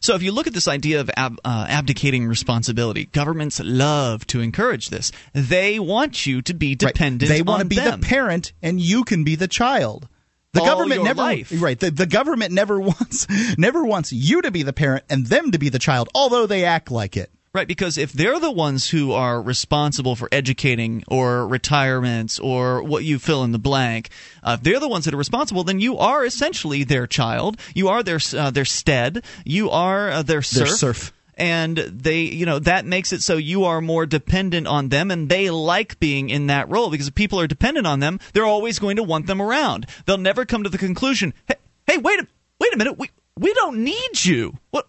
So, 0.00 0.14
if 0.14 0.22
you 0.22 0.30
look 0.30 0.46
at 0.46 0.52
this 0.54 0.68
idea 0.68 1.00
of 1.00 1.10
ab- 1.16 1.40
uh, 1.44 1.66
abdicating 1.68 2.26
responsibility, 2.26 3.06
governments 3.06 3.60
love 3.62 4.24
to 4.28 4.40
encourage 4.40 4.88
this. 4.90 5.10
They 5.34 5.78
want 5.80 6.24
you 6.24 6.40
to 6.42 6.54
be 6.54 6.70
Right. 6.70 6.78
dependent. 6.94 7.28
They 7.28 7.42
want 7.42 7.60
to 7.62 7.66
be 7.66 7.76
them. 7.76 8.00
the 8.00 8.06
parent, 8.06 8.52
and 8.62 8.80
you 8.80 9.02
can 9.04 9.24
be 9.24 9.34
the 9.34 9.48
child. 9.48 10.08
The 10.54 10.60
All 10.60 10.66
government 10.66 11.02
never 11.04 11.18
life. 11.20 11.52
right. 11.56 11.78
The, 11.78 11.90
the 11.90 12.06
government 12.06 12.52
never 12.52 12.80
wants 12.90 13.26
never 13.58 13.84
wants 13.84 14.12
you 14.12 14.40
to 14.42 14.50
be 14.50 14.62
the 14.62 14.72
parent 14.72 15.04
and 15.10 15.26
them 15.26 15.50
to 15.50 15.58
be 15.58 15.68
the 15.68 15.78
child, 15.80 16.08
although 16.14 16.46
they 16.46 16.64
act 16.64 16.90
like 16.90 17.16
it. 17.16 17.30
Right, 17.54 17.66
because 17.66 17.96
if 17.96 18.12
they're 18.12 18.38
the 18.38 18.50
ones 18.50 18.90
who 18.90 19.12
are 19.12 19.40
responsible 19.40 20.14
for 20.14 20.28
educating 20.30 21.02
or 21.08 21.48
retirements 21.48 22.38
or 22.38 22.82
what 22.82 23.04
you 23.04 23.18
fill 23.18 23.42
in 23.42 23.52
the 23.52 23.58
blank, 23.58 24.10
uh, 24.42 24.56
if 24.58 24.62
they're 24.62 24.78
the 24.78 24.88
ones 24.88 25.06
that 25.06 25.14
are 25.14 25.18
responsible, 25.18 25.64
then 25.64 25.80
you 25.80 25.96
are 25.96 26.26
essentially 26.26 26.84
their 26.84 27.06
child. 27.06 27.58
You 27.74 27.88
are 27.88 28.02
their 28.02 28.20
uh, 28.36 28.50
their 28.50 28.66
stead. 28.66 29.24
You 29.46 29.70
are 29.70 30.10
uh, 30.10 30.22
their 30.22 30.42
serf. 30.42 30.68
Their 30.68 30.76
serf 30.76 31.12
and 31.38 31.76
they 31.78 32.22
you 32.22 32.44
know 32.44 32.58
that 32.58 32.84
makes 32.84 33.12
it 33.12 33.22
so 33.22 33.36
you 33.36 33.64
are 33.64 33.80
more 33.80 34.04
dependent 34.04 34.66
on 34.66 34.88
them 34.88 35.10
and 35.10 35.28
they 35.28 35.48
like 35.50 35.98
being 36.00 36.28
in 36.28 36.48
that 36.48 36.68
role 36.68 36.90
because 36.90 37.08
if 37.08 37.14
people 37.14 37.40
are 37.40 37.46
dependent 37.46 37.86
on 37.86 38.00
them 38.00 38.18
they're 38.32 38.44
always 38.44 38.78
going 38.78 38.96
to 38.96 39.02
want 39.02 39.26
them 39.26 39.40
around 39.40 39.86
they'll 40.04 40.18
never 40.18 40.44
come 40.44 40.64
to 40.64 40.68
the 40.68 40.76
conclusion 40.76 41.32
hey, 41.46 41.54
hey 41.86 41.96
wait 41.98 42.18
a 42.18 42.26
wait 42.60 42.74
a 42.74 42.76
minute 42.76 42.98
we 42.98 43.08
we 43.38 43.54
don't 43.54 43.78
need 43.78 44.24
you 44.24 44.52
what 44.70 44.88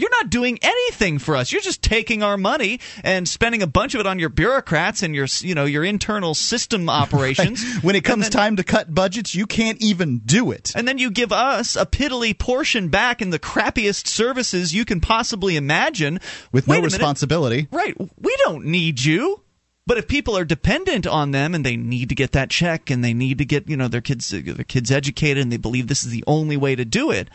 you're 0.00 0.10
not 0.10 0.30
doing 0.30 0.58
anything 0.62 1.18
for 1.18 1.36
us. 1.36 1.52
You're 1.52 1.60
just 1.60 1.82
taking 1.82 2.22
our 2.22 2.36
money 2.36 2.80
and 3.04 3.28
spending 3.28 3.62
a 3.62 3.66
bunch 3.66 3.94
of 3.94 4.00
it 4.00 4.06
on 4.06 4.18
your 4.18 4.28
bureaucrats 4.28 5.02
and 5.02 5.14
your 5.14 5.26
you 5.40 5.54
know 5.54 5.64
your 5.64 5.84
internal 5.84 6.34
system 6.34 6.88
operations. 6.88 7.64
Right. 7.64 7.84
When 7.84 7.94
it 7.96 8.04
comes 8.04 8.24
then, 8.24 8.32
time 8.32 8.56
to 8.56 8.64
cut 8.64 8.94
budgets, 8.94 9.34
you 9.34 9.46
can't 9.46 9.80
even 9.82 10.18
do 10.20 10.50
it. 10.50 10.72
And 10.74 10.86
then 10.86 10.98
you 10.98 11.10
give 11.10 11.32
us 11.32 11.76
a 11.76 11.86
piddly 11.86 12.36
portion 12.36 12.88
back 12.88 13.22
in 13.22 13.30
the 13.30 13.38
crappiest 13.38 14.06
services 14.06 14.74
you 14.74 14.84
can 14.84 15.00
possibly 15.00 15.56
imagine 15.56 16.20
with 16.52 16.66
Wait 16.66 16.78
no 16.78 16.84
responsibility. 16.84 17.68
Right. 17.70 17.94
We 17.98 18.36
don't 18.44 18.66
need 18.66 19.02
you. 19.02 19.42
But 19.86 19.98
if 19.98 20.06
people 20.06 20.36
are 20.36 20.44
dependent 20.44 21.06
on 21.06 21.32
them 21.32 21.52
and 21.52 21.66
they 21.66 21.76
need 21.76 22.10
to 22.10 22.14
get 22.14 22.30
that 22.32 22.48
check 22.48 22.90
and 22.90 23.02
they 23.02 23.12
need 23.12 23.38
to 23.38 23.44
get 23.44 23.68
you 23.68 23.76
know 23.76 23.88
their 23.88 24.00
kids 24.00 24.28
their 24.30 24.42
kids 24.64 24.90
educated 24.90 25.42
and 25.42 25.50
they 25.50 25.56
believe 25.56 25.88
this 25.88 26.04
is 26.04 26.12
the 26.12 26.22
only 26.26 26.56
way 26.56 26.76
to 26.76 26.84
do 26.84 27.10
it, 27.10 27.28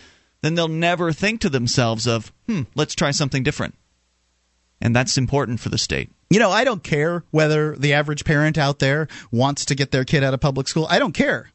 then 0.45 0.55
they'll 0.55 0.67
never 0.67 1.11
think 1.11 1.41
to 1.41 1.49
themselves 1.49 2.07
of, 2.07 2.31
hmm, 2.47 2.63
let's 2.75 2.95
try 2.95 3.11
something 3.11 3.43
different. 3.43 3.75
And 4.81 4.95
that's 4.95 5.17
important 5.17 5.59
for 5.59 5.69
the 5.69 5.77
state. 5.77 6.11
You 6.29 6.39
know, 6.39 6.51
I 6.51 6.63
don't 6.63 6.83
care 6.83 7.23
whether 7.31 7.75
the 7.75 7.93
average 7.93 8.25
parent 8.25 8.57
out 8.57 8.79
there 8.79 9.07
wants 9.31 9.65
to 9.65 9.75
get 9.75 9.91
their 9.91 10.05
kid 10.05 10.23
out 10.23 10.33
of 10.33 10.41
public 10.41 10.67
school. 10.67 10.87
I 10.89 10.99
don't 10.99 11.13
care. 11.13 11.51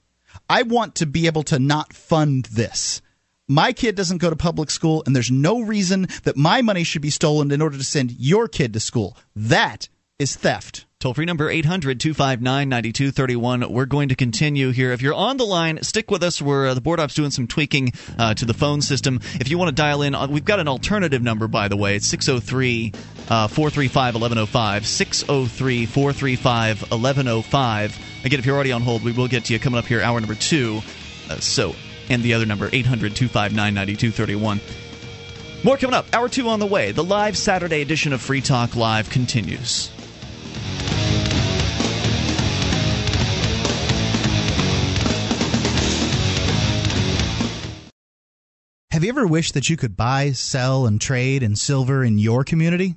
I 0.48 0.62
want 0.62 0.96
to 0.96 1.06
be 1.06 1.26
able 1.26 1.42
to 1.44 1.58
not 1.58 1.92
fund 1.92 2.46
this. 2.46 3.02
My 3.48 3.72
kid 3.72 3.96
doesn't 3.96 4.18
go 4.18 4.30
to 4.30 4.36
public 4.36 4.70
school, 4.70 5.02
and 5.04 5.14
there's 5.14 5.30
no 5.30 5.60
reason 5.60 6.06
that 6.22 6.36
my 6.36 6.62
money 6.62 6.84
should 6.84 7.02
be 7.02 7.10
stolen 7.10 7.50
in 7.50 7.60
order 7.60 7.76
to 7.76 7.84
send 7.84 8.12
your 8.12 8.46
kid 8.46 8.72
to 8.74 8.80
school. 8.80 9.16
That 9.34 9.88
is 10.18 10.36
theft. 10.36 10.86
Toll 11.00 11.14
free 11.14 11.24
number 11.24 11.48
800 11.48 11.98
259 11.98 12.68
9231. 12.68 13.72
We're 13.72 13.86
going 13.86 14.10
to 14.10 14.14
continue 14.14 14.68
here. 14.70 14.92
If 14.92 15.00
you're 15.00 15.14
on 15.14 15.38
the 15.38 15.46
line, 15.46 15.82
stick 15.82 16.10
with 16.10 16.22
us. 16.22 16.42
We're, 16.42 16.68
uh, 16.68 16.74
the 16.74 16.82
board 16.82 17.00
op's 17.00 17.14
doing 17.14 17.30
some 17.30 17.46
tweaking 17.46 17.94
uh, 18.18 18.34
to 18.34 18.44
the 18.44 18.52
phone 18.52 18.82
system. 18.82 19.18
If 19.40 19.48
you 19.48 19.56
want 19.56 19.70
to 19.70 19.74
dial 19.74 20.02
in, 20.02 20.14
uh, 20.14 20.26
we've 20.26 20.44
got 20.44 20.60
an 20.60 20.68
alternative 20.68 21.22
number, 21.22 21.48
by 21.48 21.68
the 21.68 21.76
way. 21.78 21.96
It's 21.96 22.06
603 22.06 22.90
435 22.90 24.14
1105. 24.14 24.86
603 24.86 25.86
435 25.86 26.90
1105. 26.90 27.98
Again, 28.26 28.38
if 28.38 28.44
you're 28.44 28.54
already 28.54 28.72
on 28.72 28.82
hold, 28.82 29.02
we 29.02 29.12
will 29.12 29.28
get 29.28 29.46
to 29.46 29.54
you 29.54 29.58
coming 29.58 29.78
up 29.78 29.86
here, 29.86 30.02
hour 30.02 30.20
number 30.20 30.34
two. 30.34 30.82
Uh, 31.30 31.36
so, 31.36 31.74
and 32.10 32.22
the 32.22 32.34
other 32.34 32.44
number, 32.44 32.68
800 32.70 33.16
259 33.16 33.56
9231. 33.56 34.60
More 35.64 35.78
coming 35.78 35.94
up. 35.94 36.14
Hour 36.14 36.28
two 36.28 36.50
on 36.50 36.60
the 36.60 36.66
way. 36.66 36.92
The 36.92 37.04
live 37.04 37.38
Saturday 37.38 37.80
edition 37.80 38.12
of 38.12 38.20
Free 38.20 38.42
Talk 38.42 38.76
Live 38.76 39.08
continues. 39.08 39.90
Have 49.00 49.04
you 49.04 49.10
ever 49.10 49.26
wished 49.26 49.54
that 49.54 49.70
you 49.70 49.78
could 49.78 49.96
buy, 49.96 50.32
sell, 50.32 50.84
and 50.84 51.00
trade 51.00 51.42
in 51.42 51.56
silver 51.56 52.04
in 52.04 52.18
your 52.18 52.44
community? 52.44 52.96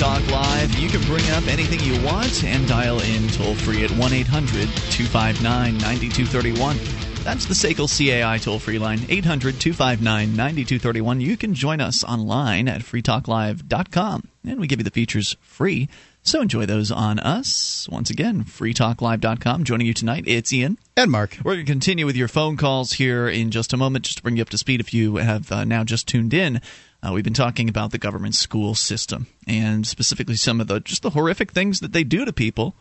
Talk 0.00 0.26
Live. 0.30 0.78
You 0.78 0.88
can 0.88 1.02
bring 1.02 1.28
up 1.32 1.46
anything 1.46 1.78
you 1.80 1.92
want 2.02 2.42
and 2.42 2.66
dial 2.66 3.00
in 3.02 3.28
toll 3.28 3.54
free 3.54 3.84
at 3.84 3.90
1 3.90 4.12
800 4.14 4.66
259 4.90 5.76
9231. 5.76 6.78
That's 7.22 7.44
the 7.44 7.52
SACL 7.52 7.86
CAI 7.86 8.38
toll 8.38 8.58
free 8.58 8.78
line, 8.78 9.00
800 9.10 9.60
259 9.60 10.34
9231. 10.34 11.20
You 11.20 11.36
can 11.36 11.52
join 11.52 11.82
us 11.82 12.02
online 12.02 12.66
at 12.66 12.80
freetalklive.com, 12.80 14.28
and 14.46 14.58
we 14.58 14.66
give 14.66 14.80
you 14.80 14.84
the 14.84 14.90
features 14.90 15.36
free. 15.42 15.90
So 16.22 16.40
enjoy 16.40 16.64
those 16.64 16.90
on 16.90 17.18
us. 17.18 17.86
Once 17.90 18.08
again, 18.08 18.44
freetalklive.com. 18.44 19.64
Joining 19.64 19.86
you 19.86 19.94
tonight, 19.94 20.24
it's 20.26 20.50
Ian. 20.50 20.78
And 20.96 21.10
Mark. 21.10 21.36
We're 21.44 21.56
going 21.56 21.66
to 21.66 21.72
continue 21.72 22.06
with 22.06 22.16
your 22.16 22.28
phone 22.28 22.56
calls 22.56 22.94
here 22.94 23.28
in 23.28 23.50
just 23.50 23.74
a 23.74 23.76
moment, 23.76 24.06
just 24.06 24.16
to 24.16 24.22
bring 24.22 24.38
you 24.38 24.42
up 24.42 24.48
to 24.50 24.58
speed 24.58 24.80
if 24.80 24.94
you 24.94 25.16
have 25.16 25.52
uh, 25.52 25.64
now 25.64 25.84
just 25.84 26.08
tuned 26.08 26.32
in. 26.32 26.62
Uh, 27.02 27.12
we've 27.12 27.24
been 27.24 27.32
talking 27.32 27.68
about 27.68 27.92
the 27.92 27.98
government 27.98 28.34
school 28.34 28.74
system 28.74 29.26
and 29.46 29.86
specifically 29.86 30.36
some 30.36 30.60
of 30.60 30.66
the 30.66 30.80
just 30.80 31.02
the 31.02 31.10
horrific 31.10 31.52
things 31.52 31.80
that 31.80 31.92
they 31.92 32.04
do 32.04 32.24
to 32.24 32.32
people 32.32 32.74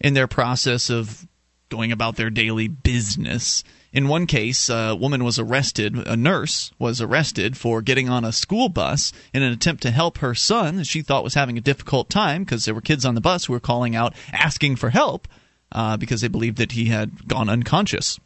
in 0.00 0.14
their 0.14 0.26
process 0.26 0.90
of 0.90 1.26
going 1.68 1.92
about 1.92 2.16
their 2.16 2.30
daily 2.30 2.66
business. 2.66 3.62
In 3.92 4.08
one 4.08 4.26
case, 4.26 4.68
a 4.68 4.94
woman 4.94 5.24
was 5.24 5.38
arrested, 5.38 5.96
a 5.96 6.16
nurse 6.16 6.72
was 6.78 7.00
arrested 7.00 7.56
for 7.56 7.82
getting 7.82 8.08
on 8.08 8.24
a 8.24 8.32
school 8.32 8.68
bus 8.68 9.12
in 9.32 9.42
an 9.42 9.52
attempt 9.52 9.82
to 9.82 9.90
help 9.90 10.18
her 10.18 10.34
son 10.34 10.76
that 10.76 10.86
she 10.86 11.02
thought 11.02 11.24
was 11.24 11.34
having 11.34 11.56
a 11.56 11.62
difficult 11.62 12.10
time 12.10 12.44
because 12.44 12.64
there 12.64 12.74
were 12.74 12.80
kids 12.80 13.04
on 13.04 13.14
the 13.14 13.20
bus 13.20 13.44
who 13.44 13.52
were 13.52 13.60
calling 13.60 13.94
out 13.96 14.14
asking 14.32 14.76
for 14.76 14.90
help 14.90 15.28
uh, 15.72 15.96
because 15.96 16.20
they 16.20 16.28
believed 16.28 16.58
that 16.58 16.72
he 16.72 16.86
had 16.86 17.28
gone 17.28 17.48
unconscious. 17.48 18.18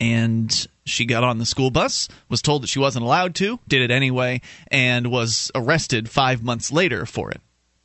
And 0.00 0.66
she 0.84 1.04
got 1.04 1.24
on 1.24 1.38
the 1.38 1.46
school 1.46 1.70
bus, 1.70 2.08
was 2.28 2.42
told 2.42 2.62
that 2.62 2.68
she 2.68 2.78
wasn't 2.78 3.04
allowed 3.04 3.34
to, 3.36 3.60
did 3.68 3.82
it 3.82 3.90
anyway, 3.90 4.40
and 4.68 5.08
was 5.08 5.50
arrested 5.54 6.08
five 6.08 6.42
months 6.42 6.72
later 6.72 7.06
for 7.06 7.30
it. 7.30 7.40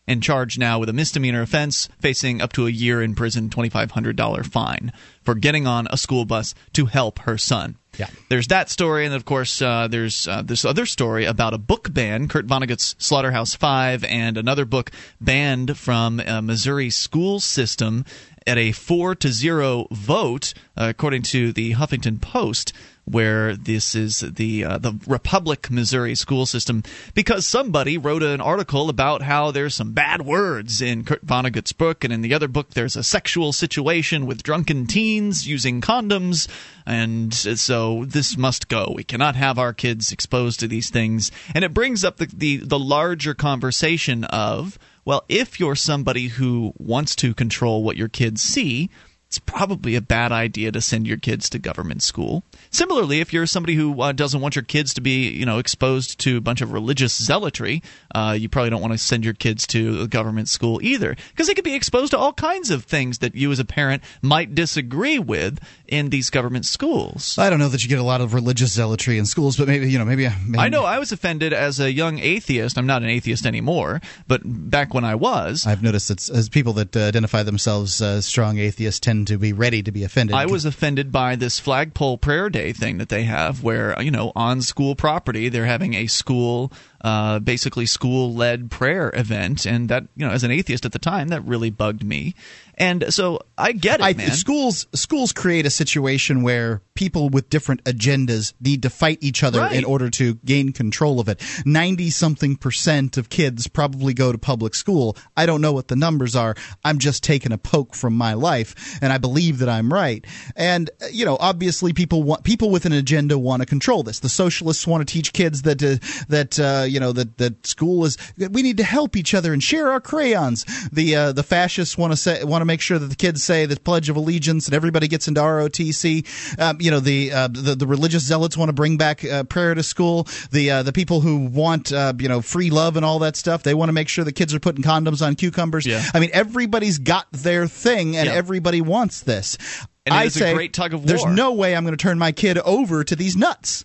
And 0.07 0.21
charged 0.21 0.59
now 0.59 0.77
with 0.77 0.87
a 0.89 0.93
misdemeanor 0.93 1.41
offense, 1.41 1.89
facing 1.99 2.39
up 2.39 2.53
to 2.53 2.67
a 2.67 2.71
year 2.71 3.01
in 3.01 3.15
prison, 3.15 3.49
$2,500 3.49 4.45
fine 4.45 4.93
for 5.23 5.33
getting 5.33 5.65
on 5.65 5.87
a 5.89 5.97
school 5.97 6.25
bus 6.25 6.53
to 6.73 6.85
help 6.85 7.19
her 7.19 7.39
son. 7.39 7.77
Yeah. 7.97 8.09
There's 8.29 8.47
that 8.47 8.69
story, 8.69 9.05
and 9.05 9.15
of 9.15 9.25
course, 9.25 9.61
uh, 9.61 9.87
there's 9.87 10.27
uh, 10.27 10.43
this 10.43 10.63
other 10.63 10.85
story 10.85 11.25
about 11.25 11.53
a 11.53 11.57
book 11.57 11.91
ban, 11.91 12.27
Kurt 12.27 12.45
Vonnegut's 12.45 12.95
Slaughterhouse 12.99 13.55
Five, 13.55 14.03
and 14.03 14.37
another 14.37 14.65
book 14.65 14.91
banned 15.19 15.77
from 15.77 16.19
a 16.19 16.41
Missouri 16.41 16.89
school 16.89 17.39
system 17.39 18.05
at 18.47 18.57
a 18.57 18.71
four 18.71 19.15
to 19.15 19.29
zero 19.29 19.87
vote, 19.91 20.53
uh, 20.77 20.87
according 20.89 21.23
to 21.23 21.51
the 21.51 21.73
Huffington 21.73 22.21
Post 22.21 22.73
where 23.05 23.55
this 23.55 23.93
is 23.93 24.19
the 24.19 24.63
uh, 24.63 24.77
the 24.79 24.93
Republic 25.07 25.69
Missouri 25.69 26.15
school 26.15 26.45
system 26.45 26.83
because 27.13 27.45
somebody 27.45 27.97
wrote 27.97 28.23
an 28.23 28.41
article 28.41 28.89
about 28.89 29.21
how 29.21 29.51
there's 29.51 29.75
some 29.75 29.93
bad 29.93 30.23
words 30.23 30.81
in 30.81 31.03
Kurt 31.03 31.25
Vonnegut's 31.25 31.71
book 31.71 32.03
and 32.03 32.11
in 32.11 32.21
the 32.21 32.33
other 32.33 32.47
book 32.47 32.71
there's 32.71 32.95
a 32.95 33.03
sexual 33.03 33.53
situation 33.53 34.25
with 34.25 34.43
drunken 34.43 34.87
teens 34.87 35.47
using 35.47 35.81
condoms 35.81 36.47
and 36.85 37.33
so 37.33 38.05
this 38.05 38.37
must 38.37 38.67
go. 38.67 38.91
We 38.95 39.03
cannot 39.03 39.35
have 39.35 39.59
our 39.59 39.73
kids 39.73 40.11
exposed 40.11 40.59
to 40.61 40.67
these 40.67 40.89
things 40.89 41.31
and 41.53 41.63
it 41.63 41.73
brings 41.73 42.03
up 42.03 42.17
the 42.17 42.25
the, 42.25 42.57
the 42.57 42.79
larger 42.79 43.33
conversation 43.35 44.23
of 44.25 44.79
well 45.05 45.23
if 45.29 45.59
you're 45.59 45.75
somebody 45.75 46.27
who 46.27 46.73
wants 46.77 47.15
to 47.15 47.33
control 47.33 47.83
what 47.83 47.95
your 47.95 48.09
kids 48.09 48.41
see 48.41 48.89
it's 49.35 49.39
probably 49.39 49.95
a 49.95 50.01
bad 50.01 50.31
idea 50.31 50.71
to 50.71 50.79
send 50.79 51.05
your 51.05 51.17
kids 51.17 51.49
to 51.49 51.59
government 51.59 52.01
school. 52.01 52.43
Similarly, 52.69 53.19
if 53.19 53.33
you're 53.33 53.45
somebody 53.45 53.75
who 53.75 54.01
uh, 54.01 54.13
doesn't 54.13 54.39
want 54.39 54.55
your 54.55 54.63
kids 54.63 54.93
to 54.93 55.01
be, 55.01 55.27
you 55.27 55.45
know, 55.45 55.59
exposed 55.59 56.19
to 56.21 56.37
a 56.37 56.41
bunch 56.41 56.61
of 56.61 56.71
religious 56.71 57.13
zealotry, 57.13 57.83
uh, 58.13 58.37
you 58.39 58.47
probably 58.47 58.69
don't 58.69 58.79
want 58.79 58.93
to 58.93 58.97
send 58.97 59.25
your 59.25 59.33
kids 59.33 59.67
to 59.67 59.99
a 59.99 60.07
government 60.07 60.47
school 60.47 60.81
either, 60.81 61.17
because 61.31 61.47
they 61.47 61.53
could 61.53 61.65
be 61.65 61.73
exposed 61.73 62.11
to 62.11 62.17
all 62.17 62.31
kinds 62.31 62.69
of 62.69 62.85
things 62.85 63.17
that 63.17 63.35
you 63.35 63.51
as 63.51 63.59
a 63.59 63.65
parent 63.65 64.03
might 64.21 64.55
disagree 64.55 65.19
with 65.19 65.59
in 65.85 66.11
these 66.11 66.29
government 66.29 66.65
schools. 66.65 67.37
I 67.37 67.49
don't 67.49 67.59
know 67.59 67.67
that 67.67 67.83
you 67.83 67.89
get 67.89 67.99
a 67.99 68.03
lot 68.03 68.21
of 68.21 68.33
religious 68.33 68.71
zealotry 68.71 69.17
in 69.17 69.25
schools, 69.25 69.57
but 69.57 69.67
maybe 69.67 69.91
you 69.91 69.99
know, 69.99 70.05
maybe, 70.05 70.29
maybe 70.47 70.59
I 70.59 70.69
know 70.69 70.85
I 70.85 70.99
was 70.99 71.11
offended 71.11 71.51
as 71.51 71.81
a 71.81 71.91
young 71.91 72.19
atheist. 72.19 72.77
I'm 72.77 72.87
not 72.87 73.03
an 73.03 73.09
atheist 73.09 73.45
anymore, 73.45 73.99
but 74.29 74.41
back 74.45 74.93
when 74.93 75.03
I 75.03 75.15
was, 75.15 75.67
I've 75.67 75.83
noticed 75.83 76.07
that 76.07 76.29
as 76.29 76.47
people 76.47 76.71
that 76.73 76.95
uh, 76.95 77.01
identify 77.01 77.43
themselves 77.43 78.01
as 78.01 78.25
strong 78.25 78.59
atheists 78.59 79.01
tend 79.01 79.24
to 79.25 79.37
be 79.37 79.53
ready 79.53 79.83
to 79.83 79.91
be 79.91 80.03
offended. 80.03 80.35
I 80.35 80.45
was 80.45 80.65
offended 80.65 81.11
by 81.11 81.35
this 81.35 81.59
flagpole 81.59 82.17
prayer 82.17 82.49
day 82.49 82.73
thing 82.73 82.97
that 82.99 83.09
they 83.09 83.23
have, 83.23 83.63
where 83.63 83.99
you 84.01 84.11
know 84.11 84.31
on 84.35 84.61
school 84.61 84.95
property 84.95 85.49
they're 85.49 85.65
having 85.65 85.93
a 85.93 86.07
school, 86.07 86.71
uh, 87.01 87.39
basically 87.39 87.85
school 87.85 88.33
led 88.33 88.71
prayer 88.71 89.11
event, 89.13 89.65
and 89.65 89.89
that 89.89 90.03
you 90.15 90.25
know 90.25 90.31
as 90.31 90.43
an 90.43 90.51
atheist 90.51 90.85
at 90.85 90.91
the 90.91 90.99
time 90.99 91.29
that 91.29 91.43
really 91.45 91.69
bugged 91.69 92.03
me. 92.03 92.35
And 92.75 93.13
so 93.13 93.39
I 93.57 93.71
get 93.71 93.99
it, 93.99 94.03
I, 94.03 94.13
man. 94.13 94.31
schools 94.31 94.87
schools 94.93 95.31
create 95.31 95.65
a 95.65 95.69
situation 95.69 96.43
where 96.43 96.81
people 96.95 97.29
with 97.29 97.49
different 97.49 97.83
agendas 97.83 98.53
need 98.61 98.81
to 98.81 98.89
fight 98.89 99.17
each 99.21 99.43
other 99.43 99.59
Right. 99.59 99.75
in 99.75 99.83
order 99.85 100.09
to 100.09 100.35
gain 100.45 100.71
control 100.71 101.19
of 101.19 101.27
it. 101.29 101.41
Ninety 101.65 102.09
something 102.09 102.55
percent 102.55 103.17
of 103.17 103.29
kids 103.29 103.67
probably 103.67 104.13
go 104.13 104.31
to 104.31 104.37
public 104.37 104.73
school. 104.75 105.15
I 105.37 105.45
don't 105.45 105.61
know 105.61 105.73
what 105.73 105.89
the 105.89 105.95
numbers 105.95 106.35
are. 106.35 106.55
I'm 106.83 106.97
just 106.97 107.23
taking 107.23 107.51
a 107.51 107.57
poke 107.57 107.93
from 107.95 108.15
my 108.15 108.33
life, 108.33 108.97
and 109.01 109.11
I 109.13 109.17
believe 109.17 109.59
that 109.59 109.69
I'm 109.69 109.91
right. 109.93 110.25
And 110.55 110.89
uh, 111.01 111.07
you 111.11 111.25
know, 111.25 111.37
obviously, 111.39 111.93
people 111.93 112.23
want 112.23 112.43
people 112.43 112.69
with 112.69 112.85
an 112.85 112.93
agenda 112.93 113.37
want 113.37 113.61
to 113.61 113.65
control 113.65 114.03
this. 114.03 114.19
The 114.21 114.29
socialists 114.29 114.87
want 114.87 115.05
to 115.07 115.13
teach 115.13 115.33
kids 115.33 115.61
that 115.63 115.83
uh, 115.83 115.97
that 116.29 116.59
uh, 116.59 116.85
you 116.87 116.99
know 116.99 117.11
that 117.11 117.37
that 117.37 117.67
school 117.67 118.05
is 118.05 118.17
we 118.37 118.61
need 118.61 118.77
to 118.77 118.83
help 118.83 119.15
each 119.17 119.33
other 119.33 119.51
and 119.53 119.61
share 119.61 119.91
our 119.91 119.99
crayons. 119.99 120.63
The 120.91 121.15
uh, 121.15 121.31
the 121.33 121.43
fascists 121.43 121.97
want 121.97 122.13
to 122.13 122.17
say 122.17 122.43
want 122.43 122.61
to 122.61 122.65
make 122.65 122.81
sure 122.81 122.97
that 122.99 123.07
the 123.07 123.15
kids 123.15 123.43
say 123.43 123.65
the 123.65 123.77
Pledge 123.79 124.09
of 124.09 124.15
Allegiance 124.15 124.65
and 124.67 124.73
everybody 124.73 125.07
gets 125.09 125.27
into 125.27 125.41
ROTC. 125.41 126.59
Um, 126.59 126.77
you 126.85 126.91
know 126.91 126.99
the, 126.99 127.31
uh, 127.31 127.47
the 127.47 127.75
the 127.75 127.87
religious 127.87 128.23
zealots 128.23 128.55
want 128.55 128.69
to 128.69 128.73
bring 128.73 128.97
back 128.97 129.25
uh, 129.25 129.43
prayer 129.43 129.73
to 129.73 129.83
school. 129.83 130.27
The 130.51 130.69
uh, 130.71 130.83
the 130.83 130.93
people 130.93 131.19
who 131.21 131.37
want 131.47 131.91
uh, 131.91 132.13
you 132.19 132.29
know 132.29 132.41
free 132.41 132.69
love 132.69 132.95
and 132.95 133.03
all 133.05 133.19
that 133.19 133.35
stuff 133.35 133.63
they 133.63 133.73
want 133.73 133.89
to 133.89 133.93
make 133.93 134.07
sure 134.07 134.23
the 134.23 134.31
kids 134.31 134.53
are 134.53 134.59
putting 134.59 134.83
condoms 134.83 135.25
on 135.25 135.35
cucumbers. 135.35 135.85
Yeah. 135.85 136.03
I 136.13 136.19
mean 136.19 136.29
everybody's 136.33 136.99
got 136.99 137.25
their 137.31 137.67
thing 137.67 138.15
and 138.15 138.27
Yeah. 138.27 138.33
everybody 138.35 138.81
wants 138.81 139.21
this. 139.21 139.57
And 140.05 140.13
it 140.13 140.17
I 140.17 140.23
is 140.25 140.35
a 140.35 140.39
say 140.39 140.53
great 140.53 140.73
tug 140.73 140.93
of 140.93 141.05
there's 141.07 141.25
no 141.25 141.53
way 141.53 141.75
I'm 141.75 141.83
going 141.83 141.97
to 141.97 142.01
turn 142.01 142.19
my 142.19 142.31
kid 142.31 142.59
over 142.59 143.03
to 143.03 143.15
these 143.15 143.35
nuts. 143.35 143.83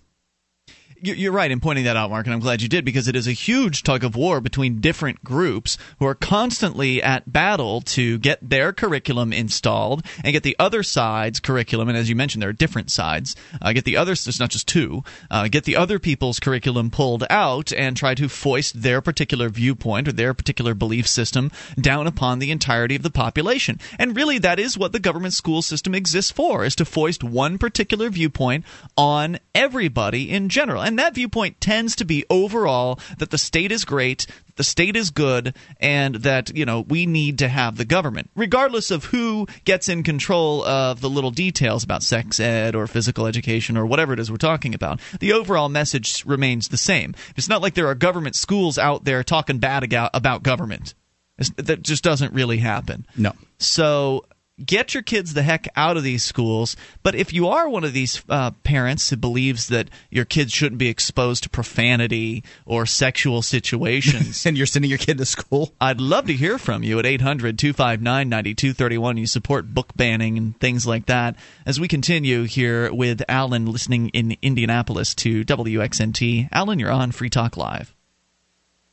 You- 1.03 1.15
You're 1.15 1.31
right 1.31 1.49
in 1.49 1.59
pointing 1.59 1.85
that 1.85 1.97
out, 1.97 2.11
Mark, 2.11 2.27
and 2.27 2.33
I'm 2.33 2.39
glad 2.39 2.61
you 2.61 2.67
did 2.67 2.85
because 2.85 3.07
it 3.07 3.15
is 3.15 3.27
a 3.27 3.31
huge 3.31 3.81
tug 3.81 4.03
of 4.03 4.15
war 4.15 4.39
between 4.39 4.81
different 4.81 5.23
groups 5.23 5.75
who 5.97 6.05
are 6.05 6.13
constantly 6.13 7.01
at 7.01 7.31
battle 7.31 7.81
to 7.81 8.19
get 8.19 8.37
their 8.47 8.71
curriculum 8.71 9.33
installed 9.33 10.05
and 10.23 10.31
get 10.31 10.43
the 10.43 10.55
other 10.59 10.83
side's 10.83 11.39
curriculum. 11.39 11.89
And 11.89 11.97
as 11.97 12.07
you 12.07 12.15
mentioned, 12.15 12.43
there 12.43 12.49
are 12.49 12.53
different 12.53 12.91
sides. 12.91 13.35
Uh, 13.59 13.73
get 13.73 13.83
the 13.83 13.97
other, 13.97 14.13
there's 14.13 14.39
not 14.39 14.51
just 14.51 14.67
two. 14.67 15.03
Uh, 15.31 15.47
get 15.47 15.63
the 15.63 15.75
other 15.75 15.97
people's 15.97 16.39
curriculum 16.39 16.91
pulled 16.91 17.23
out 17.31 17.73
and 17.73 17.97
try 17.97 18.13
to 18.13 18.29
foist 18.29 18.83
their 18.83 19.01
particular 19.01 19.49
viewpoint 19.49 20.07
or 20.07 20.11
their 20.11 20.35
particular 20.35 20.75
belief 20.75 21.07
system 21.07 21.51
down 21.79 22.05
upon 22.05 22.37
the 22.37 22.51
entirety 22.51 22.95
of 22.95 23.01
the 23.01 23.09
population. 23.09 23.79
And 23.97 24.15
really, 24.15 24.37
that 24.37 24.59
is 24.59 24.77
what 24.77 24.91
the 24.91 24.99
government 24.99 25.33
school 25.33 25.63
system 25.63 25.95
exists 25.95 26.31
for: 26.31 26.63
is 26.63 26.75
to 26.75 26.85
foist 26.85 27.23
one 27.23 27.57
particular 27.57 28.09
viewpoint 28.11 28.65
on 28.95 29.39
everybody 29.55 30.29
in 30.29 30.47
general. 30.49 30.90
That 30.97 31.15
viewpoint 31.15 31.59
tends 31.61 31.95
to 31.97 32.05
be 32.05 32.25
overall 32.29 32.99
that 33.17 33.29
the 33.31 33.37
state 33.37 33.71
is 33.71 33.85
great, 33.85 34.27
the 34.55 34.63
state 34.63 34.95
is 34.95 35.11
good, 35.11 35.55
and 35.79 36.15
that, 36.15 36.55
you 36.55 36.65
know, 36.65 36.81
we 36.81 37.05
need 37.05 37.39
to 37.39 37.47
have 37.47 37.77
the 37.77 37.85
government, 37.85 38.29
regardless 38.35 38.91
of 38.91 39.05
who 39.05 39.47
gets 39.63 39.89
in 39.89 40.03
control 40.03 40.63
of 40.65 41.01
the 41.01 41.09
little 41.09 41.31
details 41.31 41.83
about 41.83 42.03
sex 42.03 42.39
ed 42.39 42.75
or 42.75 42.87
physical 42.87 43.25
education 43.25 43.77
or 43.77 43.85
whatever 43.85 44.13
it 44.13 44.19
is 44.19 44.29
we're 44.29 44.37
talking 44.37 44.73
about. 44.73 44.99
The 45.19 45.33
overall 45.33 45.69
message 45.69 46.25
remains 46.25 46.67
the 46.69 46.77
same. 46.77 47.15
It's 47.35 47.49
not 47.49 47.61
like 47.61 47.73
there 47.73 47.87
are 47.87 47.95
government 47.95 48.35
schools 48.35 48.77
out 48.77 49.03
there 49.03 49.23
talking 49.23 49.59
bad 49.59 49.91
about 50.13 50.43
government. 50.43 50.93
It's- 51.37 51.65
that 51.65 51.81
just 51.81 52.03
doesn't 52.03 52.33
really 52.33 52.57
happen. 52.57 53.05
No. 53.17 53.33
So 53.57 54.25
get 54.65 54.93
your 54.93 55.03
kids 55.03 55.33
the 55.33 55.43
heck 55.43 55.67
out 55.75 55.97
of 55.97 56.03
these 56.03 56.23
schools. 56.23 56.75
But 57.03 57.15
if 57.15 57.33
you 57.33 57.47
are 57.47 57.67
one 57.67 57.83
of 57.83 57.93
these 57.93 58.21
uh, 58.29 58.51
parents 58.63 59.09
who 59.09 59.17
believes 59.17 59.67
that 59.67 59.89
your 60.09 60.25
kids 60.25 60.51
shouldn't 60.51 60.79
be 60.79 60.89
exposed 60.89 61.43
to 61.43 61.49
profanity 61.49 62.43
or 62.65 62.85
sexual 62.85 63.41
situations, 63.41 64.45
And 64.51 64.57
you're 64.57 64.65
sending 64.67 64.89
your 64.89 64.97
kid 64.97 65.17
to 65.19 65.25
school. 65.25 65.73
I'd 65.79 66.01
love 66.01 66.27
to 66.27 66.33
hear 66.33 66.57
from 66.57 66.83
you 66.83 66.99
at 66.99 67.05
800 67.05 67.57
259 67.57 68.29
9231. 68.29 69.17
You 69.17 69.27
support 69.27 69.73
book 69.73 69.95
banning 69.95 70.37
and 70.37 70.59
things 70.59 70.85
like 70.85 71.05
that. 71.07 71.35
As 71.65 71.79
we 71.79 71.87
continue 71.87 72.43
here 72.43 72.93
with 72.93 73.21
Alan 73.29 73.65
listening 73.65 74.09
in 74.09 74.37
Indianapolis 74.41 75.15
to 75.15 75.43
WXNT. 75.45 76.49
Alan, 76.51 76.79
you're 76.79 76.91
on 76.91 77.11
Free 77.11 77.29
Talk 77.29 77.57
Live. 77.57 77.93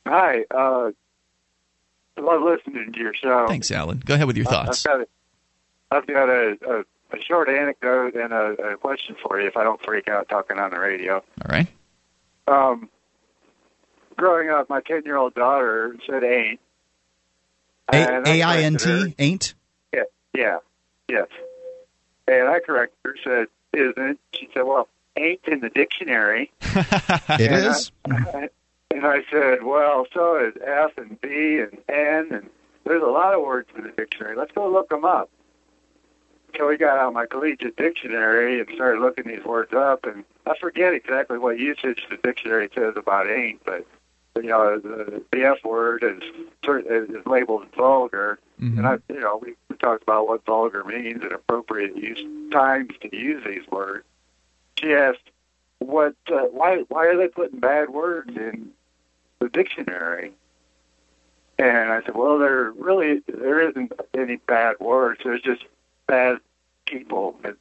Hi. 0.07 0.43
Uh, 0.49 0.91
I 2.17 2.21
love 2.21 2.41
listening 2.41 2.91
to 2.93 2.99
your 2.99 3.13
show. 3.13 3.45
Thanks, 3.47 3.71
Alan. 3.71 4.01
Go 4.05 4.15
ahead 4.15 4.27
with 4.27 4.37
your 4.37 4.47
I- 4.47 4.51
thoughts. 4.51 4.85
I've 4.85 4.91
got 4.91 5.01
a, 5.01 5.07
I've 5.91 6.07
got 6.07 6.29
a, 6.29 6.57
a, 6.67 6.79
a 7.15 7.21
short 7.21 7.49
anecdote 7.49 8.15
and 8.15 8.31
a, 8.33 8.73
a 8.73 8.77
question 8.77 9.15
for 9.21 9.39
you 9.39 9.47
if 9.47 9.57
I 9.57 9.63
don't 9.63 9.81
freak 9.83 10.07
out 10.07 10.29
talking 10.29 10.59
on 10.59 10.71
the 10.71 10.79
radio. 10.79 11.15
All 11.15 11.49
right. 11.49 11.67
Um, 12.47 12.89
growing 14.17 14.49
up, 14.49 14.69
my 14.69 14.81
10 14.81 15.03
year 15.05 15.17
old 15.17 15.33
daughter 15.33 15.95
said 16.07 16.23
ain't. 16.23 16.59
A 17.91 18.41
I 18.43 18.57
N. 18.61 18.77
T 18.77 19.15
ain't. 19.17 19.55
Yeah, 19.93 20.03
yeah, 20.33 20.57
yes. 21.07 21.27
And 22.27 22.47
I 22.47 22.59
corrected 22.59 22.97
her, 23.03 23.15
said 23.23 23.47
isn't. 23.73 24.19
She 24.33 24.47
said, 24.53 24.63
well, 24.63 24.87
ain't 25.17 25.41
in 25.47 25.61
the 25.61 25.69
dictionary. 25.69 26.51
It 26.61 27.51
And 27.51 27.65
is. 27.65 27.91
I, 28.05 28.49
and 28.91 29.05
I 29.05 29.23
said, 29.31 29.63
well, 29.63 30.05
so 30.13 30.37
is 30.37 30.53
F 30.65 30.97
and 30.97 31.19
B 31.21 31.59
and 31.59 31.77
N, 31.87 32.27
and 32.31 32.49
there's 32.85 33.03
a 33.03 33.07
lot 33.07 33.33
of 33.33 33.41
words 33.43 33.69
in 33.75 33.83
the 33.83 33.89
dictionary. 33.89 34.35
Let's 34.35 34.51
go 34.51 34.69
look 34.69 34.89
them 34.89 35.05
up. 35.05 35.29
So 36.57 36.67
we 36.67 36.77
got 36.77 36.97
out 36.97 37.13
my 37.13 37.25
collegiate 37.25 37.75
dictionary 37.77 38.59
and 38.59 38.69
started 38.75 39.01
looking 39.01 39.27
these 39.27 39.43
words 39.45 39.73
up, 39.73 40.05
and 40.05 40.23
I 40.45 40.57
forget 40.59 40.93
exactly 40.93 41.37
what 41.37 41.59
usage 41.59 42.05
the 42.09 42.17
dictionary 42.17 42.69
says 42.73 42.95
about 42.97 43.29
ain't, 43.29 43.63
but 43.65 43.85
you 44.35 44.49
know 44.49 44.79
the, 44.79 45.23
the 45.31 45.43
F 45.43 45.57
word 45.63 46.03
is 46.03 46.21
is 46.67 47.25
labeled 47.25 47.67
vulgar, 47.75 48.39
and 48.77 48.87
I 48.87 48.97
you 49.09 49.19
know 49.19 49.39
we, 49.41 49.55
we 49.69 49.75
talked 49.77 50.03
about 50.03 50.27
what 50.27 50.45
vulgar 50.45 50.83
means 50.83 51.23
and 51.23 51.31
appropriate 51.31 51.95
use 51.95 52.21
times 52.51 52.91
to 53.01 53.15
use 53.15 53.43
these 53.45 53.67
words. 53.71 54.05
She 54.77 54.93
asked, 54.93 55.29
"What? 55.79 56.15
Uh, 56.31 56.45
why? 56.51 56.83
Why 56.87 57.07
are 57.07 57.17
they 57.17 57.27
putting 57.27 57.59
bad 57.59 57.89
words 57.89 58.35
in 58.35 58.71
the 59.39 59.49
dictionary?" 59.49 60.33
And 61.57 61.91
I 61.91 62.01
said, 62.03 62.15
"Well, 62.15 62.39
there 62.39 62.71
really 62.71 63.21
there 63.27 63.69
isn't 63.69 63.91
any 64.13 64.37
bad 64.37 64.75
words. 64.79 65.21
There's 65.23 65.41
just 65.41 65.63
bad 66.09 66.37
people 66.85 67.39
and, 67.43 67.55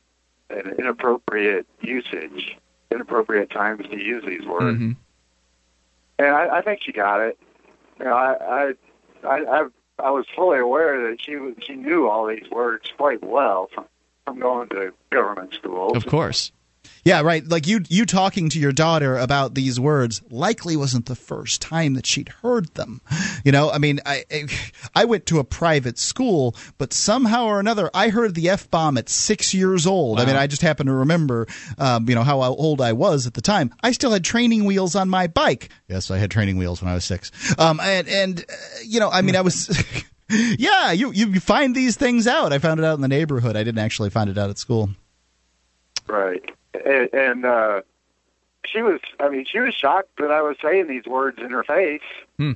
and 0.51 0.78
inappropriate 0.78 1.66
usage, 1.80 2.57
inappropriate 2.90 3.51
times 3.51 3.86
to 3.88 3.99
use 3.99 4.24
these 4.24 4.46
words." 4.46 4.78
Mhm. 4.78 4.96
And 6.18 6.28
I, 6.28 6.59
I 6.59 6.62
think 6.62 6.80
she 6.82 6.92
got 6.92 7.20
it. 7.20 7.38
You 7.99 8.07
know, 8.07 8.12
I, 8.14 8.32
I, 8.32 8.72
I, 9.24 9.36
I, 9.38 9.68
I 10.01 10.11
was 10.11 10.26
fully 10.34 10.59
aware 10.59 11.11
that 11.11 11.20
she 11.20 11.36
was, 11.36 11.55
she 11.61 11.74
knew 11.74 12.09
all 12.09 12.26
these 12.26 12.49
words 12.51 12.90
quite 12.96 13.22
well 13.22 13.68
from, 13.74 13.84
from 14.24 14.38
going 14.40 14.68
to 14.70 14.92
government 15.11 15.55
schools. 15.55 15.96
Of 15.96 16.07
course. 16.07 16.51
Yeah, 17.05 17.20
right. 17.22 17.46
Like 17.46 17.66
you, 17.66 17.80
you 17.88 18.05
talking 18.07 18.49
to 18.51 18.59
your 18.59 18.72
daughter 18.72 19.16
about 19.16 19.55
these 19.55 19.78
words 19.78 20.22
likely 20.30 20.76
wasn't 20.76 21.07
the 21.07 21.14
first 21.14 21.62
time 21.62 21.94
that 21.94 22.07
she'd 22.07 22.28
heard 22.28 22.66
them. 22.74 23.01
You 23.44 23.53
know, 23.53 23.70
I 23.70 23.78
mean, 23.78 24.01
I, 24.05 24.24
I 24.94 25.05
went 25.05 25.26
to 25.26 25.38
a 25.38 25.44
private 25.44 25.99
school, 25.99 26.57
but 26.76 26.92
somehow 26.92 27.46
or 27.46 27.61
another, 27.61 27.90
I 27.94 28.09
heard 28.09 28.34
the 28.34 28.49
f 28.51 28.70
bomb 28.70 28.99
at 28.99 29.09
six 29.09 29.55
years 29.55 29.86
old. 29.86 30.20
I 30.20 30.26
mean, 30.26 30.36
I 30.36 30.46
just 30.46 30.62
happen 30.62 30.86
to 30.86 30.92
remember, 30.92 31.46
um, 31.78 32.09
you 32.09 32.14
know, 32.14 32.22
how 32.22 32.42
old 32.42 32.80
I 32.80 32.92
was 32.92 33.26
at 33.26 33.34
the 33.34 33.40
time. 33.40 33.74
I 33.82 33.92
still 33.92 34.11
had 34.11 34.24
training 34.24 34.64
wheels 34.64 34.94
on 34.94 35.09
my 35.09 35.26
bike. 35.26 35.70
Yes, 35.88 36.11
I 36.11 36.18
had 36.18 36.30
training 36.30 36.57
wheels 36.57 36.82
when 36.82 36.90
I 36.90 36.94
was 36.94 37.05
six. 37.05 37.30
Um, 37.59 37.80
and 37.80 38.09
and 38.09 38.40
uh, 38.40 38.53
you 38.84 39.01
know, 39.01 39.11
I 39.11 39.22
mean, 39.22 39.36
I 39.36 39.40
was. 39.40 39.68
Yeah, 40.30 40.92
you 40.92 41.11
you 41.11 41.40
find 41.40 41.74
these 41.74 41.96
things 41.96 42.26
out. 42.26 42.53
I 42.53 42.59
found 42.59 42.78
it 42.78 42.84
out 42.84 42.96
in 42.96 43.01
the 43.01 43.09
neighborhood. 43.09 43.57
I 43.57 43.64
didn't 43.64 43.78
actually 43.78 44.11
find 44.11 44.28
it 44.28 44.36
out 44.36 44.51
at 44.51 44.59
school. 44.59 44.90
Right. 46.07 46.44
And, 46.75 47.09
and 47.12 47.45
uh, 47.45 47.83
she 48.64 48.83
was, 48.83 49.01
I 49.21 49.29
mean, 49.29 49.45
she 49.51 49.61
was 49.61 49.75
shocked 49.75 50.19
that 50.19 50.31
I 50.31 50.43
was 50.43 50.57
saying 50.62 50.89
these 50.89 51.07
words 51.07 51.39
in 51.41 51.51
her 51.51 51.64
face. 51.64 52.03
Hmm. 52.37 52.53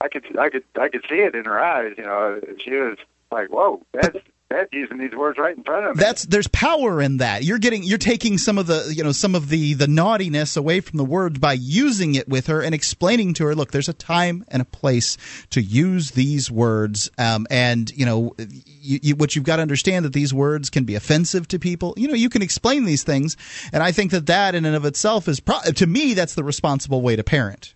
I 0.00 0.08
could, 0.08 0.38
I 0.38 0.50
could, 0.50 0.64
I 0.78 0.88
could 0.88 1.04
see 1.08 1.20
it 1.20 1.34
in 1.34 1.46
her 1.46 1.58
eyes. 1.58 1.94
You 1.96 2.04
know, 2.04 2.40
she 2.58 2.72
was 2.72 2.98
like, 3.32 3.48
"Whoa, 3.48 3.82
that's 3.92 4.18
bed 4.48 4.68
using 4.72 4.98
these 4.98 5.12
words 5.12 5.38
right 5.38 5.56
in 5.56 5.62
front 5.62 5.86
of 5.86 5.96
me. 5.96 6.02
That's 6.02 6.24
there's 6.26 6.48
power 6.48 7.00
in 7.00 7.18
that. 7.18 7.44
You're 7.44 7.58
getting 7.58 7.82
you're 7.82 7.98
taking 7.98 8.38
some 8.38 8.58
of 8.58 8.66
the 8.66 8.92
you 8.94 9.02
know 9.02 9.12
some 9.12 9.34
of 9.34 9.48
the 9.48 9.74
the 9.74 9.88
naughtiness 9.88 10.56
away 10.56 10.80
from 10.80 10.98
the 10.98 11.04
words 11.04 11.38
by 11.38 11.54
using 11.54 12.14
it 12.14 12.28
with 12.28 12.46
her 12.46 12.62
and 12.62 12.74
explaining 12.74 13.34
to 13.34 13.46
her, 13.46 13.54
look, 13.54 13.72
there's 13.72 13.88
a 13.88 13.94
time 13.94 14.44
and 14.48 14.62
a 14.62 14.64
place 14.64 15.16
to 15.50 15.60
use 15.60 16.12
these 16.12 16.50
words, 16.50 17.10
um, 17.18 17.46
and 17.50 17.90
you 17.90 18.06
know 18.06 18.34
you, 18.66 19.00
you, 19.02 19.16
what 19.16 19.34
you've 19.34 19.44
got 19.44 19.56
to 19.56 19.62
understand 19.62 20.04
that 20.04 20.12
these 20.12 20.32
words 20.32 20.70
can 20.70 20.84
be 20.84 20.94
offensive 20.94 21.48
to 21.48 21.58
people. 21.58 21.94
You 21.96 22.08
know, 22.08 22.14
you 22.14 22.30
can 22.30 22.42
explain 22.42 22.84
these 22.84 23.02
things, 23.02 23.36
and 23.72 23.82
I 23.82 23.92
think 23.92 24.10
that 24.12 24.26
that 24.26 24.54
in 24.54 24.64
and 24.64 24.76
of 24.76 24.84
itself 24.84 25.28
is 25.28 25.40
pro- 25.40 25.60
to 25.62 25.86
me 25.86 26.14
that's 26.14 26.34
the 26.34 26.44
responsible 26.44 27.02
way 27.02 27.16
to 27.16 27.24
parent. 27.24 27.74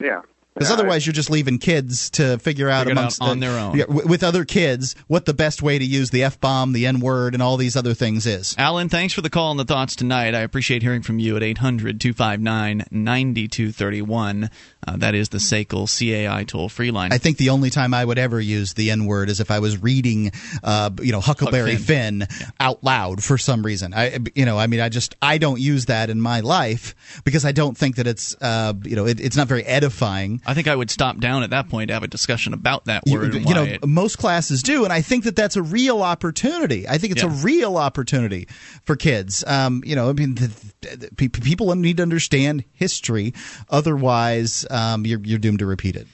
yeah. 0.00 0.22
Because 0.54 0.68
Yeah, 0.68 0.74
otherwise, 0.74 1.04
you're 1.04 1.12
just 1.12 1.30
leaving 1.30 1.58
kids 1.58 2.10
to 2.10 2.38
figure 2.38 2.70
out 2.70 2.86
Figure 2.86 2.92
it 2.92 2.98
out 2.98 3.00
amongst 3.00 3.20
on 3.22 3.40
the- 3.40 3.46
their 3.46 3.58
own. 3.58 3.76
yeah, 3.76 3.86
w- 3.86 4.06
with 4.06 4.22
other 4.22 4.44
kids 4.44 4.94
what 5.08 5.24
the 5.24 5.34
best 5.34 5.62
way 5.62 5.80
to 5.80 5.84
use 5.84 6.10
the 6.10 6.22
f 6.22 6.38
bomb, 6.40 6.72
the 6.72 6.86
n 6.86 7.00
word, 7.00 7.34
and 7.34 7.42
all 7.42 7.56
these 7.56 7.74
other 7.74 7.92
things 7.92 8.24
is. 8.24 8.54
Alan, 8.56 8.88
thanks 8.88 9.12
for 9.12 9.20
the 9.20 9.30
call 9.30 9.50
and 9.50 9.58
the 9.58 9.64
thoughts 9.64 9.96
tonight. 9.96 10.32
I 10.32 10.40
appreciate 10.42 10.82
hearing 10.82 11.02
from 11.02 11.18
you 11.18 11.36
at 11.36 11.42
800 11.42 12.00
259 12.00 12.84
9231. 12.92 14.48
Uh, 14.86 14.96
That 14.96 15.14
is 15.16 15.30
the 15.30 15.38
SACL 15.38 15.86
CAI 15.88 16.44
toll 16.44 16.68
free 16.68 16.90
line. 16.92 17.12
I 17.12 17.18
think 17.18 17.38
the 17.38 17.50
only 17.50 17.70
time 17.70 17.92
I 17.94 18.04
would 18.04 18.18
ever 18.18 18.40
use 18.40 18.74
the 18.74 18.90
N 18.92 19.06
word 19.06 19.30
is 19.30 19.40
if 19.40 19.50
I 19.50 19.58
was 19.58 19.82
reading, 19.82 20.30
uh, 20.62 20.90
you 21.02 21.10
know, 21.10 21.20
Huckleberry 21.20 21.72
Huck 21.74 21.82
Finn, 21.82 22.26
out 22.60 22.84
loud 22.84 23.24
for 23.24 23.38
some 23.38 23.64
reason. 23.64 23.92
I, 23.94 24.18
you 24.34 24.44
know, 24.44 24.58
I 24.58 24.66
mean, 24.68 24.80
I 24.80 24.88
just 24.88 25.16
I 25.20 25.38
don't 25.38 25.60
use 25.60 25.86
that 25.86 26.10
in 26.10 26.20
my 26.20 26.40
life 26.40 26.94
because 27.24 27.44
I 27.44 27.52
don't 27.52 27.76
think 27.76 27.96
that 27.96 28.06
it's, 28.06 28.36
uh, 28.40 28.74
you 28.84 28.94
know, 28.94 29.06
it, 29.06 29.20
it's 29.20 29.36
not 29.36 29.48
very 29.48 29.64
edifying. 29.64 30.42
I 30.46 30.54
think 30.54 30.68
I 30.68 30.74
would 30.76 30.90
stop 30.90 31.18
down 31.18 31.42
at 31.42 31.50
that 31.50 31.68
point 31.68 31.88
to 31.88 31.94
have 31.94 32.02
a 32.02 32.08
discussion 32.08 32.52
about 32.52 32.84
that 32.86 33.04
word. 33.06 33.34
and 33.34 33.48
you 33.48 33.54
know, 33.54 33.64
it- 33.64 33.86
most 33.86 34.18
classes 34.18 34.62
do, 34.62 34.84
and 34.84 34.92
I 34.92 35.00
think 35.02 35.24
that 35.24 35.36
that's 35.36 35.56
a 35.56 35.62
real 35.62 36.02
opportunity. 36.02 36.88
I 36.88 36.98
think 36.98 37.12
it's 37.12 37.22
Yeah. 37.22 37.30
a 37.32 37.42
real 37.42 37.76
opportunity 37.76 38.48
for 38.84 38.96
kids. 38.96 39.42
Um, 39.46 39.82
you 39.86 39.96
know, 39.96 40.10
I 40.10 40.12
mean, 40.12 40.34
the, 40.34 40.50
the, 40.82 41.08
pe- 41.16 41.28
people 41.28 41.74
need 41.74 41.96
to 41.98 42.02
understand 42.02 42.64
history. 42.72 43.32
Otherwise, 43.70 44.64
um, 44.70 45.04
you're 45.06 45.20
you're 45.22 45.38
doomed 45.38 45.58
to 45.58 45.66
repeat 45.66 45.96
it. 45.96 46.06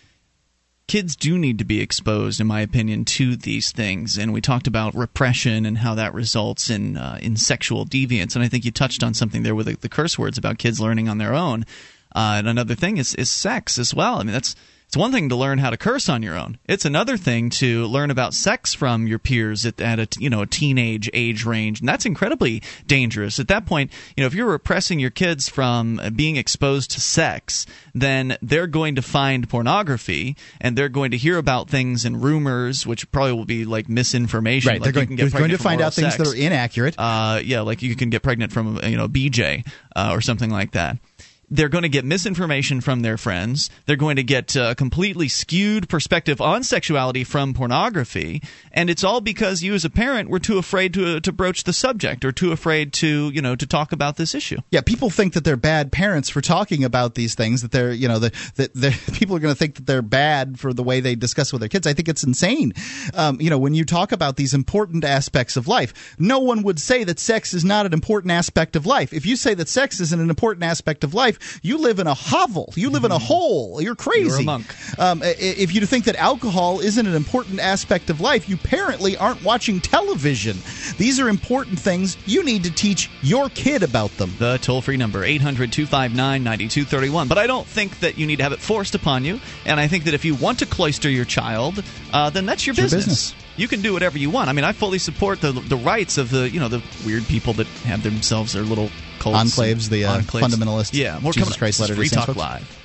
kids 0.89 1.14
do 1.14 1.39
need 1.39 1.57
to 1.59 1.64
be 1.64 1.81
exposed, 1.81 2.41
in 2.41 2.47
my 2.49 2.61
opinion, 2.62 3.05
to 3.05 3.37
these 3.37 3.70
things. 3.70 4.18
And 4.18 4.33
we 4.33 4.41
talked 4.41 4.66
about 4.66 4.93
repression 4.97 5.64
and 5.64 5.78
how 5.78 5.95
that 5.95 6.12
results 6.14 6.68
in 6.68 6.97
uh, 6.97 7.16
in 7.22 7.37
sexual 7.37 7.87
deviance. 7.87 8.35
And 8.35 8.43
I 8.45 8.49
think 8.49 8.64
you 8.64 8.72
touched 8.72 9.05
on 9.05 9.14
something 9.14 9.45
there 9.45 9.55
with 9.55 9.66
the, 9.66 9.76
the 9.76 9.89
curse 9.89 10.18
words 10.18 10.37
about 10.37 10.59
kids 10.59 10.81
learning 10.81 11.09
on 11.09 11.18
their 11.18 11.33
own. 11.33 11.64
Uh, 12.14 12.36
and 12.38 12.48
another 12.48 12.74
thing 12.74 12.96
is 12.96 13.14
is 13.14 13.30
sex 13.30 13.78
as 13.78 13.94
well. 13.94 14.16
I 14.16 14.24
mean, 14.24 14.32
that's 14.32 14.56
it's 14.90 14.96
one 14.96 15.12
thing 15.12 15.28
to 15.28 15.36
learn 15.36 15.58
how 15.58 15.70
to 15.70 15.76
curse 15.76 16.08
on 16.08 16.20
your 16.20 16.36
own. 16.36 16.58
It's 16.66 16.84
another 16.84 17.16
thing 17.16 17.50
to 17.50 17.86
learn 17.86 18.11
about 18.11 18.34
sex 18.34 18.74
from 18.74 19.06
your 19.06 19.20
peers 19.20 19.64
at, 19.64 19.80
at 19.80 20.00
a 20.00 20.08
you 20.20 20.28
know 20.28 20.42
a 20.42 20.46
teenage 20.48 21.08
age 21.14 21.44
range, 21.44 21.78
and 21.78 21.88
that's 21.88 22.06
incredibly 22.06 22.64
dangerous. 22.88 23.38
At 23.38 23.46
that 23.46 23.66
point, 23.66 23.92
you 24.16 24.24
know 24.24 24.26
if 24.26 24.34
you're 24.34 24.50
repressing 24.50 24.98
your 24.98 25.11
kids 25.11 25.48
from 25.48 26.00
being 26.16 26.34
exposed 26.34 26.90
to 26.90 27.00
sex, 27.00 27.66
then 27.94 28.36
they're 28.42 28.66
going 28.66 28.96
to 28.96 29.02
find 29.02 29.48
pornography, 29.48 30.36
and 30.61 30.76
they're 30.76 30.88
going 30.88 31.12
to 31.12 31.16
hear 31.16 31.38
about 31.38 31.70
things 31.70 32.04
and 32.04 32.20
rumors, 32.20 32.84
which 32.84 33.08
probably 33.12 33.34
will 33.34 33.44
be 33.44 33.64
like 33.64 33.88
misinformation. 33.88 34.70
Right, 34.70 34.80
Like 34.80 34.92
they're 34.92 35.02
you 35.02 35.06
going, 35.06 35.06
can 35.06 35.16
get 35.24 35.30
they're 35.30 35.38
going 35.38 35.52
to 35.52 35.58
find 35.58 35.80
out 35.80 35.94
things 35.94 36.14
sex. 36.16 36.16
that 36.16 36.26
are 36.26 36.36
inaccurate. 36.36 36.96
Uh, 36.98 37.40
yeah, 37.44 37.61
like 37.61 37.80
you 37.82 37.94
can 37.94 38.11
get 38.11 38.24
pregnant 38.24 38.52
from 38.52 38.80
you 38.82 38.96
know 38.96 39.06
BJ 39.06 39.64
uh, 39.94 40.11
or 40.12 40.20
something 40.20 40.50
like 40.50 40.72
that. 40.72 40.98
They're 41.51 41.68
going 41.68 41.82
to 41.82 41.88
get 41.88 42.05
misinformation 42.05 42.80
from 42.80 43.01
their 43.01 43.18
friends. 43.18 43.70
They're 43.86 43.96
going 43.96 44.16
to 44.16 44.22
get 44.22 44.55
a 44.55 44.74
completely 44.76 45.28
skewed 45.28 45.88
perspective 45.88 46.40
on 46.40 46.62
sexuality 46.62 47.24
from 47.24 47.55
pornography, 47.55 48.42
and 48.72 48.88
it's 48.88 49.03
all 49.03 49.20
because 49.20 49.62
you, 49.62 49.74
as 49.74 49.84
a 49.84 49.90
parent, 49.90 50.30
were 50.30 50.38
too 50.38 50.59
afraid 50.59 50.94
to 50.94 51.20
to 51.20 51.32
broach 51.32 51.64
the 51.64 51.72
subject 51.72 52.24
or 52.24 52.30
too 52.32 52.53
afraid 52.53 52.92
to 52.94 53.30
you 53.30 53.42
know 53.42 53.57
to 53.57 53.66
talk 53.66 53.90
about 53.92 54.16
this 54.16 54.34
issue. 54.34 54.59
Yeah, 54.70 54.82
people 54.82 55.11
think 55.11 55.32
that 55.32 55.44
they're 55.44 55.57
bad 55.57 55.90
parents 55.90 56.28
for 56.28 56.40
talking 56.40 56.84
about 56.84 57.14
these 57.16 57.34
things. 57.34 57.62
That 57.62 57.72
they're, 57.72 57.92
you 57.92 58.07
know, 58.07 58.20
that 58.20 58.34
that 58.55 58.74
they're- 58.74 58.94
people 59.12 59.34
are 59.34 59.40
going 59.40 59.55
to 59.55 59.59
think 59.59 59.74
that 59.74 59.86
they're 59.86 60.03
bad 60.03 60.61
for 60.61 60.72
the 60.72 60.82
way 60.84 61.01
they 61.01 61.16
discuss 61.16 61.53
with 61.53 61.61
their 61.61 61.68
kids. 61.68 61.86
I 61.86 61.94
think 61.94 62.09
it's 62.09 62.22
insane. 62.22 62.72
Um, 63.14 63.40
you 63.40 63.51
know, 63.51 63.59
when 63.59 63.74
you 63.74 63.84
talk 63.84 64.12
about 64.12 64.36
these 64.36 64.55
important 64.55 65.05
aspects 65.05 65.57
of 65.57 65.66
life, 65.66 66.14
no 66.18 66.38
one 66.38 66.62
would 66.62 66.78
say 66.78 67.03
that 67.05 67.18
sex 67.18 67.53
is 67.55 67.64
not 67.64 67.86
an 67.86 67.92
important 67.92 68.30
aspect 68.30 68.76
of 68.76 68.86
life. 68.86 69.12
If 69.12 69.26
you 69.26 69.34
say 69.34 69.55
that 69.55 69.68
sex 69.68 69.98
isn't 70.01 70.20
an 70.20 70.30
important 70.30 70.62
aspect 70.64 71.03
of 71.03 71.12
life, 71.12 71.38
you 71.62 71.78
live 71.78 71.99
in 71.99 72.07
a 72.07 72.14
hovel. 72.14 72.72
You 72.76 72.91
live 72.91 73.05
in 73.05 73.12
a 73.12 73.18
hole. 73.18 73.80
You're 73.80 73.95
crazy. 73.95 74.28
You're 74.28 74.41
a 74.41 74.45
monk. 74.45 74.66
Um, 74.99 75.22
if 75.24 75.74
you 75.74 75.84
think 75.86 76.05
that 76.07 76.16
alcohol 76.16 76.80
isn't 76.80 77.07
an 77.07 77.14
important 77.14 77.61
aspect 77.61 78.11
of 78.11 78.20
life, 78.20 78.49
you 78.49 78.57
apparently 78.57 79.16
aren't 79.16 79.43
watching 79.45 79.80
television. 79.80 80.59
These 80.99 81.18
are 81.20 81.28
important 81.28 81.78
things. 81.78 82.16
You 82.26 82.45
need 82.45 82.64
to 82.64 82.70
teach 82.70 83.11
your 83.22 83.49
kid 83.51 83.82
about 83.82 84.11
them. 84.18 84.34
The 84.38 84.59
toll 84.59 84.82
free 84.82 84.97
number, 84.97 85.24
800 85.24 85.72
259 85.72 86.43
9231. 86.45 87.28
But 87.28 87.38
I 87.38 87.47
don't 87.47 87.66
think 87.66 88.01
that 88.01 88.18
you 88.18 88.26
need 88.26 88.36
to 88.36 88.43
have 88.43 88.53
it 88.53 88.61
forced 88.61 88.95
upon 88.95 89.24
you. 89.24 89.41
And 89.64 89.78
I 89.80 89.88
think 89.88 90.05
that 90.05 90.14
if 90.14 90.24
you 90.24 90.34
want 90.34 90.59
to 90.61 90.66
cloister 90.66 91.09
your 91.11 91.24
child, 91.24 91.82
uh, 92.12 92.30
then 92.30 92.47
that's 92.47 92.66
your, 92.66 92.72
It's 92.72 92.78
your 92.78 92.84
business. 92.86 93.05
business. 93.07 93.34
You 93.57 93.68
can 93.68 93.82
do 93.82 93.93
whatever 93.93 94.16
you 94.16 94.30
want. 94.30 94.49
I 94.49 94.53
mean, 94.53 94.64
I 94.64 94.72
fully 94.72 94.99
support 94.99 95.41
the 95.41 95.53
the 95.53 95.76
rights 95.76 96.16
of 96.16 96.30
the 96.30 96.49
you 96.49 96.59
know 96.61 96.68
the 96.68 96.82
weird 97.05 97.26
people 97.26 97.53
that 97.55 97.66
have 97.84 98.03
themselves 98.03 98.53
their 98.55 98.62
little 98.62 98.88
cults 99.20 99.38
Enclaves, 99.38 99.88
the, 99.88 100.06
uh, 100.06 100.18
enclaves. 100.18 100.40
fundamentalist 100.40 100.92
Yeah, 100.92 101.20
more 101.20 101.32
Jesus. 101.32 101.56
Christ 101.56 101.76
is 101.76 101.80
Latter-day 101.82 102.00
Free 102.00 102.08
Talk 102.08 102.26
folks. 102.26 102.38
Live. 102.38 102.78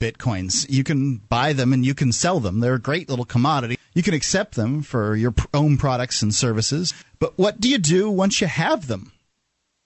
Bitcoins. 0.00 0.66
You 0.68 0.84
can 0.84 1.16
buy 1.16 1.54
them 1.54 1.72
and 1.72 1.86
you 1.86 1.94
can 1.94 2.12
sell 2.12 2.40
them. 2.40 2.60
They're 2.60 2.74
a 2.74 2.80
great 2.80 3.08
little 3.08 3.24
commodity. 3.24 3.78
You 3.94 4.02
can 4.02 4.12
accept 4.12 4.54
them 4.54 4.82
for 4.82 5.16
your 5.16 5.32
own 5.54 5.78
products 5.78 6.20
and 6.20 6.34
services. 6.34 6.92
But 7.18 7.38
what 7.38 7.60
do 7.60 7.70
you 7.70 7.78
do 7.78 8.10
once 8.10 8.40
you 8.40 8.46
have 8.46 8.88
them? 8.88 9.12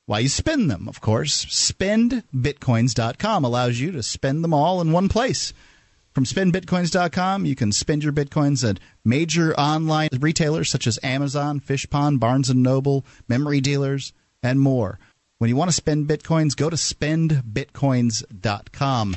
Why, 0.06 0.20
you 0.20 0.30
spend 0.30 0.70
them, 0.70 0.88
of 0.88 1.02
course. 1.02 1.44
SpendBitcoins.com 1.44 3.44
allows 3.44 3.78
you 3.78 3.92
to 3.92 4.02
spend 4.02 4.42
them 4.42 4.54
all 4.54 4.80
in 4.80 4.90
one 4.90 5.10
place. 5.10 5.52
From 6.14 6.24
spendbitcoins.com, 6.24 7.44
you 7.44 7.54
can 7.54 7.70
spend 7.70 8.02
your 8.02 8.14
bitcoins 8.14 8.68
at 8.68 8.80
major 9.04 9.54
online 9.54 10.08
retailers 10.18 10.70
such 10.70 10.86
as 10.86 10.98
Amazon, 11.02 11.60
Fishpond, 11.60 12.18
Barnes 12.18 12.48
& 12.48 12.54
Noble, 12.54 13.04
memory 13.28 13.60
dealers, 13.60 14.14
and 14.42 14.60
more. 14.60 14.98
When 15.38 15.48
you 15.48 15.54
want 15.54 15.68
to 15.68 15.72
spend 15.72 16.08
bitcoins, 16.08 16.56
go 16.56 16.68
to 16.68 16.74
spendbitcoins.com. 16.74 19.14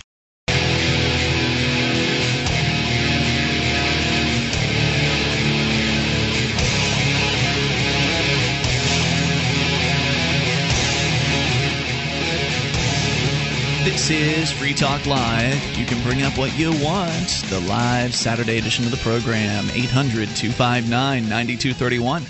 This 13.83 14.11
is 14.11 14.51
Free 14.51 14.75
Talk 14.75 15.07
Live. 15.07 15.59
You 15.75 15.87
can 15.87 16.03
bring 16.03 16.21
up 16.21 16.37
what 16.37 16.55
you 16.55 16.69
want. 16.83 17.43
The 17.49 17.59
live 17.67 18.13
Saturday 18.13 18.59
edition 18.59 18.85
of 18.85 18.91
the 18.91 18.97
program, 18.97 19.71
800 19.71 20.29
259 20.35 21.27
9231. 21.27 22.21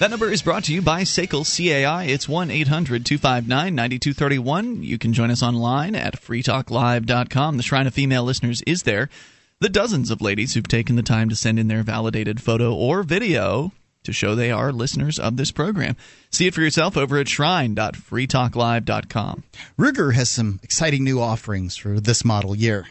That 0.00 0.10
number 0.10 0.32
is 0.32 0.40
brought 0.40 0.64
to 0.64 0.72
you 0.72 0.80
by 0.80 1.02
SACL 1.02 1.44
CAI. 1.44 2.04
It's 2.04 2.26
1 2.26 2.50
800 2.50 3.04
259 3.04 3.74
9231. 3.74 4.82
You 4.82 4.96
can 4.96 5.12
join 5.12 5.30
us 5.30 5.42
online 5.42 5.94
at 5.94 6.18
freetalklive.com. 6.18 7.58
The 7.58 7.62
Shrine 7.62 7.86
of 7.86 7.92
Female 7.92 8.24
Listeners 8.24 8.62
is 8.62 8.84
there. 8.84 9.10
The 9.58 9.68
dozens 9.68 10.10
of 10.10 10.22
ladies 10.22 10.54
who've 10.54 10.66
taken 10.66 10.96
the 10.96 11.02
time 11.02 11.28
to 11.28 11.36
send 11.36 11.58
in 11.58 11.68
their 11.68 11.82
validated 11.82 12.40
photo 12.40 12.74
or 12.74 13.02
video 13.02 13.72
to 14.04 14.12
show 14.14 14.34
they 14.34 14.50
are 14.50 14.72
listeners 14.72 15.18
of 15.18 15.36
this 15.36 15.50
program. 15.50 15.98
See 16.30 16.46
it 16.46 16.54
for 16.54 16.62
yourself 16.62 16.96
over 16.96 17.18
at 17.18 17.28
shrine.freetalklive.com. 17.28 19.42
Ruger 19.78 20.14
has 20.14 20.30
some 20.30 20.60
exciting 20.62 21.04
new 21.04 21.20
offerings 21.20 21.76
for 21.76 22.00
this 22.00 22.24
model 22.24 22.56
year. 22.56 22.86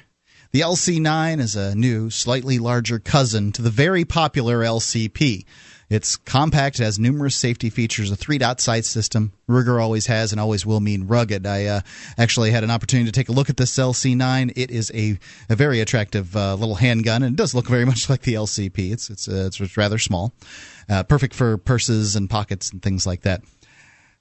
The 0.51 0.62
LC9 0.62 1.39
is 1.39 1.55
a 1.55 1.74
new, 1.74 2.12
slightly 2.12 2.60
larger 2.60 2.99
cousin 2.99 3.51
to 3.53 3.64
the 3.64 3.72
very 3.72 4.05
popular 4.05 4.60
LCP. 4.60 5.45
It's 5.90 6.18
compact, 6.18 6.80
it 6.80 6.84
has 6.84 7.00
numerous 7.00 7.36
safety 7.36 7.72
features, 7.72 8.12
a 8.12 8.16
three 8.16 8.38
dot 8.38 8.62
sight 8.62 8.86
system. 8.86 9.34
Ruger 9.50 9.82
always 9.82 10.06
has 10.06 10.32
and 10.32 10.40
always 10.40 10.64
will 10.64 10.80
mean 10.80 11.08
rugged. 11.08 11.48
I 11.48 11.66
uh, 11.66 11.82
actually 12.18 12.52
had 12.52 12.64
an 12.64 12.70
opportunity 12.70 13.10
to 13.10 13.12
take 13.12 13.30
a 13.30 13.32
look 13.32 13.50
at 13.50 13.58
this 13.58 13.76
LC9. 13.76 14.54
It 14.56 14.70
is 14.70 14.92
a, 14.94 15.18
a 15.50 15.56
very 15.56 15.80
attractive 15.80 16.36
uh, 16.36 16.54
little 16.54 16.76
handgun, 16.76 17.24
and 17.24 17.34
it 17.34 17.38
does 17.38 17.56
look 17.56 17.68
very 17.68 17.86
much 17.88 18.08
like 18.08 18.22
the 18.22 18.36
LCP. 18.36 18.92
It's 18.92 19.10
it's 19.10 19.28
uh, 19.28 19.46
it's 19.48 19.78
rather 19.78 19.98
small, 19.98 20.34
uh, 20.88 21.04
perfect 21.04 21.34
for 21.34 21.58
purses 21.58 22.16
and 22.16 22.30
pockets 22.30 22.72
and 22.72 22.84
things 22.84 23.08
like 23.08 23.22
that. 23.22 23.42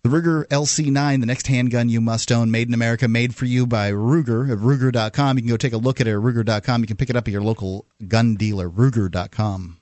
The 0.05 0.11
Ruger 0.11 0.47
LC9, 0.47 1.21
the 1.21 1.27
next 1.27 1.49
handgun 1.49 1.89
you 1.89 2.01
must 2.01 2.31
own, 2.31 2.53
made 2.53 2.69
in 2.69 2.73
America, 2.73 3.09
made 3.09 3.35
for 3.35 3.47
you 3.47 3.67
by 3.67 3.91
Ruger 3.91 4.51
at 4.51 4.59
Ruger.com. 4.59 5.37
You 5.37 5.43
can 5.43 5.51
go 5.51 5.57
take 5.57 5.73
a 5.73 5.77
look 5.77 6.01
at 6.01 6.07
it 6.07 6.13
at 6.13 6.19
Ruger.com. 6.19 6.81
You 6.83 6.87
can 6.87 6.97
pick 6.97 7.11
it 7.11 7.17
up 7.17 7.27
at 7.27 7.33
your 7.33 7.43
local 7.43 7.85
gun 8.07 8.37
dealer, 8.37 8.71
Ruger.com. 8.71 9.78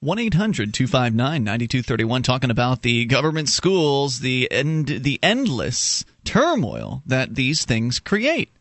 1 0.00 0.18
800 0.18 0.72
259 0.72 1.42
9231 1.42 2.22
talking 2.22 2.50
about 2.50 2.82
the 2.82 3.04
government 3.06 3.48
schools, 3.48 4.20
the 4.20 4.50
end, 4.50 4.86
the 4.86 5.18
endless 5.22 6.04
turmoil 6.24 7.02
that 7.06 7.34
these 7.34 7.64
things 7.64 7.98
create. 7.98 8.52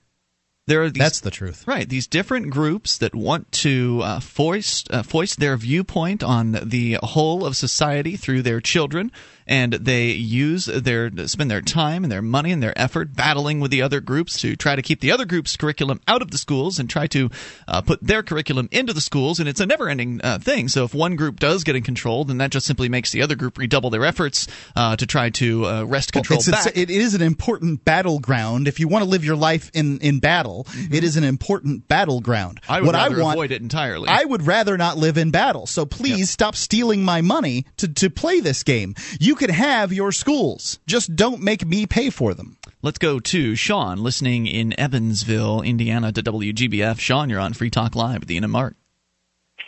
There 0.66 0.82
are 0.82 0.90
these, 0.90 1.00
That's 1.00 1.20
the 1.22 1.32
truth. 1.32 1.66
Right, 1.68 1.88
these 1.88 2.08
different 2.08 2.50
groups 2.50 2.98
that 2.98 3.16
want 3.16 3.52
to 3.64 4.02
uh, 4.04 4.20
foist 4.20 4.92
uh, 4.92 5.04
foist 5.04 5.40
their 5.40 5.56
viewpoint 5.56 6.24
on 6.24 6.60
the 6.64 6.98
whole 7.02 7.46
of 7.46 7.56
society 7.56 8.18
through 8.18 8.42
their 8.42 8.60
children, 8.60 9.12
and 9.48 9.74
they 9.74 10.08
use 10.08 10.66
their 10.66 11.10
spend 11.28 11.50
their 11.50 11.62
time 11.62 12.04
and 12.04 12.12
their 12.12 12.22
money 12.22 12.52
and 12.52 12.62
their 12.62 12.78
effort 12.78 13.16
battling 13.16 13.60
with 13.60 13.72
the 13.72 13.82
other 13.82 14.02
groups 14.02 14.42
to 14.42 14.56
try 14.56 14.76
to 14.76 14.82
keep 14.82 15.00
the 15.00 15.12
other 15.12 15.26
group's 15.26 15.56
curriculum 15.56 16.02
out 16.08 16.22
of 16.22 16.32
the 16.32 16.38
schools 16.38 16.80
and 16.80 16.90
try 16.90 17.08
to 17.08 17.30
uh, 17.68 17.82
put 17.82 18.02
their 18.02 18.22
curriculum 18.24 18.68
into 18.72 18.94
the 18.94 19.02
schools. 19.02 19.40
And 19.40 19.48
it's 19.48 19.60
a 19.60 19.66
never-ending 19.66 20.22
uh, 20.24 20.40
thing. 20.40 20.68
So 20.68 20.84
if 20.84 20.94
one 20.94 21.16
group 21.16 21.40
does 21.40 21.64
get 21.64 21.76
in 21.76 21.84
control, 21.84 22.26
then 22.26 22.38
that 22.40 22.52
just 22.52 22.66
simply 22.66 22.90
makes 22.90 23.12
the 23.12 23.22
other 23.22 23.36
group 23.36 23.58
redouble 23.58 23.90
their 23.90 24.06
efforts 24.06 24.48
uh, 24.76 24.96
to 24.98 25.06
try 25.06 25.30
to 25.32 25.66
uh, 25.66 25.84
wrest 25.84 26.12
control 26.12 26.40
it's- 26.40 26.66
back. 26.66 26.78
it 26.78 26.90
is 26.90 27.14
an 27.14 27.22
important 27.22 27.86
battleground. 27.86 28.68
If 28.68 28.80
you 28.80 28.88
want 28.88 29.04
to 29.04 29.10
live 29.10 29.24
your 29.24 29.36
life 29.36 29.72
in, 29.74 30.00
in 30.00 30.20
battle, 30.20 30.68
it 30.92 31.04
is 31.04 31.16
an 31.16 31.24
important 31.24 31.88
battleground. 31.88 32.62
Mm-hmm. 32.62 32.72
I 32.72 32.82
would 32.82 32.88
what 32.88 32.96
rather 32.96 33.20
I 33.20 33.24
want, 33.24 33.36
avoid 33.36 33.52
it 33.52 33.62
entirely. 33.62 34.10
I 34.10 34.26
would 34.26 34.46
rather 34.46 34.78
not 34.78 34.98
live 34.98 35.18
in 35.18 35.32
battle. 35.32 35.68
So 35.68 35.86
please 35.86 36.30
stop 36.30 36.56
stealing 36.56 37.04
my 37.04 37.22
money 37.22 37.66
to, 37.78 37.88
to 37.88 38.10
play 38.10 38.42
this 38.42 38.64
game. 38.64 38.96
You 39.20 39.37
can 39.38 39.50
have 39.50 39.94
your 39.94 40.12
schools. 40.12 40.80
Just 40.86 41.16
don't 41.16 41.42
make 41.42 41.66
me 41.66 41.86
pay 41.86 42.10
for 42.10 42.34
them. 42.34 42.58
Let's 42.82 42.98
go 42.98 43.20
to 43.20 43.56
Sean, 43.56 44.00
listening 44.04 44.48
in 44.48 44.78
Evansville, 44.80 45.62
Indiana, 45.62 46.12
to 46.12 46.22
WGBF. 46.22 47.00
Sean, 47.00 47.30
you're 47.30 47.40
on 47.40 47.54
Free 47.54 47.70
Talk 47.70 47.96
Live 47.96 48.20
with 48.20 48.32
Ian 48.32 48.44
and 48.44 48.52
Mark. 48.52 48.76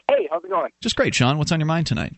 Hey, 0.09 0.27
how's 0.29 0.43
it 0.43 0.49
going? 0.49 0.71
Just 0.81 0.95
great, 0.95 1.15
Sean. 1.15 1.37
What's 1.37 1.51
on 1.51 1.59
your 1.59 1.67
mind 1.67 1.87
tonight? 1.87 2.15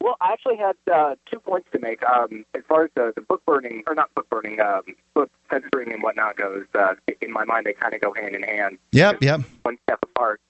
Well, 0.00 0.16
I 0.20 0.32
actually 0.32 0.56
had 0.56 0.74
uh, 0.92 1.14
two 1.30 1.38
points 1.38 1.68
to 1.72 1.78
make. 1.78 2.02
Um, 2.04 2.44
as 2.54 2.62
far 2.68 2.84
as 2.84 2.90
the, 2.96 3.12
the 3.14 3.22
book 3.22 3.42
burning, 3.46 3.84
or 3.86 3.94
not 3.94 4.12
book 4.14 4.28
burning, 4.28 4.60
um, 4.60 4.82
book 5.14 5.30
censoring 5.48 5.92
and 5.92 6.02
whatnot 6.02 6.36
goes, 6.36 6.64
uh, 6.74 6.94
in 7.20 7.32
my 7.32 7.44
mind, 7.44 7.66
they 7.66 7.72
kind 7.72 7.94
of 7.94 8.00
go 8.00 8.12
hand 8.12 8.34
in 8.34 8.42
hand. 8.42 8.78
Yep, 8.90 9.22
yep. 9.22 9.42
One 9.62 9.78
step 9.84 10.00
apart. 10.02 10.40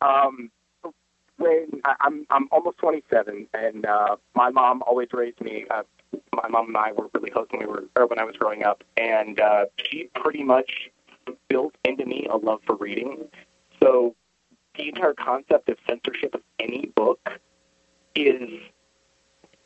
Um, 0.00 0.50
when 1.38 1.80
I, 1.84 1.94
I'm 2.00 2.26
I'm 2.30 2.48
almost 2.52 2.78
27, 2.78 3.46
and 3.54 3.86
uh, 3.86 4.16
my 4.34 4.50
mom 4.50 4.82
always 4.86 5.08
raised 5.12 5.40
me. 5.40 5.66
Uh, 5.70 5.82
my 6.34 6.48
mom 6.48 6.68
and 6.68 6.76
I 6.76 6.92
were 6.92 7.08
really 7.14 7.30
close 7.30 7.46
when 7.50 7.60
we 7.60 7.66
were, 7.66 7.84
or 7.96 8.06
when 8.06 8.18
I 8.18 8.24
was 8.24 8.36
growing 8.36 8.64
up, 8.64 8.84
and 8.96 9.40
uh, 9.40 9.66
she 9.76 10.10
pretty 10.14 10.42
much 10.42 10.90
built 11.48 11.74
into 11.84 12.04
me 12.04 12.26
a 12.30 12.36
love 12.36 12.60
for 12.66 12.76
reading. 12.76 13.28
So 13.82 14.14
the 14.76 14.88
entire 14.88 15.14
concept 15.14 15.68
of 15.68 15.76
censorship 15.88 16.34
of 16.34 16.42
any 16.58 16.92
book 16.94 17.20
is 18.14 18.48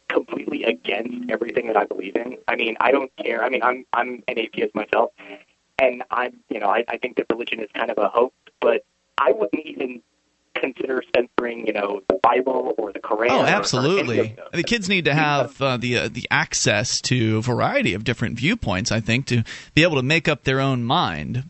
completely 0.08 0.64
against 0.64 1.30
everything 1.30 1.66
that 1.68 1.76
I 1.76 1.84
believe 1.84 2.16
in. 2.16 2.36
I 2.48 2.56
mean, 2.56 2.76
I 2.80 2.92
don't 2.92 3.10
care. 3.16 3.42
I 3.42 3.48
mean, 3.48 3.62
I'm 3.62 3.84
I'm 3.92 4.22
an 4.28 4.38
atheist 4.38 4.74
myself, 4.74 5.10
and 5.78 6.02
I'm 6.10 6.40
you 6.50 6.60
know 6.60 6.68
I, 6.68 6.84
I 6.88 6.98
think 6.98 7.16
that 7.16 7.26
religion 7.30 7.60
is 7.60 7.68
kind 7.74 7.90
of 7.90 7.98
a 7.98 8.08
hoax, 8.08 8.34
but 8.60 8.84
I 9.18 9.32
wouldn't 9.32 9.64
even 9.64 10.02
consider 10.54 11.02
censoring 11.14 11.66
you 11.66 11.72
know 11.72 12.00
the 12.08 12.18
Bible 12.22 12.74
or 12.78 12.92
the 12.92 13.00
Quran. 13.00 13.30
Oh, 13.30 13.44
absolutely. 13.44 14.36
The 14.52 14.62
kids 14.62 14.88
need 14.88 15.04
to 15.06 15.14
have 15.14 15.60
uh, 15.60 15.76
the 15.76 15.98
uh, 15.98 16.08
the 16.08 16.26
access 16.30 17.00
to 17.02 17.38
a 17.38 17.42
variety 17.42 17.94
of 17.94 18.04
different 18.04 18.38
viewpoints. 18.38 18.92
I 18.92 19.00
think 19.00 19.26
to 19.26 19.44
be 19.74 19.82
able 19.82 19.96
to 19.96 20.02
make 20.02 20.28
up 20.28 20.44
their 20.44 20.60
own 20.60 20.84
mind. 20.84 21.44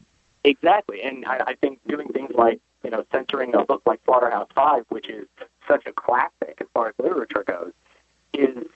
Exactly, 0.45 1.03
and 1.03 1.25
I, 1.25 1.41
I 1.49 1.55
think 1.55 1.79
doing 1.87 2.09
things 2.09 2.33
like 2.35 2.61
you 2.83 2.91
know 2.91 3.05
censoring 3.13 3.55
a 3.55 3.65
book 3.65 3.83
like 3.87 4.01
Slaughterhouse 4.05 4.49
Five, 4.55 4.85
which 4.89 5.09
is 5.09 5.27
such 5.69 5.87
a 5.87 5.93
classic 5.93 6.59
as 6.61 6.67
far 6.75 6.89
as 6.89 6.95
literature 6.99 7.45
goes, 7.47 7.73
is 8.35 8.67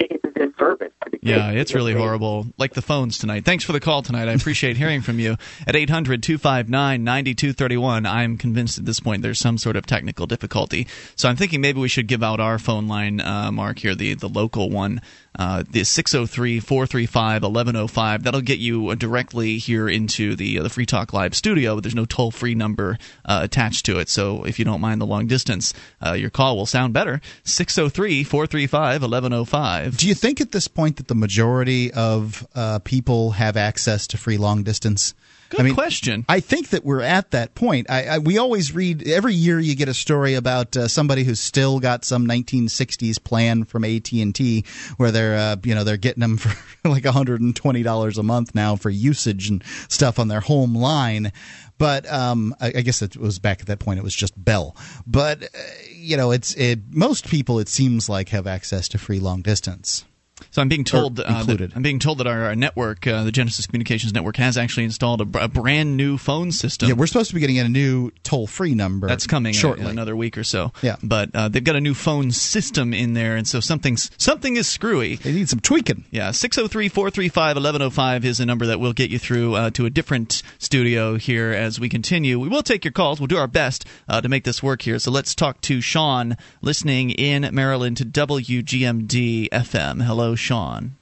it's 0.00 0.24
a 0.24 0.30
disservice. 0.30 0.92
Yeah, 1.22 1.50
it's 1.50 1.74
really 1.74 1.92
horrible. 1.92 2.46
Like 2.56 2.72
the 2.72 2.82
phones 2.82 3.18
tonight. 3.18 3.44
Thanks 3.44 3.62
for 3.62 3.72
the 3.72 3.80
call 3.80 4.02
tonight. 4.02 4.28
I 4.28 4.32
appreciate 4.32 4.76
hearing 4.76 5.02
from 5.02 5.18
you. 5.18 5.36
At 5.66 5.76
800 5.76 6.22
259 6.22 7.04
9231, 7.04 8.06
I'm 8.06 8.38
convinced 8.38 8.78
at 8.78 8.86
this 8.86 9.00
point 9.00 9.22
there's 9.22 9.38
some 9.38 9.58
sort 9.58 9.76
of 9.76 9.84
technical 9.84 10.26
difficulty. 10.26 10.86
So 11.16 11.28
I'm 11.28 11.36
thinking 11.36 11.60
maybe 11.60 11.80
we 11.80 11.88
should 11.88 12.06
give 12.06 12.22
out 12.22 12.40
our 12.40 12.58
phone 12.58 12.88
line, 12.88 13.20
uh, 13.20 13.52
Mark, 13.52 13.78
here, 13.80 13.94
the, 13.94 14.14
the 14.14 14.28
local 14.28 14.70
one. 14.70 15.02
Uh, 15.38 15.62
the 15.70 15.84
603 15.84 16.58
435 16.58 17.42
1105. 17.42 18.24
That'll 18.24 18.40
get 18.40 18.58
you 18.58 18.88
uh, 18.88 18.94
directly 18.96 19.58
here 19.58 19.88
into 19.88 20.34
the 20.34 20.58
uh, 20.58 20.62
the 20.64 20.68
Free 20.68 20.86
Talk 20.86 21.12
Live 21.12 21.36
studio, 21.36 21.76
but 21.76 21.84
there's 21.84 21.94
no 21.94 22.04
toll 22.04 22.32
free 22.32 22.56
number 22.56 22.98
uh, 23.24 23.40
attached 23.44 23.86
to 23.86 24.00
it. 24.00 24.08
So 24.08 24.42
if 24.44 24.58
you 24.58 24.64
don't 24.64 24.80
mind 24.80 25.00
the 25.00 25.06
long 25.06 25.28
distance, 25.28 25.72
uh, 26.04 26.12
your 26.12 26.30
call 26.30 26.56
will 26.56 26.66
sound 26.66 26.94
better. 26.94 27.20
603 27.44 28.24
435 28.24 29.02
1105. 29.02 29.89
Do 29.96 30.08
you 30.08 30.14
think 30.14 30.40
at 30.40 30.52
this 30.52 30.68
point 30.68 30.96
that 30.96 31.08
the 31.08 31.14
majority 31.14 31.92
of 31.92 32.46
uh, 32.54 32.78
people 32.80 33.32
have 33.32 33.56
access 33.56 34.06
to 34.08 34.18
free 34.18 34.38
long 34.38 34.62
distance? 34.62 35.14
Good 35.50 35.60
I 35.60 35.62
mean, 35.64 35.74
question. 35.74 36.24
I 36.28 36.38
think 36.38 36.68
that 36.68 36.84
we're 36.84 37.00
at 37.00 37.32
that 37.32 37.56
point. 37.56 37.90
I, 37.90 38.04
I, 38.04 38.18
we 38.18 38.38
always 38.38 38.72
read 38.72 39.06
every 39.08 39.34
year. 39.34 39.58
You 39.58 39.74
get 39.74 39.88
a 39.88 39.94
story 39.94 40.34
about 40.34 40.76
uh, 40.76 40.86
somebody 40.86 41.24
who's 41.24 41.40
still 41.40 41.80
got 41.80 42.04
some 42.04 42.24
1960s 42.24 43.22
plan 43.22 43.64
from 43.64 43.84
AT 43.84 44.12
and 44.12 44.32
T, 44.32 44.64
where 44.96 45.10
they're 45.10 45.36
uh, 45.36 45.56
you 45.64 45.74
know 45.74 45.82
they're 45.82 45.96
getting 45.96 46.20
them 46.20 46.36
for 46.36 46.54
like 46.88 47.04
120 47.04 47.82
dollars 47.82 48.16
a 48.16 48.22
month 48.22 48.54
now 48.54 48.76
for 48.76 48.90
usage 48.90 49.48
and 49.48 49.64
stuff 49.88 50.20
on 50.20 50.28
their 50.28 50.40
home 50.40 50.76
line. 50.76 51.32
But 51.80 52.06
um, 52.12 52.54
I, 52.60 52.66
I 52.66 52.80
guess 52.82 53.00
it 53.00 53.16
was 53.16 53.38
back 53.38 53.62
at 53.62 53.66
that 53.68 53.78
point. 53.78 53.98
It 53.98 54.02
was 54.02 54.14
just 54.14 54.34
Bell. 54.36 54.76
But 55.06 55.42
uh, 55.42 55.46
you 55.90 56.18
know, 56.18 56.30
it's 56.30 56.54
it, 56.54 56.78
most 56.90 57.26
people 57.26 57.58
it 57.58 57.70
seems 57.70 58.06
like 58.06 58.28
have 58.28 58.46
access 58.46 58.86
to 58.88 58.98
free 58.98 59.18
long 59.18 59.40
distance. 59.40 60.04
So 60.50 60.62
I'm 60.62 60.68
being 60.68 60.84
told 60.84 61.20
uh, 61.20 61.42
that. 61.44 61.72
I'm 61.74 61.82
being 61.82 61.98
told 61.98 62.18
that 62.18 62.26
our, 62.26 62.44
our 62.44 62.56
network, 62.56 63.06
uh, 63.06 63.24
the 63.24 63.32
Genesis 63.32 63.66
Communications 63.66 64.12
Network, 64.12 64.36
has 64.36 64.56
actually 64.58 64.84
installed 64.84 65.20
a, 65.20 65.44
a 65.44 65.48
brand 65.48 65.96
new 65.96 66.18
phone 66.18 66.52
system. 66.52 66.88
Yeah, 66.88 66.94
we're 66.94 67.06
supposed 67.06 67.30
to 67.30 67.34
be 67.34 67.40
getting 67.40 67.58
a 67.58 67.68
new 67.68 68.10
toll 68.22 68.46
free 68.46 68.74
number. 68.74 69.06
that's 69.06 69.26
coming 69.26 69.52
shortly. 69.52 69.84
in 69.84 69.90
another 69.90 70.16
week 70.16 70.38
or 70.38 70.44
so. 70.44 70.72
Yeah. 70.82 70.96
but 71.02 71.30
uh, 71.34 71.48
they've 71.48 71.64
got 71.64 71.76
a 71.76 71.80
new 71.80 71.94
phone 71.94 72.30
system 72.30 72.92
in 72.92 73.14
there, 73.14 73.36
and 73.36 73.46
so 73.46 73.60
something's 73.60 74.10
something 74.18 74.56
is 74.56 74.68
screwy. 74.68 75.16
they 75.16 75.32
need 75.32 75.48
some 75.48 75.60
tweaking. 75.60 76.04
Yeah, 76.10 76.30
603 76.30 76.88
435 76.88 77.56
1105 77.56 78.24
is 78.24 78.40
a 78.40 78.46
number 78.46 78.66
that 78.66 78.80
will 78.80 78.92
get 78.92 79.10
you 79.10 79.18
through 79.18 79.54
uh, 79.54 79.70
to 79.70 79.86
a 79.86 79.90
different 79.90 80.42
studio 80.58 81.16
here 81.16 81.50
as 81.52 81.78
we 81.78 81.88
continue. 81.88 82.38
We 82.38 82.48
will 82.48 82.62
take 82.62 82.84
your 82.84 82.92
calls. 82.92 83.20
We'll 83.20 83.26
do 83.26 83.38
our 83.38 83.46
best 83.46 83.84
uh, 84.08 84.20
to 84.20 84.28
make 84.28 84.44
this 84.44 84.62
work 84.62 84.82
here. 84.82 84.98
So 84.98 85.10
let's 85.10 85.34
talk 85.34 85.60
to 85.62 85.80
Sean, 85.80 86.36
listening 86.62 87.10
in 87.10 87.48
Maryland 87.54 87.96
to 87.98 88.04
WGMD 88.04 89.48
FM. 89.50 90.02
Hello, 90.02 90.29
Sean. 90.36 90.96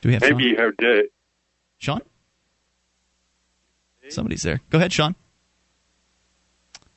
Do 0.00 0.08
we 0.08 0.14
have 0.14 0.22
Maybe 0.22 0.42
Sean? 0.44 0.50
you 0.50 0.56
have 0.56 0.76
Dave. 0.76 1.04
Sean? 1.78 2.00
Somebody's 4.08 4.42
there. 4.42 4.60
Go 4.70 4.78
ahead, 4.78 4.92
Sean. 4.92 5.14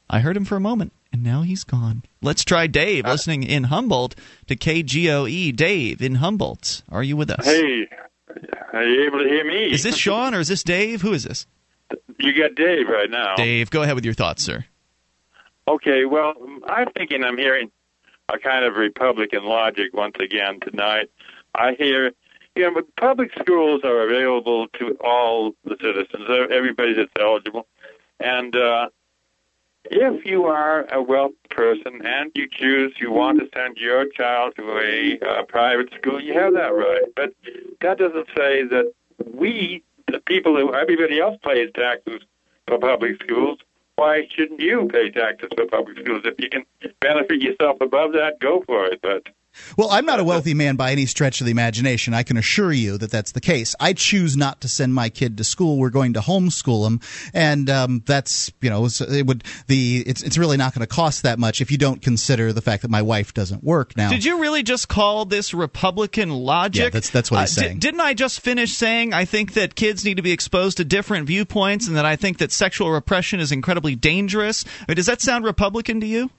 I 0.10 0.20
heard 0.20 0.36
him 0.38 0.46
for 0.46 0.56
a 0.56 0.60
moment, 0.60 0.92
and 1.14 1.24
now 1.24 1.42
he's 1.44 1.64
gone. 1.64 2.04
Let's 2.22 2.44
try 2.44 2.68
Dave, 2.68 3.06
uh, 3.06 3.12
listening 3.12 3.44
in 3.44 3.66
Humboldt 3.66 4.16
to 4.48 4.56
KGOE. 4.56 5.56
Dave 5.56 6.02
in 6.02 6.16
Humboldt. 6.16 6.84
Are 6.90 7.04
you 7.04 7.16
with 7.16 7.30
us? 7.32 7.46
Hey, 7.46 7.88
are 8.74 8.84
you 8.84 9.06
able 9.08 9.20
to 9.20 9.30
hear 9.30 9.46
me? 9.46 9.72
Is 9.72 9.84
this 9.84 9.96
Sean 9.96 10.36
or 10.36 10.40
is 10.40 10.48
this 10.48 10.64
Dave? 10.64 11.02
Who 11.02 11.14
is 11.14 11.24
this? 11.24 11.48
You 12.20 12.38
got 12.38 12.56
Dave 12.56 12.88
right 12.90 13.10
now. 13.10 13.36
Dave, 13.36 13.70
go 13.70 13.82
ahead 13.84 13.96
with 13.96 14.06
your 14.06 14.14
thoughts, 14.14 14.44
sir. 14.44 14.66
Okay, 15.68 16.06
well, 16.06 16.34
I'm 16.68 16.92
thinking 16.92 17.24
I'm 17.24 17.38
hearing 17.38 17.72
a 18.30 18.40
kind 18.40 18.66
of 18.66 18.76
Republican 18.76 19.46
logic 19.46 19.94
once 19.94 20.16
again 20.20 20.60
tonight. 20.60 21.10
I 21.54 21.74
hear, 21.74 22.12
you 22.56 22.72
know, 22.72 22.82
public 22.98 23.32
schools 23.40 23.82
are 23.84 24.02
available 24.02 24.68
to 24.80 24.98
all 25.04 25.54
the 25.64 25.78
citizens, 25.82 26.26
everybody 26.52 26.94
that's 26.94 27.12
eligible. 27.20 27.68
And 28.20 28.56
uh, 28.56 28.90
if 29.86 30.26
you 30.26 30.46
are 30.46 30.86
a 30.92 31.02
wealthy 31.02 31.36
person 31.50 32.06
and 32.06 32.32
you 32.34 32.48
choose 32.50 32.94
you 33.00 33.12
want 33.12 33.40
to 33.40 33.50
send 33.54 33.78
your 33.78 34.08
child 34.10 34.54
to 34.58 34.80
a 34.80 35.20
uh, 35.20 35.44
private 35.44 35.94
school, 35.94 36.22
you 36.22 36.34
have 36.34 36.54
that 36.54 36.74
right. 36.74 37.04
But 37.16 37.34
that 37.82 37.98
doesn't 37.98 38.28
say 38.36 38.64
that 38.64 38.92
we, 39.34 39.84
the 40.08 40.20
people 40.20 40.56
who 40.56 40.74
everybody 40.74 41.20
else 41.20 41.38
pays 41.44 41.70
taxes 41.76 42.22
for 42.68 42.80
public 42.80 43.22
schools, 43.22 43.60
why 43.96 44.28
shouldn't 44.36 44.60
you 44.60 44.90
pay 44.92 45.10
taxes 45.10 45.50
for 45.56 45.66
public 45.68 46.00
schools? 46.00 46.22
If 46.26 46.36
you 46.40 46.50
can 46.50 46.66
benefit 47.02 47.42
yourself 47.42 47.78
above 47.82 48.14
that, 48.14 48.40
go 48.40 48.64
for 48.66 48.86
it. 48.86 49.00
But 49.02 49.24
Well, 49.78 49.90
I'm 49.92 50.06
not 50.06 50.20
a 50.20 50.24
wealthy 50.24 50.54
man 50.54 50.76
by 50.76 50.92
any 50.92 51.06
stretch 51.06 51.42
of 51.42 51.46
the 51.46 51.52
imagination. 51.52 52.14
I 52.14 52.24
can 52.24 52.38
assure 52.38 52.72
you 52.72 52.98
that 52.98 53.12
that's 53.12 53.32
the 53.32 53.42
case. 53.42 53.76
I 53.80 53.94
choose 53.94 54.36
not 54.38 54.62
to 54.62 54.68
send 54.68 54.94
my 54.94 55.10
kid 55.10 55.38
to 55.38 55.44
school. 55.44 55.78
We're 55.78 55.90
going 55.90 56.14
to 56.14 56.20
homeschool 56.20 56.86
him, 56.88 57.00
and 57.34 57.70
um, 57.70 58.04
that's 58.06 58.52
you 58.62 58.70
know 58.70 58.86
it 58.86 59.26
would 59.26 59.44
the 59.68 60.04
it's 60.06 60.24
it's 60.24 60.38
really 60.38 60.58
not 60.58 60.74
going 60.74 60.82
to 60.82 60.88
cost 60.94 61.24
that 61.24 61.40
much 61.40 61.62
if 61.62 61.72
you 61.72 61.78
don't 61.78 62.02
consider 62.02 62.54
the 62.54 62.62
fact 62.62 62.82
that 62.82 62.92
my 62.92 63.02
wife 63.02 63.34
doesn't 63.34 63.64
work 63.64 63.96
now. 63.98 64.10
Did 64.10 64.24
you 64.26 64.40
really 64.42 64.64
just 64.64 64.88
call 64.88 65.26
this 65.26 65.54
Republican 65.54 66.30
logic? 66.30 66.80
Yeah, 66.84 66.90
that's- 66.90 67.10
that's 67.10 67.32
what 67.32 67.42
he's 67.42 67.58
Uh, 67.58 67.62
di- 67.62 67.68
saying. 67.68 67.80
didn't 67.80 68.02
I 68.02 68.14
just 68.14 68.40
finish 68.42 68.74
saying 68.74 69.14
I 69.14 69.26
think 69.26 69.54
that 69.54 69.76
kids 69.76 70.04
need 70.06 70.18
to 70.18 70.24
be 70.24 70.32
exposed 70.32 70.78
to 70.78 70.86
different 70.86 71.28
viewpoints 71.28 71.88
and 71.88 71.96
that 71.98 72.06
I 72.06 72.16
think 72.16 72.38
that 72.40 72.52
sexual 72.52 72.92
repression 72.92 73.40
is 73.40 73.52
incredibly 73.52 73.96
dangerous? 73.96 74.64
I 74.82 74.86
mean, 74.92 74.96
does 74.96 75.06
that 75.08 75.22
sound 75.22 75.46
Republican 75.46 76.00
to 76.02 76.08
you? 76.08 76.30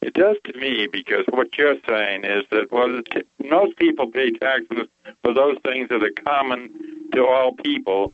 It 0.00 0.14
does 0.14 0.36
to 0.44 0.58
me 0.58 0.86
because 0.90 1.24
what 1.30 1.48
you're 1.58 1.76
saying 1.88 2.24
is 2.24 2.44
that 2.50 2.70
well, 2.70 3.00
t- 3.12 3.22
most 3.48 3.76
people 3.78 4.06
pay 4.10 4.30
taxes 4.30 4.86
for 5.22 5.34
those 5.34 5.56
things 5.64 5.88
that 5.90 6.02
are 6.02 6.22
common 6.24 6.70
to 7.14 7.20
all 7.26 7.52
people. 7.52 8.12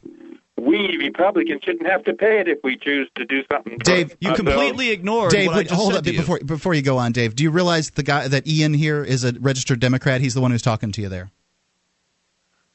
we 0.57 0.97
Republicans 0.97 1.61
shouldn't 1.63 1.87
have 1.87 2.03
to 2.05 2.15
pay 2.15 2.41
it 2.41 2.49
if 2.49 2.59
we 2.65 2.77
choose 2.77 3.09
to 3.17 3.25
do 3.27 3.43
something. 3.53 3.77
Dave, 3.79 4.17
You 4.21 4.31
ourselves. 4.31 4.51
completely 4.51 4.91
ignored 4.93 5.31
Dave, 5.33 5.49
what 5.49 5.55
I 5.55 5.59
wait, 5.59 5.69
just 5.69 5.75
hold 5.79 5.93
said 5.93 5.99
up 5.99 6.05
to 6.05 6.13
you. 6.13 6.19
before 6.21 6.39
before 6.45 6.73
you 6.75 6.81
go 6.83 6.97
on, 6.97 7.13
Dave. 7.13 7.35
Do 7.37 7.43
you 7.45 7.51
realize 7.51 7.91
the 7.91 8.03
guy 8.03 8.29
that 8.29 8.47
Ian 8.47 8.73
here 8.73 9.05
is 9.05 9.23
a 9.25 9.33
registered 9.39 9.79
Democrat? 9.81 10.21
He's 10.23 10.33
the 10.35 10.41
one 10.41 10.53
who's 10.53 10.63
talking 10.63 10.91
to 10.93 11.03
you 11.03 11.09
there. 11.11 11.31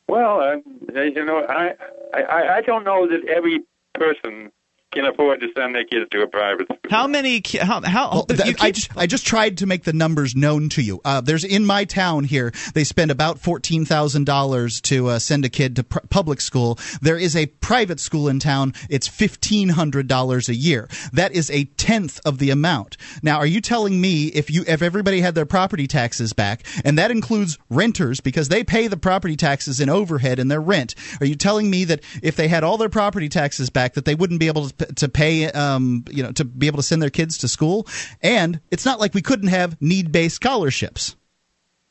Well, 0.08 0.40
uh, 0.42 1.02
you 1.02 1.24
know, 1.26 1.46
I, 1.48 1.74
I 2.14 2.58
I 2.58 2.62
don't 2.62 2.84
know 2.84 3.08
that 3.08 3.28
every 3.28 3.62
person 3.96 4.52
can 4.92 5.06
afford 5.06 5.40
to 5.42 5.48
send 5.56 5.76
their 5.76 5.84
kids 5.86 6.10
to 6.12 6.22
a 6.22 6.28
private 6.28 6.66
school. 6.66 6.78
How 6.90 7.06
many? 7.08 7.42
ki- 7.42 7.60
How? 7.60 7.82
how 7.82 8.10
Well, 8.12 8.26
you 8.30 8.36
th- 8.36 8.56
I 8.60 8.72
just 8.72 8.98
I 8.98 9.06
just 9.06 9.26
tried 9.28 9.60
to 9.60 9.66
make 9.68 9.84
the 9.84 9.94
numbers 9.94 10.36
known 10.36 10.70
to 10.70 10.82
you. 10.82 11.00
Uh, 11.06 11.22
there's 11.22 11.44
in 11.44 11.66
my 11.66 11.86
town 11.86 12.24
here, 12.24 12.52
they 12.74 12.84
spend 12.84 13.12
about 13.12 13.40
fourteen 13.40 13.86
thousand 13.86 14.26
dollars 14.26 14.82
to 14.82 15.08
uh, 15.08 15.20
send 15.20 15.46
a 15.46 15.50
kid 15.50 15.76
to 15.76 15.84
pr- 15.84 16.00
public 16.10 16.42
school. 16.42 16.80
There 17.02 17.18
is 17.18 17.36
a 17.36 17.46
private 17.48 18.00
school 18.00 18.28
in 18.28 18.40
town. 18.40 18.74
It's 18.90 19.08
fifteen 19.08 19.70
hundred 19.70 20.08
dollars 20.08 20.50
a 20.50 20.56
year. 20.56 20.90
That 21.14 21.34
is 21.34 21.52
a 21.52 21.66
tenth 21.66 22.20
of 22.26 22.40
the 22.40 22.50
amount. 22.50 22.98
Now, 23.22 23.38
are 23.38 23.46
you 23.46 23.62
telling 23.62 24.02
me 24.02 24.28
if 24.28 24.50
you 24.50 24.64
if 24.68 24.82
everybody 24.82 25.22
had 25.22 25.36
their 25.36 25.46
property 25.46 25.86
taxes 25.88 26.34
back, 26.34 26.64
and 26.84 26.98
that 26.98 27.12
includes 27.12 27.58
renters 27.70 28.22
because 28.22 28.50
they 28.50 28.64
pay 28.64 28.88
the 28.88 28.98
property 28.98 29.36
taxes 29.36 29.80
in 29.80 29.90
overhead 29.90 30.40
and 30.40 30.50
their 30.50 30.62
rent? 30.62 30.96
Are 31.22 31.26
you 31.28 31.36
telling 31.36 31.70
me 31.70 31.84
that 31.86 32.02
if 32.24 32.36
they 32.36 32.48
had 32.48 32.64
all 32.64 32.78
their 32.78 32.90
property 32.90 33.30
taxes 33.30 33.70
back, 33.70 33.94
that 33.94 34.06
they 34.06 34.16
wouldn't 34.16 34.40
be 34.40 34.48
able 34.48 34.68
to, 34.68 34.74
p- 34.74 34.79
to 34.96 35.10
pay, 35.10 35.46
um, 35.52 36.06
you 36.10 36.24
know, 36.24 36.32
to 36.34 36.46
be 36.46 36.68
able 36.68 36.78
to 36.78 36.84
send 36.84 37.02
their 37.02 37.10
kids 37.10 37.38
to 37.40 37.48
school? 37.48 37.88
And 38.22 38.60
it's 38.72 38.86
not 38.86 39.00
like 39.00 39.14
we 39.14 39.22
couldn't 39.22 39.50
have 39.50 39.82
need-based 39.82 40.36
scholarships. 40.36 41.16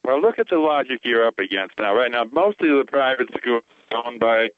Well, 0.05 0.21
look 0.21 0.39
at 0.39 0.49
the 0.49 0.59
logic 0.59 1.01
you're 1.05 1.27
up 1.27 1.39
against 1.39 1.75
now. 1.79 1.95
Right 1.95 2.11
now, 2.11 2.25
most 2.25 2.61
of 2.61 2.69
the 2.69 2.85
private 2.87 3.29
schools 3.37 3.63
owned 3.93 4.21
by 4.21 4.49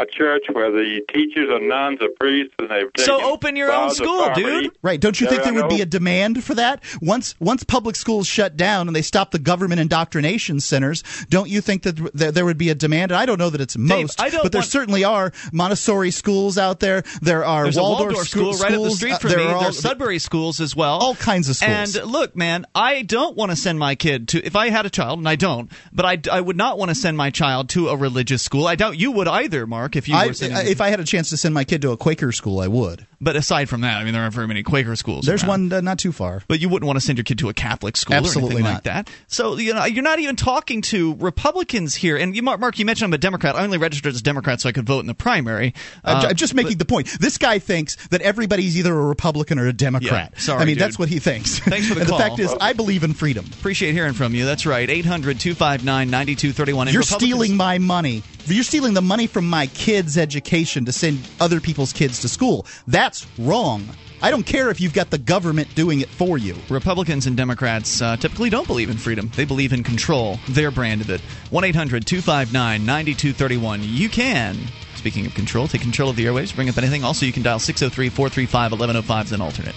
a 0.00 0.06
church 0.06 0.42
where 0.52 0.70
the 0.70 1.00
teachers 1.12 1.48
are 1.50 1.60
nuns 1.60 1.98
or 2.00 2.08
priests, 2.20 2.54
and 2.58 2.70
they've 2.70 2.86
So 3.04 3.22
open 3.22 3.56
your 3.56 3.72
own 3.72 3.90
school, 3.90 4.28
dude. 4.34 4.70
Right? 4.82 5.00
Don't 5.00 5.20
you 5.20 5.26
There 5.26 5.34
think 5.40 5.44
there 5.54 5.62
are 5.64 5.66
would 5.68 5.74
be 5.76 5.82
a 5.82 5.86
demand 5.86 6.44
for 6.44 6.54
that 6.54 6.82
once 7.02 7.34
once 7.40 7.64
public 7.64 7.96
schools 7.96 8.26
shut 8.26 8.56
down 8.56 8.86
and 8.88 8.94
they 8.96 9.02
stop 9.02 9.30
the 9.30 9.38
government 9.38 9.80
indoctrination 9.80 10.60
centers? 10.60 11.02
Don't 11.28 11.48
you 11.48 11.60
think 11.60 11.82
that 11.82 11.96
th- 11.96 12.34
there 12.34 12.44
would 12.44 12.58
be 12.58 12.70
a 12.70 12.74
demand? 12.74 13.10
And 13.12 13.18
I 13.18 13.26
don't 13.26 13.38
know 13.38 13.50
that 13.50 13.60
it's 13.60 13.76
most, 13.76 14.20
I 14.20 14.30
don't 14.30 14.42
but 14.42 14.52
there 14.52 14.60
want- 14.60 14.70
certainly 14.70 15.04
are 15.04 15.32
Montessori 15.52 16.10
schools 16.10 16.58
out 16.58 16.80
there. 16.80 17.02
There 17.20 17.44
are 17.44 17.64
There's 17.64 17.76
Waldorf, 17.76 18.06
Waldorf 18.14 18.28
school 18.28 18.52
schoo- 18.54 18.60
right 18.62 18.72
up 18.72 18.82
the 18.82 18.90
schools. 18.90 18.96
street 18.96 19.12
Uh, 19.14 19.28
there 19.28 19.38
me. 19.38 19.44
are 19.44 19.54
all- 19.54 19.62
There's 19.62 19.78
Sudbury 19.80 20.18
schools 20.18 20.60
as 20.60 20.74
well. 20.76 20.98
all 20.98 21.14
kinds 21.14 21.48
of 21.48 21.56
schools. 21.56 21.96
And 21.96 22.10
look, 22.10 22.36
man, 22.36 22.66
I 22.74 23.02
don't 23.02 23.36
want 23.36 23.50
to 23.50 23.56
send 23.56 23.78
my 23.78 23.94
kid 23.94 24.28
to. 24.28 24.44
If 24.46 24.54
I 24.56 24.70
had 24.70 24.86
a 24.86 24.90
child, 24.90 25.18
and 25.18 25.28
I 25.28 25.36
don't, 25.36 25.70
but 25.92 26.04
I, 26.06 26.18
I 26.30 26.40
would 26.40 26.56
not 26.56 26.78
want 26.78 26.90
to 26.90 26.94
send 26.94 27.16
my 27.16 27.30
child 27.30 27.68
to 27.70 27.88
a 27.88 27.96
religious 27.96 28.42
school. 28.42 28.66
I 28.66 28.74
doubt 28.76 28.98
you 28.98 29.10
would 29.12 29.28
either, 29.28 29.66
Mark. 29.66 29.87
If 29.96 30.08
you 30.08 30.16
I, 30.16 30.30
sending, 30.32 30.66
if 30.66 30.80
I 30.80 30.88
had 30.88 31.00
a 31.00 31.04
chance 31.04 31.30
to 31.30 31.36
send 31.36 31.54
my 31.54 31.64
kid 31.64 31.82
to 31.82 31.92
a 31.92 31.96
Quaker 31.96 32.32
school, 32.32 32.60
I 32.60 32.68
would. 32.68 33.06
but 33.20 33.36
aside 33.36 33.68
from 33.68 33.82
that, 33.82 33.98
I 34.00 34.04
mean, 34.04 34.12
there 34.12 34.22
aren't 34.22 34.34
very 34.34 34.46
many 34.46 34.62
Quaker 34.62 34.96
schools. 34.96 35.26
There's 35.26 35.42
around. 35.42 35.70
one 35.70 35.72
uh, 35.72 35.80
not 35.80 35.98
too 35.98 36.12
far. 36.12 36.42
But 36.48 36.60
you 36.60 36.68
wouldn't 36.68 36.86
want 36.86 36.98
to 36.98 37.04
send 37.04 37.18
your 37.18 37.24
kid 37.24 37.38
to 37.40 37.48
a 37.48 37.54
Catholic 37.54 37.96
school 37.96 38.16
Absolutely 38.16 38.56
or 38.56 38.58
anything 38.58 38.64
not. 38.64 38.74
like 38.74 39.06
that. 39.06 39.10
So 39.26 39.56
you 39.56 39.74
know, 39.74 39.84
you're 39.84 40.02
not 40.02 40.18
even 40.18 40.36
talking 40.36 40.82
to 40.82 41.14
Republicans 41.16 41.94
here. 41.94 42.16
And 42.16 42.34
you, 42.36 42.42
Mark, 42.42 42.60
Mark, 42.60 42.78
you 42.78 42.84
mentioned 42.84 43.06
I'm 43.06 43.14
a 43.14 43.18
Democrat. 43.18 43.56
I 43.56 43.64
only 43.64 43.78
registered 43.78 44.12
as 44.12 44.20
a 44.20 44.22
Democrat 44.22 44.60
so 44.60 44.68
I 44.68 44.72
could 44.72 44.86
vote 44.86 45.00
in 45.00 45.06
the 45.06 45.14
primary. 45.14 45.74
I'm, 46.04 46.16
Uh, 46.16 46.28
I'm 46.30 46.36
just 46.36 46.54
making 46.54 46.78
the 46.78 46.84
point. 46.84 47.08
This 47.20 47.38
guy 47.38 47.58
thinks 47.58 47.96
that 48.08 48.22
everybody's 48.22 48.76
either 48.76 48.92
a 48.96 49.06
Republican 49.06 49.58
or 49.58 49.66
a 49.66 49.72
Democrat. 49.72 50.32
Yeah, 50.34 50.40
sorry, 50.40 50.62
I 50.62 50.64
mean, 50.64 50.74
dude. 50.74 50.82
that's 50.82 50.98
what 50.98 51.08
he 51.08 51.18
thinks. 51.18 51.58
Thanks 51.58 51.88
for 51.88 51.94
the 51.94 52.04
call. 52.04 52.18
the 52.18 52.24
fact 52.24 52.38
is, 52.38 52.54
I 52.60 52.72
believe 52.72 53.04
in 53.04 53.14
freedom. 53.14 53.44
Appreciate 53.58 53.92
hearing 53.92 54.14
from 54.14 54.34
you. 54.34 54.44
That's 54.44 54.66
right. 54.66 54.88
800 54.88 55.40
259 55.40 56.10
9231. 56.10 56.88
You're 56.88 57.02
stealing 57.02 57.56
my 57.56 57.78
money. 57.78 58.22
You're 58.46 58.64
stealing 58.64 58.94
the 58.94 59.02
money 59.02 59.26
from 59.26 59.48
my 59.48 59.66
kids' 59.66 60.16
education 60.16 60.84
to 60.86 60.92
send 60.92 61.20
other 61.40 61.60
people's 61.60 61.92
kids 61.92 62.20
to 62.22 62.28
school. 62.28 62.66
That's 62.86 63.26
wrong. 63.38 63.88
I 64.20 64.30
don't 64.30 64.44
care 64.44 64.68
if 64.70 64.80
you've 64.80 64.94
got 64.94 65.10
the 65.10 65.18
government 65.18 65.74
doing 65.74 66.00
it 66.00 66.08
for 66.08 66.38
you. 66.38 66.56
Republicans 66.68 67.26
and 67.26 67.36
Democrats 67.36 68.02
uh, 68.02 68.16
typically 68.16 68.50
don't 68.50 68.66
believe 68.66 68.90
in 68.90 68.96
freedom. 68.96 69.30
They 69.36 69.44
believe 69.44 69.72
in 69.72 69.84
control. 69.84 70.40
Their 70.48 70.70
brand 70.70 71.02
of 71.02 71.10
it. 71.10 71.20
1 71.50 71.64
800 71.64 72.06
259 72.06 72.84
9231. 72.84 73.80
You 73.84 74.08
can, 74.08 74.56
speaking 74.96 75.24
of 75.26 75.34
control, 75.34 75.68
take 75.68 75.82
control 75.82 76.10
of 76.10 76.16
the 76.16 76.24
airwaves, 76.24 76.54
bring 76.54 76.68
up 76.68 76.78
anything. 76.78 77.04
Also, 77.04 77.26
you 77.26 77.32
can 77.32 77.42
dial 77.42 77.60
603 77.60 78.08
435 78.08 78.72
1105 78.72 79.26
as 79.26 79.32
an 79.32 79.40
alternate. 79.40 79.76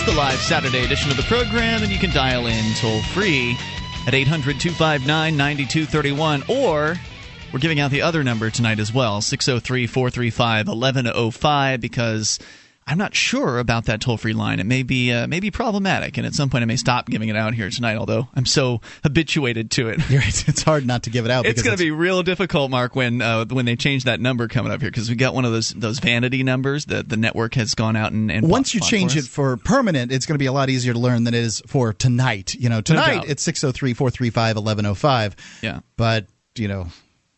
It's 0.00 0.08
the 0.10 0.16
live 0.16 0.38
Saturday 0.38 0.82
edition 0.82 1.10
of 1.10 1.18
the 1.18 1.22
program, 1.24 1.82
and 1.82 1.92
you 1.92 1.98
can 1.98 2.08
dial 2.08 2.46
in 2.46 2.74
toll 2.76 3.02
free 3.02 3.54
at 4.06 4.14
800 4.14 4.58
259 4.58 5.36
9231, 5.36 6.42
or 6.48 6.96
we're 7.52 7.58
giving 7.58 7.80
out 7.80 7.90
the 7.90 8.00
other 8.00 8.24
number 8.24 8.48
tonight 8.48 8.78
as 8.78 8.94
well 8.94 9.20
603 9.20 9.86
435 9.86 10.68
1105 10.68 11.80
because. 11.82 12.38
I'm 12.90 12.98
not 12.98 13.14
sure 13.14 13.60
about 13.60 13.84
that 13.84 14.00
toll-free 14.00 14.32
line. 14.32 14.58
It 14.58 14.66
may 14.66 14.82
be 14.82 15.12
uh, 15.12 15.28
may 15.28 15.38
be 15.38 15.52
problematic, 15.52 16.18
and 16.18 16.26
at 16.26 16.34
some 16.34 16.50
point 16.50 16.62
I 16.62 16.64
may 16.64 16.74
stop 16.74 17.06
giving 17.06 17.28
it 17.28 17.36
out 17.36 17.54
here 17.54 17.70
tonight. 17.70 17.96
Although 17.96 18.28
I'm 18.34 18.46
so 18.46 18.80
habituated 19.04 19.70
to 19.72 19.90
it, 19.90 20.00
You're 20.10 20.20
right. 20.20 20.48
It's 20.48 20.62
hard 20.64 20.84
not 20.86 21.04
to 21.04 21.10
give 21.10 21.24
it 21.24 21.30
out. 21.30 21.46
it's 21.46 21.62
going 21.62 21.76
to 21.76 21.82
be 21.82 21.92
real 21.92 22.24
difficult, 22.24 22.70
Mark, 22.70 22.96
when 22.96 23.22
uh, 23.22 23.44
when 23.44 23.64
they 23.64 23.76
change 23.76 24.04
that 24.04 24.18
number 24.20 24.48
coming 24.48 24.72
up 24.72 24.80
here 24.80 24.90
because 24.90 25.08
we 25.08 25.14
got 25.14 25.34
one 25.34 25.44
of 25.44 25.52
those 25.52 25.70
those 25.70 26.00
vanity 26.00 26.42
numbers 26.42 26.86
that 26.86 27.08
the 27.08 27.16
network 27.16 27.54
has 27.54 27.74
gone 27.74 27.94
out 27.94 28.10
and, 28.10 28.30
and 28.30 28.48
Once 28.48 28.74
you 28.74 28.80
change 28.80 29.12
for 29.12 29.18
it 29.18 29.24
for 29.24 29.56
permanent, 29.56 30.10
it's 30.10 30.26
going 30.26 30.34
to 30.34 30.40
be 30.40 30.46
a 30.46 30.52
lot 30.52 30.68
easier 30.68 30.92
to 30.92 30.98
learn 30.98 31.22
than 31.22 31.34
it 31.34 31.44
is 31.44 31.62
for 31.68 31.92
tonight. 31.92 32.54
You 32.54 32.68
know, 32.68 32.80
tonight 32.80 33.20
doubt. 33.20 33.28
it's 33.28 33.42
603 33.44 33.94
435 33.94 34.56
1105. 34.56 35.36
Yeah. 35.62 35.80
But, 35.96 36.26
you 36.56 36.66
know, 36.66 36.88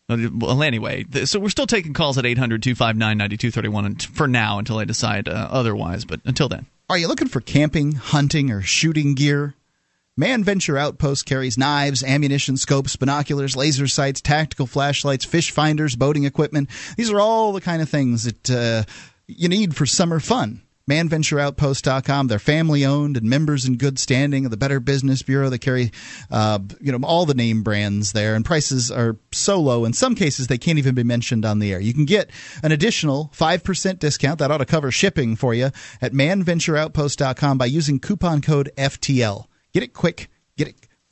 Well, 0.09 0.61
anyway, 0.61 1.05
so 1.23 1.39
we're 1.39 1.49
still 1.49 1.67
taking 1.67 1.93
calls 1.93 2.17
at 2.17 2.25
800 2.25 2.61
259 2.61 3.17
9231 3.17 3.95
for 4.13 4.27
now 4.27 4.59
until 4.59 4.77
I 4.77 4.85
decide 4.85 5.29
uh, 5.29 5.47
otherwise, 5.49 6.03
but 6.03 6.19
until 6.25 6.49
then. 6.49 6.65
Are 6.89 6.97
you 6.97 7.07
looking 7.07 7.29
for 7.29 7.39
camping, 7.39 7.93
hunting, 7.93 8.51
or 8.51 8.61
shooting 8.61 9.15
gear? 9.15 9.55
Man 10.15 10.43
Venture 10.43 10.77
Outpost 10.77 11.25
carries 11.25 11.57
knives, 11.57 12.03
ammunition, 12.03 12.57
scopes, 12.57 12.95
binoculars, 12.95 13.55
laser 13.55 13.87
sights, 13.87 14.21
tactical 14.21 14.67
flashlights, 14.67 15.25
fish 15.25 15.51
finders, 15.51 15.95
boating 15.95 16.25
equipment. 16.25 16.69
These 16.97 17.09
are 17.09 17.19
all 17.19 17.53
the 17.53 17.61
kind 17.61 17.81
of 17.81 17.89
things 17.89 18.25
that 18.25 18.49
uh, 18.49 18.83
you 19.25 19.49
need 19.49 19.75
for 19.75 19.85
summer 19.85 20.19
fun. 20.19 20.61
ManVentureOutpost.com. 20.89 22.27
They're 22.27 22.39
family 22.39 22.85
owned 22.85 23.17
and 23.17 23.29
members 23.29 23.65
in 23.65 23.77
good 23.77 23.97
standing 23.97 24.45
of 24.45 24.51
the 24.51 24.57
Better 24.57 24.79
Business 24.79 25.21
Bureau. 25.21 25.49
They 25.49 25.57
carry, 25.57 25.91
uh, 26.29 26.59
you 26.81 26.91
know, 26.91 27.05
all 27.07 27.25
the 27.25 27.33
name 27.33 27.63
brands 27.63 28.11
there, 28.11 28.35
and 28.35 28.43
prices 28.43 28.91
are 28.91 29.17
so 29.31 29.59
low. 29.59 29.85
In 29.85 29.93
some 29.93 30.15
cases, 30.15 30.47
they 30.47 30.57
can't 30.57 30.77
even 30.77 30.95
be 30.95 31.03
mentioned 31.03 31.45
on 31.45 31.59
the 31.59 31.71
air. 31.71 31.79
You 31.79 31.93
can 31.93 32.05
get 32.05 32.29
an 32.61 32.71
additional 32.71 33.29
five 33.33 33.63
percent 33.63 33.99
discount 33.99 34.39
that 34.39 34.51
ought 34.51 34.57
to 34.57 34.65
cover 34.65 34.91
shipping 34.91 35.35
for 35.35 35.53
you 35.53 35.71
at 36.01 36.13
ManVentureOutpost.com 36.13 37.57
by 37.57 37.65
using 37.65 37.99
coupon 37.99 38.41
code 38.41 38.71
FTL. 38.77 39.45
Get 39.73 39.83
it 39.83 39.93
quick. 39.93 40.29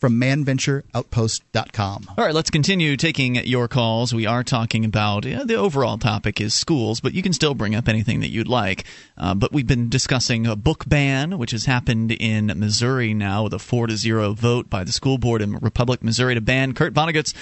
From 0.02 0.20
ManVentureOutpost.com. 0.20 2.06
All 2.18 2.26
right, 2.26 2.34
let's 2.34 2.50
continue 2.50 2.98
taking 2.98 3.36
your 3.36 3.68
calls. 3.68 4.16
We 4.16 4.26
are 4.26 4.44
talking 4.44 4.84
about 4.84 5.26
the 5.26 5.54
overall 5.54 6.00
topic 6.00 6.42
is 6.42 6.56
schools, 6.56 7.00
but 7.00 7.14
you 7.14 7.22
can 7.22 7.34
still 7.34 7.54
bring 7.54 7.76
up 7.76 7.88
anything 7.88 8.22
that 8.22 8.32
you'd 8.32 8.48
like. 8.48 8.86
Uh, 9.16 9.36
but 9.36 9.54
we've 9.54 9.68
been 9.68 9.90
discussing 9.90 10.48
a 10.48 10.56
book 10.56 10.90
ban, 10.90 11.38
which 11.38 11.52
has 11.52 11.66
happened 11.66 12.12
in 12.14 12.48
Missouri 12.48 13.14
now 13.14 13.44
with 13.44 13.54
a 13.54 13.60
four 13.60 13.86
to 13.86 13.96
zero 13.96 14.34
vote 14.34 14.72
by 14.72 14.84
the 14.84 14.92
school 14.92 15.20
board 15.20 15.40
in 15.40 15.58
Republic, 15.58 16.04
Missouri, 16.04 16.34
to 16.34 16.42
ban 16.42 16.74
Kurt 16.74 16.96
Vonnegut's 16.96 17.36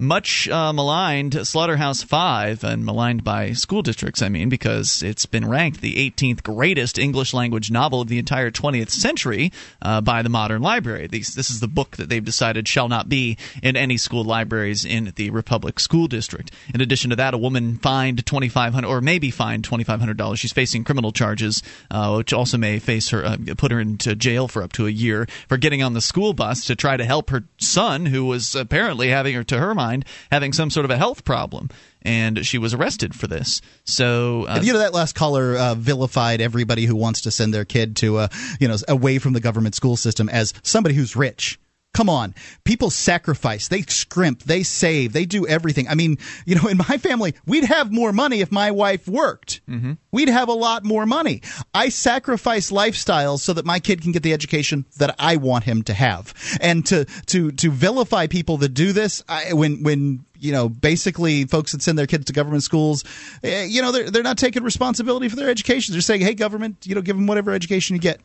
much 0.00 0.48
uh, 0.48 0.72
maligned 0.72 1.44
Slaughterhouse 1.44 2.04
Five, 2.04 2.62
and 2.62 2.84
maligned 2.84 3.24
by 3.24 3.50
school 3.50 3.82
districts, 3.82 4.22
I 4.22 4.28
mean, 4.28 4.48
because 4.48 5.02
it's 5.02 5.26
been 5.26 5.48
ranked 5.48 5.80
the 5.80 5.96
18th 6.08 6.44
greatest 6.44 7.00
English 7.00 7.34
language 7.34 7.68
novel 7.68 8.00
of 8.00 8.06
the 8.06 8.20
entire 8.20 8.52
20th 8.52 8.90
century 8.90 9.50
uh, 9.82 10.00
by 10.00 10.22
the 10.22 10.28
Modern 10.28 10.62
Library. 10.62 11.08
These, 11.08 11.34
this 11.34 11.50
is 11.50 11.58
the 11.58 11.66
book 11.66 11.96
that 11.96 12.08
they've 12.08 12.24
decided 12.24 12.68
shall 12.68 12.88
not 12.88 13.08
be 13.08 13.38
in 13.60 13.76
any 13.76 13.96
school 13.96 14.22
libraries 14.22 14.84
in 14.84 15.12
the 15.16 15.30
Republic 15.30 15.80
School 15.80 16.06
District. 16.06 16.52
In 16.72 16.80
addition 16.80 17.10
to 17.10 17.16
that, 17.16 17.34
a 17.34 17.38
woman 17.38 17.76
fined 17.78 18.24
2500 18.24 18.86
or 18.86 19.00
maybe 19.00 19.32
fined 19.32 19.68
$2,500. 19.68 20.38
She's 20.38 20.52
facing 20.52 20.84
criminal 20.84 21.10
charges, 21.10 21.60
uh, 21.90 22.14
which 22.14 22.32
also 22.32 22.56
may 22.56 22.78
face 22.78 23.08
her, 23.08 23.24
uh, 23.24 23.36
put 23.56 23.72
her 23.72 23.80
into 23.80 24.14
jail 24.14 24.46
for 24.46 24.62
up 24.62 24.72
to 24.74 24.86
a 24.86 24.90
year 24.90 25.26
for 25.48 25.56
getting 25.56 25.82
on 25.82 25.94
the 25.94 26.00
school 26.00 26.34
bus 26.34 26.66
to 26.66 26.76
try 26.76 26.96
to 26.96 27.04
help 27.04 27.30
her 27.30 27.42
son, 27.58 28.06
who 28.06 28.24
was 28.26 28.54
apparently 28.54 29.08
having, 29.08 29.34
her, 29.34 29.42
to 29.42 29.58
her 29.58 29.74
mind, 29.74 29.87
having 30.30 30.52
some 30.52 30.70
sort 30.70 30.84
of 30.84 30.90
a 30.90 30.96
health 30.96 31.24
problem 31.24 31.68
and 32.02 32.46
she 32.46 32.58
was 32.58 32.74
arrested 32.74 33.14
for 33.14 33.26
this. 33.26 33.60
So 33.84 34.46
uh, 34.48 34.60
you 34.62 34.72
know 34.72 34.78
that 34.78 34.94
last 34.94 35.14
caller 35.14 35.56
uh, 35.56 35.74
vilified 35.74 36.40
everybody 36.40 36.86
who 36.86 36.96
wants 36.96 37.22
to 37.22 37.30
send 37.30 37.52
their 37.52 37.64
kid 37.64 37.96
to 37.96 38.18
uh, 38.18 38.28
you 38.60 38.68
know 38.68 38.76
away 38.88 39.18
from 39.18 39.32
the 39.32 39.40
government 39.40 39.74
school 39.74 39.96
system 39.96 40.28
as 40.28 40.54
somebody 40.62 40.94
who's 40.94 41.16
rich. 41.16 41.58
Come 41.94 42.08
on. 42.08 42.34
People 42.64 42.90
sacrifice, 42.90 43.68
they 43.68 43.82
scrimp, 43.82 44.44
they 44.44 44.62
save, 44.62 45.12
they 45.12 45.24
do 45.24 45.46
everything. 45.46 45.88
I 45.88 45.94
mean, 45.94 46.18
you 46.44 46.54
know, 46.54 46.68
in 46.68 46.76
my 46.76 46.98
family, 46.98 47.34
we'd 47.46 47.64
have 47.64 47.90
more 47.90 48.12
money 48.12 48.40
if 48.40 48.52
my 48.52 48.70
wife 48.70 49.08
worked. 49.08 49.62
Mm-hmm. 49.68 49.94
We'd 50.12 50.28
have 50.28 50.48
a 50.48 50.52
lot 50.52 50.84
more 50.84 51.06
money. 51.06 51.42
I 51.74 51.88
sacrifice 51.88 52.70
lifestyles 52.70 53.40
so 53.40 53.52
that 53.54 53.64
my 53.64 53.80
kid 53.80 54.02
can 54.02 54.12
get 54.12 54.22
the 54.22 54.32
education 54.32 54.84
that 54.98 55.16
I 55.18 55.36
want 55.36 55.64
him 55.64 55.82
to 55.84 55.94
have. 55.94 56.34
And 56.60 56.86
to 56.86 57.04
to 57.26 57.50
to 57.52 57.70
vilify 57.70 58.26
people 58.26 58.58
that 58.58 58.70
do 58.70 58.92
this, 58.92 59.24
I, 59.28 59.54
when 59.54 59.82
when 59.82 60.24
you 60.40 60.52
know, 60.52 60.68
basically 60.68 61.46
folks 61.46 61.72
that 61.72 61.82
send 61.82 61.98
their 61.98 62.06
kids 62.06 62.26
to 62.26 62.32
government 62.32 62.62
schools, 62.62 63.02
eh, 63.42 63.64
you 63.64 63.82
know, 63.82 63.90
they're, 63.92 64.10
they're 64.10 64.22
not 64.22 64.38
taking 64.38 64.62
responsibility 64.62 65.28
for 65.28 65.36
their 65.36 65.50
education. 65.50 65.92
They're 65.92 66.00
saying, 66.00 66.20
hey, 66.20 66.34
government, 66.34 66.86
you 66.86 66.94
know, 66.94 67.02
give 67.02 67.16
them 67.16 67.26
whatever 67.26 67.52
education 67.52 67.96
you 67.96 68.00
get. 68.00 68.20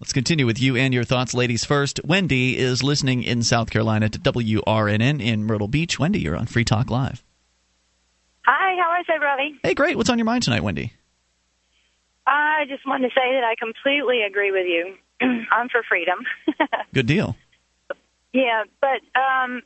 Let's 0.00 0.12
continue 0.12 0.46
with 0.46 0.60
you 0.60 0.76
and 0.76 0.92
your 0.94 1.04
thoughts, 1.04 1.34
ladies 1.34 1.64
first. 1.64 2.00
Wendy 2.04 2.58
is 2.58 2.82
listening 2.82 3.22
in 3.22 3.42
South 3.42 3.70
Carolina 3.70 4.08
to 4.08 4.18
WRNN 4.18 5.22
in 5.22 5.44
Myrtle 5.44 5.68
Beach. 5.68 5.98
Wendy, 5.98 6.20
you're 6.20 6.36
on 6.36 6.46
Free 6.46 6.64
Talk 6.64 6.90
Live. 6.90 7.22
Hi, 8.46 8.76
how 8.80 9.00
is 9.00 9.06
everybody? 9.12 9.58
Hey, 9.62 9.74
great. 9.74 9.96
What's 9.96 10.10
on 10.10 10.18
your 10.18 10.26
mind 10.26 10.42
tonight, 10.42 10.62
Wendy? 10.62 10.92
I 12.26 12.64
just 12.68 12.86
wanted 12.86 13.08
to 13.08 13.14
say 13.14 13.32
that 13.34 13.44
I 13.44 13.54
completely 13.58 14.22
agree 14.22 14.50
with 14.50 14.66
you. 14.66 14.94
I'm 15.52 15.68
for 15.68 15.82
freedom. 15.88 16.20
Good 16.94 17.06
deal. 17.06 17.36
Yeah, 18.32 18.64
but 18.80 19.00
um, 19.18 19.62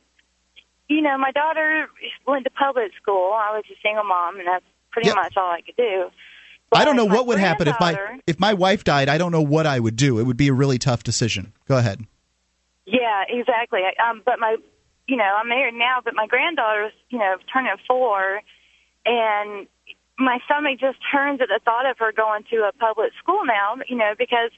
you 0.87 1.01
know, 1.01 1.17
my 1.17 1.31
daughter 1.31 1.87
went 2.27 2.43
to 2.45 2.49
public 2.51 2.91
school. 3.01 3.31
I 3.33 3.55
was 3.55 3.63
a 3.71 3.75
single 3.81 4.03
mom, 4.03 4.37
and 4.39 4.47
that's 4.47 4.65
pretty 4.91 5.07
Yep. 5.07 5.15
much 5.15 5.37
all 5.37 5.49
I 5.51 5.61
could 5.61 5.75
do. 5.77 6.09
I 6.71 6.85
don't 6.85 6.95
know 6.95 7.05
what 7.05 7.27
would 7.27 7.39
happen 7.39 7.67
if 7.67 7.79
my 7.79 8.19
if 8.27 8.39
my 8.39 8.53
wife 8.53 8.83
died. 8.83 9.09
I 9.09 9.17
don't 9.17 9.31
know 9.31 9.41
what 9.41 9.65
I 9.65 9.79
would 9.79 9.95
do. 9.95 10.19
It 10.19 10.23
would 10.23 10.37
be 10.37 10.47
a 10.47 10.53
really 10.53 10.77
tough 10.77 11.03
decision. 11.03 11.53
Go 11.67 11.77
ahead. 11.77 12.05
Yeah, 12.85 13.23
exactly. 13.27 13.81
Um, 14.03 14.21
but 14.25 14.39
my, 14.39 14.57
you 15.07 15.15
know, 15.15 15.37
I'm 15.39 15.47
married 15.47 15.75
now, 15.75 15.99
but 16.03 16.15
my 16.15 16.27
granddaughter's, 16.27 16.93
you 17.09 17.19
know, 17.19 17.35
turning 17.51 17.75
four, 17.87 18.41
and 19.05 19.67
my 20.17 20.39
stomach 20.45 20.79
just 20.79 20.97
turns 21.11 21.41
at 21.41 21.47
the 21.47 21.59
thought 21.63 21.89
of 21.89 21.97
her 21.99 22.11
going 22.11 22.43
to 22.51 22.67
a 22.67 22.71
public 22.73 23.11
school 23.21 23.45
now, 23.45 23.75
you 23.87 23.95
know, 23.95 24.13
because 24.17 24.51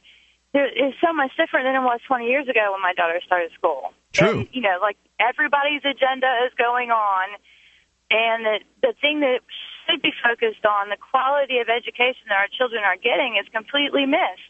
there 0.54 0.68
is 0.68 0.94
so 1.04 1.14
much 1.14 1.32
different 1.38 1.66
than 1.66 1.76
it 1.76 1.86
was 1.86 2.00
20 2.08 2.26
years 2.26 2.48
ago 2.48 2.72
when 2.72 2.82
my 2.82 2.94
daughter 2.94 3.20
started 3.26 3.52
school. 3.54 3.94
True. 4.12 4.40
And, 4.40 4.48
you 4.52 4.62
know, 4.62 4.80
like 4.82 4.98
everybody's 5.20 5.84
agenda 5.84 6.28
is 6.48 6.54
going 6.58 6.92
on, 6.92 7.28
and 8.10 8.46
the 8.46 8.60
the 8.82 8.94
thing 9.00 9.22
that 9.22 9.40
should 9.92 10.02
be 10.02 10.12
focused 10.24 10.66
on, 10.66 10.90
the 10.90 10.98
quality 11.12 11.60
of 11.60 11.68
education 11.70 12.24
that 12.30 12.38
our 12.38 12.48
children 12.58 12.82
are 12.84 12.96
getting, 12.98 13.38
is 13.42 13.48
completely 13.54 14.06
missed. 14.06 14.48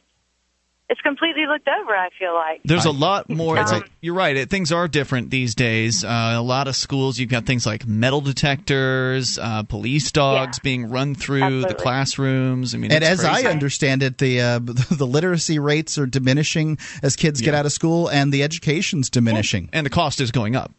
It's 0.90 1.00
completely 1.00 1.46
looked 1.48 1.70
over. 1.70 1.96
I 1.96 2.10
feel 2.20 2.34
like. 2.34 2.60
There's 2.66 2.84
a 2.84 2.92
lot 2.92 3.30
more. 3.30 3.58
It's 3.58 3.72
Um, 3.72 3.80
like, 3.80 3.92
you're 4.02 4.14
right. 4.14 4.36
It, 4.36 4.50
things 4.50 4.74
are 4.74 4.90
different 4.90 5.30
these 5.30 5.56
days. 5.56 6.04
Uh, 6.04 6.34
a 6.36 6.42
lot 6.42 6.68
of 6.68 6.76
schools, 6.76 7.18
you've 7.18 7.30
got 7.30 7.46
things 7.46 7.66
like 7.66 7.88
metal 7.88 8.20
detectors, 8.20 9.40
uh, 9.40 9.64
police 9.64 10.12
dogs 10.12 10.60
being 10.60 10.90
run 10.90 11.16
through 11.16 11.62
the 11.62 11.76
classrooms. 11.76 12.76
I 12.76 12.78
mean, 12.78 12.92
and 12.92 13.04
it's 13.06 13.12
as 13.12 13.22
crazy. 13.22 13.48
I 13.48 13.52
understand 13.52 14.04
it, 14.04 14.18
the 14.18 14.42
uh, 14.42 14.60
the 14.92 15.08
literacy 15.08 15.60
rates 15.60 15.98
are 15.98 16.06
diminishing 16.08 16.78
as 17.02 17.16
kids 17.16 17.40
get 17.40 17.54
out 17.54 17.66
of 17.66 17.72
school, 17.72 18.10
and 18.10 18.34
the 18.34 18.44
education's 18.44 19.10
diminishing. 19.10 19.70
and 19.72 19.86
the 19.86 19.90
cost 19.90 20.20
is 20.20 20.32
going 20.32 20.58
up. 20.58 20.72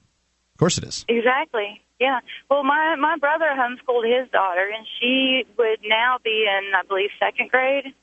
Of 0.54 0.58
course, 0.58 0.76
it 0.76 0.84
is. 0.84 1.06
Exactly. 1.08 1.80
Yeah. 2.02 2.18
Well, 2.50 2.64
my 2.64 2.96
my 2.98 3.16
brother 3.16 3.54
homeschooled 3.54 4.10
his 4.10 4.28
daughter, 4.32 4.66
and 4.66 4.84
she 4.98 5.46
would 5.56 5.86
now 5.86 6.18
be 6.24 6.50
in, 6.50 6.74
I 6.74 6.82
believe, 6.82 7.10
second 7.20 7.48
grade. 7.48 7.94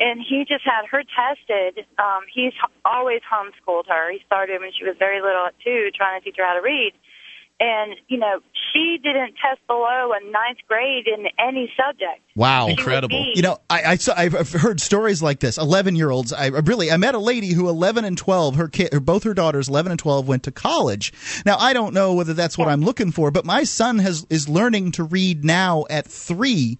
And 0.00 0.24
he 0.24 0.46
just 0.48 0.64
had 0.64 0.88
her 0.88 1.04
tested. 1.04 1.84
Um, 1.98 2.24
he's 2.32 2.56
always 2.86 3.20
homeschooled 3.28 3.88
her. 3.88 4.10
He 4.10 4.20
started 4.24 4.60
when 4.62 4.72
she 4.72 4.84
was 4.84 4.96
very 4.98 5.20
little 5.20 5.52
at 5.52 5.54
two, 5.62 5.90
trying 5.94 6.18
to 6.18 6.24
teach 6.24 6.36
her 6.38 6.46
how 6.48 6.54
to 6.54 6.64
read. 6.64 6.92
And 7.58 7.96
you 8.08 8.18
know, 8.18 8.40
she 8.72 8.98
didn't 9.02 9.34
test 9.42 9.66
below 9.66 10.12
a 10.12 10.30
ninth 10.30 10.58
grade 10.68 11.06
in 11.06 11.26
any 11.38 11.72
subject. 11.76 12.20
Wow, 12.34 12.66
She 12.66 12.72
Incredible. 12.72 13.32
You 13.34 13.40
know, 13.40 13.58
I, 13.70 13.82
I 13.82 13.96
saw, 13.96 14.12
I've 14.14 14.34
I've 14.34 14.52
heard 14.52 14.78
stories 14.78 15.22
like 15.22 15.40
this. 15.40 15.56
Eleven 15.56 15.96
year 15.96 16.10
olds. 16.10 16.34
I 16.34 16.48
really, 16.48 16.92
I 16.92 16.98
met 16.98 17.14
a 17.14 17.18
lady 17.18 17.54
who, 17.54 17.70
eleven 17.70 18.04
and 18.04 18.18
twelve, 18.18 18.56
her 18.56 18.68
kid, 18.68 18.92
or 18.92 19.00
both 19.00 19.24
her 19.24 19.32
daughters, 19.32 19.68
eleven 19.68 19.90
and 19.90 19.98
twelve, 19.98 20.28
went 20.28 20.42
to 20.42 20.52
college. 20.52 21.14
Now, 21.46 21.56
I 21.56 21.72
don't 21.72 21.94
know 21.94 22.12
whether 22.12 22.34
that's 22.34 22.58
what 22.58 22.68
I'm 22.68 22.82
looking 22.82 23.10
for, 23.10 23.30
but 23.30 23.46
my 23.46 23.64
son 23.64 24.00
has 24.00 24.26
is 24.28 24.50
learning 24.50 24.92
to 24.92 25.04
read 25.04 25.44
now 25.44 25.86
at 25.88 26.06
three. 26.06 26.78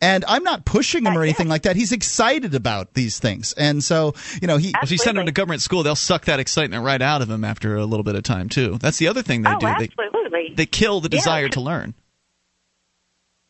And 0.00 0.24
I'm 0.26 0.42
not 0.42 0.64
pushing 0.64 1.04
him 1.06 1.16
or 1.16 1.22
anything 1.22 1.48
like 1.48 1.62
that. 1.62 1.76
He's 1.76 1.92
excited 1.92 2.54
about 2.54 2.94
these 2.94 3.18
things, 3.18 3.52
and 3.54 3.82
so 3.82 4.14
you 4.40 4.48
know 4.48 4.56
he. 4.56 4.74
If 4.82 4.90
you 4.90 4.98
send 4.98 5.16
them 5.16 5.26
to 5.26 5.32
government 5.32 5.62
school, 5.62 5.82
they'll 5.82 5.94
suck 5.94 6.24
that 6.26 6.40
excitement 6.40 6.84
right 6.84 7.00
out 7.00 7.22
of 7.22 7.30
him 7.30 7.44
after 7.44 7.76
a 7.76 7.86
little 7.86 8.04
bit 8.04 8.14
of 8.14 8.22
time 8.22 8.48
too. 8.48 8.78
That's 8.78 8.98
the 8.98 9.08
other 9.08 9.22
thing 9.22 9.42
they 9.42 9.54
oh, 9.54 9.58
do. 9.58 9.66
They, 9.66 9.90
absolutely. 9.98 10.52
they 10.54 10.66
kill 10.66 11.00
the 11.00 11.08
Yeah. 11.10 11.18
desire 11.18 11.48
to 11.50 11.60
learn. 11.60 11.94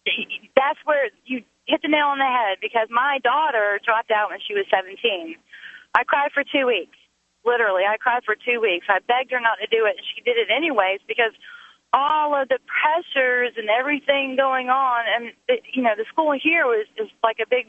that's 0.57 0.79
where 0.85 1.11
you 1.25 1.43
hit 1.67 1.83
the 1.83 1.89
nail 1.89 2.15
on 2.15 2.19
the 2.19 2.25
head 2.31 2.59
because 2.61 2.89
my 2.91 3.19
daughter 3.23 3.81
dropped 3.85 4.11
out 4.11 4.31
when 4.31 4.39
she 4.47 4.55
was 4.55 4.65
17. 4.71 5.37
I 5.95 6.05
cried 6.05 6.31
for 6.33 6.45
two 6.45 6.67
weeks. 6.67 6.97
Literally, 7.45 7.83
I 7.87 7.97
cried 7.97 8.23
for 8.25 8.35
two 8.35 8.61
weeks. 8.61 8.87
I 8.89 8.99
begged 9.07 9.31
her 9.31 9.41
not 9.41 9.59
to 9.63 9.67
do 9.71 9.87
it, 9.87 9.95
and 9.99 10.07
she 10.15 10.23
did 10.23 10.37
it 10.37 10.51
anyways 10.51 11.01
because 11.07 11.31
all 11.93 12.35
of 12.35 12.49
the 12.49 12.59
pressures 12.67 13.53
and 13.57 13.69
everything 13.71 14.37
going 14.37 14.69
on, 14.69 15.05
and 15.07 15.33
it, 15.49 15.63
you 15.73 15.83
know, 15.83 15.95
the 15.97 16.05
school 16.13 16.33
here 16.33 16.67
was 16.67 16.87
just 16.97 17.13
like 17.23 17.39
a 17.41 17.49
big 17.49 17.67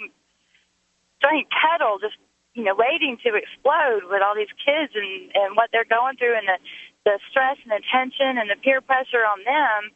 giant 1.22 1.47
kettle, 1.51 1.97
just 1.99 2.18
you 2.53 2.63
know, 2.63 2.74
waiting 2.76 3.18
to 3.22 3.36
explode 3.38 4.09
with 4.09 4.22
all 4.26 4.36
these 4.36 4.51
kids 4.65 4.91
and 4.95 5.32
and 5.36 5.55
what 5.55 5.70
they're 5.72 5.88
going 5.88 6.18
through, 6.18 6.36
and 6.36 6.47
the 6.47 6.57
the 7.05 7.20
stress 7.30 7.57
and 7.63 7.72
the 7.72 7.82
tension 7.91 8.38
and 8.38 8.49
the 8.49 8.59
peer 8.61 8.82
pressure 8.82 9.24
on 9.24 9.43
them. 9.45 9.91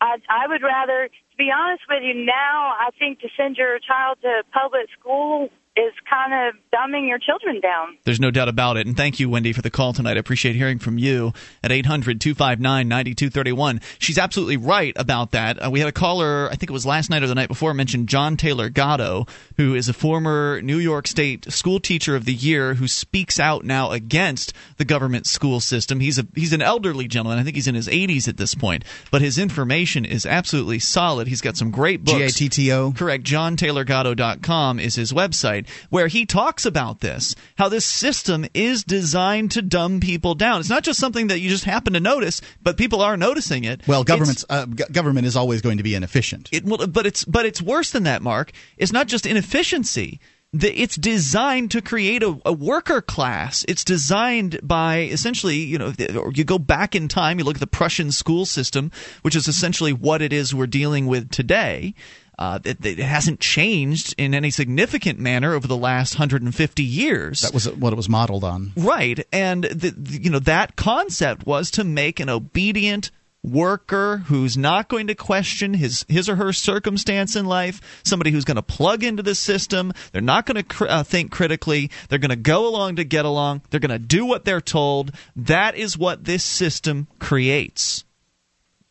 I 0.00 0.18
I 0.28 0.46
would 0.46 0.62
rather, 0.62 1.08
to 1.08 1.36
be 1.36 1.50
honest 1.50 1.82
with 1.88 2.02
you, 2.02 2.14
now 2.14 2.74
I 2.78 2.90
think 2.98 3.20
to 3.20 3.28
send 3.36 3.56
your 3.56 3.78
child 3.80 4.18
to 4.22 4.42
public 4.52 4.86
school 4.98 5.50
is 5.76 5.92
kind 6.08 6.32
of 6.32 6.54
dumbing 6.74 7.06
your 7.06 7.18
children 7.18 7.60
down. 7.60 7.98
There's 8.04 8.20
no 8.20 8.30
doubt 8.30 8.48
about 8.48 8.76
it. 8.76 8.86
And 8.86 8.96
thank 8.96 9.20
you, 9.20 9.28
Wendy, 9.28 9.52
for 9.52 9.62
the 9.62 9.70
call 9.70 9.92
tonight. 9.92 10.16
I 10.16 10.20
appreciate 10.20 10.56
hearing 10.56 10.78
from 10.78 10.98
you 10.98 11.32
at 11.62 11.70
800 11.70 12.20
259 12.20 12.88
9231. 12.88 13.80
She's 13.98 14.18
absolutely 14.18 14.56
right 14.56 14.94
about 14.96 15.32
that. 15.32 15.64
Uh, 15.64 15.70
we 15.70 15.80
had 15.80 15.88
a 15.88 15.92
caller, 15.92 16.48
I 16.50 16.56
think 16.56 16.70
it 16.70 16.72
was 16.72 16.86
last 16.86 17.10
night 17.10 17.22
or 17.22 17.26
the 17.26 17.34
night 17.34 17.48
before, 17.48 17.74
mentioned 17.74 18.08
John 18.08 18.36
Taylor 18.36 18.70
Gatto, 18.70 19.26
who 19.56 19.74
is 19.74 19.88
a 19.88 19.92
former 19.92 20.60
New 20.62 20.78
York 20.78 21.06
State 21.06 21.52
School 21.52 21.78
Teacher 21.78 22.16
of 22.16 22.24
the 22.24 22.34
Year 22.34 22.74
who 22.74 22.88
speaks 22.88 23.38
out 23.38 23.64
now 23.64 23.90
against 23.90 24.54
the 24.78 24.84
government 24.84 25.26
school 25.26 25.60
system. 25.60 26.00
He's 26.00 26.18
a 26.18 26.26
he's 26.34 26.52
an 26.52 26.62
elderly 26.62 27.06
gentleman. 27.06 27.38
I 27.38 27.42
think 27.42 27.56
he's 27.56 27.68
in 27.68 27.74
his 27.74 27.88
80s 27.88 28.28
at 28.28 28.38
this 28.38 28.54
point, 28.54 28.84
but 29.10 29.20
his 29.20 29.38
information 29.38 30.04
is 30.04 30.24
absolutely 30.24 30.78
solid. 30.78 31.28
He's 31.28 31.40
got 31.42 31.56
some 31.56 31.70
great 31.70 32.02
books. 32.02 32.16
G 32.16 32.24
A 32.24 32.28
T 32.28 32.48
T 32.48 32.72
O. 32.72 32.92
Correct. 32.92 33.24
JohnTaylorGatto.com 33.24 34.80
is 34.80 34.94
his 34.94 35.12
website 35.12 35.65
where 35.90 36.08
he 36.08 36.26
talks 36.26 36.64
about 36.66 37.00
this, 37.00 37.34
how 37.56 37.68
this 37.68 37.84
system 37.84 38.46
is 38.54 38.84
designed 38.84 39.50
to 39.52 39.62
dumb 39.62 40.00
people 40.00 40.34
down. 40.34 40.60
It's 40.60 40.70
not 40.70 40.82
just 40.82 41.00
something 41.00 41.28
that 41.28 41.40
you 41.40 41.48
just 41.48 41.64
happen 41.64 41.92
to 41.94 42.00
notice, 42.00 42.40
but 42.62 42.76
people 42.76 43.00
are 43.02 43.16
noticing 43.16 43.64
it. 43.64 43.86
Well, 43.86 44.04
government's 44.04 44.44
uh, 44.48 44.66
g- 44.66 44.84
government 44.92 45.26
is 45.26 45.36
always 45.36 45.62
going 45.62 45.78
to 45.78 45.82
be 45.82 45.94
inefficient. 45.94 46.48
it, 46.52 46.64
well, 46.64 46.86
but 46.86 47.06
it's 47.06 47.24
but 47.24 47.46
it's 47.46 47.62
worse 47.62 47.90
than 47.90 48.04
that, 48.04 48.22
Mark. 48.22 48.52
It's 48.76 48.92
not 48.92 49.06
just 49.06 49.26
inefficiency. 49.26 50.20
It's 50.52 50.96
designed 50.96 51.72
to 51.72 51.82
create 51.82 52.22
a, 52.22 52.38
a 52.46 52.52
worker 52.52 53.02
class. 53.02 53.64
It's 53.68 53.84
designed 53.84 54.58
by 54.62 55.00
essentially, 55.00 55.56
you 55.56 55.76
know, 55.76 55.92
you 56.32 56.44
go 56.44 56.58
back 56.58 56.94
in 56.94 57.08
time. 57.08 57.38
You 57.38 57.44
look 57.44 57.56
at 57.56 57.60
the 57.60 57.66
Prussian 57.66 58.10
school 58.10 58.46
system, 58.46 58.90
which 59.22 59.36
is 59.36 59.48
essentially 59.48 59.92
what 59.92 60.22
it 60.22 60.32
is 60.32 60.54
we're 60.54 60.66
dealing 60.66 61.08
with 61.08 61.30
today. 61.30 61.94
Uh, 62.38 62.58
it, 62.64 62.84
it 62.84 62.98
hasn't 62.98 63.40
changed 63.40 64.14
in 64.18 64.34
any 64.34 64.50
significant 64.50 65.18
manner 65.18 65.54
over 65.54 65.66
the 65.66 65.76
last 65.76 66.14
150 66.18 66.82
years. 66.82 67.40
That 67.40 67.54
was 67.54 67.68
what 67.70 67.92
it 67.92 67.96
was 67.96 68.08
modeled 68.08 68.44
on. 68.44 68.72
Right, 68.76 69.26
and 69.32 69.64
the, 69.64 69.90
the- 69.90 70.22
you 70.22 70.30
know 70.30 70.38
that 70.40 70.76
concept 70.76 71.46
was 71.46 71.70
to 71.72 71.84
make 71.84 72.20
an 72.20 72.28
obedient 72.28 73.10
worker 73.42 74.18
who's 74.26 74.56
not 74.56 74.88
going 74.88 75.06
to 75.06 75.14
question 75.14 75.72
his 75.74 76.04
his 76.08 76.28
or 76.28 76.34
her 76.36 76.52
circumstance 76.52 77.36
in 77.36 77.46
life, 77.46 78.00
somebody 78.04 78.30
who's 78.32 78.44
going 78.44 78.56
to 78.56 78.62
plug 78.62 79.04
into 79.04 79.22
the 79.22 79.34
system. 79.36 79.92
They're 80.12 80.20
not 80.20 80.46
going 80.46 80.56
to 80.56 80.62
cr- 80.64 80.88
uh, 80.88 81.02
think 81.04 81.30
critically. 81.30 81.90
They're 82.08 82.18
going 82.18 82.30
to 82.30 82.36
go 82.36 82.66
along 82.68 82.96
to 82.96 83.04
get 83.04 83.24
along. 83.24 83.62
They're 83.70 83.80
going 83.80 83.90
to 83.90 83.98
do 84.00 84.26
what 84.26 84.44
they're 84.44 84.60
told. 84.60 85.12
That 85.36 85.76
is 85.76 85.96
what 85.96 86.24
this 86.24 86.42
system 86.44 87.06
creates. 87.18 88.04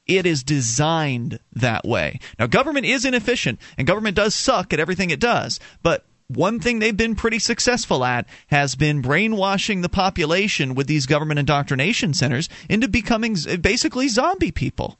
It 0.08 0.26
is 0.26 0.44
designed 0.44 1.40
that 1.54 1.86
way. 1.86 2.20
Now, 2.38 2.48
government 2.48 2.86
is 2.86 3.06
inefficient, 3.06 3.60
and 3.78 3.88
government 3.88 4.16
does 4.16 4.36
suck 4.36 4.72
at 4.72 4.80
everything 4.80 5.10
it 5.10 5.20
does, 5.20 5.60
but 5.82 6.06
one 6.28 6.60
thing 6.60 6.80
they've 6.80 6.96
been 6.96 7.16
pretty 7.16 7.40
successful 7.40 8.04
at 8.04 8.28
has 8.48 8.76
been 8.76 9.02
brainwashing 9.02 9.82
the 9.82 9.90
population 9.90 10.74
with 10.74 10.88
these 10.88 11.06
government 11.06 11.40
indoctrination 11.40 12.14
centers 12.14 12.50
into 12.70 12.88
becoming 12.88 13.36
basically 13.62 14.08
zombie 14.08 14.52
people. 14.52 14.98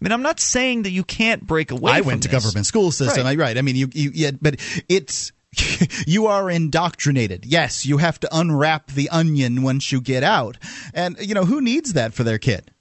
I 0.00 0.04
mean, 0.04 0.12
I'm 0.12 0.22
not 0.22 0.40
saying 0.40 0.82
that 0.82 0.90
you 0.90 1.04
can't 1.04 1.46
break 1.46 1.70
away. 1.70 1.92
I 1.92 2.00
went 2.02 2.24
to 2.24 2.28
this. 2.28 2.44
government 2.44 2.66
school 2.66 2.90
system. 2.90 3.24
Right. 3.24 3.38
right. 3.38 3.56
I 3.58 3.62
mean, 3.62 3.76
you, 3.76 3.88
you, 3.92 4.10
yeah, 4.12 4.32
but 4.40 4.56
it's 4.88 5.32
you 6.06 6.26
are 6.26 6.50
indoctrinated. 6.50 7.46
Yes, 7.46 7.86
you 7.86 7.98
have 7.98 8.20
to 8.20 8.28
unwrap 8.36 8.88
the 8.88 9.08
onion 9.08 9.62
once 9.62 9.90
you 9.90 10.00
get 10.00 10.22
out, 10.22 10.58
and 10.92 11.16
you 11.20 11.34
know 11.34 11.44
who 11.44 11.60
needs 11.60 11.94
that 11.94 12.12
for 12.12 12.24
their 12.24 12.38
kid. 12.38 12.72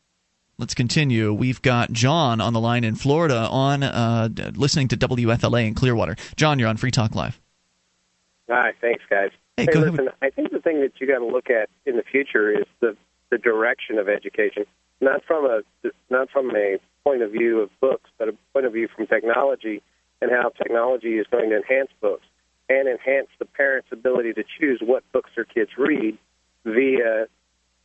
Let's 0.57 0.73
continue. 0.73 1.33
We've 1.33 1.61
got 1.61 1.91
John 1.91 2.39
on 2.39 2.53
the 2.53 2.61
line 2.61 2.83
in 2.83 2.95
Florida 2.95 3.47
on 3.49 3.83
uh, 3.83 4.29
listening 4.55 4.87
to 4.89 4.97
WFLA 4.97 5.67
in 5.67 5.73
Clearwater. 5.73 6.15
John, 6.37 6.59
you're 6.59 6.69
on 6.69 6.77
Free 6.77 6.91
Talk 6.91 7.13
Live. 7.13 7.39
Hi, 8.49 8.71
thanks, 8.79 9.03
guys. 9.09 9.31
Hey, 9.57 9.67
hey 9.71 9.79
listen, 9.79 10.09
I 10.21 10.29
think 10.29 10.51
the 10.51 10.59
thing 10.59 10.81
that 10.81 10.93
you 10.99 11.07
got 11.07 11.19
to 11.19 11.25
look 11.25 11.49
at 11.49 11.69
in 11.85 11.97
the 11.97 12.03
future 12.03 12.51
is 12.51 12.65
the 12.79 12.95
the 13.31 13.37
direction 13.37 13.97
of 13.97 14.07
education, 14.07 14.65
not 15.01 15.23
from 15.25 15.45
a 15.45 15.61
not 16.09 16.29
from 16.29 16.55
a 16.55 16.77
point 17.03 17.21
of 17.21 17.31
view 17.31 17.59
of 17.61 17.69
books, 17.81 18.09
but 18.17 18.29
a 18.29 18.33
point 18.53 18.65
of 18.65 18.73
view 18.73 18.87
from 18.95 19.07
technology 19.07 19.81
and 20.21 20.31
how 20.31 20.49
technology 20.49 21.17
is 21.17 21.25
going 21.31 21.49
to 21.49 21.57
enhance 21.57 21.89
books 22.01 22.25
and 22.69 22.87
enhance 22.87 23.27
the 23.39 23.45
parents' 23.45 23.87
ability 23.91 24.33
to 24.33 24.43
choose 24.59 24.79
what 24.81 25.03
books 25.11 25.29
their 25.35 25.45
kids 25.45 25.71
read 25.77 26.17
via 26.63 27.25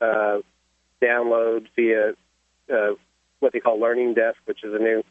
uh, 0.00 0.38
download, 1.02 1.66
via 1.76 2.12
uh, 2.72 2.94
what 3.40 3.52
they 3.52 3.60
call 3.60 3.80
Learning 3.80 4.14
Desk, 4.14 4.38
which 4.44 4.64
is 4.64 4.72
a 4.74 4.78
new 4.78 5.02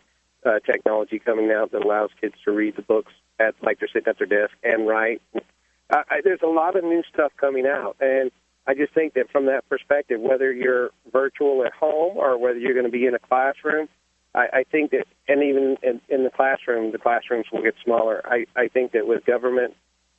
uh, 0.46 0.60
technology 0.66 1.20
coming 1.20 1.52
out 1.52 1.72
that 1.72 1.84
allows 1.84 2.10
kids 2.20 2.36
to 2.46 2.52
read 2.52 2.76
the 2.76 2.82
books 2.82 3.12
at 3.40 3.56
like 3.62 3.80
they're 3.80 3.90
sitting 3.92 4.08
at 4.08 4.18
their 4.18 4.28
desk 4.28 4.56
and 4.64 4.88
write. 4.88 5.22
Uh, 5.36 6.04
I, 6.10 6.22
there's 6.24 6.42
a 6.44 6.48
lot 6.48 6.76
of 6.76 6.84
new 6.84 7.04
stuff 7.12 7.32
coming 7.40 7.66
out, 7.66 7.96
and 8.00 8.32
I 8.68 8.74
just 8.76 8.94
think 8.94 9.16
that 9.16 9.32
from 9.32 9.48
that 9.48 9.68
perspective, 9.68 10.20
whether 10.22 10.52
you're 10.52 10.92
virtual 11.12 11.66
at 11.66 11.74
home 11.74 12.18
or 12.18 12.38
whether 12.38 12.60
you're 12.60 12.74
going 12.74 12.86
to 12.86 12.92
be 12.92 13.06
in 13.06 13.16
a 13.16 13.20
classroom, 13.20 13.90
I, 14.36 14.48
I 14.54 14.64
think 14.72 14.92
that, 14.92 15.06
and 15.28 15.42
even 15.42 15.78
in, 15.82 16.02
in 16.08 16.24
the 16.24 16.30
classroom, 16.30 16.92
the 16.92 17.00
classrooms 17.00 17.48
will 17.52 17.64
get 17.64 17.74
smaller. 17.84 18.22
I, 18.26 18.46
I 18.56 18.68
think 18.68 18.92
that 18.92 19.08
with 19.08 19.26
government, 19.26 19.76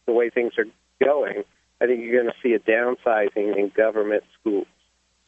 the 0.06 0.12
way 0.12 0.30
things 0.30 0.54
are 0.58 0.64
going, 1.04 1.44
I 1.80 1.86
think 1.86 2.02
you're 2.02 2.22
going 2.22 2.32
to 2.32 2.40
see 2.42 2.54
a 2.54 2.58
downsizing 2.58 3.56
in 3.56 3.70
government 3.74 4.24
schools. 4.40 4.66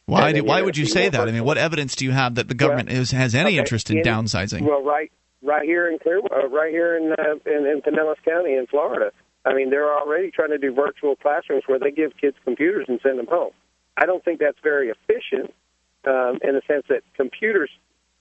Why? 0.05 0.33
Do, 0.33 0.43
why 0.43 0.61
would 0.61 0.77
you 0.77 0.85
say 0.85 1.09
that? 1.09 1.27
I 1.27 1.31
mean, 1.31 1.45
what 1.45 1.57
evidence 1.57 1.95
do 1.95 2.05
you 2.05 2.11
have 2.11 2.35
that 2.35 2.47
the 2.47 2.53
government 2.53 2.89
well, 2.89 2.99
is, 2.99 3.11
has 3.11 3.35
any 3.35 3.51
okay, 3.51 3.57
interest 3.57 3.89
in, 3.89 3.99
in, 3.99 4.03
downsizing? 4.03 4.61
Well, 4.61 4.83
right 4.83 5.11
right 5.41 5.63
here 5.63 5.89
in 5.89 5.99
Clear, 5.99 6.19
uh, 6.19 6.47
right 6.47 6.71
here 6.71 6.97
in, 6.97 7.13
uh, 7.13 7.35
in 7.45 7.65
in 7.65 7.81
Pinellas 7.81 8.21
County 8.25 8.55
in 8.55 8.67
Florida. 8.67 9.11
I 9.45 9.53
mean, 9.53 9.69
they're 9.69 9.93
already 9.93 10.31
trying 10.31 10.51
to 10.51 10.57
do 10.57 10.73
virtual 10.73 11.15
classrooms 11.15 11.63
where 11.67 11.79
they 11.79 11.91
give 11.91 12.15
kids 12.19 12.37
computers 12.45 12.85
and 12.87 12.99
send 13.03 13.19
them 13.19 13.27
home. 13.27 13.51
I 13.97 14.05
don't 14.05 14.23
think 14.23 14.39
that's 14.39 14.57
very 14.63 14.89
efficient 14.89 15.53
um, 16.05 16.39
in 16.41 16.55
the 16.55 16.61
sense 16.67 16.85
that 16.89 17.01
computers, 17.15 17.69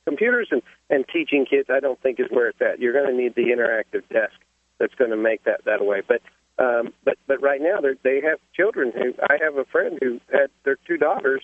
computers 0.04 0.48
and, 0.50 0.62
and 0.90 1.04
teaching 1.12 1.46
kids, 1.48 1.68
I 1.70 1.80
don't 1.80 2.00
think 2.00 2.18
is 2.18 2.26
where 2.30 2.48
it's 2.48 2.60
at. 2.60 2.80
You're 2.80 2.92
going 2.92 3.06
to 3.06 3.16
need 3.16 3.34
the 3.36 3.54
interactive 3.54 4.06
desk 4.08 4.34
that's 4.78 4.94
going 4.94 5.10
to 5.10 5.16
make 5.16 5.44
that 5.44 5.64
that 5.64 5.84
way. 5.84 6.02
But 6.06 6.22
um, 6.58 6.92
but 7.04 7.16
but 7.26 7.40
right 7.40 7.60
now 7.60 7.80
they 7.80 8.20
have 8.20 8.38
children 8.54 8.92
who 8.92 9.14
I 9.22 9.38
have 9.42 9.56
a 9.56 9.64
friend 9.64 9.98
who 10.02 10.20
had 10.30 10.50
their 10.64 10.76
two 10.86 10.96
daughters 10.96 11.42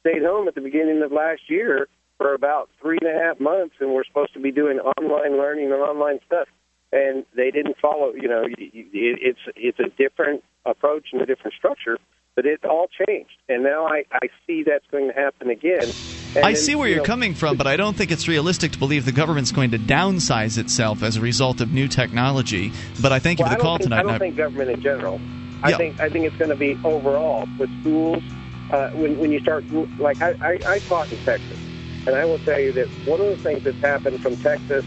stayed 0.00 0.22
home 0.22 0.48
at 0.48 0.54
the 0.54 0.60
beginning 0.60 1.02
of 1.02 1.12
last 1.12 1.42
year 1.48 1.88
for 2.18 2.34
about 2.34 2.68
three 2.80 2.98
and 3.00 3.10
a 3.10 3.18
half 3.18 3.40
months, 3.40 3.74
and 3.80 3.94
we're 3.94 4.04
supposed 4.04 4.34
to 4.34 4.40
be 4.40 4.52
doing 4.52 4.78
online 4.78 5.38
learning 5.38 5.72
and 5.72 5.80
online 5.80 6.20
stuff, 6.26 6.48
and 6.92 7.24
they 7.34 7.50
didn't 7.50 7.76
follow. 7.80 8.12
You 8.14 8.28
know, 8.28 8.44
it's 8.46 9.38
it's 9.56 9.78
a 9.78 9.88
different 9.96 10.44
approach 10.66 11.08
and 11.12 11.22
a 11.22 11.26
different 11.26 11.54
structure, 11.54 11.98
but 12.36 12.44
it 12.44 12.64
all 12.64 12.88
changed, 13.06 13.36
and 13.48 13.62
now 13.62 13.86
I 13.86 14.04
I 14.12 14.28
see 14.46 14.64
that's 14.64 14.84
going 14.90 15.08
to 15.08 15.14
happen 15.14 15.48
again. 15.48 15.88
And 16.36 16.44
I 16.44 16.52
see 16.52 16.74
where 16.74 16.86
you 16.86 16.96
you're 16.96 17.02
know, 17.02 17.06
coming 17.06 17.34
from, 17.34 17.56
but 17.56 17.66
I 17.66 17.76
don't 17.76 17.96
think 17.96 18.10
it's 18.10 18.28
realistic 18.28 18.72
to 18.72 18.78
believe 18.78 19.04
the 19.04 19.12
government's 19.12 19.50
going 19.50 19.70
to 19.72 19.78
downsize 19.78 20.58
itself 20.58 21.02
as 21.02 21.16
a 21.16 21.20
result 21.20 21.60
of 21.60 21.72
new 21.72 21.88
technology. 21.88 22.70
But 23.00 23.12
I 23.12 23.18
thank 23.18 23.38
you 23.38 23.44
well, 23.44 23.52
for 23.52 23.58
the 23.58 23.62
call 23.62 23.78
think, 23.78 23.84
tonight. 23.84 24.00
I 24.00 24.02
don't 24.02 24.18
think 24.18 24.36
government 24.36 24.70
in 24.70 24.82
general. 24.82 25.20
I 25.62 25.72
think 25.72 26.00
I 26.00 26.08
think 26.08 26.26
it's 26.26 26.36
going 26.36 26.50
to 26.50 26.56
be 26.56 26.78
overall 26.84 27.48
with 27.58 27.70
schools. 27.80 28.22
Uh, 28.70 28.88
when 28.94 29.18
when 29.18 29.32
you 29.32 29.40
start 29.40 29.66
like 29.98 30.22
I, 30.22 30.32
I 30.40 30.58
I 30.66 30.78
taught 30.80 31.10
in 31.10 31.18
Texas, 31.18 31.58
and 32.06 32.14
I 32.14 32.24
will 32.24 32.38
tell 32.38 32.60
you 32.60 32.72
that 32.74 32.88
one 33.04 33.20
of 33.20 33.28
the 33.28 33.36
things 33.36 33.62
that's 33.64 33.80
happened 33.82 34.20
from 34.20 34.36
Texas 34.36 34.84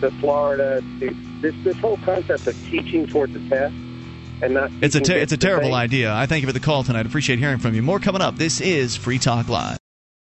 to 0.00 0.10
Florida 0.18 0.82
to 1.00 1.14
this 1.40 1.54
this 1.62 1.76
whole 1.80 1.98
concept 1.98 2.46
of 2.46 2.54
teaching 2.62 3.06
towards 3.06 3.32
the 3.32 3.40
test 3.40 3.74
and 4.42 4.54
not 4.54 4.72
It's 4.80 4.94
a 4.94 5.00
teaching 5.00 5.14
ter- 5.14 5.20
it's 5.20 5.32
a 5.32 5.36
terrible 5.36 5.74
idea. 5.74 6.12
I 6.12 6.26
thank 6.26 6.42
you 6.42 6.48
for 6.48 6.52
the 6.52 6.60
call 6.60 6.82
tonight. 6.82 7.06
Appreciate 7.06 7.38
hearing 7.38 7.58
from 7.58 7.74
you. 7.74 7.82
More 7.82 8.00
coming 8.00 8.22
up. 8.22 8.36
This 8.36 8.60
is 8.60 8.96
Free 8.96 9.18
Talk 9.18 9.48
Live. 9.48 9.78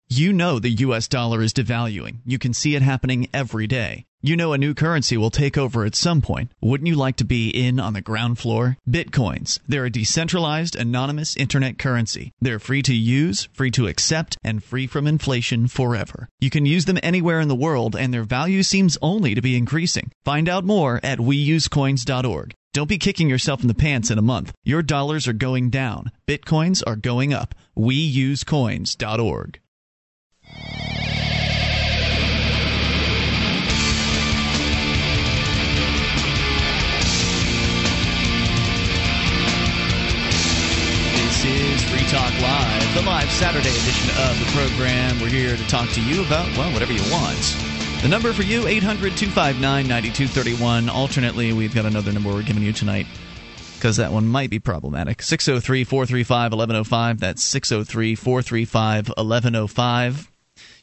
You 0.09 0.33
know 0.33 0.59
the 0.59 0.69
US 0.69 1.07
dollar 1.07 1.41
is 1.41 1.53
devaluing. 1.53 2.17
You 2.25 2.37
can 2.37 2.53
see 2.53 2.75
it 2.75 2.81
happening 2.81 3.29
every 3.33 3.67
day. 3.67 4.05
You 4.23 4.37
know 4.37 4.53
a 4.53 4.57
new 4.59 4.75
currency 4.75 5.17
will 5.17 5.31
take 5.31 5.57
over 5.57 5.83
at 5.83 5.95
some 5.95 6.21
point. 6.21 6.51
Wouldn't 6.61 6.87
you 6.87 6.93
like 6.93 7.15
to 7.15 7.25
be 7.25 7.49
in 7.49 7.79
on 7.79 7.93
the 7.93 8.01
ground 8.01 8.37
floor? 8.37 8.77
Bitcoins. 8.87 9.59
They're 9.67 9.85
a 9.85 9.89
decentralized, 9.89 10.75
anonymous 10.75 11.35
internet 11.35 11.79
currency. 11.79 12.31
They're 12.39 12.59
free 12.59 12.83
to 12.83 12.93
use, 12.93 13.49
free 13.51 13.71
to 13.71 13.87
accept, 13.87 14.37
and 14.43 14.63
free 14.63 14.85
from 14.85 15.07
inflation 15.07 15.67
forever. 15.67 16.29
You 16.39 16.51
can 16.51 16.67
use 16.67 16.85
them 16.85 16.99
anywhere 17.01 17.39
in 17.39 17.47
the 17.47 17.55
world, 17.55 17.95
and 17.95 18.13
their 18.13 18.23
value 18.23 18.61
seems 18.61 18.95
only 19.01 19.33
to 19.33 19.41
be 19.41 19.57
increasing. 19.57 20.11
Find 20.23 20.47
out 20.47 20.65
more 20.65 20.99
at 21.01 21.17
weusecoins.org. 21.17 22.53
Don't 22.73 22.89
be 22.89 22.99
kicking 22.99 23.27
yourself 23.27 23.63
in 23.63 23.67
the 23.67 23.73
pants 23.73 24.11
in 24.11 24.19
a 24.19 24.21
month. 24.21 24.53
Your 24.63 24.83
dollars 24.83 25.27
are 25.27 25.33
going 25.33 25.71
down. 25.71 26.11
Bitcoins 26.27 26.83
are 26.85 26.95
going 26.95 27.33
up. 27.33 27.55
Weusecoins.org. 27.75 29.59
Free 41.91 42.07
Talk 42.07 42.31
Live, 42.41 42.93
the 42.93 43.01
live 43.01 43.29
Saturday 43.29 43.67
edition 43.67 44.09
of 44.11 44.39
the 44.39 44.45
program. 44.55 45.19
We're 45.19 45.27
here 45.27 45.57
to 45.57 45.67
talk 45.67 45.89
to 45.89 46.01
you 46.01 46.23
about, 46.25 46.47
well, 46.57 46.71
whatever 46.71 46.93
you 46.93 47.01
want. 47.11 47.37
The 48.01 48.07
number 48.07 48.31
for 48.31 48.43
you, 48.43 48.65
800 48.65 49.17
259 49.17 49.61
9231. 49.89 50.87
Alternately, 50.87 51.51
we've 51.51 51.75
got 51.75 51.85
another 51.85 52.13
number 52.13 52.29
we're 52.29 52.43
giving 52.43 52.63
you 52.63 52.71
tonight 52.71 53.07
because 53.75 53.97
that 53.97 54.13
one 54.13 54.25
might 54.25 54.49
be 54.49 54.57
problematic. 54.57 55.21
603 55.21 55.83
435 55.83 56.53
1105. 56.53 57.19
That's 57.19 57.43
603 57.43 58.15
435 58.15 59.09
1105. 59.09 60.30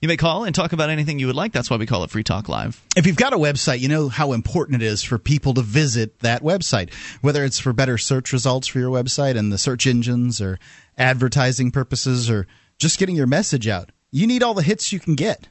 You 0.01 0.07
may 0.07 0.17
call 0.17 0.45
and 0.45 0.55
talk 0.55 0.73
about 0.73 0.91
anything 0.91 1.19
you 1.19 1.27
would 1.27 1.35
like. 1.35 1.53
That's 1.53 1.71
why 1.71 1.77
we 1.77 1.87
call 1.87 2.05
it 2.05 2.11
Free 2.11 2.23
Talk 2.23 2.49
Live. 2.49 2.81
If 2.97 3.05
you've 3.05 3.17
got 3.17 3.33
a 3.33 3.39
website, 3.39 3.81
you 3.81 3.89
know 3.89 4.09
how 4.09 4.33
important 4.33 4.81
it 4.81 4.87
is 4.87 5.03
for 5.03 5.19
people 5.19 5.55
to 5.55 5.63
visit 5.63 6.21
that 6.21 6.43
website, 6.43 6.95
whether 7.21 7.45
it's 7.45 7.59
for 7.59 7.73
better 7.73 7.99
search 7.99 8.33
results 8.33 8.69
for 8.69 8.79
your 8.79 8.91
website 8.91 9.37
and 9.37 9.53
the 9.53 9.59
search 9.59 9.89
engines 9.89 10.41
or 10.41 10.61
advertising 10.97 11.73
purposes 11.73 12.31
or 12.31 12.47
just 12.79 13.01
getting 13.01 13.17
your 13.17 13.27
message 13.27 13.67
out. 13.67 13.91
You 14.13 14.29
need 14.29 14.45
all 14.45 14.55
the 14.55 14.63
hits 14.63 14.93
you 14.93 15.01
can 15.01 15.17
get. 15.17 15.49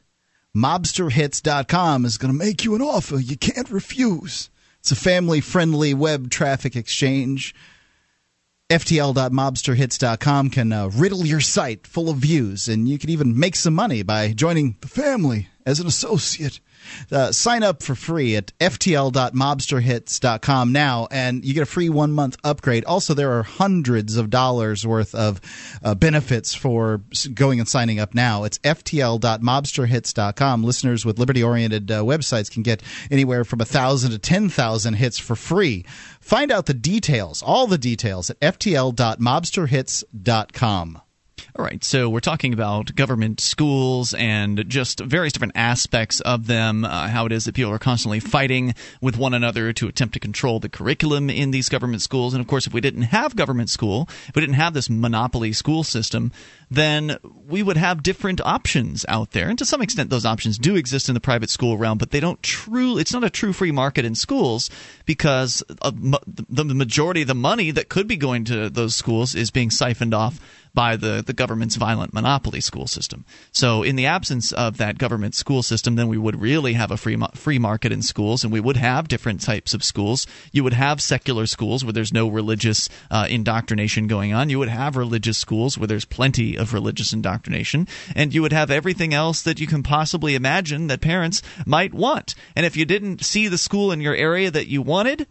Mobsterhits.com 0.56 2.06
is 2.06 2.18
going 2.18 2.32
to 2.32 2.46
make 2.46 2.64
you 2.64 2.74
an 2.74 2.82
offer 2.82 3.18
you 3.18 3.38
can't 3.38 3.70
refuse. 3.70 4.50
It's 4.80 4.92
a 4.92 4.96
family 4.96 5.42
friendly 5.42 5.94
web 5.94 6.30
traffic 6.30 6.76
exchange. 6.78 7.54
FTL.mobsterhits.com 8.70 10.50
can 10.50 10.74
uh, 10.74 10.90
riddle 10.90 11.26
your 11.26 11.40
site 11.40 11.88
full 11.88 12.10
of 12.10 12.18
views, 12.18 12.68
and 12.68 12.90
you 12.90 12.98
can 12.98 13.10
even 13.10 13.40
make 13.40 13.56
some 13.56 13.74
money 13.74 14.04
by 14.04 14.34
joining 14.34 14.76
the 14.82 14.90
family 14.90 15.48
as 15.66 15.80
an 15.80 15.88
associate. 15.88 16.60
Uh, 17.12 17.34
sign 17.34 17.64
up 17.64 17.84
for 17.84 17.96
free 17.96 18.34
at 18.36 18.54
ftl.mobsterhits.com 18.60 20.72
now, 20.72 21.06
and 21.12 21.44
you 21.44 21.54
get 21.54 21.64
a 21.64 21.66
free 21.66 21.90
one 21.90 22.14
month 22.14 22.38
upgrade. 22.44 22.86
Also, 22.86 23.14
there 23.14 23.38
are 23.38 23.44
hundreds 23.44 24.16
of 24.16 24.30
dollars 24.30 24.88
worth 24.88 25.14
of 25.14 25.42
uh, 25.84 25.94
benefits 25.96 26.54
for 26.54 27.02
going 27.34 27.60
and 27.60 27.68
signing 27.68 28.00
up 28.00 28.16
now. 28.16 28.46
It's 28.46 28.60
ftl.mobsterhits.com. 28.60 30.64
Listeners 30.64 31.06
with 31.06 31.20
liberty 31.20 31.44
oriented 31.44 31.92
uh, 31.92 32.04
websites 32.04 32.50
can 32.50 32.64
get 32.64 32.82
anywhere 33.12 33.44
from 33.44 33.60
a 33.60 33.66
thousand 33.66 34.12
to 34.12 34.20
ten 34.20 34.48
thousand 34.50 34.94
hits 34.96 35.20
for 35.20 35.36
free. 35.36 35.84
Find 36.28 36.52
out 36.52 36.66
the 36.66 36.74
details, 36.74 37.42
all 37.42 37.68
the 37.68 37.78
details 37.78 38.30
at 38.30 38.38
ftl.mobsterhits.com. 38.42 41.02
All 41.58 41.66
right, 41.66 41.84
so 41.84 42.08
we're 42.08 42.20
talking 42.20 42.54
about 42.54 42.94
government 42.94 43.40
schools 43.40 44.14
and 44.14 44.64
just 44.70 45.00
various 45.00 45.34
different 45.34 45.54
aspects 45.56 46.20
of 46.20 46.46
them, 46.46 46.86
uh, 46.86 47.08
how 47.08 47.26
it 47.26 47.32
is 47.32 47.46
that 47.46 47.56
people 47.56 47.72
are 47.72 47.80
constantly 47.80 48.20
fighting 48.20 48.76
with 49.02 49.18
one 49.18 49.34
another 49.34 49.74
to 49.74 49.88
attempt 49.88 50.14
to 50.14 50.20
control 50.20 50.60
the 50.60 50.70
curriculum 50.70 51.32
in 51.32 51.50
these 51.50 51.68
government 51.68 52.04
schools. 52.04 52.36
And 52.36 52.42
of 52.42 52.48
course, 52.48 52.68
if 52.68 52.76
we 52.76 52.82
didn't 52.82 53.02
have 53.04 53.36
government 53.36 53.72
school, 53.72 54.08
if 54.28 54.36
we 54.36 54.42
didn't 54.42 54.54
have 54.54 54.76
this 54.76 54.88
monopoly 54.88 55.52
school 55.52 55.84
system, 55.84 56.32
then 56.70 57.18
we 57.48 57.64
would 57.64 57.78
have 57.78 58.04
different 58.04 58.40
options 58.42 59.04
out 59.08 59.32
there. 59.32 59.50
And 59.50 59.58
to 59.58 59.66
some 59.66 59.82
extent, 59.82 60.12
those 60.12 60.28
options 60.28 60.60
do 60.60 60.76
exist 60.76 61.10
in 61.10 61.16
the 61.16 61.20
private 61.20 61.50
school 61.50 61.76
realm, 61.76 61.98
but 61.98 62.12
they 62.12 62.20
don't 62.20 62.44
truly, 62.44 63.02
it's 63.02 63.14
not 63.14 63.24
a 63.24 63.32
true 63.32 63.52
free 63.52 63.72
market 63.72 64.06
in 64.06 64.14
schools 64.14 64.70
because 65.08 65.64
the 65.68 66.66
majority 66.66 67.24
of 67.24 67.28
the 67.28 67.34
money 67.34 67.72
that 67.72 67.90
could 67.90 68.08
be 68.08 68.16
going 68.16 68.46
to 68.46 68.70
those 68.70 68.96
schools 68.96 69.34
is 69.34 69.50
being 69.50 69.72
siphoned 69.72 70.14
off 70.14 70.40
by 70.78 70.96
the, 70.96 71.24
the 71.26 71.34
government's 71.34 71.76
violent 71.76 72.14
monopoly 72.14 72.62
school 72.62 72.86
system. 72.86 73.26
So, 73.52 73.82
in 73.82 73.96
the 73.96 74.06
absence 74.06 74.52
of 74.52 74.78
that 74.78 75.00
government 75.00 75.34
school 75.34 75.64
system, 75.64 75.96
then 75.96 76.08
we 76.08 76.20
would 76.20 76.40
really 76.40 76.74
have 76.74 76.92
a 76.92 76.98
free 76.98 77.18
free 77.34 77.58
market 77.58 77.92
in 77.92 78.04
schools, 78.04 78.44
and 78.44 78.54
we 78.54 78.60
would 78.60 78.78
have 78.78 79.08
different 79.08 79.42
types 79.42 79.74
of 79.74 79.84
schools. 79.84 80.28
You 80.52 80.64
would 80.64 80.74
have 80.74 81.02
secular 81.02 81.48
schools 81.48 81.84
where 81.84 81.94
there's 81.94 82.14
no 82.14 82.28
religious 82.28 82.90
uh, 83.10 83.26
indoctrination 83.28 84.06
going 84.06 84.36
on. 84.36 84.52
You 84.52 84.60
would 84.60 84.70
have 84.70 84.96
religious 84.96 85.40
schools 85.40 85.80
where 85.80 85.88
there's 85.88 86.06
plenty 86.06 86.56
of 86.56 86.76
religious 86.76 87.12
indoctrination, 87.12 87.88
and 88.16 88.32
you 88.32 88.44
would 88.44 88.54
have 88.54 88.70
everything 88.70 89.16
else 89.16 89.42
that 89.42 89.60
you 89.60 89.66
can 89.66 89.82
possibly 89.82 90.36
imagine 90.36 90.86
that 90.88 91.02
parents 91.02 91.42
might 91.66 91.92
want. 91.92 92.36
And 92.56 92.68
if 92.68 92.78
you 92.78 92.86
didn't 92.86 93.26
see 93.26 93.48
the 93.48 93.58
school 93.58 93.92
in 93.92 94.00
your 94.00 94.16
area 94.16 94.52
that 94.52 94.68
you 94.68 94.84
wanted, 94.84 95.26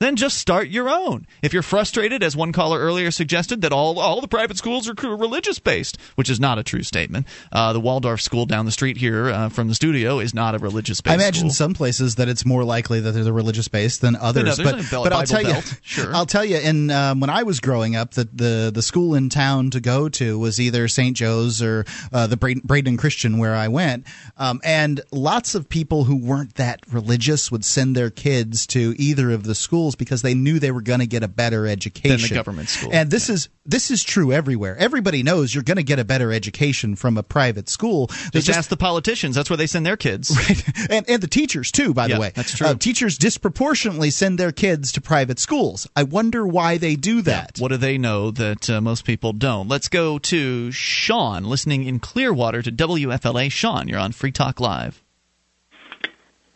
then 0.00 0.14
just 0.14 0.38
start 0.38 0.68
your 0.68 0.88
own. 0.88 1.26
If 1.42 1.52
you're 1.52 1.62
frustrated, 1.62 2.22
as 2.22 2.36
one 2.36 2.52
caller 2.52 2.78
earlier 2.78 3.10
suggested, 3.10 3.62
that 3.62 3.72
all 3.72 3.98
all 3.98 4.20
the 4.20 4.28
private 4.28 4.56
schools 4.56 4.88
are 4.88 4.94
religious 5.16 5.58
based, 5.58 5.98
which 6.14 6.30
is 6.30 6.38
not 6.38 6.58
a 6.58 6.62
true 6.62 6.84
statement. 6.84 7.26
Uh, 7.50 7.72
the 7.72 7.80
Waldorf 7.80 8.20
school 8.20 8.46
down 8.46 8.64
the 8.64 8.70
street 8.70 8.96
here 8.96 9.28
uh, 9.28 9.48
from 9.48 9.66
the 9.66 9.74
studio 9.74 10.20
is 10.20 10.32
not 10.32 10.54
a 10.54 10.58
religious 10.58 11.00
based. 11.00 11.12
I 11.12 11.14
imagine 11.14 11.50
school. 11.50 11.66
some 11.66 11.74
places 11.74 12.14
that 12.14 12.28
it's 12.28 12.44
more 12.46 12.62
likely 12.62 13.00
that 13.00 13.10
they're 13.10 13.32
religious 13.32 13.66
based 13.66 14.00
than 14.00 14.14
others. 14.14 14.56
Than 14.56 14.66
others 14.68 14.90
but 14.90 15.02
but 15.04 15.12
I'll 15.12 15.24
tell 15.24 15.42
belt. 15.42 15.66
you, 15.68 15.76
sure. 15.82 16.14
I'll 16.14 16.26
tell 16.26 16.44
you. 16.44 16.58
In 16.58 16.90
um, 16.90 17.18
when 17.18 17.30
I 17.30 17.42
was 17.42 17.58
growing 17.58 17.96
up, 17.96 18.12
the, 18.12 18.28
the 18.32 18.70
the 18.72 18.82
school 18.82 19.16
in 19.16 19.28
town 19.30 19.70
to 19.70 19.80
go 19.80 20.08
to 20.10 20.38
was 20.38 20.60
either 20.60 20.86
St. 20.86 21.16
Joe's 21.16 21.60
or 21.60 21.84
uh, 22.12 22.28
the 22.28 22.36
Braden 22.36 22.96
Christian, 22.96 23.38
where 23.38 23.54
I 23.54 23.66
went. 23.66 24.06
Um, 24.36 24.60
and 24.62 25.00
lots 25.10 25.56
of 25.56 25.68
people 25.68 26.04
who 26.04 26.16
weren't 26.16 26.54
that 26.54 26.84
religious 26.92 27.50
would 27.50 27.64
send 27.64 27.96
their 27.96 28.10
kids 28.10 28.64
to 28.68 28.94
either 28.96 29.32
of 29.32 29.42
the 29.42 29.56
schools 29.56 29.87
because 29.96 30.22
they 30.22 30.34
knew 30.34 30.58
they 30.58 30.70
were 30.70 30.82
going 30.82 31.00
to 31.00 31.06
get 31.06 31.22
a 31.22 31.28
better 31.28 31.66
education 31.66 32.20
than 32.20 32.28
the 32.28 32.34
government 32.34 32.68
school. 32.68 32.90
And 32.92 33.10
this 33.10 33.28
yeah. 33.28 33.34
is 33.34 33.48
this 33.64 33.90
is 33.90 34.02
true 34.02 34.32
everywhere. 34.32 34.76
Everybody 34.76 35.22
knows 35.22 35.54
you're 35.54 35.64
going 35.64 35.76
to 35.76 35.82
get 35.82 35.98
a 35.98 36.04
better 36.04 36.32
education 36.32 36.96
from 36.96 37.18
a 37.18 37.22
private 37.22 37.68
school. 37.68 38.06
Just, 38.06 38.32
just, 38.32 38.50
ask 38.50 38.70
the 38.70 38.76
politicians. 38.76 39.36
That's 39.36 39.50
where 39.50 39.56
they 39.56 39.66
send 39.66 39.84
their 39.84 39.96
kids, 39.96 40.30
right? 40.36 40.90
And 40.90 41.08
and 41.08 41.22
the 41.22 41.28
teachers 41.28 41.70
too. 41.70 41.94
By 41.94 42.06
yeah, 42.06 42.14
the 42.14 42.20
way, 42.20 42.32
that's 42.34 42.56
true. 42.56 42.66
Uh, 42.66 42.74
teachers 42.74 43.18
disproportionately 43.18 44.10
send 44.10 44.38
their 44.38 44.52
kids 44.52 44.92
to 44.92 45.00
private 45.00 45.38
schools. 45.38 45.88
I 45.94 46.04
wonder 46.04 46.46
why 46.46 46.78
they 46.78 46.96
do 46.96 47.22
that. 47.22 47.52
Yeah. 47.56 47.62
What 47.62 47.68
do 47.68 47.76
they 47.76 47.98
know 47.98 48.30
that 48.30 48.70
uh, 48.70 48.80
most 48.80 49.04
people 49.04 49.32
don't? 49.32 49.68
Let's 49.68 49.88
go 49.88 50.18
to 50.18 50.72
Sean, 50.72 51.44
listening 51.44 51.84
in 51.84 52.00
Clearwater 52.00 52.62
to 52.62 52.72
WFLA. 52.72 53.50
Sean, 53.50 53.88
you're 53.88 53.98
on 53.98 54.12
Free 54.12 54.32
Talk 54.32 54.60
Live. 54.60 55.02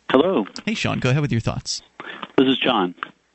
Hello. 0.09 0.45
Hey, 0.65 0.75
Sean. 0.75 0.99
Go 0.99 1.09
ahead 1.09 1.21
with 1.21 1.31
your 1.31 1.41
thoughts. 1.41 1.81
This 2.37 2.47
is 2.47 2.57
John. 2.57 2.93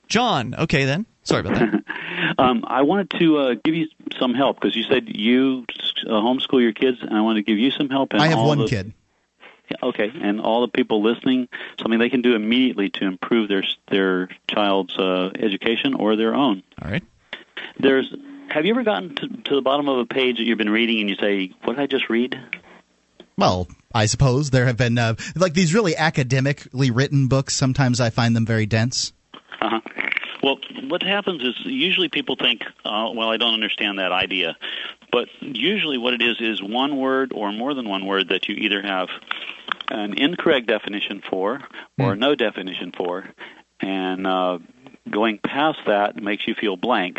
John. 0.09 0.55
Okay, 0.59 0.85
then. 0.85 1.07
Sorry 1.25 1.41
about 1.41 1.55
that. 1.55 1.85
um, 2.39 2.65
I 2.67 2.83
wanted 2.83 3.11
to 3.19 3.39
uh, 3.39 3.55
give 3.63 3.75
you 3.75 3.89
some 4.19 4.35
help 4.35 4.61
because 4.61 4.75
you 4.75 4.85
said 4.85 5.05
you 5.15 5.65
uh, 6.07 6.11
homeschool 6.11 6.63
your 6.63 6.73
kids, 6.73 6.99
and 7.03 7.15
I 7.15 7.21
want 7.21 7.37
to 7.37 7.43
give 7.43 7.59
you 7.59 7.71
some 7.71 7.91
help. 7.91 8.13
And 8.13 8.23
I 8.23 8.29
have 8.29 8.39
one 8.39 8.59
the, 8.59 8.67
kid. 8.67 8.95
Okay, 9.83 10.11
and 10.23 10.41
all 10.41 10.63
the 10.63 10.69
people 10.69 11.03
listening, 11.03 11.49
something 11.79 11.99
they 11.99 12.09
can 12.09 12.23
do 12.23 12.35
immediately 12.35 12.89
to 12.91 13.05
improve 13.05 13.49
their 13.49 13.65
their 13.91 14.29
child's 14.49 14.97
uh, 14.97 15.31
education 15.39 15.95
or 15.95 16.17
their 16.17 16.35
own. 16.35 16.63
All 16.83 16.91
right. 16.91 17.05
There's. 17.79 18.13
Have 18.49 18.65
you 18.65 18.73
ever 18.73 18.83
gotten 18.83 19.15
to, 19.15 19.29
to 19.29 19.55
the 19.57 19.61
bottom 19.61 19.91
of 19.91 19.99
a 19.99 20.07
page 20.07 20.39
that 20.39 20.45
you've 20.45 20.57
been 20.57 20.71
reading 20.71 21.01
and 21.01 21.11
you 21.11 21.17
say, 21.17 21.53
"What 21.65 21.77
did 21.77 21.83
I 21.83 21.87
just 21.87 22.09
read?" 22.09 22.41
Well, 23.37 23.69
I 23.95 24.07
suppose 24.07 24.51
there 24.51 24.65
have 24.67 24.79
been 24.79 24.97
uh, 24.97 25.17
like 25.37 25.53
these 25.53 25.75
really 25.75 25.95
academically 25.95 26.91
written 26.91 27.29
books. 27.29 27.55
Sometimes 27.55 28.01
I 28.01 28.09
find 28.11 28.35
them 28.35 28.47
very 28.47 28.65
dense. 28.67 29.13
Uh-huh. 29.61 29.81
Well, 30.43 30.59
what 30.89 31.03
happens 31.03 31.43
is 31.43 31.55
usually 31.65 32.09
people 32.09 32.37
think, 32.37 32.63
uh, 32.85 33.11
well, 33.15 33.31
I 33.31 33.37
don't 33.37 33.55
understand 33.55 33.99
that 33.99 34.13
idea. 34.13 34.57
But 35.11 35.29
usually 35.41 35.99
what 35.99 36.15
it 36.15 36.23
is 36.23 36.37
is 36.41 36.63
one 36.63 36.97
word 36.97 37.33
or 37.35 37.53
more 37.53 37.75
than 37.75 37.89
one 37.89 38.07
word 38.07 38.29
that 38.29 38.49
you 38.49 38.55
either 38.55 38.83
have 38.83 39.09
an 39.89 40.19
incorrect 40.19 40.67
definition 40.67 41.23
for 41.29 41.63
or 41.99 42.15
mm. 42.15 42.19
no 42.19 42.35
definition 42.35 42.93
for. 42.97 43.25
And 43.81 44.27
uh, 44.27 44.59
going 45.11 45.39
past 45.39 45.79
that 45.87 46.17
makes 46.17 46.47
you 46.47 46.55
feel 46.55 46.77
blank. 46.77 47.19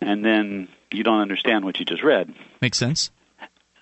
And 0.00 0.24
then 0.24 0.68
you 0.92 1.04
don't 1.04 1.20
understand 1.20 1.64
what 1.64 1.78
you 1.78 1.84
just 1.84 2.02
read. 2.02 2.34
Makes 2.60 2.78
sense. 2.78 3.10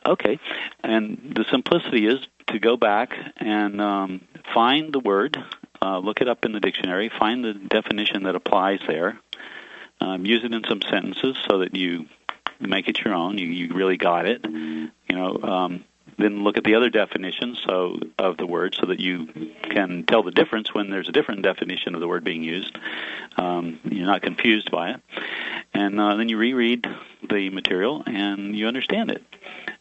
Okay. 0.06 0.38
And 0.82 1.32
the 1.34 1.44
simplicity 1.50 2.06
is 2.06 2.18
to 2.48 2.58
go 2.58 2.76
back 2.76 3.10
and 3.36 3.80
um, 3.80 4.20
find 4.52 4.92
the 4.92 5.00
word 5.00 5.42
uh, 5.84 5.98
look 5.98 6.20
it 6.22 6.28
up 6.28 6.44
in 6.46 6.52
the 6.52 6.60
dictionary, 6.60 7.10
find 7.10 7.44
the 7.44 7.52
definition 7.52 8.22
that 8.22 8.34
applies 8.34 8.80
there, 8.86 9.20
um, 10.00 10.24
use 10.24 10.42
it 10.42 10.52
in 10.52 10.64
some 10.64 10.80
sentences 10.80 11.36
so 11.46 11.58
that 11.58 11.76
you 11.76 12.06
make 12.58 12.88
it 12.88 13.00
your 13.04 13.14
own. 13.14 13.36
You, 13.36 13.46
you 13.46 13.74
really 13.74 13.98
got 13.98 14.26
it. 14.26 14.44
You 14.44 14.90
know, 15.10 15.38
um, 15.42 15.84
then 16.18 16.44
look 16.44 16.56
at 16.56 16.64
the 16.64 16.74
other 16.74 16.90
definitions 16.90 17.60
so 17.64 17.98
of 18.18 18.36
the 18.36 18.46
word 18.46 18.74
so 18.78 18.86
that 18.86 19.00
you 19.00 19.26
can 19.62 20.04
tell 20.04 20.22
the 20.22 20.30
difference 20.30 20.72
when 20.72 20.90
there's 20.90 21.08
a 21.08 21.12
different 21.12 21.42
definition 21.42 21.94
of 21.94 22.00
the 22.00 22.08
word 22.08 22.24
being 22.24 22.42
used. 22.42 22.76
Um, 23.36 23.80
you're 23.84 24.06
not 24.06 24.22
confused 24.22 24.70
by 24.70 24.90
it, 24.90 25.00
and 25.72 26.00
uh, 26.00 26.16
then 26.16 26.28
you 26.28 26.36
reread 26.38 26.86
the 27.28 27.50
material 27.50 28.02
and 28.06 28.56
you 28.56 28.66
understand 28.66 29.10
it. 29.10 29.22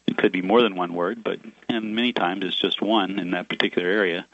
It 0.06 0.18
could 0.18 0.32
be 0.32 0.42
more 0.42 0.62
than 0.62 0.76
one 0.76 0.94
word, 0.94 1.24
but 1.24 1.38
and 1.68 1.94
many 1.94 2.12
times 2.12 2.44
it's 2.44 2.60
just 2.60 2.82
one 2.82 3.18
in 3.18 3.30
that 3.30 3.48
particular 3.48 3.88
area. 3.88 4.26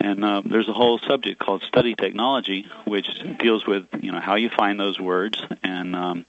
And 0.00 0.24
uh, 0.24 0.42
there's 0.44 0.68
a 0.68 0.72
whole 0.72 0.98
subject 0.98 1.38
called 1.38 1.62
study 1.62 1.94
technology, 1.94 2.66
which 2.84 3.08
deals 3.38 3.66
with 3.66 3.86
you 4.00 4.12
know 4.12 4.20
how 4.20 4.36
you 4.36 4.50
find 4.50 4.78
those 4.78 5.00
words 5.00 5.42
and 5.62 5.96
um, 5.96 6.26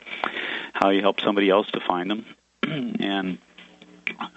how 0.73 0.89
you 0.89 1.01
help 1.01 1.19
somebody 1.21 1.49
else 1.49 1.69
to 1.71 1.79
find 1.79 2.09
them. 2.09 2.25
and 2.63 3.37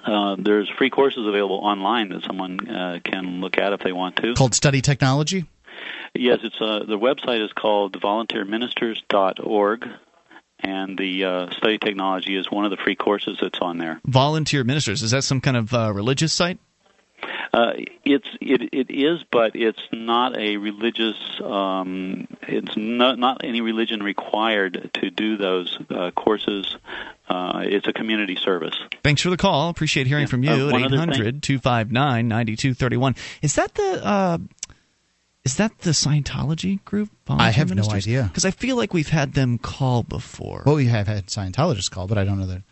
uh, 0.05 0.37
there's 0.39 0.71
free 0.79 0.91
courses 0.91 1.27
available 1.27 1.57
online 1.57 2.11
that 2.11 2.23
someone 2.25 2.69
uh, 2.69 2.99
can 3.05 3.41
look 3.41 3.59
at 3.59 3.73
if 3.73 3.81
they 3.81 3.93
want 3.93 4.17
to. 4.17 4.35
Called 4.35 4.55
Study 4.55 4.81
Technology. 4.81 5.47
Yes, 6.15 6.39
it's 6.43 6.61
uh, 6.61 6.81
the 6.87 6.99
website 6.99 7.45
is 7.45 7.53
called 7.53 7.93
volunteerministers.org, 8.01 9.87
and 10.61 10.99
the 10.99 11.25
uh, 11.25 11.51
study 11.53 11.79
technology 11.79 12.37
is 12.37 12.51
one 12.51 12.65
of 12.65 12.71
the 12.71 12.79
free 12.83 12.97
courses 12.97 13.39
that's 13.41 13.59
on 13.61 13.79
there. 13.79 14.01
Volunteer 14.07 14.65
Ministers 14.65 15.03
is 15.03 15.11
that 15.13 15.25
some 15.25 15.41
kind 15.41 15.57
of 15.57 15.73
uh, 15.73 15.93
religious 15.93 16.33
site? 16.33 16.59
Uh, 17.53 17.73
it's 18.05 18.29
it 18.41 18.69
it 18.73 18.91
is, 18.91 19.25
but 19.31 19.57
it's 19.57 19.81
not 19.93 20.37
a 20.37 20.57
religious. 20.57 21.17
Um, 21.43 22.29
it's 22.43 22.77
not 22.77 23.19
not 23.19 23.45
any 23.45 23.61
religion 23.61 24.03
required 24.03 24.91
to 24.95 25.11
do 25.11 25.37
those 25.37 25.79
uh, 25.91 26.11
courses. 26.13 26.77
Uh, 27.29 27.63
it's 27.65 27.87
a 27.87 27.93
community 27.93 28.37
service. 28.37 28.79
Thanks 29.03 29.23
for 29.23 29.31
the 29.31 29.37
call. 29.37 29.69
Appreciate 29.69 30.07
hearing 30.07 30.23
yeah. 30.23 30.29
from 30.29 30.43
you 30.45 30.51
uh, 30.51 30.79
at 30.79 30.93
800 30.93 31.43
259 31.43 32.29
9231. 32.29 33.15
Is 33.43 33.55
that 33.55 33.75
the. 33.75 34.07
Uh, 34.07 34.39
is 35.45 35.57
that 35.57 35.79
the 35.79 35.93
Scientology 35.93 36.85
group? 36.85 37.09
I 37.27 37.51
have 37.53 37.71
ministers? 37.71 38.07
no 38.07 38.13
idea 38.13 38.23
because 38.25 38.45
I 38.45 38.51
feel 38.51 38.77
like 38.77 38.93
we've 38.93 39.09
had 39.09 39.33
them 39.33 39.57
call 39.57 40.03
before. 40.03 40.63
Well, 40.67 40.75
we 40.75 40.87
have 40.87 41.07
had 41.07 41.29
Scientologists 41.29 41.91
call, 41.91 42.07
but 42.07 42.19
I 42.19 42.25
don't 42.25 42.39
know 42.39 42.47
that. 42.49 42.65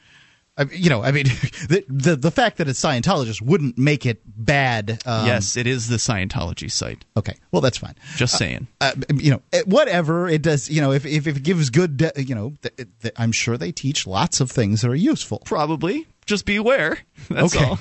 I, 0.59 0.65
you 0.73 0.89
know, 0.89 1.03
I 1.03 1.13
mean, 1.13 1.25
the, 1.69 1.85
the, 1.89 2.17
the 2.17 2.31
fact 2.31 2.59
that 2.59 2.69
it's 2.69 2.81
Scientologist 2.81 3.43
wouldn't 3.43 3.77
make 3.77 4.07
it 4.07 4.23
bad. 4.25 5.03
Um, 5.05 5.27
yes, 5.27 5.57
it 5.57 5.67
is 5.67 5.89
the 5.89 5.97
Scientology 5.97 6.71
site. 6.71 7.05
Okay, 7.17 7.35
well 7.53 7.61
that's 7.61 7.79
fine. 7.79 7.95
Just 8.17 8.39
saying. 8.39 8.67
Uh, 8.81 8.93
uh, 8.97 9.15
you 9.15 9.31
know, 9.31 9.43
whatever 9.67 10.29
it 10.29 10.43
does. 10.43 10.71
You 10.71 10.81
know, 10.81 10.93
if 10.93 11.05
if, 11.05 11.27
if 11.27 11.37
it 11.37 11.43
gives 11.43 11.71
good, 11.71 11.97
de- 11.99 12.13
you 12.17 12.35
know, 12.35 12.55
th- 12.63 12.89
th- 13.03 13.15
I'm 13.17 13.33
sure 13.33 13.57
they 13.57 13.73
teach 13.73 14.07
lots 14.07 14.41
of 14.41 14.51
things 14.51 14.83
that 14.83 14.91
are 14.91 14.95
useful. 14.95 15.41
Probably. 15.45 16.07
Just 16.25 16.45
beware. 16.45 16.99
That's 17.29 17.55
okay. 17.55 17.65
all. 17.65 17.79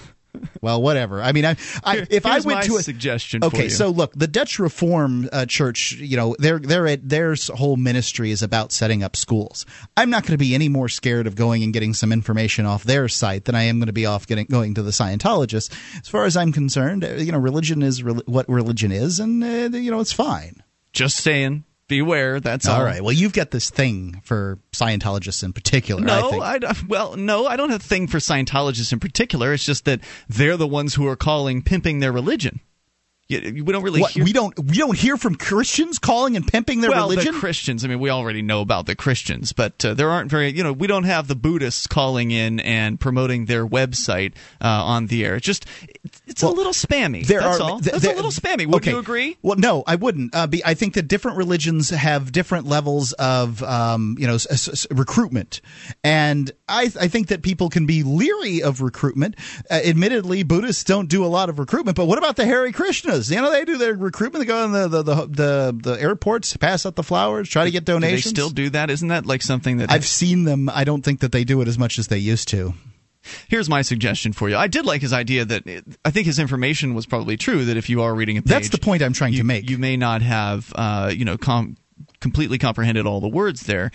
Well, 0.62 0.82
whatever. 0.82 1.22
I 1.22 1.32
mean, 1.32 1.46
I, 1.46 1.56
I 1.84 2.06
if 2.10 2.26
I 2.26 2.40
went 2.40 2.64
to 2.64 2.78
a 2.78 2.84
suggestion, 2.84 3.44
okay, 3.44 3.70
so 3.70 3.90
look, 3.90 4.14
the 4.14 4.28
Dutch 4.28 4.60
Reform 4.60 5.30
uh, 5.32 5.46
Church, 5.46 5.94
you 5.94 6.18
know, 6.18 6.36
their 6.40 6.60
their 6.60 6.96
their 6.98 7.36
whole 7.54 7.78
ministry 7.78 8.32
is 8.32 8.42
about 8.42 8.72
setting 8.72 9.04
up 9.04 9.16
schools. 9.16 9.66
I'm 9.98 10.10
not 10.10 10.24
going 10.24 10.34
to 10.34 10.38
be 10.38 10.56
any 10.56 10.70
more 10.70 10.90
scared 10.90 11.28
of 11.28 11.36
going 11.36 11.64
and 11.64 11.74
getting 11.74 11.94
some 11.94 12.12
information 12.12 12.66
off 12.66 12.84
their 12.84 13.08
site 13.08 13.46
than 13.46 13.56
I 13.56 13.64
am 13.64 13.80
going 13.80 13.88
to 13.88 13.94
be 13.94 14.06
off 14.06 14.28
getting 14.28 14.46
going 14.46 14.74
to 14.76 14.84
the 14.84 14.92
Scientologists. 14.92 15.72
As 16.00 16.08
far 16.08 16.26
as 16.26 16.38
I'm 16.38 16.52
concerned, 16.52 17.04
uh, 17.04 17.14
you 17.14 17.32
know, 17.32 17.40
religion 17.40 17.82
is 17.82 18.04
re- 18.04 18.22
what 18.26 18.48
religion 18.50 18.92
is, 18.92 19.20
and 19.20 19.44
uh, 19.44 19.78
you 19.78 19.92
know, 19.92 20.00
it's 20.00 20.14
fine. 20.14 20.64
Just 20.94 21.18
saying. 21.18 21.66
Beware. 21.88 22.40
That's 22.40 22.68
all. 22.68 22.78
all 22.78 22.84
right. 22.84 23.02
Well, 23.04 23.14
you've 23.14 23.34
got 23.34 23.52
this 23.52 23.70
thing 23.70 24.22
for 24.24 24.60
Scientologists 24.74 25.44
in 25.44 25.54
particular. 25.54 26.02
No, 26.02 26.42
I 26.42 26.60
think. 26.60 26.66
I 26.66 26.76
well, 26.88 27.16
no, 27.16 27.46
I 27.46 27.56
don't 27.56 27.70
have 27.70 27.82
a 27.82 27.84
thing 27.84 28.08
for 28.08 28.18
Scientologists 28.18 28.94
in 28.94 29.00
particular. 29.00 29.54
It's 29.54 29.66
just 29.66 29.86
that 29.86 30.02
they're 30.28 30.58
the 30.58 30.68
ones 30.68 30.96
who 30.96 31.08
are 31.08 31.16
calling 31.16 31.62
pimping 31.62 32.00
their 32.00 32.12
religion. 32.12 32.60
We 33.28 33.40
don't 33.64 33.82
really 33.82 34.02
What, 34.02 34.12
hear. 34.12 34.24
we 34.24 34.34
don't 34.34 34.54
we 34.60 34.78
don't 34.78 34.96
hear 34.96 35.18
from 35.18 35.34
Christians 35.34 35.98
calling 35.98 36.36
and 36.36 36.48
pimping 36.48 36.82
their 36.82 36.92
well, 36.92 37.10
religion. 37.10 37.34
the 37.34 37.40
Christians. 37.40 37.84
I 37.84 37.88
mean, 37.88 38.00
we 38.00 38.12
already 38.12 38.44
know 38.44 38.62
about 38.62 38.86
the 38.86 38.96
Christians, 38.96 39.52
but 39.52 39.84
uh, 39.84 39.96
there 39.96 40.12
aren't 40.12 40.30
very. 40.30 40.50
You 40.52 40.62
know, 40.64 40.72
we 40.74 40.86
don't 40.86 41.06
have 41.06 41.28
the 41.28 41.34
Buddhists 41.36 41.88
calling 41.88 42.30
in 42.30 42.60
and 42.60 43.00
promoting 43.00 43.46
their 43.46 43.66
website 43.66 44.34
uh, 44.62 44.68
on 44.68 45.08
the 45.08 45.26
air. 45.26 45.38
It's 45.38 45.46
just, 45.48 45.66
it's 46.28 46.44
a 46.44 46.50
little 46.50 46.72
spammy. 46.72 47.26
There 47.26 47.40
that's 47.40 47.60
are 47.60 47.64
all. 47.64 47.80
th- 47.80 47.94
That's 47.94 48.04
there- 48.04 48.14
a 48.14 48.16
little 48.16 48.30
spammy. 48.30 48.68
Would 48.68 48.76
okay. 48.84 48.92
you 48.92 49.00
agree? 49.00 49.38
Well, 49.42 49.58
no, 49.58 49.84
I 49.88 49.96
wouldn't. 49.96 50.36
Uh, 50.36 50.46
be, 50.46 50.64
I 50.64 50.76
think 50.76 50.94
that 50.94 51.08
different 51.08 51.38
religions 51.38 51.90
have 51.90 52.32
different 52.32 52.68
levels 52.68 53.14
of, 53.14 53.64
um, 53.64 54.18
you 54.20 54.28
know, 54.28 54.36
s- 54.36 54.68
s- 54.70 54.86
recruitment, 54.92 55.62
and 56.04 56.52
I, 56.70 56.92
I 57.02 57.08
think 57.08 57.30
that 57.30 57.42
people 57.42 57.70
can 57.70 57.88
be 57.88 58.04
leery 58.04 58.62
of 58.62 58.82
recruitment. 58.82 59.34
Uh, 59.72 59.80
admittedly, 59.84 60.44
Buddhists 60.44 60.84
don't 60.84 61.10
do 61.10 61.26
a 61.26 61.28
lot 61.28 61.50
of 61.50 61.58
recruitment, 61.58 61.98
but 61.98 62.06
what 62.06 62.20
about 62.20 62.36
the 62.36 62.46
Hare 62.46 62.68
You 63.24 63.42
know, 63.42 63.52
they 63.52 63.66
do 63.66 63.78
their 63.78 63.94
recruitment. 63.94 64.42
They 64.42 64.48
go 64.48 64.66
in 64.66 64.72
the 64.72 64.88
the 64.88 65.04
the, 65.04 65.16
the, 65.26 65.80
the 65.92 66.02
airports, 66.02 66.56
pass 66.58 66.86
out 66.86 66.96
the 66.96 67.04
flowers, 67.04 67.50
try 67.50 67.66
to 67.66 67.72
get 67.72 67.86
Do 67.86 68.00
they 68.00 68.18
still 68.18 68.50
do 68.50 68.70
that? 68.72 68.90
Isn't 68.90 69.10
that 69.10 69.26
like 69.26 69.42
something 69.42 69.78
that 69.78 69.92
I've 69.92 70.06
seen 70.06 70.44
them. 70.44 70.70
I 70.70 70.84
don't 70.84 71.04
think 71.04 71.22
that 71.22 71.32
they 71.32 71.44
do 71.44 71.62
it 71.62 71.68
as 71.68 71.78
much 71.78 72.00
as 72.00 72.08
they 72.08 72.18
used 72.18 72.48
to. 72.50 72.74
Here's 73.48 73.70
my 73.70 73.82
suggestion 73.82 74.34
for 74.34 74.50
you. 74.50 74.56
I 74.56 74.68
did 74.68 74.86
like 74.86 75.02
his 75.02 75.14
idea 75.14 75.46
that 75.46 75.64
I 76.04 76.12
think 76.12 76.28
his 76.28 76.40
information 76.40 76.94
was 76.94 77.06
probably 77.06 77.38
true. 77.38 77.66
That 77.66 77.78
if 77.78 77.90
you 77.90 78.04
are 78.04 78.14
reading 78.14 78.38
a 78.38 78.42
page, 78.42 78.50
That's 78.50 78.70
the 78.70 78.78
point 78.78 79.02
I'm 79.02 79.14
trying 79.14 79.34
you, 79.34 79.40
to 79.40 79.44
make. 79.44 79.70
You 79.70 79.78
may 79.78 79.98
not 79.98 80.22
have, 80.22 80.72
uh, 80.76 81.12
you 81.16 81.26
know, 81.26 81.38
com- 81.38 81.78
completely 82.20 82.58
comprehended 82.58 83.06
all 83.06 83.22
the 83.22 83.28
words 83.28 83.62
there. 83.62 83.92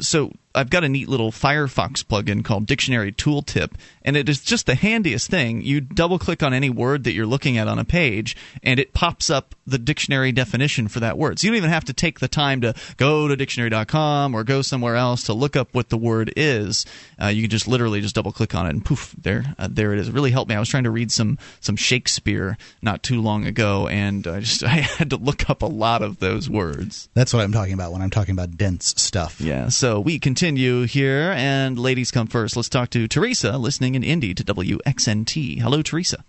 So 0.00 0.32
I've 0.54 0.70
got 0.70 0.84
a 0.84 0.88
neat 0.88 1.08
little 1.08 1.32
Firefox 1.32 2.04
plugin 2.04 2.44
called 2.44 2.66
Dictionary 2.66 3.12
Tooltip, 3.12 3.72
and 4.04 4.16
it 4.16 4.28
is 4.28 4.40
just 4.40 4.66
the 4.66 4.74
handiest 4.74 5.30
thing. 5.30 5.62
You 5.62 5.80
double 5.80 6.18
click 6.18 6.42
on 6.42 6.52
any 6.52 6.68
word 6.68 7.04
that 7.04 7.12
you're 7.12 7.26
looking 7.26 7.56
at 7.56 7.68
on 7.68 7.78
a 7.78 7.84
page, 7.84 8.36
and 8.62 8.78
it 8.78 8.92
pops 8.92 9.30
up 9.30 9.54
the 9.66 9.78
dictionary 9.78 10.32
definition 10.32 10.88
for 10.88 11.00
that 11.00 11.16
word. 11.16 11.38
So 11.38 11.46
you 11.46 11.52
don't 11.52 11.58
even 11.58 11.70
have 11.70 11.84
to 11.86 11.92
take 11.92 12.20
the 12.20 12.28
time 12.28 12.60
to 12.62 12.74
go 12.96 13.28
to 13.28 13.36
dictionary.com 13.36 14.34
or 14.34 14.44
go 14.44 14.60
somewhere 14.62 14.96
else 14.96 15.24
to 15.24 15.32
look 15.32 15.56
up 15.56 15.74
what 15.74 15.88
the 15.88 15.96
word 15.96 16.32
is. 16.36 16.84
Uh, 17.20 17.28
you 17.28 17.42
can 17.42 17.50
just 17.50 17.68
literally 17.68 18.00
just 18.00 18.14
double 18.14 18.32
click 18.32 18.54
on 18.54 18.66
it, 18.66 18.70
and 18.70 18.84
poof, 18.84 19.14
there, 19.18 19.54
uh, 19.58 19.68
there 19.70 19.92
it 19.92 19.98
is. 19.98 20.08
It 20.08 20.14
really 20.14 20.32
helped 20.32 20.50
me. 20.50 20.54
I 20.54 20.60
was 20.60 20.68
trying 20.68 20.84
to 20.84 20.90
read 20.90 21.10
some 21.10 21.38
some 21.60 21.76
Shakespeare 21.76 22.58
not 22.82 23.02
too 23.02 23.22
long 23.22 23.46
ago, 23.46 23.88
and 23.88 24.26
I 24.26 24.40
just 24.40 24.62
I 24.64 24.80
had 24.80 25.10
to 25.10 25.16
look 25.16 25.48
up 25.48 25.62
a 25.62 25.66
lot 25.66 26.02
of 26.02 26.18
those 26.18 26.50
words. 26.50 27.08
That's 27.14 27.32
what 27.32 27.42
I'm 27.42 27.52
talking 27.52 27.74
about 27.74 27.92
when 27.92 28.02
I'm 28.02 28.10
talking 28.10 28.32
about 28.32 28.58
dense 28.58 28.94
stuff. 28.98 29.31
Yeah, 29.38 29.68
so 29.68 30.00
we 30.00 30.18
continue 30.18 30.82
here, 30.82 31.32
and 31.36 31.78
ladies 31.78 32.10
come 32.10 32.26
first. 32.26 32.56
Let's 32.56 32.68
talk 32.68 32.90
to 32.90 33.08
Teresa, 33.08 33.58
listening 33.58 33.94
in 33.94 34.02
Indy 34.02 34.34
to 34.34 34.44
WXNT. 34.44 35.60
Hello, 35.60 35.82
Teresa. 35.82 36.24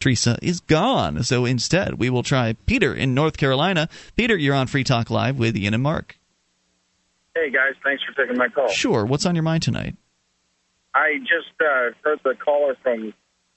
Teresa 0.00 0.36
is 0.42 0.60
gone, 0.60 1.22
so 1.22 1.44
instead 1.44 1.94
we 1.94 2.10
will 2.10 2.24
try 2.24 2.54
Peter 2.66 2.92
in 2.92 3.14
North 3.14 3.36
Carolina. 3.36 3.88
Peter, 4.16 4.36
you're 4.36 4.54
on 4.54 4.66
Free 4.66 4.82
Talk 4.82 5.10
Live 5.10 5.38
with 5.38 5.56
Ian 5.56 5.74
and 5.74 5.82
Mark. 5.82 6.18
Hey 7.34 7.50
guys, 7.50 7.74
thanks 7.84 8.02
for 8.02 8.12
taking 8.20 8.36
my 8.36 8.48
call. 8.48 8.68
Sure, 8.68 9.06
what's 9.06 9.24
on 9.24 9.36
your 9.36 9.44
mind 9.44 9.62
tonight? 9.62 9.96
I 10.94 11.18
just 11.20 11.54
uh, 11.60 11.94
heard 12.02 12.20
the 12.24 12.34
caller 12.34 12.76
from 12.82 13.14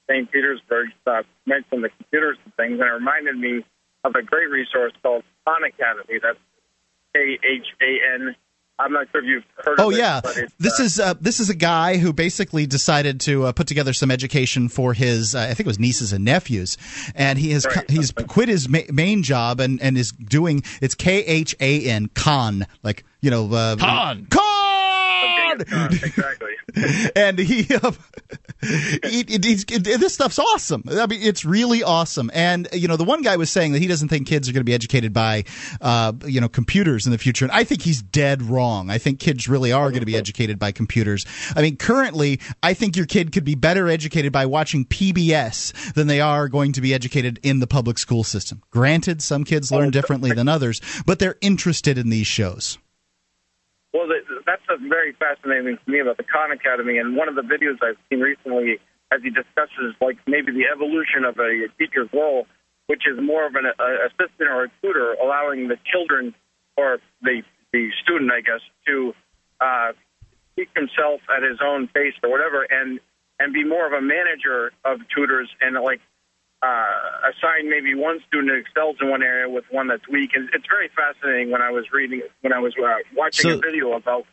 St. 0.08 0.32
Petersburg 0.32 0.90
uh, 1.08 1.24
mention 1.46 1.82
the 1.82 1.90
computers 1.90 2.38
and 2.46 2.54
things, 2.56 2.80
and 2.80 2.82
it 2.82 2.94
reminded 2.94 3.38
me 3.38 3.66
of 4.04 4.14
a 4.16 4.22
great 4.22 4.50
resource 4.50 4.94
called 5.02 5.24
Khan 5.46 5.64
Academy. 5.64 6.20
That's 6.22 6.38
K 7.16 7.40
H 7.44 7.68
A 7.82 8.16
N. 8.16 8.36
I'm 8.78 8.92
not 8.92 9.08
sure 9.10 9.22
if 9.24 9.28
you've 9.28 9.44
heard 9.64 9.80
Oh 9.80 9.88
of 9.88 9.94
it. 9.94 9.96
Oh, 9.96 9.98
yeah, 9.98 10.20
but 10.22 10.36
it's, 10.36 10.54
this 10.60 10.80
uh, 10.82 10.84
is 10.84 11.00
uh, 11.00 11.14
this 11.22 11.40
is 11.40 11.50
a 11.50 11.56
guy 11.56 11.96
who 11.96 12.12
basically 12.12 12.66
decided 12.66 13.22
to 13.22 13.46
uh, 13.46 13.52
put 13.54 13.68
together 13.68 13.94
some 13.94 14.12
education 14.12 14.68
for 14.68 14.94
his 14.94 15.34
uh, 15.34 15.40
I 15.40 15.54
think 15.54 15.62
it 15.62 15.68
was 15.68 15.80
nieces 15.80 16.12
and 16.12 16.26
nephews, 16.26 16.78
and 17.16 17.40
he 17.40 17.52
has 17.52 17.66
Right. 17.66 17.90
he's 17.90 18.12
quit 18.12 18.50
his 18.50 18.68
ma- 18.68 18.80
main 18.92 19.24
job 19.24 19.62
and 19.62 19.82
and 19.82 19.98
is 19.98 20.12
doing 20.12 20.62
it's 20.82 20.94
K 20.94 21.20
H 21.24 21.56
A 21.62 21.86
N 21.86 22.10
Khan 22.16 22.68
like 22.84 23.06
you 23.22 23.32
know 23.32 23.50
uh, 23.54 23.78
Khan. 23.78 24.28
Khan 25.64 25.94
exactly. 25.94 26.52
and 27.16 27.40
he, 27.40 27.74
um, 27.76 27.96
he, 28.62 29.24
he's- 29.28 29.64
it- 29.70 29.84
this 30.00 30.14
stuff's 30.14 30.40
awesome. 30.40 30.84
I 30.90 31.06
mean, 31.08 31.22
it's 31.22 31.46
really 31.46 31.84
awesome. 31.84 32.30
And 32.34 32.68
you 32.74 32.88
know, 32.88 32.98
the 32.98 33.04
one 33.04 33.22
guy 33.22 33.38
was 33.38 33.50
saying 33.50 33.72
that 33.74 33.80
he 33.80 33.88
doesn't 33.88 34.10
think 34.10 34.28
kids 34.28 34.50
are 34.50 34.52
going 34.52 34.62
to 34.62 34.66
be 34.66 34.74
educated 34.74 35.14
by, 35.14 35.46
uh, 35.82 36.12
you 36.26 36.42
know, 36.42 36.50
computers 36.50 37.06
in 37.06 37.12
the 37.12 37.18
future, 37.18 37.46
and 37.46 37.52
I 37.52 37.64
think 37.64 37.82
he's 37.84 38.02
dead 38.02 38.42
wrong. 38.42 38.90
I 38.90 38.98
think 38.98 39.20
kids 39.20 39.48
really 39.48 39.72
are 39.72 39.90
going 39.92 40.02
to 40.02 40.06
be 40.06 40.18
educated 40.18 40.60
by 40.60 40.72
computers. 40.72 41.26
I 41.56 41.62
mean, 41.62 41.78
currently, 41.78 42.40
I 42.62 42.74
think 42.74 42.98
your 42.98 43.06
kid 43.06 43.32
could 43.32 43.46
be 43.46 43.56
better 43.56 43.88
educated 43.88 44.32
by 44.34 44.46
watching 44.46 44.86
PBS 44.86 45.94
than 45.94 46.08
they 46.08 46.20
are 46.20 46.48
going 46.50 46.72
to 46.74 46.82
be 46.82 46.94
educated 46.94 47.40
in 47.44 47.60
the 47.60 47.68
public 47.68 47.98
school 47.98 48.24
system. 48.24 48.62
Granted, 48.72 49.22
some 49.22 49.44
kids 49.44 49.72
learn 49.72 49.92
differently 49.92 50.32
than 50.34 50.48
others, 50.48 50.82
but 51.06 51.20
they're 51.20 51.38
interested 51.42 51.98
in 51.98 52.10
these 52.10 52.28
shows. 52.28 52.78
Well, 53.94 54.08
th- 54.08 54.24
that's 54.46 54.62
a 54.70 54.78
very 54.78 55.14
fascinating 55.14 55.78
to 55.84 55.92
me 55.92 56.00
about 56.00 56.18
the 56.18 56.24
Khan 56.24 56.52
Academy. 56.52 56.98
And 56.98 57.16
one 57.16 57.28
of 57.30 57.36
the 57.36 57.42
videos 57.42 57.78
I've 57.82 57.98
seen 58.10 58.20
recently, 58.20 58.80
as 59.12 59.22
he 59.22 59.30
discusses 59.30 59.96
like 60.02 60.18
maybe 60.28 60.52
the 60.52 60.66
evolution 60.72 61.26
of 61.26 61.38
a 61.40 61.68
teacher's 61.78 62.10
role, 62.14 62.48
which 62.88 63.04
is 63.10 63.20
more 63.22 63.46
of 63.48 63.56
an 63.56 63.66
a, 63.66 64.08
assistant 64.08 64.50
or 64.50 64.66
a 64.66 64.72
tutor, 64.82 65.14
allowing 65.22 65.68
the 65.68 65.78
children 65.92 66.34
or 66.78 67.00
the 67.22 67.42
the 67.74 67.90
student, 68.04 68.32
I 68.32 68.42
guess, 68.42 68.62
to 68.88 69.14
uh, 69.60 69.92
teach 70.56 70.70
himself 70.76 71.22
at 71.36 71.44
his 71.44 71.60
own 71.64 71.88
pace 71.88 72.14
or 72.24 72.30
whatever, 72.30 72.64
and 72.64 73.00
and 73.40 73.54
be 73.54 73.64
more 73.66 73.86
of 73.86 73.94
a 73.94 74.02
manager 74.02 74.72
of 74.86 75.00
tutors 75.14 75.50
and 75.60 75.76
like 75.84 76.02
uh, 76.62 77.30
assign 77.30 77.70
maybe 77.70 77.94
one 77.96 78.20
student 78.28 78.50
who 78.52 78.60
excels 78.60 78.96
in 79.02 79.10
one 79.10 79.24
area 79.24 79.50
with 79.50 79.66
one 79.72 79.88
that's 79.88 80.08
weak. 80.08 80.32
And 80.36 80.50
it's 80.54 80.66
very 80.68 80.90
fascinating 80.96 81.52
when 81.52 81.62
I 81.62 81.72
was 81.72 81.86
reading, 81.92 82.22
when 82.42 82.54
I 82.54 82.60
was 82.60 82.74
uh, 82.78 82.96
watching 83.16 83.52
So- 83.52 83.58
a 83.58 83.62
video 83.62 83.92
about 83.94 84.26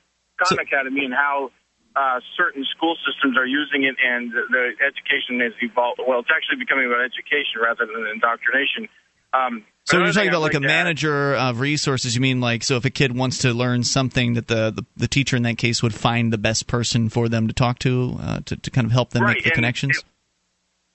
Khan 0.43 0.59
Academy 0.59 1.05
and 1.05 1.15
how 1.15 1.51
uh, 1.95 2.21
certain 2.37 2.65
school 2.75 2.97
systems 3.07 3.37
are 3.37 3.47
using 3.47 3.85
it, 3.85 3.97
and 4.03 4.33
the, 4.33 4.43
the 4.51 4.65
education 4.85 5.41
has 5.41 5.53
evolved. 5.61 6.01
Well, 6.07 6.21
it's 6.21 6.31
actually 6.35 6.59
becoming 6.59 6.87
about 6.87 7.05
education 7.05 7.61
rather 7.63 7.87
than 7.87 8.07
indoctrination. 8.13 8.89
Um, 9.35 9.65
So 9.85 9.97
another 9.97 10.07
you're 10.07 10.13
talking 10.13 10.29
about 10.29 10.43
like 10.43 10.55
a 10.55 10.61
to 10.61 10.67
manager 10.67 11.35
of 11.35 11.61
resources. 11.61 12.15
You 12.15 12.21
mean 12.21 12.41
like 12.41 12.63
so 12.63 12.77
if 12.77 12.85
a 12.85 12.91
kid 12.91 13.17
wants 13.17 13.39
to 13.39 13.53
learn 13.53 13.83
something 13.85 14.35
that 14.35 14.49
the 14.49 14.71
the, 14.71 14.85
the 14.97 15.09
teacher 15.09 15.37
in 15.37 15.43
that 15.43 15.59
case 15.59 15.83
would 15.83 15.95
find 15.95 16.33
the 16.33 16.39
best 16.39 16.67
person 16.67 17.09
for 17.09 17.29
them 17.29 17.49
to 17.49 17.55
talk 17.55 17.79
to 17.81 18.17
uh, 18.21 18.41
to 18.47 18.57
to 18.57 18.71
kind 18.71 18.87
of 18.87 18.93
help 18.93 19.11
them 19.11 19.25
Right, 19.25 19.37
make 19.37 19.45
the 19.45 19.51
and 19.51 19.57
connections. 19.57 20.05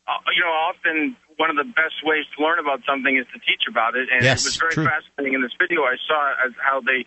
uh, 0.08 0.14
you 0.34 0.42
know, 0.42 0.50
often 0.50 1.16
one 1.38 1.50
of 1.50 1.58
the 1.58 1.66
best 1.66 2.02
ways 2.04 2.26
to 2.38 2.44
learn 2.44 2.60
about 2.60 2.82
something 2.88 3.18
is 3.18 3.26
to 3.34 3.40
teach 3.40 3.68
about 3.70 3.96
it. 3.96 4.10
And 4.12 4.24
Yes, 4.24 4.42
it 4.42 4.46
was 4.46 4.58
very 4.58 4.74
true. 4.74 4.86
fascinating 4.86 5.34
in 5.36 5.42
this 5.42 5.54
video. 5.60 5.82
I 5.84 5.98
saw 6.08 6.34
as 6.46 6.54
how 6.58 6.82
they 6.82 7.06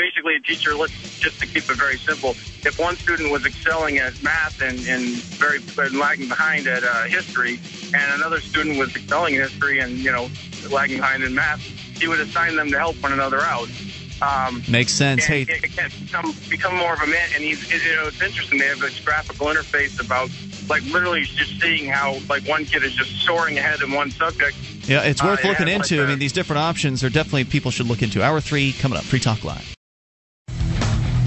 basically 0.00 0.34
a 0.36 0.40
teacher. 0.40 0.74
Let's 0.74 0.92
just 1.20 1.38
to 1.40 1.46
keep 1.46 1.68
it 1.70 1.76
very 1.76 1.98
simple. 1.98 2.30
If 2.64 2.78
one 2.78 2.96
student 2.96 3.30
was 3.30 3.44
excelling 3.44 3.98
at 3.98 4.20
math 4.22 4.60
and, 4.62 4.78
and 4.88 5.02
very 5.38 5.58
and 5.86 5.98
lagging 5.98 6.28
behind 6.28 6.66
at 6.66 6.82
uh, 6.82 7.04
history, 7.04 7.60
and 7.94 8.06
another 8.14 8.40
student 8.40 8.78
was 8.78 8.94
excelling 8.96 9.34
in 9.34 9.40
history 9.42 9.80
and 9.80 9.92
you 9.98 10.10
know 10.12 10.28
lagging 10.70 10.98
behind 10.98 11.22
in 11.22 11.34
math, 11.34 11.60
he 12.00 12.08
would 12.08 12.20
assign 12.20 12.56
them 12.56 12.70
to 12.70 12.78
help 12.78 12.96
one 13.02 13.12
another 13.12 13.40
out. 13.40 13.68
Um, 14.22 14.62
Makes 14.68 14.92
sense. 14.92 15.24
Hey, 15.24 15.42
it, 15.42 15.48
it 15.64 15.72
can 15.76 15.90
become 16.04 16.34
become 16.50 16.76
more 16.76 16.92
of 16.94 17.00
a 17.00 17.06
man. 17.06 17.28
And 17.34 17.42
he's, 17.42 17.60
you 17.70 17.96
know, 17.96 18.06
it's 18.08 18.20
interesting. 18.20 18.58
They 18.58 18.66
have 18.66 18.78
this 18.80 18.98
graphical 19.04 19.46
interface 19.46 19.98
about 20.04 20.28
like 20.68 20.82
literally 20.92 21.22
just 21.22 21.58
seeing 21.60 21.86
how 21.88 22.18
like 22.28 22.46
one 22.46 22.64
kid 22.66 22.84
is 22.84 22.92
just 22.94 23.10
soaring 23.24 23.58
ahead 23.58 23.80
in 23.80 23.92
one 23.92 24.10
subject. 24.10 24.56
yeah, 24.86 25.02
it's 25.02 25.22
Uh, 25.22 25.26
worth 25.26 25.44
it 25.44 25.48
looking 25.48 25.68
into. 25.68 25.96
like, 25.98 26.06
I 26.06 26.10
mean, 26.10 26.18
these 26.18 26.32
different 26.34 26.60
options 26.60 27.02
are 27.02 27.08
definitely 27.10 27.44
people 27.44 27.70
should 27.70 27.86
look 27.86 28.02
into. 28.02 28.22
Hour 28.22 28.40
three 28.42 28.72
coming 28.72 28.98
up. 28.98 29.04
Free 29.04 29.20
Talk 29.20 29.42
Live. 29.42 29.74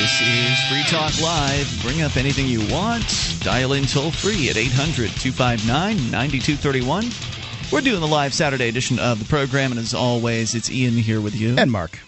This 0.00 0.22
is 0.22 0.58
Free 0.70 0.82
Talk 0.84 1.20
Live. 1.20 1.78
Bring 1.82 2.00
up 2.00 2.16
anything 2.16 2.46
you 2.46 2.60
want. 2.74 3.04
Dial 3.40 3.74
in 3.74 3.84
toll 3.84 4.10
free 4.10 4.48
at 4.48 4.56
800 4.56 5.10
259 5.10 6.10
9231. 6.10 7.10
We're 7.70 7.82
doing 7.82 8.00
the 8.00 8.08
live 8.08 8.32
Saturday 8.32 8.70
edition 8.70 8.98
of 8.98 9.18
the 9.18 9.26
program, 9.26 9.72
and 9.72 9.78
as 9.78 9.92
always, 9.92 10.54
it's 10.54 10.70
Ian 10.70 10.94
here 10.94 11.20
with 11.20 11.36
you. 11.36 11.54
And 11.58 11.70
Mark. 11.70 11.98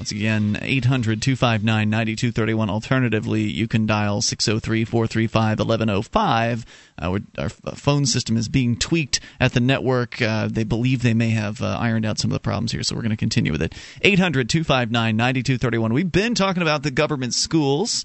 Once 0.00 0.12
again, 0.12 0.58
800 0.62 1.20
259 1.20 1.90
9231. 1.90 2.70
Alternatively, 2.70 3.42
you 3.42 3.68
can 3.68 3.84
dial 3.84 4.22
603 4.22 4.86
435 4.86 5.58
1105. 5.58 6.64
Uh, 6.98 7.18
our 7.36 7.48
phone 7.50 8.06
system 8.06 8.38
is 8.38 8.48
being 8.48 8.78
tweaked 8.78 9.20
at 9.38 9.52
the 9.52 9.60
network. 9.60 10.22
Uh, 10.22 10.48
they 10.50 10.64
believe 10.64 11.02
they 11.02 11.12
may 11.12 11.28
have 11.28 11.60
uh, 11.60 11.76
ironed 11.78 12.06
out 12.06 12.18
some 12.18 12.30
of 12.30 12.32
the 12.32 12.40
problems 12.40 12.72
here, 12.72 12.82
so 12.82 12.96
we're 12.96 13.02
going 13.02 13.10
to 13.10 13.16
continue 13.16 13.52
with 13.52 13.60
it. 13.60 13.74
800 14.00 14.48
259 14.48 15.14
9231. 15.14 15.92
We've 15.92 16.10
been 16.10 16.34
talking 16.34 16.62
about 16.62 16.82
the 16.82 16.90
government 16.90 17.34
schools. 17.34 18.02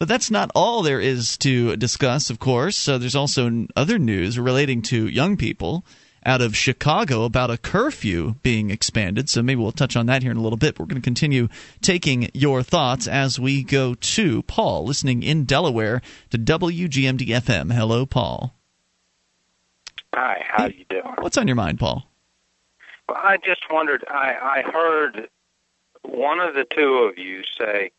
But 0.00 0.08
that's 0.08 0.30
not 0.30 0.50
all 0.54 0.82
there 0.82 1.00
is 1.00 1.38
to 1.38 1.74
discuss, 1.76 2.28
of 2.28 2.38
course. 2.38 2.84
there's 2.84 3.14
also 3.14 3.66
other 3.76 3.98
news 3.98 4.38
relating 4.38 4.82
to 4.82 5.06
young 5.06 5.38
people 5.38 5.86
out 6.26 6.42
of 6.42 6.56
Chicago 6.56 7.24
about 7.24 7.50
a 7.50 7.56
curfew 7.56 8.34
being 8.42 8.70
expanded. 8.70 9.30
So 9.30 9.42
maybe 9.42 9.62
we'll 9.62 9.72
touch 9.72 9.96
on 9.96 10.06
that 10.06 10.22
here 10.22 10.32
in 10.32 10.36
a 10.36 10.42
little 10.42 10.58
bit. 10.58 10.78
We're 10.78 10.86
going 10.86 11.00
to 11.00 11.04
continue 11.04 11.48
taking 11.80 12.28
your 12.34 12.62
thoughts 12.62 13.06
as 13.06 13.38
we 13.38 13.62
go 13.62 13.94
to 13.94 14.42
Paul, 14.42 14.84
listening 14.84 15.22
in 15.22 15.44
Delaware 15.44 16.02
to 16.30 16.38
WGMD 16.38 17.28
FM. 17.28 17.72
Hello, 17.72 18.04
Paul. 18.04 18.54
Hi, 20.14 20.44
how 20.46 20.66
you 20.66 20.84
doing? 20.90 21.04
What's 21.20 21.38
on 21.38 21.46
your 21.46 21.56
mind, 21.56 21.78
Paul? 21.78 22.08
Well, 23.08 23.18
I 23.22 23.36
just 23.36 23.62
wondered. 23.70 24.04
I, 24.10 24.62
I 24.66 24.70
heard 24.70 25.28
one 26.02 26.40
of 26.40 26.54
the 26.54 26.64
two 26.64 27.08
of 27.08 27.18
you 27.18 27.42
say 27.58 27.92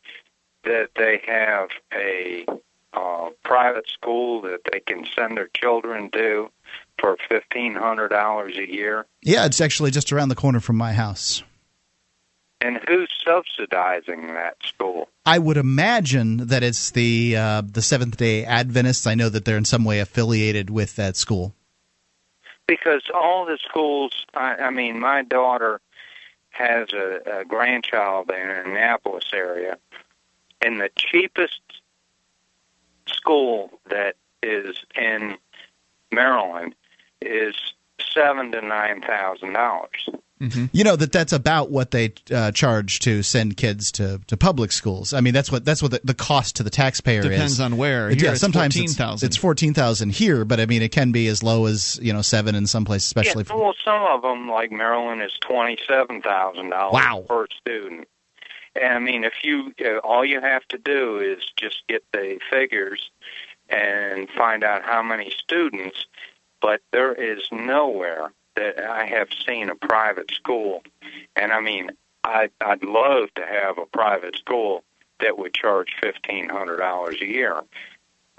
that 0.64 0.90
they 0.96 1.22
have 1.26 1.70
a 1.94 2.46
uh, 2.94 3.30
private 3.44 3.88
school 3.88 4.42
that 4.42 4.62
they 4.72 4.80
can 4.82 5.06
send 5.16 5.38
their 5.38 5.50
children 5.54 6.10
to 6.12 6.50
for 7.00 7.18
fifteen 7.30 7.76
hundred 7.76 8.10
dollars 8.10 8.58
a 8.58 8.70
year. 8.70 9.06
Yeah, 9.22 9.46
it's 9.46 9.62
actually 9.62 9.92
just 9.92 10.12
around 10.12 10.30
the 10.30 10.36
corner 10.36 10.60
from 10.60 10.78
my 10.78 10.94
house. 10.94 11.44
And 12.60 12.80
who's 12.88 13.10
subsidizing 13.24 14.34
that 14.34 14.56
school? 14.64 15.10
I 15.26 15.38
would 15.38 15.58
imagine 15.58 16.48
that 16.48 16.64
it's 16.64 16.92
the 16.92 17.36
uh, 17.38 17.62
the 17.62 17.82
Seventh 17.82 18.18
Day 18.18 18.46
Adventists. 18.46 19.06
I 19.06 19.16
know 19.16 19.30
that 19.30 19.46
they're 19.46 19.58
in 19.58 19.66
some 19.66 19.84
way 19.84 20.00
affiliated 20.00 20.70
with 20.70 20.96
that 20.96 21.16
school. 21.16 21.54
Because 22.68 23.04
all 23.14 23.46
the 23.46 23.58
schools, 23.64 24.26
I, 24.34 24.56
I 24.56 24.70
mean, 24.72 25.00
my 25.00 25.22
daughter 25.22 25.80
has 26.50 26.92
a, 26.92 27.42
a 27.42 27.46
grandchild 27.46 28.30
in 28.32 28.48
the 28.48 28.72
Annapolis 28.72 29.32
area, 29.34 29.78
and 30.62 30.82
the 30.82 30.90
cheapest 30.98 31.62
school 33.08 33.80
that 33.90 34.16
is 34.42 34.76
in 34.96 35.38
Maryland 36.12 36.76
is 37.22 37.56
seven 38.14 38.52
to 38.52 38.62
nine 38.62 39.02
thousand 39.02 39.54
dollars. 39.54 40.10
Mm-hmm. 40.40 40.66
You 40.72 40.84
know 40.84 40.96
that 40.96 41.12
that's 41.12 41.34
about 41.34 41.72
what 41.72 41.90
they 41.90 42.14
uh, 42.32 42.52
charge 42.52 43.00
to 43.00 43.24
send 43.24 43.58
kids 43.58 43.92
to, 43.94 44.22
to 44.28 44.38
public 44.38 44.72
schools. 44.72 45.12
I 45.12 45.20
mean, 45.20 45.34
that's 45.34 45.52
what 45.52 45.66
that's 45.66 45.82
what 45.82 45.92
the, 45.92 46.02
the 46.04 46.14
cost 46.14 46.58
to 46.58 46.64
the 46.64 46.70
taxpayer 46.70 47.24
Depends 47.24 47.54
is. 47.54 47.58
Depends 47.58 47.74
on 47.74 47.78
where. 47.78 48.12
It, 48.12 48.20
here 48.20 48.26
yeah, 48.26 48.32
it's 48.34 48.42
sometimes 48.42 48.76
14, 48.76 49.18
it's, 49.24 49.36
fourteen 49.36 49.74
thousand 49.74 50.12
here, 50.12 50.46
but 50.46 50.60
I 50.60 50.68
mean, 50.68 50.84
it 50.84 50.92
can 50.92 51.12
be 51.12 51.28
as 51.28 51.42
low 51.42 51.66
as 51.66 52.00
you 52.04 52.14
know 52.14 52.22
seven 52.22 52.54
in 52.54 52.68
some 52.68 52.86
places, 52.86 53.08
especially. 53.08 53.46
Yeah, 53.50 53.56
well, 53.56 53.74
some 53.84 54.04
of 54.04 54.22
them, 54.22 54.48
like 54.48 54.72
Maryland, 54.72 55.24
is 55.24 55.36
twenty 55.42 55.78
seven 55.88 56.22
thousand 56.22 56.70
dollars 56.70 56.94
wow. 56.94 57.26
per 57.28 57.48
student. 57.60 58.08
And 58.80 58.94
I 58.94 59.00
mean, 59.00 59.24
if 59.24 59.34
you 59.44 59.74
uh, 59.84 59.98
all 60.04 60.24
you 60.24 60.40
have 60.40 60.68
to 60.68 60.78
do 60.78 61.18
is 61.18 61.44
just 61.56 61.82
get 61.90 62.04
the 62.14 62.40
figures 62.52 63.10
and 63.70 64.30
find 64.30 64.64
out 64.64 64.84
how 64.84 65.02
many 65.02 65.32
students, 65.32 66.06
but 66.62 66.82
there 66.92 67.14
is 67.14 67.42
nowhere 67.52 68.32
that 68.56 68.80
I 68.80 69.06
have 69.06 69.30
seen 69.46 69.70
a 69.70 69.76
private 69.76 70.32
school. 70.32 70.84
And 71.36 71.52
I 71.52 71.62
mean, 71.62 71.92
I, 72.24 72.50
I'd 72.60 72.84
love 72.84 73.34
to 73.36 73.46
have 73.46 73.78
a 73.78 73.86
private 73.86 74.36
school 74.38 74.84
that 75.20 75.38
would 75.38 75.54
charge 75.54 75.96
fifteen 76.02 76.50
hundred 76.50 76.78
dollars 76.78 77.18
a 77.22 77.26
year. 77.26 77.62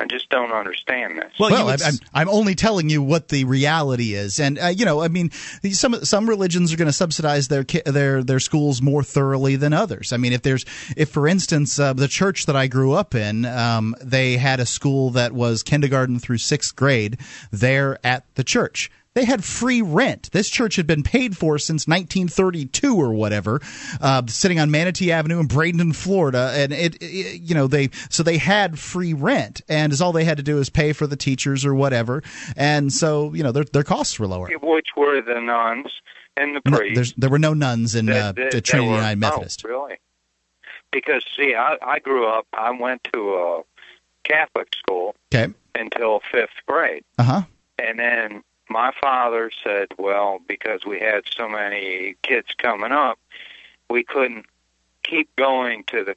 I 0.01 0.07
just 0.07 0.29
don't 0.31 0.53
understand 0.53 1.19
this. 1.19 1.33
Well, 1.41 1.51
well 1.51 1.69
I'm, 1.70 1.95
I'm 2.15 2.29
only 2.29 2.55
telling 2.55 2.89
you 2.89 3.03
what 3.03 3.29
the 3.29 3.45
reality 3.45 4.15
is, 4.15 4.39
and 4.39 4.59
uh, 4.59 4.66
you 4.66 4.85
know, 4.85 5.03
I 5.03 5.09
mean, 5.09 5.31
some 5.73 6.05
some 6.05 6.29
religions 6.29 6.73
are 6.73 6.77
going 6.77 6.87
to 6.87 6.93
subsidize 6.93 7.49
their 7.49 7.65
their 7.65 8.23
their 8.23 8.39
schools 8.39 8.81
more 8.81 9.03
thoroughly 9.03 9.57
than 9.57 9.73
others. 9.73 10.12
I 10.12 10.16
mean, 10.16 10.33
if 10.33 10.43
there's 10.43 10.65
if, 10.97 11.11
for 11.11 11.27
instance, 11.27 11.79
uh, 11.81 11.95
the 11.95 12.07
church 12.07 12.47
that 12.47 12.55
I 12.55 12.69
grew 12.69 12.93
up 12.93 13.16
in, 13.16 13.45
um, 13.45 13.97
they 14.01 14.37
had 14.37 14.61
a 14.61 14.66
school 14.66 15.11
that 15.11 15.33
was 15.33 15.65
kindergarten 15.65 16.20
through 16.20 16.39
sixth 16.39 16.77
grade 16.77 17.19
there 17.51 17.99
at 18.05 18.25
the 18.37 18.45
church. 18.45 18.93
They 19.14 19.24
had 19.24 19.44
free 19.44 19.82
rent. 19.82 20.30
This 20.32 20.48
church 20.48 20.76
had 20.76 20.86
been 20.86 21.02
paid 21.02 21.36
for 21.36 21.59
since 21.59 21.89
1932 21.89 22.97
or 22.97 23.12
whatever, 23.12 23.60
uh, 24.01 24.22
sitting 24.28 24.60
on 24.60 24.70
Manatee 24.70 25.10
Avenue 25.10 25.40
in 25.40 25.48
Bradenton, 25.48 25.94
Florida, 25.94 26.52
and 26.55 26.72
it, 26.72 27.02
it, 27.02 27.40
you 27.40 27.55
know, 27.55 27.66
they 27.66 27.90
so 28.10 28.22
they 28.22 28.39
had 28.39 28.78
free 28.78 29.14
rent, 29.14 29.62
and 29.68 29.98
all 30.01 30.12
they 30.12 30.24
had 30.24 30.36
to 30.36 30.43
do 30.43 30.59
is 30.59 30.70
pay 30.70 30.93
for 30.93 31.06
the 31.06 31.16
teachers 31.16 31.64
or 31.64 31.74
whatever, 31.74 32.22
and 32.56 32.93
so 32.93 33.32
you 33.35 33.43
know 33.43 33.52
their 33.52 33.64
their 33.64 33.82
costs 33.82 34.18
were 34.18 34.26
lower. 34.26 34.48
Which 34.62 34.89
were 34.97 35.20
the 35.20 35.40
nuns 35.40 35.90
and 36.36 36.55
the 36.55 36.60
priests? 36.60 37.16
No, 37.16 37.20
there 37.20 37.30
were 37.30 37.39
no 37.39 37.55
nuns 37.55 37.94
in 37.94 38.09
uh, 38.09 38.32
Trinity 38.32 38.78
were, 38.78 38.94
United 38.94 39.18
Methodist. 39.18 39.62
Oh, 39.64 39.68
really? 39.68 39.97
Because 40.93 41.24
see, 41.36 41.55
I, 41.55 41.76
I 41.82 41.98
grew 41.98 42.28
up. 42.28 42.47
I 42.52 42.70
went 42.70 43.02
to 43.12 43.35
a 43.35 43.62
Catholic 44.24 44.68
school 44.74 45.14
okay. 45.35 45.52
until 45.74 46.20
fifth 46.30 46.51
grade. 46.66 47.05
Uh 47.18 47.22
huh. 47.22 47.43
And 47.78 47.98
then 47.98 48.43
my 48.69 48.93
father 49.01 49.51
said, 49.65 49.89
well, 49.99 50.40
because 50.47 50.85
we 50.85 51.01
had 51.01 51.23
so 51.31 51.49
many 51.49 52.16
kids 52.23 52.49
coming 52.57 52.93
up, 52.93 53.19
we 53.90 54.05
couldn't 54.05 54.47
keep 55.03 55.35
going 55.36 55.85
to 55.85 56.05
the 56.05 56.16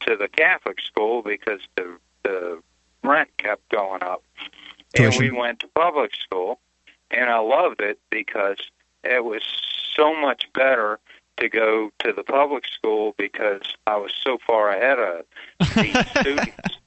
to 0.00 0.16
the 0.16 0.28
Catholic 0.28 0.80
school 0.80 1.22
because 1.22 1.60
the 1.76 1.98
the 2.22 2.62
rent 3.02 3.30
kept 3.38 3.68
going 3.70 4.02
up. 4.02 4.22
And 4.94 5.14
we 5.18 5.30
went 5.30 5.60
to 5.60 5.68
public 5.68 6.14
school, 6.14 6.60
and 7.10 7.28
I 7.28 7.38
loved 7.38 7.80
it 7.80 7.98
because 8.10 8.58
it 9.04 9.24
was 9.24 9.42
so 9.94 10.14
much 10.18 10.48
better 10.54 10.98
to 11.38 11.48
go 11.48 11.90
to 12.00 12.12
the 12.12 12.22
public 12.22 12.66
school 12.66 13.14
because 13.16 13.62
I 13.86 13.96
was 13.96 14.12
so 14.22 14.38
far 14.46 14.70
ahead 14.70 14.98
of 14.98 15.24
these 15.74 16.10
students. 16.10 16.78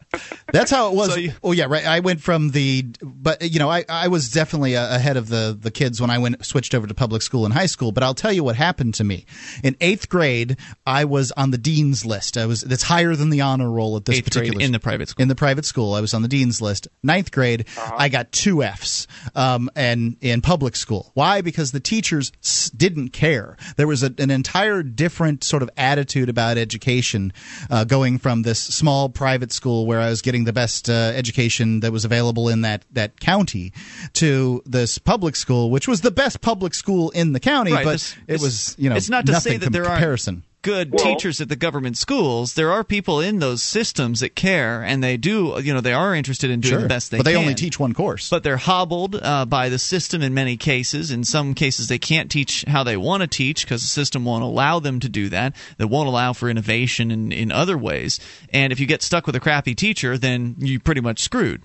That's 0.51 0.69
how 0.71 0.89
it 0.91 0.95
was. 0.95 1.13
So 1.13 1.19
you- 1.19 1.33
oh 1.43 1.51
yeah, 1.53 1.65
right. 1.69 1.85
I 1.85 2.01
went 2.01 2.21
from 2.21 2.51
the, 2.51 2.85
but 3.01 3.41
you 3.49 3.59
know, 3.59 3.69
I, 3.69 3.85
I 3.87 4.09
was 4.09 4.29
definitely 4.31 4.73
ahead 4.73 5.15
of 5.17 5.29
the 5.29 5.57
the 5.59 5.71
kids 5.71 6.01
when 6.01 6.09
I 6.09 6.17
went 6.17 6.45
switched 6.45 6.75
over 6.75 6.85
to 6.87 6.93
public 6.93 7.21
school 7.21 7.45
in 7.45 7.51
high 7.51 7.65
school. 7.67 7.91
But 7.91 8.03
I'll 8.03 8.13
tell 8.13 8.33
you 8.33 8.43
what 8.43 8.55
happened 8.57 8.95
to 8.95 9.03
me 9.03 9.25
in 9.63 9.75
eighth 9.79 10.09
grade. 10.09 10.57
I 10.85 11.05
was 11.05 11.31
on 11.33 11.51
the 11.51 11.57
dean's 11.57 12.05
list. 12.05 12.37
I 12.37 12.45
was 12.45 12.61
that's 12.61 12.83
higher 12.83 13.15
than 13.15 13.29
the 13.29 13.41
honor 13.41 13.69
roll 13.71 13.95
at 13.95 14.05
this 14.05 14.17
Eighth 14.17 14.31
grade 14.31 14.43
particular 14.47 14.65
in 14.65 14.71
the 14.73 14.79
private 14.79 15.09
school. 15.09 15.21
in 15.21 15.29
the 15.29 15.35
private 15.35 15.65
school. 15.65 15.93
I 15.93 16.01
was 16.01 16.13
on 16.13 16.21
the 16.21 16.27
dean's 16.27 16.61
list. 16.61 16.87
Ninth 17.03 17.31
grade, 17.31 17.65
I 17.77 18.09
got 18.09 18.31
two 18.33 18.63
Fs, 18.63 19.07
um, 19.35 19.69
and 19.75 20.17
in 20.19 20.41
public 20.41 20.75
school. 20.75 21.11
Why? 21.13 21.41
Because 21.41 21.71
the 21.71 21.79
teachers 21.79 22.31
didn't 22.75 23.09
care. 23.09 23.55
There 23.77 23.87
was 23.87 24.03
a, 24.03 24.13
an 24.17 24.29
entire 24.31 24.83
different 24.83 25.43
sort 25.45 25.63
of 25.63 25.69
attitude 25.77 26.27
about 26.27 26.57
education, 26.57 27.31
uh, 27.69 27.85
going 27.85 28.17
from 28.17 28.41
this 28.41 28.59
small 28.59 29.07
private 29.09 29.51
school 29.53 29.85
where 29.85 30.00
I 30.01 30.09
was 30.09 30.21
getting 30.21 30.43
the 30.45 30.53
best 30.53 30.89
uh, 30.89 30.93
education 31.15 31.79
that 31.81 31.91
was 31.91 32.05
available 32.05 32.49
in 32.49 32.61
that 32.61 32.83
that 32.91 33.19
county, 33.19 33.73
to 34.13 34.61
this 34.65 34.97
public 34.97 35.35
school, 35.35 35.69
which 35.71 35.87
was 35.87 36.01
the 36.01 36.11
best 36.11 36.41
public 36.41 36.73
school 36.73 37.09
in 37.11 37.33
the 37.33 37.39
county, 37.39 37.71
Right, 37.73 37.85
but 37.85 37.91
this- 37.93 38.15
it 38.27 38.41
was 38.41 38.75
you 38.77 38.89
know 38.89 38.95
it's 38.95 39.09
not 39.09 39.25
to 39.27 39.39
say 39.39 39.57
that 39.57 39.71
there 39.71 39.83
aren't 39.83 39.95
comparison. 39.95 40.43
Good 40.61 40.91
Well- 40.91 41.03
teachers 41.03 41.41
at 41.41 41.49
the 41.49 41.55
government 41.55 41.97
schools. 41.97 42.53
There 42.53 42.71
are 42.71 42.83
people 42.83 43.19
in 43.19 43.39
those 43.39 43.63
systems 43.63 44.19
that 44.19 44.35
care, 44.35 44.83
and 44.83 45.03
they 45.03 45.17
do, 45.17 45.59
you 45.63 45.73
know, 45.73 45.81
they 45.81 45.93
are 45.93 46.13
interested 46.15 46.49
in 46.49 46.59
doing 46.61 46.71
Sure. 46.73 46.81
the 46.81 46.87
best 46.87 47.11
they 47.11 47.17
can. 47.17 47.23
but 47.23 47.25
they 47.25 47.33
can. 47.33 47.41
only 47.41 47.55
teach 47.55 47.79
one 47.79 47.93
course. 47.93 48.29
But 48.29 48.43
they're 48.43 48.57
hobbled 48.57 49.15
uh, 49.21 49.45
by 49.45 49.69
the 49.69 49.79
system 49.79 50.21
in 50.21 50.33
many 50.33 50.57
cases. 50.57 51.11
In 51.11 51.23
some 51.23 51.53
cases, 51.53 51.87
they 51.87 51.97
can't 51.99 52.29
teach 52.29 52.63
how 52.67 52.83
they 52.83 52.97
want 52.97 53.21
to 53.21 53.27
teach 53.27 53.65
because 53.65 53.81
the 53.81 53.87
system 53.87 54.23
won't 54.25 54.43
allow 54.43 54.79
them 54.79 54.99
to 54.99 55.09
do 55.09 55.29
that. 55.29 55.55
That 55.77 55.87
won't 55.87 56.07
allow 56.07 56.33
for 56.33 56.49
innovation 56.49 57.11
in, 57.11 57.31
in 57.31 57.51
other 57.51 57.77
ways. 57.77 58.19
And 58.53 58.71
if 58.71 58.79
you 58.79 58.85
get 58.85 59.01
stuck 59.01 59.25
with 59.25 59.35
a 59.35 59.39
crappy 59.39 59.75
teacher, 59.75 60.17
then 60.17 60.55
you're 60.59 60.79
pretty 60.79 61.01
much 61.01 61.19
screwed. 61.19 61.63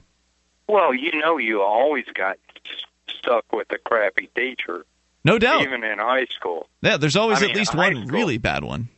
Well, 0.68 0.94
you 0.94 1.12
know, 1.20 1.36
you 1.38 1.62
always 1.62 2.06
got 2.14 2.38
stuck 3.08 3.44
with 3.52 3.70
a 3.72 3.78
crappy 3.78 4.28
teacher, 4.34 4.84
No 5.26 5.38
doubt. 5.40 5.62
even 5.62 5.82
in 5.82 5.98
high 5.98 6.26
school. 6.38 6.68
Yeah, 6.82 6.98
there's 6.98 7.16
always 7.16 7.42
I 7.42 7.48
at 7.48 7.56
least 7.56 7.74
one 7.74 7.94
school. 7.96 8.06
really 8.06 8.38
bad 8.38 8.62
one. 8.62 8.88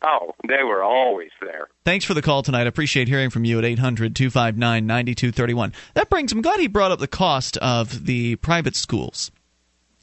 Oh, 0.00 0.32
they 0.46 0.62
were 0.62 0.84
always 0.84 1.30
there. 1.40 1.66
Thanks 1.84 2.04
for 2.04 2.14
the 2.14 2.22
call 2.22 2.42
tonight. 2.44 2.62
I 2.62 2.66
appreciate 2.66 3.08
hearing 3.08 3.30
from 3.30 3.44
you 3.44 3.58
at 3.58 3.64
800 3.64 4.14
259 4.14 4.86
9231. 4.86 5.72
That 5.94 6.08
brings, 6.08 6.30
I'm 6.32 6.40
glad 6.40 6.60
he 6.60 6.68
brought 6.68 6.92
up 6.92 7.00
the 7.00 7.08
cost 7.08 7.56
of 7.56 8.06
the 8.06 8.36
private 8.36 8.76
schools. 8.76 9.32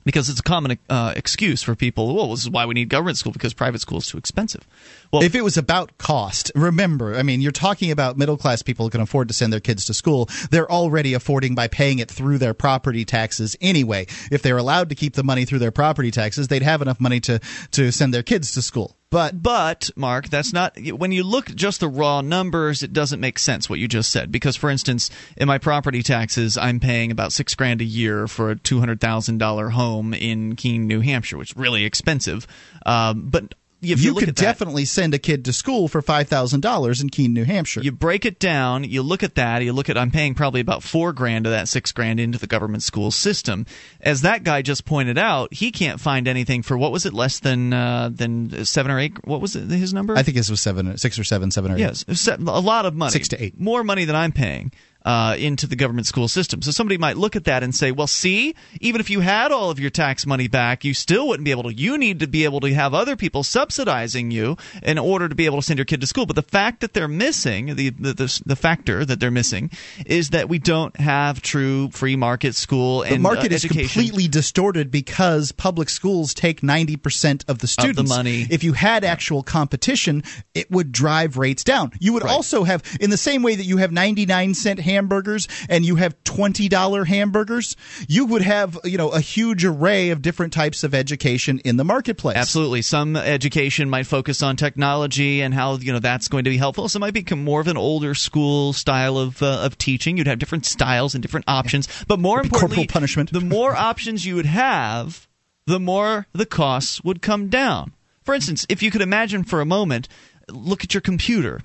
Because 0.03 0.29
it's 0.29 0.39
a 0.39 0.43
common 0.43 0.77
uh, 0.89 1.13
excuse 1.15 1.63
for 1.63 1.75
people. 1.75 2.15
Well, 2.15 2.29
this 2.29 2.41
is 2.41 2.49
why 2.49 2.65
we 2.65 2.73
need 2.73 2.89
government 2.89 3.17
school 3.17 3.31
because 3.31 3.53
private 3.53 3.81
school 3.81 3.99
is 3.99 4.07
too 4.07 4.17
expensive. 4.17 4.67
Well, 5.11 5.23
if 5.23 5.35
it 5.35 5.43
was 5.43 5.57
about 5.57 5.97
cost, 5.97 6.51
remember, 6.55 7.15
I 7.15 7.23
mean, 7.23 7.41
you're 7.41 7.51
talking 7.51 7.91
about 7.91 8.17
middle 8.17 8.37
class 8.37 8.61
people 8.61 8.85
who 8.85 8.89
can 8.89 9.01
afford 9.01 9.27
to 9.27 9.33
send 9.33 9.53
their 9.53 9.59
kids 9.59 9.85
to 9.85 9.93
school. 9.93 10.29
They're 10.49 10.71
already 10.71 11.13
affording 11.13 11.55
by 11.55 11.67
paying 11.67 11.99
it 11.99 12.09
through 12.09 12.39
their 12.39 12.53
property 12.53 13.05
taxes 13.05 13.55
anyway. 13.61 14.07
If 14.31 14.41
they're 14.41 14.57
allowed 14.57 14.89
to 14.89 14.95
keep 14.95 15.13
the 15.13 15.23
money 15.23 15.45
through 15.45 15.59
their 15.59 15.71
property 15.71 16.11
taxes, 16.11 16.47
they'd 16.47 16.63
have 16.63 16.81
enough 16.81 16.99
money 16.99 17.19
to 17.21 17.39
to 17.71 17.91
send 17.91 18.13
their 18.13 18.23
kids 18.23 18.51
to 18.53 18.61
school. 18.61 18.97
But 19.13 19.43
but 19.43 19.91
Mark, 19.95 20.29
that's 20.29 20.53
not 20.53 20.75
when 20.75 21.11
you 21.11 21.23
look 21.23 21.45
just 21.53 21.81
the 21.81 21.87
raw 21.87 22.21
numbers, 22.21 22.81
it 22.81 22.93
doesn't 22.93 23.19
make 23.19 23.37
sense 23.37 23.69
what 23.69 23.77
you 23.77 23.87
just 23.87 24.09
said. 24.09 24.31
Because 24.31 24.55
for 24.55 24.71
instance, 24.71 25.11
in 25.37 25.47
my 25.47 25.59
property 25.59 26.01
taxes, 26.01 26.57
I'm 26.57 26.79
paying 26.79 27.11
about 27.11 27.31
six 27.31 27.53
grand 27.53 27.79
a 27.79 27.83
year 27.83 28.27
for 28.27 28.49
a 28.49 28.55
two 28.55 28.79
hundred 28.79 28.99
thousand 28.99 29.37
dollar 29.37 29.69
home 29.69 30.15
in 30.15 30.55
Keene, 30.55 30.87
New 30.87 31.01
Hampshire, 31.01 31.37
which 31.37 31.51
is 31.51 31.57
really 31.57 31.85
expensive. 31.85 32.47
Um, 32.87 33.29
but 33.29 33.53
you, 33.83 33.95
you 33.95 34.15
could 34.15 34.35
definitely 34.35 34.85
send 34.85 35.13
a 35.13 35.19
kid 35.19 35.45
to 35.45 35.53
school 35.53 35.87
for 35.87 36.01
five 36.01 36.27
thousand 36.27 36.61
dollars 36.61 37.01
in 37.01 37.09
Keene, 37.09 37.33
New 37.33 37.43
Hampshire. 37.43 37.81
You 37.81 37.91
break 37.91 38.25
it 38.25 38.39
down. 38.39 38.83
You 38.83 39.01
look 39.01 39.23
at 39.23 39.35
that. 39.35 39.63
You 39.63 39.73
look 39.73 39.89
at 39.89 39.97
I'm 39.97 40.11
paying 40.11 40.33
probably 40.33 40.61
about 40.61 40.83
four 40.83 41.13
grand 41.13 41.45
of 41.45 41.51
that 41.51 41.67
six 41.67 41.91
grand 41.91 42.19
into 42.19 42.37
the 42.37 42.47
government 42.47 42.83
school 42.83 43.11
system. 43.11 43.65
As 44.01 44.21
that 44.21 44.43
guy 44.43 44.61
just 44.61 44.85
pointed 44.85 45.17
out, 45.17 45.53
he 45.53 45.71
can't 45.71 45.99
find 45.99 46.27
anything 46.27 46.63
for 46.63 46.77
what 46.77 46.91
was 46.91 47.05
it 47.05 47.13
less 47.13 47.39
than 47.39 47.73
uh, 47.73 48.09
than 48.13 48.65
seven 48.65 48.91
or 48.91 48.99
eight. 48.99 49.25
What 49.25 49.41
was 49.41 49.55
it, 49.55 49.69
his 49.69 49.93
number? 49.93 50.15
I 50.15 50.23
think 50.23 50.37
this 50.37 50.49
was 50.49 50.61
seven, 50.61 50.97
six 50.97 51.19
or 51.19 51.23
seven, 51.23 51.51
seven 51.51 51.71
or 51.71 51.77
yes, 51.77 52.05
a 52.27 52.37
lot 52.37 52.85
of 52.85 52.95
money. 52.95 53.11
Six 53.11 53.29
to 53.29 53.43
eight. 53.43 53.59
More 53.59 53.83
money 53.83 54.05
than 54.05 54.15
I'm 54.15 54.31
paying 54.31 54.71
uh, 55.05 55.35
into 55.37 55.67
the 55.67 55.75
government 55.75 56.07
school 56.07 56.27
system. 56.27 56.61
So 56.61 56.71
somebody 56.71 56.97
might 56.97 57.17
look 57.17 57.35
at 57.35 57.43
that 57.45 57.63
and 57.63 57.73
say, 57.75 57.91
well, 57.91 58.07
see, 58.07 58.55
even 58.79 59.01
if 59.01 59.09
you 59.09 59.19
had 59.19 59.51
all 59.51 59.69
of 59.69 59.79
your 59.79 59.89
tax 59.89 60.25
money 60.25 60.47
back, 60.47 60.83
you 60.83 60.93
still 60.93 61.27
wouldn't 61.27 61.45
be 61.45 61.51
able 61.51 61.63
to. 61.63 61.73
You 61.73 61.97
need 61.97 62.19
to 62.19 62.27
be 62.27 62.45
able 62.45 62.59
to 62.61 62.73
have 62.73 62.93
other 62.93 63.15
people 63.15 63.43
subsidizing 63.43 64.31
you 64.31 64.57
in 64.81 64.97
order 64.97 65.27
to 65.29 65.35
be 65.35 65.45
able 65.45 65.57
to 65.57 65.63
send 65.63 65.77
your 65.77 65.85
kid 65.85 66.01
to 66.01 66.07
school. 66.07 66.25
But 66.25 66.35
the 66.35 66.41
fact 66.41 66.81
that 66.81 66.93
they're 66.93 67.07
missing, 67.07 67.75
the, 67.75 67.89
the, 67.89 68.13
the, 68.13 68.41
the 68.45 68.55
factor 68.55 69.03
that 69.05 69.19
they're 69.19 69.31
missing, 69.31 69.71
is 70.05 70.29
that 70.31 70.49
we 70.49 70.59
don't 70.59 70.95
have 70.97 71.41
true 71.41 71.89
free 71.89 72.15
market 72.15 72.55
school 72.55 73.01
and 73.03 73.15
the 73.15 73.19
market 73.19 73.51
uh, 73.51 73.55
is 73.55 73.65
completely 73.65 74.27
distorted 74.27 74.91
because 74.91 75.51
public 75.51 75.89
schools 75.89 76.33
take 76.33 76.61
90% 76.61 77.49
of 77.49 77.59
the 77.59 77.67
students. 77.67 77.99
Of 77.99 78.05
the 78.07 78.09
money. 78.09 78.47
If 78.49 78.63
you 78.63 78.73
had 78.73 79.03
actual 79.03 79.43
competition, 79.43 80.23
it 80.53 80.69
would 80.71 80.91
drive 80.91 81.37
rates 81.37 81.63
down. 81.63 81.91
You 81.99 82.13
would 82.13 82.23
Right. 82.23 82.31
also 82.31 82.63
have, 82.63 82.83
in 82.99 83.09
the 83.09 83.17
same 83.17 83.43
way 83.43 83.55
that 83.55 83.65
you 83.65 83.77
have 83.77 83.91
99 83.91 84.53
cent 84.53 84.79
hamburgers 84.93 85.47
and 85.69 85.85
you 85.85 85.95
have 85.95 86.21
$20 86.23 87.07
hamburgers, 87.07 87.75
you 88.07 88.25
would 88.25 88.41
have, 88.41 88.79
you 88.83 88.97
know, 88.97 89.09
a 89.09 89.19
huge 89.19 89.65
array 89.65 90.09
of 90.11 90.21
different 90.21 90.53
types 90.53 90.83
of 90.83 90.93
education 90.93 91.59
in 91.59 91.77
the 91.77 91.83
marketplace. 91.83 92.37
Absolutely. 92.37 92.81
Some 92.81 93.15
education 93.15 93.89
might 93.89 94.07
focus 94.07 94.41
on 94.41 94.55
technology 94.55 95.41
and 95.41 95.53
how 95.53 95.77
you 95.77 95.91
know 95.91 95.99
that's 95.99 96.27
going 96.27 96.43
to 96.43 96.49
be 96.49 96.57
helpful. 96.57 96.87
Some 96.89 97.01
might 97.01 97.13
become 97.13 97.43
more 97.43 97.61
of 97.61 97.67
an 97.67 97.77
older 97.77 98.15
school 98.15 98.73
style 98.73 99.17
of 99.17 99.41
uh, 99.41 99.61
of 99.63 99.77
teaching. 99.77 100.17
You'd 100.17 100.27
have 100.27 100.39
different 100.39 100.65
styles 100.65 101.15
and 101.15 101.21
different 101.21 101.45
options, 101.47 101.87
but 102.07 102.19
more 102.19 102.39
importantly, 102.41 102.77
corporal 102.77 102.93
punishment. 102.93 103.31
the 103.31 103.41
more 103.41 103.75
options 103.75 104.25
you 104.25 104.35
would 104.35 104.45
have, 104.45 105.27
the 105.65 105.79
more 105.79 106.27
the 106.33 106.45
costs 106.45 107.03
would 107.03 107.21
come 107.21 107.49
down. 107.49 107.93
For 108.23 108.33
instance, 108.33 108.65
if 108.69 108.81
you 108.81 108.91
could 108.91 109.01
imagine 109.01 109.43
for 109.43 109.61
a 109.61 109.65
moment, 109.65 110.07
look 110.49 110.83
at 110.83 110.93
your 110.93 111.01
computer, 111.01 111.61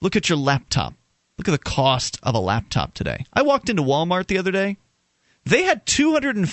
look 0.00 0.16
at 0.16 0.28
your 0.28 0.38
laptop, 0.38 0.94
look 1.38 1.48
at 1.48 1.52
the 1.52 1.58
cost 1.58 2.18
of 2.22 2.34
a 2.34 2.40
laptop 2.40 2.94
today. 2.94 3.24
I 3.32 3.42
walked 3.42 3.68
into 3.68 3.82
Walmart 3.82 4.26
the 4.26 4.38
other 4.38 4.52
day. 4.52 4.76
They 5.44 5.62
had 5.62 5.86
$250 5.86 6.46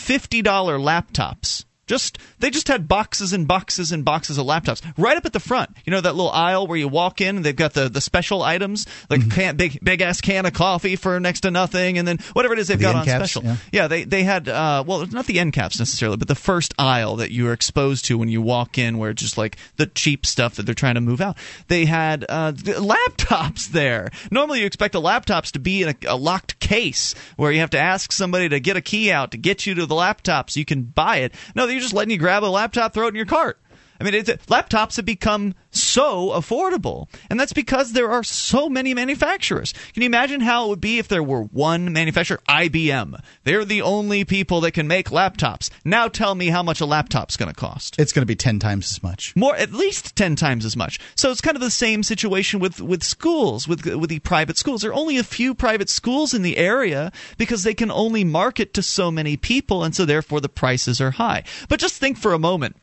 laptops. 0.44 1.66
Just 1.92 2.18
they 2.40 2.50
just 2.50 2.70
had 2.70 2.88
boxes 2.88 3.34
and 3.34 3.46
boxes 3.50 3.92
and 3.92 4.06
boxes 4.06 4.38
of 4.38 4.46
laptops 4.46 4.82
right 4.98 5.18
up 5.18 5.26
at 5.26 5.34
the 5.34 5.42
front. 5.42 5.72
You 5.84 5.92
know 5.92 6.00
that 6.00 6.16
little 6.16 6.32
aisle 6.32 6.66
where 6.68 6.78
you 6.78 6.88
walk 6.88 7.20
in 7.20 7.36
and 7.36 7.46
they've 7.46 7.54
got 7.56 7.74
the, 7.74 7.90
the 7.90 8.00
special 8.00 8.42
items 8.44 8.88
like 9.10 9.20
Mm-hmm. 9.20 9.32
a 9.32 9.36
can, 9.36 9.58
big 9.58 9.84
big 9.84 10.00
ass 10.02 10.22
can 10.22 10.46
of 10.46 10.54
coffee 10.54 10.96
for 10.96 11.20
next 11.20 11.42
to 11.42 11.52
nothing, 11.52 11.98
and 11.98 12.08
then 12.08 12.18
whatever 12.32 12.54
it 12.54 12.60
is 12.60 12.70
they've 12.70 12.78
The 12.80 12.84
got 12.84 12.96
on 12.96 13.04
caps, 13.06 13.32
special. 13.34 13.58
yeah. 13.74 13.88
they 13.88 14.06
they 14.06 14.24
had 14.24 14.48
uh, 14.48 14.86
well 14.88 15.06
not 15.08 15.26
the 15.26 15.38
end 15.40 15.52
caps 15.52 15.80
necessarily, 15.80 16.16
but 16.16 16.30
the 16.30 16.36
first 16.36 16.74
aisle 16.80 17.18
that 17.18 17.32
you 17.32 17.48
are 17.50 17.54
exposed 17.54 18.06
to 18.06 18.18
when 18.18 18.30
you 18.30 18.42
walk 18.42 18.78
in, 18.78 18.98
where 18.98 19.10
it's 19.12 19.22
just 19.22 19.38
like 19.38 19.58
the 19.76 19.86
cheap 19.88 20.26
stuff 20.26 20.56
that 20.56 20.64
they're 20.66 20.74
trying 20.74 20.96
to 20.96 21.02
move 21.02 21.20
out. 21.20 21.36
They 21.68 21.84
had 21.86 22.26
uh, 22.30 22.54
laptops 23.02 23.68
there. 23.68 24.12
Normally 24.32 24.62
you 24.62 24.66
expect 24.66 24.94
the 24.94 25.02
laptops 25.02 25.52
to 25.52 25.60
be 25.60 25.84
in 25.84 25.90
a, 25.90 25.96
a 26.08 26.16
locked 26.16 26.60
case 26.60 27.16
where 27.36 27.52
you 27.52 27.60
have 27.60 27.72
to 27.72 27.80
ask 27.80 28.12
somebody 28.14 28.48
to 28.50 28.60
get 28.62 28.78
a 28.78 28.82
key 28.82 29.12
out 29.12 29.32
to 29.32 29.38
get 29.38 29.66
you 29.66 29.76
to 29.76 29.86
the 29.86 29.96
laptop 29.96 30.50
so 30.50 30.60
you 30.60 30.66
can 30.66 30.84
buy 30.84 31.18
it. 31.18 31.34
No, 31.56 31.68
they're 31.68 31.81
just 31.82 31.94
letting 31.94 32.12
you 32.12 32.18
grab 32.18 32.44
a 32.44 32.46
laptop, 32.46 32.94
throw 32.94 33.06
it 33.06 33.10
in 33.10 33.16
your 33.16 33.26
cart. 33.26 33.61
I 34.02 34.04
mean, 34.04 34.16
it's, 34.16 34.30
laptops 34.48 34.96
have 34.96 35.06
become 35.06 35.54
so 35.70 36.32
affordable, 36.32 37.08
and 37.30 37.40
that's 37.40 37.54
because 37.54 37.94
there 37.94 38.10
are 38.10 38.24
so 38.24 38.68
many 38.68 38.94
manufacturers. 38.94 39.74
Can 39.94 40.02
you 40.02 40.08
imagine 40.08 40.42
how 40.42 40.66
it 40.66 40.70
would 40.70 40.82
be 40.82 40.98
if 40.98 41.08
there 41.08 41.22
were 41.22 41.44
one 41.44 41.94
manufacturer, 41.94 42.40
IBM? 42.50 43.22
They're 43.44 43.64
the 43.64 43.84
only 43.84 44.26
people 44.26 44.62
that 44.62 44.72
can 44.72 44.88
make 44.88 45.10
laptops. 45.10 45.70
Now 45.86 46.08
tell 46.08 46.34
me 46.34 46.48
how 46.48 46.64
much 46.64 46.82
a 46.82 46.86
laptop's 46.86 47.38
going 47.38 47.50
to 47.50 47.56
cost. 47.56 48.00
It's 48.00 48.12
going 48.12 48.24
to 48.24 48.28
be 48.28 48.36
10 48.36 48.58
times 48.58 48.92
as 48.92 49.04
much. 49.04 49.36
More, 49.36 49.56
at 49.56 49.72
least 49.72 50.16
ten 50.16 50.36
times 50.36 50.66
as 50.66 50.76
much. 50.76 51.00
So 51.16 51.32
it's 51.32 51.42
kind 51.42 51.56
of 51.56 51.62
the 51.62 51.72
same 51.72 52.04
situation 52.04 52.60
with 52.60 52.82
with 52.82 53.04
schools, 53.04 53.68
with 53.68 53.86
with 53.86 54.10
the 54.10 54.20
private 54.20 54.58
schools. 54.58 54.82
There 54.82 54.92
are 54.92 54.96
only 54.96 55.18
a 55.18 55.24
few 55.24 55.54
private 55.54 55.90
schools 55.90 56.34
in 56.34 56.42
the 56.42 56.58
area 56.58 57.12
because 57.38 57.64
they 57.64 57.74
can 57.74 57.92
only 57.92 58.24
market 58.24 58.74
to 58.74 58.84
so 58.84 59.12
many 59.12 59.38
people, 59.38 59.84
and 59.84 59.96
so 59.96 60.06
therefore 60.06 60.42
the 60.42 60.50
prices 60.50 61.00
are 61.00 61.12
high. 61.12 61.44
But 61.70 61.80
just 61.80 61.98
think 61.98 62.18
for 62.18 62.34
a 62.34 62.40
moment 62.40 62.76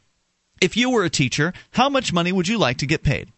if 0.61 0.77
you 0.77 0.91
were 0.91 1.05
a 1.05 1.11
teacher, 1.11 1.53
how 1.73 1.89
much 1.89 2.13
money 2.13 2.33
would 2.33 2.49
you 2.49 2.59
like 2.59 2.79
to 2.79 2.87
get 2.87 3.03
paid? 3.03 3.33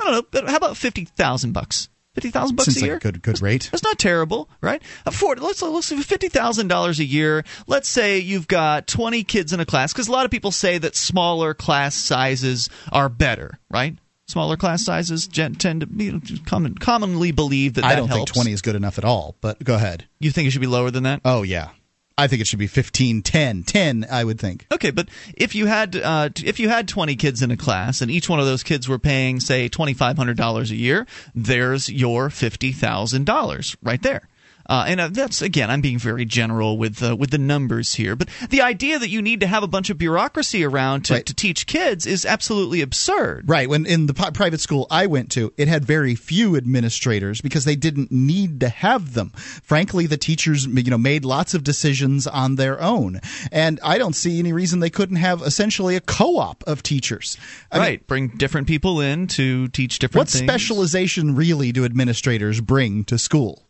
I 0.00 0.04
don't 0.04 0.12
know. 0.12 0.22
But 0.30 0.48
how 0.48 0.56
about 0.56 0.76
fifty 0.76 1.04
thousand 1.04 1.52
bucks? 1.52 1.88
Fifty 2.14 2.30
thousand 2.30 2.54
bucks 2.56 2.66
Seems 2.66 2.76
a 2.76 2.80
like 2.82 2.86
year. 2.86 2.96
a 2.96 3.00
good, 3.00 3.22
good 3.22 3.42
rate. 3.42 3.68
That's 3.72 3.82
not 3.82 3.98
terrible, 3.98 4.48
right? 4.60 4.80
Afford. 5.04 5.40
Let's 5.40 5.62
let's 5.62 5.86
say 5.86 6.00
fifty 6.00 6.28
thousand 6.28 6.68
dollars 6.68 7.00
a 7.00 7.04
year. 7.04 7.44
Let's 7.66 7.88
say 7.88 8.18
you've 8.18 8.46
got 8.46 8.86
twenty 8.86 9.24
kids 9.24 9.52
in 9.52 9.60
a 9.60 9.66
class, 9.66 9.92
because 9.92 10.06
a 10.08 10.12
lot 10.12 10.24
of 10.24 10.30
people 10.30 10.52
say 10.52 10.78
that 10.78 10.94
smaller 10.94 11.54
class 11.54 11.94
sizes 11.94 12.68
are 12.92 13.08
better, 13.08 13.58
right? 13.70 13.96
Smaller 14.26 14.56
class 14.56 14.82
sizes 14.84 15.28
tend 15.28 15.60
to 15.60 15.86
be 15.86 16.18
common, 16.46 16.76
commonly 16.76 17.30
believe 17.30 17.74
that 17.74 17.82
that 17.82 17.92
I 17.92 17.96
don't 17.96 18.08
helps. 18.08 18.30
think 18.30 18.34
20 18.44 18.52
is 18.52 18.62
good 18.62 18.74
enough 18.74 18.96
at 18.96 19.04
all, 19.04 19.36
but 19.42 19.62
go 19.62 19.74
ahead. 19.74 20.06
You 20.18 20.30
think 20.30 20.48
it 20.48 20.52
should 20.52 20.62
be 20.62 20.66
lower 20.66 20.90
than 20.90 21.02
that? 21.02 21.20
Oh, 21.26 21.42
yeah. 21.42 21.70
I 22.16 22.28
think 22.28 22.40
it 22.40 22.46
should 22.46 22.60
be 22.60 22.68
15, 22.68 23.22
10, 23.22 23.62
10, 23.64 24.06
I 24.10 24.22
would 24.22 24.38
think. 24.38 24.66
Okay, 24.70 24.92
but 24.92 25.08
if 25.36 25.54
you 25.54 25.66
had 25.66 25.96
uh, 25.96 26.28
if 26.44 26.60
you 26.60 26.68
had 26.68 26.86
twenty 26.86 27.16
kids 27.16 27.42
in 27.42 27.50
a 27.50 27.56
class 27.56 28.00
and 28.00 28.10
each 28.10 28.28
one 28.28 28.38
of 28.38 28.46
those 28.46 28.62
kids 28.62 28.88
were 28.88 29.00
paying 29.00 29.40
say 29.40 29.68
twenty 29.68 29.94
five 29.94 30.16
hundred 30.16 30.36
dollars 30.36 30.70
a 30.70 30.76
year, 30.76 31.06
there's 31.34 31.88
your 31.88 32.30
fifty 32.30 32.70
thousand 32.70 33.26
dollars 33.26 33.76
right 33.82 34.02
there. 34.02 34.28
Uh, 34.66 34.84
and 34.88 35.00
uh, 35.00 35.08
that's 35.10 35.42
again, 35.42 35.70
I'm 35.70 35.80
being 35.80 35.98
very 35.98 36.24
general 36.24 36.78
with 36.78 37.02
uh, 37.02 37.14
with 37.16 37.30
the 37.30 37.38
numbers 37.38 37.94
here, 37.94 38.16
but 38.16 38.28
the 38.48 38.62
idea 38.62 38.98
that 38.98 39.08
you 39.10 39.20
need 39.22 39.40
to 39.40 39.46
have 39.46 39.62
a 39.62 39.66
bunch 39.68 39.90
of 39.90 39.98
bureaucracy 39.98 40.64
around 40.64 41.04
to, 41.06 41.14
Right. 41.14 41.26
to 41.26 41.34
teach 41.34 41.66
kids 41.66 42.06
is 42.06 42.24
absolutely 42.24 42.80
absurd. 42.80 43.44
Right. 43.48 43.68
When 43.68 43.84
in 43.86 44.06
the 44.06 44.14
pri- 44.14 44.30
private 44.30 44.60
school 44.60 44.86
I 44.90 45.06
went 45.06 45.30
to, 45.32 45.52
it 45.56 45.68
had 45.68 45.84
very 45.84 46.14
few 46.14 46.56
administrators 46.56 47.40
because 47.40 47.64
they 47.64 47.76
didn't 47.76 48.10
need 48.10 48.60
to 48.60 48.68
have 48.68 49.14
them. 49.14 49.30
Frankly, 49.62 50.06
the 50.06 50.16
teachers, 50.16 50.66
you 50.66 50.84
know, 50.90 50.98
made 50.98 51.24
lots 51.24 51.54
of 51.54 51.62
decisions 51.64 52.26
on 52.26 52.56
their 52.56 52.80
own, 52.80 53.20
and 53.52 53.78
I 53.82 53.98
don't 53.98 54.14
see 54.16 54.38
any 54.38 54.52
reason 54.52 54.80
they 54.80 54.90
couldn't 54.90 55.16
have 55.16 55.42
essentially 55.42 55.96
a 55.96 56.00
co-op 56.00 56.64
of 56.66 56.82
teachers. 56.82 57.36
I 57.70 57.76
mean, 57.76 57.82
right, 57.84 58.06
bring 58.06 58.28
different 58.28 58.66
people 58.66 59.00
in 59.00 59.26
to 59.28 59.68
teach 59.68 59.98
different 59.98 60.20
what 60.22 60.28
things. 60.28 60.44
specialization 60.44 61.34
really 61.34 61.72
do 61.72 61.84
administrators 61.84 62.60
bring 62.60 63.04
to 63.04 63.18
school? 63.18 63.63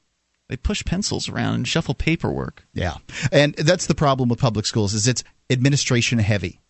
They 0.48 0.56
push 0.56 0.84
pencils 0.84 1.28
around 1.28 1.54
and 1.54 1.68
shuffle 1.68 1.94
paperwork. 1.94 2.66
Yeah, 2.74 2.96
and 3.32 3.54
that's 3.54 3.86
the 3.86 3.94
problem 3.94 4.28
with 4.28 4.38
public 4.38 4.66
schools 4.66 4.94
is 4.94 5.08
it's 5.08 5.24
administration 5.48 6.18
heavy. 6.18 6.60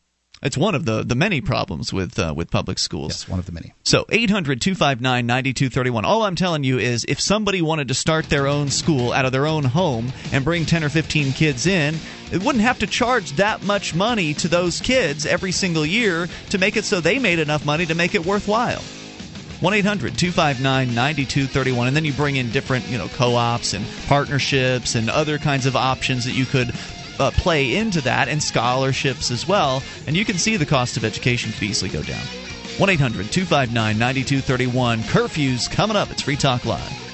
It's 0.42 0.58
one 0.58 0.74
of 0.74 0.84
the, 0.84 1.02
the 1.02 1.14
many 1.14 1.40
problems 1.40 1.92
with 1.92 2.18
uh, 2.18 2.34
with 2.36 2.50
public 2.50 2.78
schools. 2.78 3.12
Yes, 3.12 3.28
one 3.28 3.38
of 3.38 3.46
the 3.46 3.52
many. 3.52 3.72
So 3.82 4.04
800 4.10 4.60
259 4.60 5.26
9231. 5.26 6.04
All 6.04 6.22
I'm 6.22 6.36
telling 6.36 6.64
you 6.64 6.78
is 6.78 7.04
if 7.08 7.18
somebody 7.18 7.62
wanted 7.62 7.88
to 7.88 7.94
start 7.94 8.28
their 8.28 8.46
own 8.46 8.68
school 8.68 9.12
out 9.12 9.24
of 9.24 9.32
their 9.32 9.46
own 9.46 9.64
home 9.64 10.12
and 10.32 10.44
bring 10.44 10.66
10 10.66 10.84
or 10.84 10.90
15 10.90 11.32
kids 11.32 11.66
in, 11.66 11.96
it 12.30 12.44
wouldn't 12.44 12.62
have 12.62 12.78
to 12.80 12.86
charge 12.86 13.32
that 13.32 13.62
much 13.62 13.94
money 13.94 14.34
to 14.34 14.48
those 14.48 14.80
kids 14.82 15.24
every 15.24 15.52
single 15.52 15.86
year 15.86 16.28
to 16.50 16.58
make 16.58 16.76
it 16.76 16.84
so 16.84 17.00
they 17.00 17.18
made 17.18 17.38
enough 17.38 17.64
money 17.64 17.86
to 17.86 17.94
make 17.94 18.14
it 18.14 18.26
worthwhile. 18.26 18.82
1 19.64 19.72
800 19.72 20.18
259 20.18 20.94
9231. 20.94 21.86
And 21.88 21.96
then 21.96 22.04
you 22.04 22.12
bring 22.12 22.36
in 22.36 22.50
different 22.50 22.86
you 22.86 22.98
know, 22.98 23.08
co 23.08 23.34
ops 23.34 23.72
and 23.72 23.86
partnerships 24.06 24.94
and 24.94 25.08
other 25.08 25.38
kinds 25.38 25.64
of 25.64 25.74
options 25.74 26.26
that 26.26 26.32
you 26.32 26.44
could 26.44 26.70
uh, 27.18 27.30
play 27.30 27.74
into 27.74 28.02
that 28.02 28.28
and 28.28 28.42
scholarships 28.42 29.30
as 29.30 29.48
well. 29.48 29.82
And 30.06 30.14
you 30.14 30.26
can 30.26 30.36
see 30.36 30.58
the 30.58 30.66
cost 30.66 30.98
of 30.98 31.04
education 31.04 31.50
could 31.52 31.62
easily 31.62 31.90
go 31.90 32.02
down. 32.02 32.20
1 32.76 32.90
800 32.90 33.32
259 33.32 33.98
9231. 33.98 35.02
Curfew's 35.04 35.66
coming 35.66 35.96
up. 35.96 36.10
It's 36.10 36.20
Free 36.20 36.36
Talk 36.36 36.66
Live. 36.66 37.13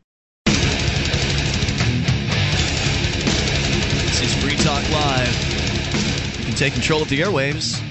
Is 4.21 4.35
Free 4.35 4.55
Talk 4.55 4.87
Live. 4.91 6.37
You 6.39 6.45
can 6.45 6.53
take 6.53 6.73
control 6.73 7.01
of 7.01 7.09
the 7.09 7.21
airwaves. 7.21 7.81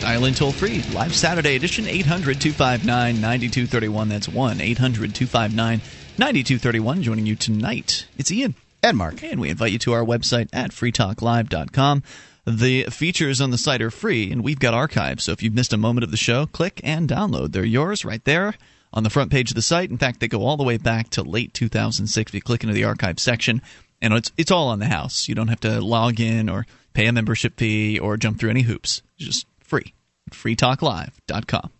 Dial 0.00 0.24
in 0.24 0.34
toll 0.34 0.50
free. 0.50 0.82
Live 0.92 1.14
Saturday 1.14 1.54
edition 1.54 1.86
800 1.86 2.40
259 2.40 3.20
9231. 3.20 4.08
That's 4.08 4.28
1 4.28 4.60
800 4.60 5.14
259 5.14 5.80
9231. 6.18 7.02
Joining 7.04 7.26
you 7.26 7.36
tonight, 7.36 8.06
it's 8.18 8.32
Ian. 8.32 8.56
And 8.82 8.98
Mark. 8.98 9.22
And 9.22 9.40
we 9.40 9.50
invite 9.50 9.70
you 9.70 9.78
to 9.78 9.92
our 9.92 10.04
website 10.04 10.48
at 10.52 10.72
freetalklive.com. 10.72 12.02
The 12.44 12.84
features 12.90 13.40
on 13.40 13.50
the 13.50 13.58
site 13.58 13.82
are 13.82 13.92
free, 13.92 14.32
and 14.32 14.42
we've 14.42 14.58
got 14.58 14.74
archives. 14.74 15.22
So 15.22 15.32
if 15.32 15.44
you've 15.44 15.54
missed 15.54 15.72
a 15.72 15.76
moment 15.76 16.02
of 16.02 16.10
the 16.10 16.16
show, 16.16 16.46
click 16.46 16.80
and 16.82 17.08
download. 17.08 17.52
They're 17.52 17.64
yours 17.64 18.04
right 18.04 18.24
there 18.24 18.54
on 18.92 19.04
the 19.04 19.10
front 19.10 19.30
page 19.30 19.52
of 19.52 19.54
the 19.54 19.62
site. 19.62 19.90
In 19.90 19.98
fact, 19.98 20.18
they 20.18 20.26
go 20.26 20.44
all 20.44 20.56
the 20.56 20.64
way 20.64 20.76
back 20.76 21.10
to 21.10 21.22
late 21.22 21.54
2006. 21.54 22.30
If 22.30 22.34
you 22.34 22.40
click 22.40 22.64
into 22.64 22.74
the 22.74 22.82
archive 22.82 23.20
section, 23.20 23.62
and 24.00 24.14
it's 24.14 24.32
it's 24.36 24.50
all 24.50 24.68
on 24.68 24.78
the 24.78 24.86
house. 24.86 25.28
You 25.28 25.34
don't 25.34 25.48
have 25.48 25.60
to 25.60 25.80
log 25.80 26.20
in 26.20 26.48
or 26.48 26.66
pay 26.92 27.06
a 27.06 27.12
membership 27.12 27.58
fee 27.58 27.98
or 27.98 28.16
jump 28.16 28.38
through 28.38 28.50
any 28.50 28.62
hoops. 28.62 29.02
It's 29.16 29.26
just 29.26 29.46
free. 29.60 29.94
freetalklive.com. 30.30 31.70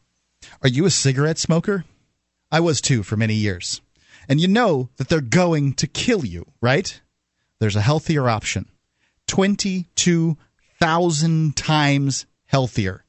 Are 0.63 0.69
you 0.69 0.87
a 0.87 0.91
cigarette 0.91 1.39
smoker? 1.39 1.85
I 2.51 2.61
was 2.61 2.81
too 2.81 3.03
for 3.03 3.17
many 3.17 3.35
years. 3.35 3.81
And 4.29 4.41
you 4.41 4.49
know 4.49 4.89
that 4.97 5.09
they're 5.09 5.21
going 5.21 5.75
to 5.75 5.87
kill 5.87 6.25
you, 6.25 6.47
right? 6.61 7.01
There's 7.59 7.77
a 7.77 7.81
healthier 7.81 8.29
option. 8.29 8.67
22,000 9.27 11.57
times 11.57 12.27
healthier. 12.47 13.05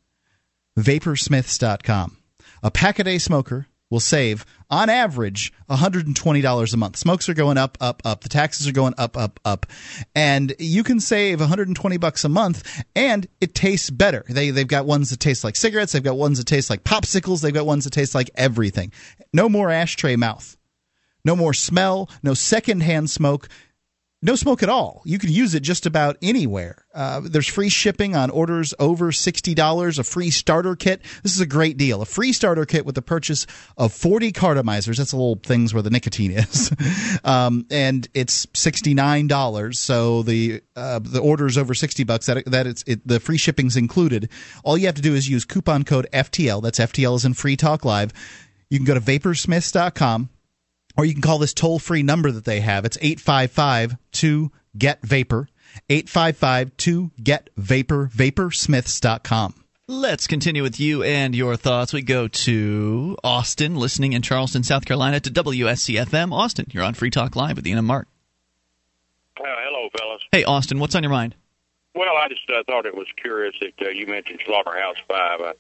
Vaporsmiths.com. 0.78 2.18
A 2.64 2.72
pack 2.72 3.00
a 3.00 3.04
day 3.04 3.18
smoker 3.18 3.68
will 3.92 4.00
save, 4.00 4.46
on 4.72 4.90
average, 4.90 5.54
$120 5.70 6.74
a 6.74 6.78
month. 6.78 6.98
Smokes 6.98 7.30
are 7.30 7.36
going 7.36 7.58
up, 7.58 7.78
up, 7.80 8.02
up. 8.04 8.22
The 8.22 8.30
taxes 8.30 8.68
are 8.68 8.72
going 8.72 8.96
up, 8.98 9.16
up, 9.18 9.40
up. 9.46 9.68
And 10.16 10.56
you 10.58 10.84
can 10.84 11.00
save 11.00 11.40
120 11.42 11.98
bucks 11.98 12.24
a 12.24 12.30
month, 12.30 12.84
and 12.96 13.28
it 13.40 13.54
tastes 13.54 13.92
better. 13.92 14.24
They, 14.28 14.50
they've 14.50 14.66
got 14.66 14.88
ones 14.88 15.12
that 15.12 15.20
taste 15.20 15.44
like 15.44 15.56
cigarettes. 15.56 15.92
They've 15.92 16.02
got 16.02 16.18
ones 16.18 16.40
that 16.40 16.48
taste 16.48 16.70
like 16.70 16.84
popsicles. 16.84 17.42
They've 17.42 17.54
got 17.54 17.68
ones 17.68 17.84
that 17.84 17.92
taste 17.92 18.16
like 18.16 18.32
everything. 18.34 18.92
No 19.34 19.50
more 19.50 19.70
ashtray 19.70 20.16
mouth. 20.16 20.58
No 21.24 21.36
more 21.36 21.54
smell. 21.54 22.10
No 22.24 22.34
secondhand 22.34 23.10
smoke 23.10 23.50
no 24.23 24.35
smoke 24.35 24.61
at 24.61 24.69
all. 24.69 25.02
You 25.03 25.18
can 25.18 25.31
use 25.31 25.56
it 25.56 25.61
just 25.61 25.88
about 25.88 26.18
anywhere. 26.22 26.85
Uh, 26.93 27.22
there's 27.23 27.48
free 27.48 27.69
shipping 27.69 28.15
on 28.15 28.30
orders 28.30 28.73
over 28.77 29.11
$60, 29.11 29.98
a 29.98 30.03
free 30.03 30.30
starter 30.30 30.76
kit. 30.76 31.02
This 31.23 31.34
is 31.34 31.41
a 31.41 31.45
great 31.48 31.77
deal. 31.77 32.03
A 32.03 32.06
free 32.06 32.31
starter 32.31 32.65
kit 32.65 32.85
with 32.85 32.93
the 32.93 33.02
purchase 33.02 33.48
of 33.77 33.91
40 33.93 34.31
cartomizers. 34.31 34.98
That's 34.98 35.11
the 35.11 35.18
little 35.18 35.39
things 35.41 35.73
where 35.73 35.81
the 35.81 35.89
nicotine 35.89 36.31
is. 36.31 36.72
um, 37.23 37.65
and 37.72 38.07
it's 38.14 38.45
$69. 38.48 39.76
So 39.76 40.22
the 40.22 40.61
uh, 40.76 40.99
the 40.99 41.19
orders 41.19 41.57
over 41.57 41.73
60 41.73 42.03
bucks 42.03 42.27
that 42.27 42.45
that 42.45 42.68
it's 42.68 42.84
it, 42.85 43.06
the 43.07 43.19
free 43.19 43.38
shipping's 43.38 43.76
included. 43.76 44.30
All 44.64 44.77
you 44.77 44.85
have 44.85 44.95
to 44.95 45.02
do 45.02 45.15
is 45.15 45.27
use 45.27 45.45
coupon 45.45 45.84
code 45.84 46.07
FTL. 46.14 46.61
That's 46.61 46.80
FTL 46.80 47.15
is 47.15 47.26
in 47.26 47.34
Free 47.34 47.56
Talk 47.56 47.85
Live. 47.85 48.14
You 48.69 48.77
can 48.77 48.85
go 48.85 48.93
to 48.93 49.02
vaporsmiths.com 49.02 50.30
or 50.98 51.06
you 51.06 51.14
can 51.14 51.22
call 51.22 51.38
this 51.38 51.54
toll 51.54 51.80
free 51.80 52.04
number 52.04 52.32
that 52.32 52.46
they 52.46 52.60
have. 52.62 52.86
It's 52.86 52.98
855 53.02 53.98
2 54.12 54.52
GET 54.78 55.02
VAPOR. 55.02 55.48
855 55.90 56.78
2 56.78 57.12
GET 57.22 57.50
VAPOR. 57.58 58.10
Vaporsmiths.com. 58.10 59.56
Let's 59.88 60.26
continue 60.26 60.64
with 60.64 60.80
you 60.80 61.04
and 61.04 61.36
your 61.36 61.58
thoughts. 61.58 61.92
We 61.92 62.02
go 62.02 62.30
to 62.30 63.18
Austin, 63.24 63.76
listening 63.76 64.14
in 64.14 64.22
Charleston, 64.22 64.64
South 64.64 64.86
Carolina 64.86 65.20
to 65.20 65.30
WSCFM. 65.30 66.32
Austin, 66.32 66.68
you're 66.72 66.84
on 66.84 66.94
Free 66.94 67.10
Talk 67.10 67.36
Live 67.36 67.58
with 67.58 67.68
Ian 67.68 67.80
and 67.80 67.88
Mark. 67.88 68.08
Uh, 69.38 69.44
hello, 69.44 69.90
fellas. 69.98 70.22
Hey, 70.32 70.46
Austin, 70.46 70.80
what's 70.80 70.96
on 70.96 71.04
your 71.04 71.12
mind? 71.12 71.36
Well, 71.94 72.16
I 72.16 72.30
just 72.30 72.50
uh, 72.50 72.64
thought 72.68 72.86
it 72.86 72.96
was 72.96 73.08
curious 73.18 73.54
that 73.60 73.86
uh, 73.86 73.90
you 73.90 74.08
mentioned 74.08 74.40
Slaughterhouse 74.46 74.96
Five. 75.10 75.42
I, 75.42 75.54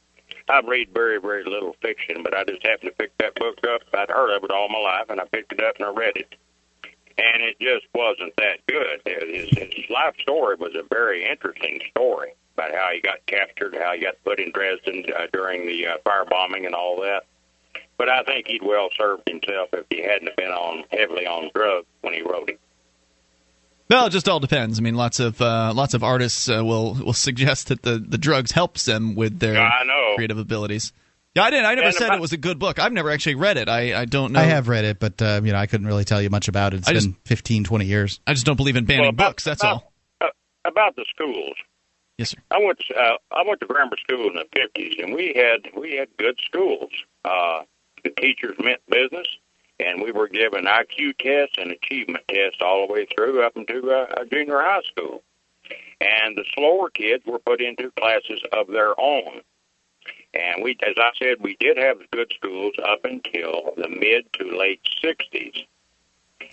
I 0.51 0.61
read 0.67 0.89
very, 0.93 1.19
very 1.19 1.45
little 1.45 1.75
fiction, 1.81 2.23
but 2.23 2.35
I 2.35 2.43
just 2.43 2.65
happened 2.65 2.91
to 2.91 2.95
pick 2.97 3.17
that 3.17 3.35
book 3.35 3.59
up. 3.73 3.81
I'd 3.93 4.09
heard 4.09 4.35
of 4.35 4.43
it 4.43 4.51
all 4.51 4.67
my 4.67 4.79
life, 4.79 5.05
and 5.09 5.21
I 5.21 5.25
picked 5.25 5.53
it 5.53 5.63
up 5.63 5.75
and 5.77 5.85
I 5.85 5.89
read 5.89 6.17
it. 6.17 6.35
And 7.17 7.41
it 7.41 7.59
just 7.59 7.85
wasn't 7.93 8.35
that 8.37 8.59
good. 8.67 9.01
His, 9.05 9.49
his 9.49 9.89
life 9.89 10.15
story 10.21 10.55
was 10.55 10.73
a 10.75 10.83
very 10.93 11.25
interesting 11.29 11.79
story 11.91 12.33
about 12.55 12.73
how 12.73 12.89
he 12.93 12.99
got 12.99 13.25
captured, 13.27 13.75
how 13.75 13.93
he 13.93 14.01
got 14.01 14.21
put 14.25 14.39
in 14.39 14.51
Dresden 14.51 15.05
uh, 15.15 15.27
during 15.31 15.65
the 15.65 15.87
uh, 15.87 15.97
firebombing 16.05 16.65
and 16.65 16.75
all 16.75 16.99
that. 17.01 17.23
But 17.97 18.09
I 18.09 18.23
think 18.23 18.47
he'd 18.47 18.63
well 18.63 18.89
served 18.97 19.29
himself 19.29 19.69
if 19.73 19.85
he 19.89 20.01
hadn't 20.01 20.35
been 20.35 20.51
on 20.51 20.83
heavily 20.91 21.27
on 21.27 21.51
drugs 21.53 21.87
when 22.01 22.13
he 22.13 22.21
wrote 22.21 22.49
it. 22.49 22.59
Well, 23.91 24.05
it 24.07 24.11
just 24.11 24.27
all 24.29 24.39
depends. 24.39 24.79
I 24.79 24.81
mean, 24.81 24.95
lots 24.95 25.19
of 25.19 25.39
uh, 25.41 25.73
lots 25.75 25.93
of 25.93 26.03
artists 26.03 26.49
uh, 26.49 26.63
will 26.63 26.93
will 26.95 27.13
suggest 27.13 27.67
that 27.67 27.81
the, 27.83 27.99
the 27.99 28.17
drugs 28.17 28.51
helps 28.51 28.85
them 28.85 29.13
with 29.15 29.37
their 29.39 29.59
I 29.59 29.83
know. 29.83 30.13
creative 30.15 30.37
abilities. 30.39 30.93
Yeah, 31.35 31.43
I 31.43 31.49
didn't. 31.49 31.65
I 31.65 31.75
never 31.75 31.87
And 31.87 31.95
said 31.95 32.05
about- 32.07 32.17
it 32.17 32.21
was 32.21 32.33
a 32.33 32.37
good 32.37 32.57
book. 32.57 32.79
I've 32.79 32.91
never 32.93 33.09
actually 33.09 33.35
read 33.35 33.57
it. 33.57 33.69
I, 33.69 34.01
I 34.01 34.05
don't 34.05 34.31
know. 34.33 34.39
I 34.39 34.43
have 34.43 34.67
read 34.67 34.85
it, 34.85 34.99
but 34.99 35.21
uh, 35.21 35.41
you 35.43 35.51
know 35.51 35.57
I 35.57 35.67
couldn't 35.67 35.87
really 35.87 36.05
tell 36.05 36.21
you 36.21 36.29
much 36.29 36.47
about 36.47 36.73
it. 36.73 36.77
It's 36.79 36.87
I 36.87 36.93
just- 36.93 37.07
been 37.07 37.15
15, 37.25 37.63
20 37.65 37.85
years. 37.85 38.19
I 38.25 38.33
just 38.33 38.45
don't 38.45 38.55
believe 38.57 38.75
in 38.77 38.85
banning 38.85 39.01
Well, 39.01 39.09
about- 39.09 39.29
books. 39.31 39.43
That's 39.43 39.61
about- 39.61 39.83
all. 39.83 39.93
Uh, 40.21 40.27
about 40.65 40.95
the 40.95 41.05
schools. 41.09 41.55
Yes, 42.17 42.29
sir. 42.29 42.37
I 42.51 42.59
went 42.59 42.79
to, 42.87 42.93
uh, 42.95 43.17
I 43.31 43.43
went 43.47 43.59
to 43.61 43.65
grammar 43.65 43.97
school 43.97 44.27
in 44.27 44.35
the 44.35 44.45
fifties, 44.55 44.95
and 45.01 45.13
we 45.13 45.33
had 45.35 45.69
we 45.79 45.95
had 45.97 46.07
good 46.17 46.37
schools. 46.45 46.91
Uh, 47.25 47.61
the 48.03 48.09
teachers 48.21 48.55
meant 48.59 48.79
business, 48.89 49.27
and 49.81 50.01
we 50.01 50.11
were 50.11 50.27
given 50.27 50.65
IQ 50.65 51.17
tests 51.17 51.55
and 51.57 51.71
achievement 51.71 52.23
tests 52.27 52.59
all 52.61 52.85
the 52.85 52.93
way 52.93 53.05
through 53.05 53.43
up 53.43 53.55
into 53.55 53.89
uh, 53.91 54.23
junior 54.31 54.59
high 54.61 54.81
school. 54.91 55.23
And 55.99 56.35
the 56.35 56.45
slower 56.55 56.89
kids 56.89 57.23
were 57.25 57.39
put 57.39 57.61
into 57.61 57.91
classes 57.91 58.41
of 58.51 58.67
their 58.67 58.99
own. 58.99 59.41
And 60.33 60.63
we, 60.63 60.77
as 60.87 60.95
I 60.97 61.11
said, 61.19 61.35
we 61.41 61.57
did 61.59 61.77
have 61.77 61.97
good 62.11 62.31
schools 62.35 62.73
up 62.83 63.03
until 63.03 63.73
the 63.77 63.89
mid 63.89 64.31
to 64.33 64.57
late 64.57 64.81
'60s, 65.03 65.65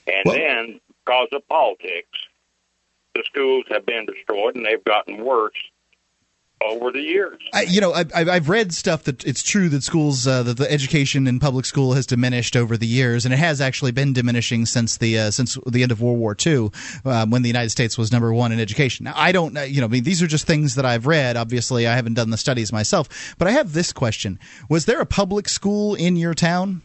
and 0.07 0.25
then 0.27 0.81
because 1.05 1.29
of 1.33 1.47
politics, 1.49 2.19
the 3.15 3.23
schools 3.25 3.65
have 3.71 3.87
been 3.87 4.05
destroyed 4.05 4.57
and 4.57 4.67
they've 4.67 4.85
gotten 4.85 5.25
worse 5.25 5.57
over 6.61 6.91
the 6.91 7.01
years. 7.01 7.39
I, 7.53 7.63
you 7.63 7.81
know, 7.81 7.93
I, 7.95 8.05
I've 8.15 8.49
read 8.49 8.73
stuff 8.75 9.05
that 9.05 9.25
it's 9.25 9.43
true 9.43 9.69
that 9.69 9.83
schools, 9.83 10.27
uh, 10.27 10.43
that 10.43 10.57
the 10.57 10.71
education 10.71 11.27
in 11.27 11.39
public 11.39 11.65
school 11.65 11.93
has 11.95 12.05
diminished 12.07 12.57
over 12.57 12.77
the 12.77 12.87
years, 12.87 13.25
and 13.25 13.33
it 13.33 13.39
has 13.39 13.61
actually 13.61 13.93
been 13.93 14.13
diminishing 14.13 14.67
since 14.67 14.97
the 14.97 15.19
uh, 15.19 15.31
since 15.31 15.57
the 15.67 15.83
end 15.83 15.93
of 15.93 16.01
World 16.01 16.19
War 16.19 16.37
II, 16.45 16.71
um, 17.05 17.31
when 17.31 17.43
the 17.43 17.49
United 17.49 17.71
States 17.71 17.97
was 17.97 18.11
number 18.11 18.33
one 18.33 18.51
in 18.53 18.59
education. 18.61 19.05
Now, 19.05 19.15
I 19.17 19.31
don't, 19.33 19.57
uh, 19.57 19.63
you 19.63 19.81
know, 19.81 19.87
I 19.87 19.91
mean, 19.91 20.05
these 20.05 20.23
are 20.23 20.27
just 20.27 20.47
things 20.47 20.75
that 20.75 20.85
I've 20.85 21.07
read. 21.07 21.37
Obviously, 21.37 21.87
I 21.87 21.95
haven't 21.95 22.15
done 22.15 22.31
the 22.31 22.37
studies 22.37 22.73
myself, 22.73 23.35
but 23.39 23.47
I 23.49 23.53
have 23.53 23.73
this 23.73 23.93
question: 23.93 24.39
Was 24.69 24.87
there 24.87 25.01
a 25.01 25.07
public 25.07 25.49
school 25.49 25.95
in 25.95 26.17
your 26.17 26.35
town? 26.35 26.83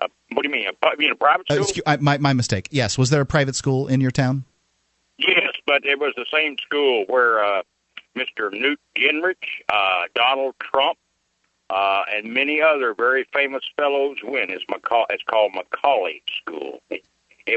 Uh, 0.00 0.06
what 0.32 0.42
do 0.42 0.48
you 0.48 0.52
mean? 0.54 0.66
A, 0.68 0.72
you 0.92 0.96
mean 0.98 1.10
a 1.12 1.14
private 1.16 1.46
Uh, 1.50 1.54
school? 1.54 1.62
excuse, 1.64 1.82
I, 1.86 1.96
my 1.98 2.18
my 2.18 2.32
mistake. 2.32 2.68
Yes, 2.70 2.96
was 2.96 3.10
there 3.10 3.20
a 3.20 3.26
private 3.26 3.56
school 3.56 3.88
in 3.88 4.00
your 4.00 4.10
town? 4.12 4.44
Yes, 5.18 5.52
but 5.66 5.84
it 5.84 5.98
was 5.98 6.14
the 6.16 6.26
same 6.32 6.56
school 6.64 7.04
where 7.08 7.44
uh, 7.44 7.62
Mr. 8.18 8.50
Newt 8.52 8.80
Gingrich, 8.96 9.36
uh, 9.68 10.02
Donald 10.14 10.54
Trump, 10.60 10.98
uh, 11.70 12.02
and 12.12 12.32
many 12.32 12.60
other 12.60 12.94
very 12.94 13.26
famous 13.32 13.62
fellows 13.76 14.16
went. 14.24 14.50
It's, 14.50 14.64
Maca- 14.70 15.06
it's 15.10 15.22
called 15.24 15.52
McCallie 15.52 16.22
School. 16.40 16.80
It, 16.90 17.04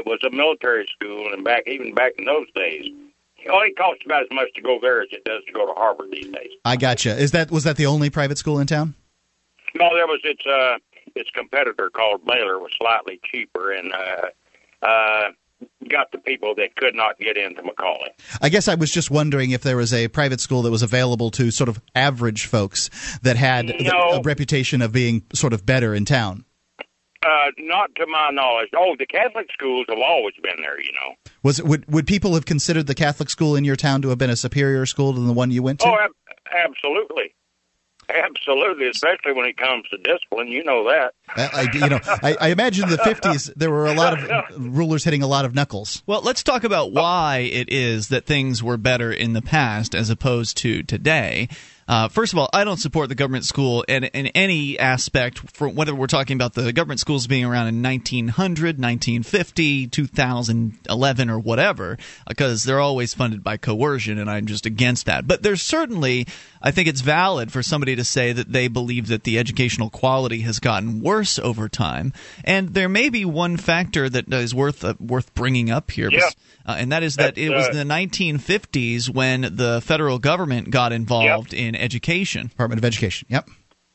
was 0.06 0.20
a 0.24 0.30
military 0.30 0.86
school, 0.94 1.32
and 1.32 1.44
back 1.44 1.64
even 1.66 1.94
back 1.94 2.12
in 2.18 2.24
those 2.24 2.46
days, 2.54 2.86
it 3.38 3.50
only 3.50 3.72
costs 3.74 4.02
about 4.06 4.22
as 4.22 4.28
much 4.32 4.48
to 4.54 4.62
go 4.62 4.78
there 4.80 5.02
as 5.02 5.08
it 5.12 5.22
does 5.24 5.44
to 5.46 5.52
go 5.52 5.66
to 5.66 5.72
Harvard 5.74 6.10
these 6.10 6.28
days. 6.28 6.50
I 6.64 6.76
gotcha. 6.76 7.16
Is 7.16 7.32
that 7.32 7.50
was 7.50 7.64
that 7.64 7.76
the 7.76 7.86
only 7.86 8.08
private 8.08 8.38
school 8.38 8.58
in 8.58 8.66
town? 8.66 8.94
No, 9.74 9.94
there 9.94 10.06
was 10.06 10.20
its 10.24 10.44
uh, 10.46 10.78
its 11.14 11.30
competitor 11.30 11.90
called 11.90 12.24
Baylor 12.24 12.58
was 12.58 12.72
slightly 12.78 13.20
cheaper 13.30 13.72
and 13.72 13.92
uh, 13.92 14.86
uh, 14.86 15.30
got 15.88 16.10
the 16.12 16.18
people 16.18 16.54
that 16.56 16.74
could 16.76 16.94
not 16.94 17.18
get 17.18 17.36
into 17.36 17.62
McCallie. 17.62 18.08
I 18.40 18.48
guess 18.48 18.68
I 18.68 18.74
was 18.74 18.90
just 18.90 19.10
wondering 19.10 19.50
if 19.50 19.62
there 19.62 19.76
was 19.76 19.92
a 19.92 20.08
private 20.08 20.40
school 20.40 20.62
that 20.62 20.70
was 20.70 20.82
available 20.82 21.30
to 21.32 21.50
sort 21.50 21.68
of 21.68 21.80
average 21.94 22.46
folks 22.46 22.90
that 23.22 23.36
had 23.36 23.68
the- 23.68 23.94
a 23.94 24.20
reputation 24.22 24.82
of 24.82 24.92
being 24.92 25.22
sort 25.34 25.52
of 25.52 25.64
better 25.66 25.94
in 25.94 26.04
town. 26.04 26.44
Uh, 27.24 27.52
not 27.58 27.88
to 27.94 28.04
my 28.08 28.30
knowledge. 28.32 28.68
Oh, 28.76 28.96
the 28.98 29.06
Catholic 29.06 29.46
schools 29.52 29.86
have 29.88 29.98
always 29.98 30.34
been 30.42 30.56
there. 30.58 30.80
You 30.80 30.90
know. 30.92 31.14
Was 31.44 31.60
it, 31.60 31.64
would 31.66 31.84
would 31.92 32.06
people 32.06 32.34
have 32.34 32.46
considered 32.46 32.88
the 32.88 32.96
Catholic 32.96 33.30
school 33.30 33.54
in 33.54 33.64
your 33.64 33.76
town 33.76 34.02
to 34.02 34.08
have 34.08 34.18
been 34.18 34.30
a 34.30 34.34
superior 34.36 34.86
school 34.86 35.12
than 35.12 35.28
the 35.28 35.32
one 35.32 35.52
you 35.52 35.62
went 35.62 35.78
to? 35.80 35.86
Oh, 35.86 35.96
ab- 36.02 36.10
absolutely, 36.52 37.32
absolutely. 38.24 38.88
Especially 38.88 39.32
when 39.32 39.46
it 39.46 39.56
comes 39.56 39.88
to 39.90 39.96
discipline, 39.98 40.48
you 40.48 40.64
know 40.64 40.84
that. 40.88 41.14
I, 41.34 41.62
I- 41.62 41.72
you 41.76 41.88
know, 41.88 42.00
I, 42.04 42.36
I 42.40 42.48
imagine 42.48 42.84
in 42.84 42.90
the 42.90 42.98
fifties 42.98 43.50
there 43.56 43.70
were 43.70 43.86
a 43.86 43.94
lot 43.94 44.18
of 44.22 44.50
rulers 44.76 45.04
hitting 45.04 45.22
a 45.22 45.26
lot 45.26 45.44
of 45.44 45.54
knuckles. 45.54 46.02
Well, 46.06 46.20
let's 46.22 46.42
talk 46.42 46.64
about 46.64 46.92
why 46.92 47.38
it 47.52 47.70
is 47.72 48.08
that 48.08 48.26
things 48.26 48.62
were 48.62 48.76
better 48.76 49.12
in 49.12 49.32
the 49.32 49.42
past 49.42 49.94
as 49.94 50.10
opposed 50.10 50.56
to 50.58 50.82
today. 50.82 51.48
Uh, 51.92 52.08
first 52.08 52.32
of 52.32 52.38
all, 52.38 52.48
I 52.54 52.64
don't 52.64 52.78
support 52.78 53.10
the 53.10 53.14
government 53.14 53.44
school 53.44 53.82
in, 53.82 54.04
in 54.04 54.28
any 54.28 54.78
aspect, 54.78 55.40
for 55.52 55.68
whether 55.68 55.94
we're 55.94 56.06
talking 56.06 56.36
about 56.38 56.54
the 56.54 56.72
government 56.72 57.00
schools 57.00 57.26
being 57.26 57.44
around 57.44 57.68
in 57.68 57.82
1900, 57.82 58.78
1950, 58.78 59.88
2011, 59.88 61.28
or 61.28 61.38
whatever, 61.38 61.98
because 62.26 62.64
they're 62.64 62.80
always 62.80 63.12
funded 63.12 63.44
by 63.44 63.58
coercion, 63.58 64.16
and 64.16 64.30
I'm 64.30 64.46
just 64.46 64.64
against 64.64 65.04
that. 65.04 65.26
But 65.26 65.42
there's 65.42 65.60
certainly, 65.60 66.26
I 66.62 66.70
think 66.70 66.88
it's 66.88 67.02
valid 67.02 67.52
for 67.52 67.62
somebody 67.62 67.94
to 67.96 68.04
say 68.04 68.32
that 68.32 68.50
they 68.50 68.68
believe 68.68 69.08
that 69.08 69.24
the 69.24 69.38
educational 69.38 69.90
quality 69.90 70.40
has 70.40 70.60
gotten 70.60 71.02
worse 71.02 71.38
over 71.38 71.68
time, 71.68 72.14
and 72.42 72.70
there 72.70 72.88
may 72.88 73.10
be 73.10 73.26
one 73.26 73.58
factor 73.58 74.08
that 74.08 74.32
is 74.32 74.54
worth 74.54 74.82
uh, 74.82 74.94
worth 74.98 75.34
bringing 75.34 75.70
up 75.70 75.90
here. 75.90 76.08
Yeah. 76.10 76.30
Uh, 76.64 76.76
and 76.78 76.92
that 76.92 77.02
is 77.02 77.16
that 77.16 77.36
it 77.36 77.50
was 77.50 77.68
uh, 77.68 77.72
the 77.72 77.82
1950s 77.82 79.12
when 79.12 79.40
the 79.40 79.82
federal 79.84 80.18
government 80.18 80.70
got 80.70 80.92
involved 80.92 81.52
in 81.52 81.74
education. 81.82 82.46
Department 82.46 82.78
of 82.78 82.84
Education. 82.84 83.26
Yep. 83.30 83.48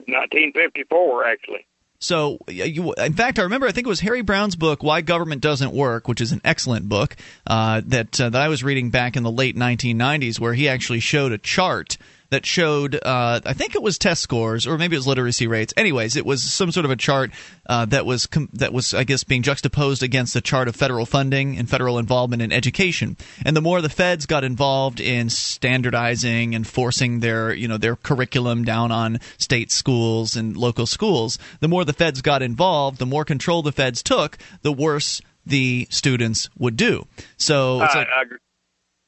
1954, 0.05 1.25
actually. 1.25 1.65
So, 1.99 2.37
you, 2.47 2.93
in 2.93 3.13
fact, 3.13 3.39
I 3.39 3.43
remember 3.43 3.67
I 3.67 3.71
think 3.71 3.87
it 3.87 3.89
was 3.89 4.01
Harry 4.01 4.21
Browne's 4.21 4.55
book 4.55 4.83
"Why 4.83 5.01
Government 5.01 5.41
Doesn't 5.41 5.71
Work," 5.73 6.07
which 6.07 6.21
is 6.21 6.31
an 6.31 6.41
excellent 6.45 6.87
book 6.87 7.15
uh, 7.47 7.81
that 7.85 8.21
uh, 8.21 8.29
that 8.29 8.41
I 8.41 8.49
was 8.49 8.63
reading 8.63 8.91
back 8.91 9.17
in 9.17 9.23
the 9.23 9.31
late 9.31 9.55
1990s, 9.55 10.39
where 10.39 10.53
he 10.53 10.69
actually 10.69 10.99
showed 10.99 11.31
a 11.31 11.39
chart 11.39 11.97
that 12.29 12.45
showed 12.45 12.95
uh, 12.95 13.39
I 13.45 13.53
think 13.53 13.75
it 13.75 13.81
was 13.81 13.97
test 13.97 14.21
scores 14.21 14.67
or 14.67 14.77
maybe 14.77 14.95
it 14.95 14.99
was 14.99 15.07
literacy 15.07 15.47
rates. 15.47 15.73
Anyways, 15.77 16.15
it 16.15 16.25
was 16.25 16.43
some 16.43 16.71
sort 16.71 16.85
of 16.85 16.91
a 16.91 16.95
chart 16.95 17.31
uh, 17.67 17.85
that 17.85 18.05
was 18.05 18.25
com- 18.25 18.49
that 18.53 18.73
was 18.73 18.93
I 18.93 19.03
guess 19.03 19.23
being 19.23 19.43
juxtaposed 19.43 20.03
against 20.03 20.33
the 20.33 20.41
chart 20.41 20.67
of 20.67 20.75
federal 20.75 21.05
funding 21.05 21.57
and 21.57 21.69
federal 21.69 21.97
involvement 21.97 22.41
in 22.41 22.51
education. 22.51 23.17
And 23.45 23.55
the 23.55 23.61
more 23.61 23.81
the 23.81 23.89
feds 23.89 24.25
got 24.25 24.43
involved 24.43 24.99
in 24.99 25.29
standardizing 25.29 26.55
and 26.55 26.65
forcing 26.67 27.19
their 27.19 27.53
you 27.53 27.67
know 27.67 27.77
their 27.77 27.95
curriculum 27.95 28.63
down 28.65 28.91
on 28.91 29.19
state 29.37 29.71
schools 29.71 30.35
and 30.35 30.55
local 30.57 30.85
schools, 30.85 31.37
the 31.59 31.67
more 31.67 31.85
the 31.85 31.93
feds 31.93 32.21
got 32.21 32.41
involved, 32.41 32.99
the 32.99 33.05
more 33.05 33.23
control 33.25 33.61
the 33.61 33.71
feds 33.71 34.03
took, 34.03 34.37
the 34.61 34.71
worse 34.71 35.21
the 35.45 35.87
students 35.89 36.49
would 36.57 36.75
do. 36.75 37.07
So 37.37 37.79
I, 37.79 37.85
like, 37.95 38.07
I, 38.09 38.21
agree- 38.23 38.37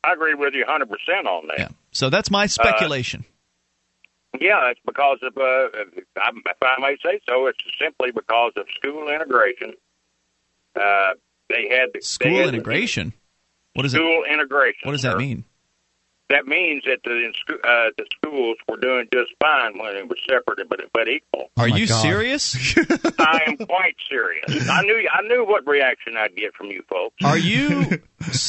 I 0.04 0.14
agree 0.14 0.34
with 0.36 0.54
you 0.54 0.64
100% 0.66 1.26
on 1.26 1.48
that. 1.48 1.72
So 1.92 2.10
that's 2.10 2.30
my 2.32 2.46
speculation. 2.46 3.26
Yeah, 4.40 4.70
it's 4.70 4.80
because 4.86 5.18
of, 5.24 5.36
uh, 5.38 5.70
if 5.96 6.06
I 6.18 6.30
if 6.46 6.58
I 6.62 6.80
may 6.80 6.98
say 7.04 7.20
so, 7.28 7.48
it's 7.48 7.58
simply 7.82 8.12
because 8.12 8.54
of 8.58 8.66
school 8.76 9.10
integration. 9.10 9.74
Uh, 10.76 11.14
they 11.50 11.68
had 11.70 11.90
the, 11.94 12.02
School 12.02 12.36
had 12.36 12.46
the- 12.46 12.50
integration. 12.50 13.14
What 13.74 13.86
is 13.86 13.94
it? 13.94 13.98
school 13.98 14.24
integration. 14.32 14.82
What 14.84 14.92
does 14.94 15.02
that 15.02 15.14
sir. 15.14 15.18
mean? 15.18 15.46
That 16.30 16.46
means 16.46 16.84
that 16.86 17.00
the 17.04 17.34
uh, 17.64 17.90
the 17.98 18.06
schools 18.18 18.58
were 18.68 18.78
doing 18.78 19.08
just 19.12 19.32
fine 19.42 19.80
when 19.80 19.96
it 19.96 20.08
was 20.08 20.20
separate 20.30 20.70
but 20.70 20.80
but 20.94 21.08
equal. 21.08 21.50
Are 21.58 21.68
you 21.68 21.88
serious? 21.88 22.56
I 23.20 23.44
am 23.48 23.58
quite 23.58 23.96
serious. 24.08 24.70
I 24.70 24.84
knew 24.84 25.10
I 25.12 25.22
knew 25.24 25.44
what 25.44 25.68
reaction 25.68 26.18
I'd 26.18 26.36
get 26.36 26.54
from 26.54 26.68
you 26.68 26.84
folks. 26.88 27.16
Are 27.24 27.38
you 27.38 28.00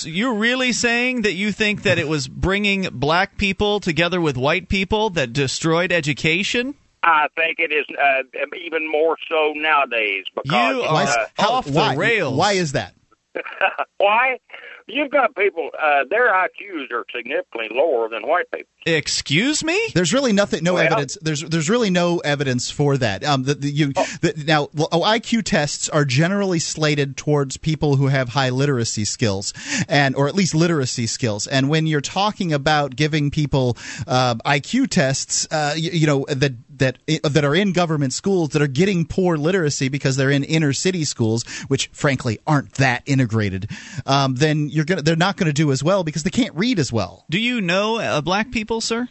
you're 0.05 0.35
really 0.35 0.73
saying 0.73 1.23
that 1.23 1.33
you 1.33 1.53
think 1.53 1.85
that 1.85 1.99
it 1.99 2.07
was 2.07 2.29
bringing 2.29 2.87
black 2.93 3.39
people 3.39 3.81
together 3.81 4.21
with 4.21 4.37
white 4.37 4.69
people 4.69 5.11
that 5.11 5.33
destroyed 5.33 5.91
education? 5.91 6.75
I 7.03 7.29
think 7.35 7.59
it 7.59 7.73
is 7.73 7.87
uh, 7.99 8.23
even 8.63 8.91
more 8.91 9.17
so 9.27 9.55
nowadays 9.57 10.25
because 10.35 10.77
You 10.77 10.83
Why, 10.83 11.05
uh, 11.05 11.27
how- 11.39 11.63
why, 11.63 11.95
rails. 11.95 12.37
Why 12.37 12.53
is 12.53 12.73
that? 12.73 12.95
why 13.99 14.39
you've 14.87 15.11
got 15.11 15.35
people 15.35 15.71
uh, 15.81 16.05
their 16.09 16.33
IQs 16.33 16.91
are 16.93 17.05
significantly 17.15 17.69
lower 17.71 18.09
than 18.09 18.27
white 18.27 18.51
people. 18.51 18.67
Excuse 18.87 19.63
me? 19.63 19.79
There's 19.95 20.13
really 20.13 20.33
nothing, 20.33 20.65
no 20.65 20.75
Well- 20.75 20.85
evidence. 20.85 21.19
There's 21.21 21.43
there's 21.43 21.69
really 21.69 21.91
no 21.91 22.19
evidence 22.19 22.71
for 22.71 22.97
that. 22.99 23.25
Um, 23.25 23.45
the, 23.45 23.55
the, 23.55 23.71
you 23.71 23.93
the, 23.93 24.35
now 24.47 24.69
oh, 24.79 25.01
IQ 25.03 25.45
tests 25.45 25.89
are 25.89 26.05
generally 26.05 26.59
slated 26.59 27.17
towards 27.17 27.57
people 27.57 27.97
who 27.97 28.09
have 28.09 28.31
high 28.31 28.51
literacy 28.51 29.05
skills, 29.05 29.53
and 29.89 30.17
or 30.17 30.29
at 30.29 30.35
least 30.35 30.55
literacy 30.55 31.07
skills. 31.07 31.47
And 31.47 31.69
when 31.69 31.87
you're 31.87 32.01
talking 32.01 32.53
about 32.53 32.97
giving 32.97 33.31
people 33.31 33.77
uh, 34.07 34.37
IQ 34.37 34.89
tests, 34.89 35.47
uh, 35.51 35.75
you, 35.77 35.91
you 35.91 36.07
know 36.07 36.25
that 36.29 36.55
that 36.81 36.99
that 37.23 37.45
are 37.45 37.55
in 37.55 37.73
government 37.73 38.13
schools 38.13 38.51
that 38.51 38.63
are 38.63 38.67
getting 38.67 39.05
poor 39.05 39.37
literacy 39.37 39.89
because 39.89 40.17
they're 40.17 40.31
in 40.31 40.43
inner 40.45 40.73
city 40.73 41.05
schools, 41.05 41.45
which 41.69 41.89
frankly 41.93 42.39
aren't 42.47 42.75
that 42.75 43.03
integrated, 43.07 43.71
um, 44.07 44.35
then 44.35 44.69
you're 44.81 44.87
gonna 44.87 45.03
they're 45.03 45.17
not 45.17 45.37
going 45.37 45.47
to 45.47 45.53
do 45.53 45.71
as 45.73 45.85
well 45.85 46.05
because 46.05 46.23
they 46.23 46.31
can't 46.31 46.55
read 46.55 46.79
as 46.79 46.91
well. 46.93 47.25
Do 47.29 47.39
you 47.39 47.61
know 47.61 47.97
uh, 47.99 48.21
black 48.23 48.51
people, 48.51 48.81
sir? 48.81 49.09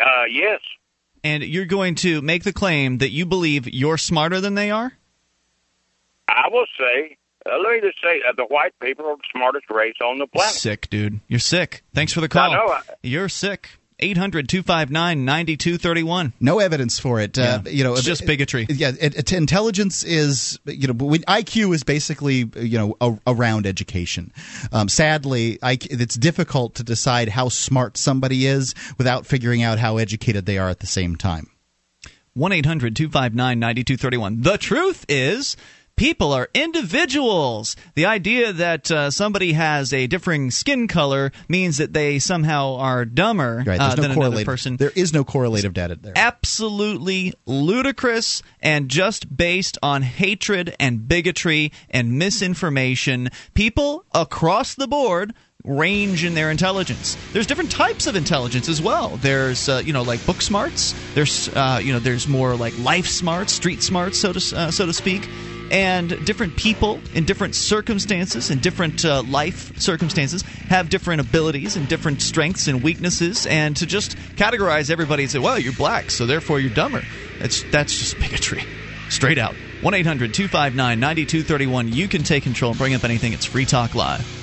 Uh, 0.00 0.24
yes, 0.30 0.60
And 1.22 1.42
you're 1.44 1.66
going 1.66 1.94
to 1.96 2.20
make 2.22 2.42
the 2.42 2.52
claim 2.52 2.98
that 2.98 3.10
you 3.10 3.26
believe 3.26 3.68
you're 3.68 3.98
smarter 3.98 4.40
than 4.40 4.54
they 4.54 4.70
are? 4.70 4.92
I 6.28 6.48
will 6.50 6.64
say. 6.78 7.16
Uh, 7.44 7.58
let 7.58 7.72
me 7.74 7.80
just 7.80 8.00
say, 8.02 8.20
uh, 8.26 8.32
the 8.36 8.44
white 8.44 8.72
people 8.80 9.06
are 9.06 9.16
the 9.16 9.22
smartest 9.34 9.68
race 9.70 9.96
on 10.02 10.18
the 10.18 10.26
planet. 10.26 10.52
Sick, 10.54 10.88
dude. 10.90 11.20
You're 11.28 11.38
sick. 11.38 11.82
Thanks 11.94 12.12
for 12.12 12.20
the 12.20 12.28
call. 12.28 12.50
I 12.50 12.54
know. 12.54 12.72
I- 12.72 12.80
You're 13.02 13.28
sick. 13.28 13.78
800 14.02 14.48
259 14.48 15.24
9231. 15.24 16.32
No 16.40 16.58
evidence 16.58 16.98
for 16.98 17.20
it. 17.20 17.38
Uh, 17.38 17.62
you 17.66 17.84
know, 17.84 17.92
it's 17.94 18.02
just 18.02 18.26
bigotry. 18.26 18.66
Yeah, 18.68 18.92
it, 19.00 19.16
it- 19.16 19.32
intelligence 19.32 20.02
is 20.02 20.58
you 20.66 20.86
know, 20.88 20.92
when 20.94 21.22
IQ 21.22 21.74
is 21.74 21.82
basically 21.84 22.50
you 22.56 22.78
know 22.78 22.96
a, 23.00 23.16
around 23.26 23.66
education. 23.66 24.32
Um, 24.72 24.88
sadly, 24.88 25.58
IQ, 25.58 26.00
it's 26.00 26.16
difficult 26.16 26.74
to 26.76 26.82
decide 26.82 27.28
how 27.28 27.48
smart 27.48 27.96
somebody 27.96 28.46
is 28.46 28.74
without 28.98 29.26
figuring 29.26 29.62
out 29.62 29.78
how 29.78 29.96
educated 29.98 30.46
they 30.46 30.58
are 30.58 30.68
at 30.68 30.80
the 30.80 30.86
same 30.86 31.16
time. 31.16 31.48
1 32.34 32.52
800 32.52 32.94
259 32.96 33.58
9231. 33.58 34.42
The 34.42 34.56
truth 34.58 35.04
is. 35.08 35.56
People 36.00 36.32
are 36.32 36.48
individuals. 36.54 37.76
The 37.94 38.06
idea 38.06 38.54
that 38.54 38.90
uh, 38.90 39.10
somebody 39.10 39.52
has 39.52 39.92
a 39.92 40.06
differing 40.06 40.50
skin 40.50 40.88
color 40.88 41.30
means 41.46 41.76
that 41.76 41.92
they 41.92 42.18
somehow 42.18 42.76
are 42.76 43.04
dumber 43.04 43.62
Right? 43.66 43.78
uh, 43.78 43.94
no 43.96 44.02
than 44.02 44.12
another 44.12 44.42
person. 44.46 44.78
There 44.78 44.92
is 44.96 45.12
no 45.12 45.24
correlative 45.24 45.74
data 45.74 45.98
there. 46.00 46.14
absolutely 46.16 47.34
ludicrous 47.44 48.42
and 48.60 48.88
just 48.88 49.36
based 49.36 49.76
on 49.82 50.00
hatred 50.00 50.74
and 50.80 51.06
bigotry 51.06 51.70
and 51.90 52.18
misinformation. 52.18 53.28
People 53.52 54.06
across 54.14 54.74
the 54.76 54.88
board 54.88 55.34
range 55.64 56.24
in 56.24 56.32
their 56.32 56.50
intelligence. 56.50 57.18
There's 57.34 57.46
different 57.46 57.70
types 57.70 58.06
of 58.06 58.16
intelligence 58.16 58.70
as 58.70 58.80
well. 58.80 59.18
There's 59.18 59.68
uh, 59.68 59.82
you 59.84 59.92
know 59.92 60.00
like 60.00 60.24
book 60.24 60.40
smarts. 60.40 60.94
There's 61.12 61.50
uh, 61.50 61.78
you 61.82 61.92
know 61.92 61.98
there's 61.98 62.26
more 62.26 62.56
like 62.56 62.72
life 62.78 63.06
smarts, 63.06 63.52
street 63.52 63.82
smarts, 63.82 64.18
so 64.18 64.32
to 64.32 64.56
uh, 64.56 64.70
so 64.70 64.86
to 64.86 64.94
speak. 64.94 65.28
And 65.70 66.24
different 66.26 66.56
people 66.56 67.00
in 67.14 67.24
different 67.24 67.54
circumstances, 67.54 68.50
in 68.50 68.58
different 68.58 69.04
uh, 69.04 69.22
life 69.22 69.78
circumstances, 69.78 70.42
have 70.68 70.88
different 70.88 71.20
abilities 71.20 71.76
and 71.76 71.88
different 71.88 72.22
strengths 72.22 72.66
and 72.66 72.82
weaknesses. 72.82 73.46
And 73.46 73.76
to 73.76 73.86
just 73.86 74.16
categorize 74.36 74.90
everybody 74.90 75.24
and 75.24 75.30
say, 75.30 75.38
"Well, 75.38 75.58
you're 75.58 75.72
black, 75.72 76.10
so 76.10 76.26
therefore 76.26 76.60
you're 76.60 76.70
dumber," 76.70 77.02
that's 77.38 77.62
that's 77.70 77.96
just 77.96 78.18
bigotry, 78.18 78.64
straight 79.08 79.38
out. 79.38 79.54
1-800-259-9231 79.82 81.94
You 81.94 82.06
can 82.06 82.22
take 82.22 82.42
control 82.42 82.72
and 82.72 82.78
bring 82.78 82.94
up 82.94 83.04
anything. 83.04 83.32
It's 83.32 83.46
Free 83.46 83.64
Talk 83.64 83.94
Live. 83.94 84.39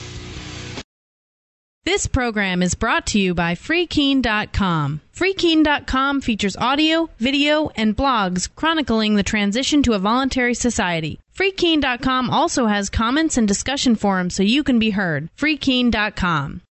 This 1.87 2.05
program 2.05 2.61
is 2.61 2.75
brought 2.75 3.05
to 3.07 3.17
you 3.17 3.33
by 3.33 3.55
FreeKeene.com. 3.55 4.99
FreeKeene.com 5.15 6.19
features 6.19 6.57
audio, 6.57 7.09
video, 7.17 7.69
and 7.77 7.95
blogs 7.95 8.53
chronicling 8.53 9.15
the 9.15 9.23
transition 9.23 9.83
to 9.83 9.93
a 9.93 9.97
voluntary 9.97 10.53
society. 10.53 11.17
FreeKeene.com 11.33 12.29
also 12.29 12.65
has 12.65 12.89
comments 12.89 13.37
and 13.37 13.47
discussion 13.47 13.95
forums 13.95 14.35
so 14.35 14.43
you 14.43 14.65
can 14.65 14.79
be 14.79 14.89
heard. 14.89 15.29
FreeKeene.com. 15.37 16.61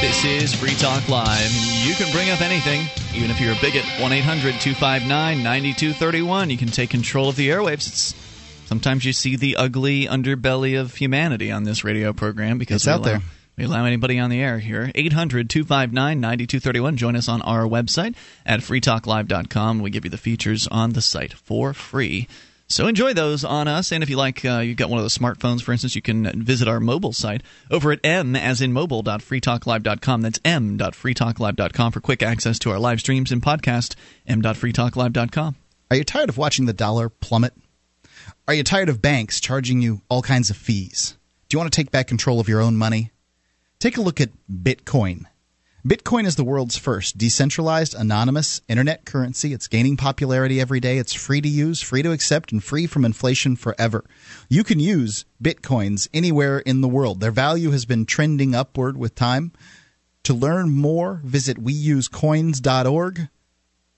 This 0.00 0.24
is 0.24 0.52
Free 0.52 0.74
Talk 0.74 1.08
Live. 1.08 1.52
You 1.84 1.94
can 1.94 2.10
bring 2.10 2.30
up 2.30 2.40
anything, 2.40 2.88
even 3.14 3.30
if 3.30 3.40
you're 3.40 3.52
a 3.52 3.60
bigot. 3.60 3.84
1 4.00 4.12
800 4.12 4.54
259 4.54 5.06
9231. 5.44 6.50
You 6.50 6.58
can 6.58 6.66
take 6.66 6.90
control 6.90 7.28
of 7.28 7.36
the 7.36 7.50
airwaves. 7.50 7.86
It's 7.86 8.29
Sometimes 8.70 9.04
you 9.04 9.12
see 9.12 9.34
the 9.34 9.56
ugly 9.56 10.06
underbelly 10.06 10.80
of 10.80 10.94
humanity 10.94 11.50
on 11.50 11.64
this 11.64 11.82
radio 11.82 12.12
program 12.12 12.56
because 12.56 12.82
It's 12.82 12.86
out 12.86 13.00
allow, 13.00 13.04
there. 13.04 13.22
We 13.58 13.64
allow 13.64 13.84
anybody 13.84 14.20
on 14.20 14.30
the 14.30 14.40
air 14.40 14.60
here. 14.60 14.92
800 14.94 15.50
259 15.50 16.20
9231. 16.20 16.96
Join 16.96 17.16
us 17.16 17.28
on 17.28 17.42
our 17.42 17.64
website 17.64 18.14
at 18.46 18.60
freetalklive.com. 18.60 19.80
We 19.80 19.90
give 19.90 20.04
you 20.04 20.10
the 20.12 20.16
features 20.16 20.68
on 20.68 20.92
the 20.92 21.02
site 21.02 21.32
for 21.32 21.74
free. 21.74 22.28
So 22.68 22.86
enjoy 22.86 23.12
those 23.12 23.42
on 23.42 23.66
us. 23.66 23.90
And 23.90 24.04
if 24.04 24.08
you 24.08 24.16
like, 24.16 24.44
uh, 24.44 24.58
you've 24.58 24.76
got 24.76 24.88
one 24.88 25.00
of 25.00 25.04
those 25.04 25.18
smartphones, 25.18 25.62
for 25.62 25.72
instance, 25.72 25.96
you 25.96 26.02
can 26.02 26.44
visit 26.44 26.68
our 26.68 26.78
mobile 26.78 27.12
site 27.12 27.42
over 27.72 27.90
at 27.90 27.98
m 28.04 28.36
as 28.36 28.60
in 28.60 28.72
mobile.freetalklive.com. 28.72 30.20
That's 30.20 30.38
m.freetalklive.com 30.44 31.90
for 31.90 32.00
quick 32.00 32.22
access 32.22 32.60
to 32.60 32.70
our 32.70 32.78
live 32.78 33.00
streams 33.00 33.32
and 33.32 33.42
podcast. 33.42 33.96
m.freetalklive.com. 34.28 35.56
Are 35.90 35.96
you 35.96 36.04
tired 36.04 36.28
of 36.28 36.38
watching 36.38 36.66
the 36.66 36.72
dollar 36.72 37.08
plummet? 37.08 37.52
Are 38.46 38.54
you 38.54 38.64
tired 38.64 38.88
of 38.88 39.02
banks 39.02 39.40
charging 39.40 39.80
you 39.80 40.02
all 40.08 40.22
kinds 40.22 40.50
of 40.50 40.56
fees? 40.56 41.16
Do 41.48 41.54
you 41.54 41.58
want 41.58 41.72
to 41.72 41.76
take 41.76 41.90
back 41.90 42.06
control 42.06 42.40
of 42.40 42.48
your 42.48 42.60
own 42.60 42.76
money? 42.76 43.10
Take 43.78 43.96
a 43.96 44.02
look 44.02 44.20
at 44.20 44.30
Bitcoin. 44.50 45.24
Bitcoin 45.86 46.26
is 46.26 46.36
the 46.36 46.44
world's 46.44 46.76
first 46.76 47.16
decentralized, 47.16 47.94
anonymous 47.94 48.60
internet 48.68 49.06
currency. 49.06 49.54
It's 49.54 49.66
gaining 49.66 49.96
popularity 49.96 50.60
every 50.60 50.78
day. 50.78 50.98
It's 50.98 51.14
free 51.14 51.40
to 51.40 51.48
use, 51.48 51.80
free 51.80 52.02
to 52.02 52.12
accept, 52.12 52.52
and 52.52 52.62
free 52.62 52.86
from 52.86 53.06
inflation 53.06 53.56
forever. 53.56 54.04
You 54.50 54.62
can 54.62 54.78
use 54.78 55.24
Bitcoins 55.42 56.06
anywhere 56.12 56.58
in 56.58 56.82
the 56.82 56.88
world. 56.88 57.20
Their 57.20 57.30
value 57.30 57.70
has 57.70 57.86
been 57.86 58.04
trending 58.04 58.54
upward 58.54 58.98
with 58.98 59.14
time. 59.14 59.52
To 60.24 60.34
learn 60.34 60.70
more, 60.70 61.22
visit 61.24 61.56
weusecoins.org. 61.56 63.28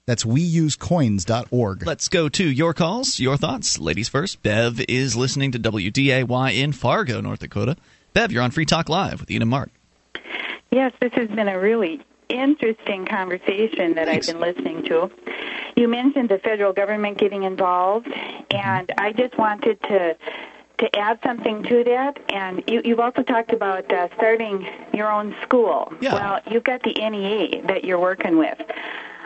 That's 0.05 0.25
weusecoins.org. 0.25 1.85
Let's 1.87 2.09
go 2.09 2.27
to 2.27 2.43
your 2.45 2.73
calls, 2.73 3.19
your 3.21 3.37
thoughts. 3.37 3.79
Ladies 3.79 4.09
first. 4.09 4.43
Bev 4.43 4.81
is 4.89 5.15
listening 5.15 5.53
to 5.53 5.59
WDAY 5.59 6.61
in 6.61 6.73
Fargo, 6.73 7.21
North 7.21 7.39
Dakota. 7.39 7.77
Bev, 8.13 8.31
you're 8.31 8.43
on 8.43 8.51
Free 8.51 8.65
Talk 8.65 8.89
Live 8.89 9.21
with 9.21 9.31
Ian 9.31 9.43
and 9.43 9.51
Mark. 9.51 9.71
Yes, 10.71 10.91
this 10.99 11.13
has 11.13 11.29
been 11.29 11.47
a 11.47 11.57
really 11.57 12.01
interesting 12.27 13.05
conversation 13.05 13.93
that 13.95 14.07
Thanks. 14.07 14.27
I've 14.27 14.39
been 14.39 14.41
listening 14.41 14.83
to. 14.85 15.09
You 15.77 15.87
mentioned 15.87 16.29
the 16.29 16.39
federal 16.39 16.73
government 16.73 17.17
getting 17.17 17.43
involved, 17.43 18.07
and 18.51 18.91
I 18.97 19.13
just 19.13 19.37
wanted 19.37 19.81
to 19.83 20.17
to 20.79 20.99
add 20.99 21.19
something 21.23 21.63
to 21.63 21.83
that. 21.85 22.17
And 22.29 22.63
you, 22.67 22.81
you've 22.83 22.99
also 22.99 23.21
talked 23.21 23.53
about 23.53 23.89
uh, 23.93 24.09
starting 24.15 24.67
your 24.93 25.09
own 25.09 25.35
school. 25.43 25.93
Yeah. 26.01 26.13
Well, 26.15 26.39
you've 26.51 26.63
got 26.63 26.81
the 26.83 26.93
NEA 26.93 27.61
that 27.67 27.85
you're 27.85 27.99
working 27.99 28.37
with. 28.37 28.59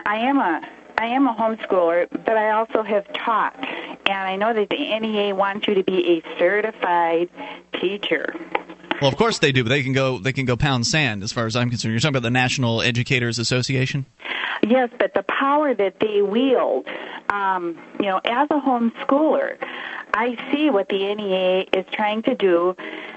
I 0.06 0.16
am 0.16 0.38
a 0.38 0.60
I 1.00 1.06
am 1.06 1.28
a 1.28 1.34
homeschooler, 1.34 2.08
but 2.10 2.36
I 2.36 2.50
also 2.50 2.82
have 2.82 3.06
taught, 3.12 3.54
and 3.56 4.18
I 4.18 4.34
know 4.34 4.52
that 4.52 4.68
the 4.68 4.98
NEA 4.98 5.32
wants 5.32 5.68
you 5.68 5.74
to 5.74 5.84
be 5.84 6.18
a 6.18 6.38
certified 6.38 7.28
teacher. 7.80 8.34
Well, 9.00 9.08
of 9.08 9.16
course 9.16 9.38
they 9.38 9.52
do, 9.52 9.62
but 9.62 9.68
they 9.68 9.84
can 9.84 9.92
go 9.92 10.18
they 10.18 10.32
can 10.32 10.44
go 10.44 10.56
pound 10.56 10.86
sand 10.86 11.22
as 11.22 11.32
far 11.32 11.46
as 11.46 11.54
I'm 11.54 11.70
concerned. 11.70 11.92
You're 11.92 12.00
talking 12.00 12.16
about 12.16 12.24
the 12.24 12.30
National 12.30 12.82
Educators 12.82 13.38
Association. 13.38 14.06
Yes, 14.66 14.90
but 14.98 15.14
the 15.14 15.22
power 15.22 15.72
that 15.72 16.00
they 16.00 16.20
wield, 16.20 16.88
um, 17.30 17.78
you 18.00 18.06
know, 18.06 18.20
as 18.24 18.48
a 18.50 18.60
homeschooler, 18.60 19.56
I 20.14 20.36
see 20.50 20.68
what 20.70 20.88
the 20.88 21.14
NEA 21.14 21.66
is 21.72 21.86
trying 21.92 22.22
to 22.22 22.34
do 22.34 22.74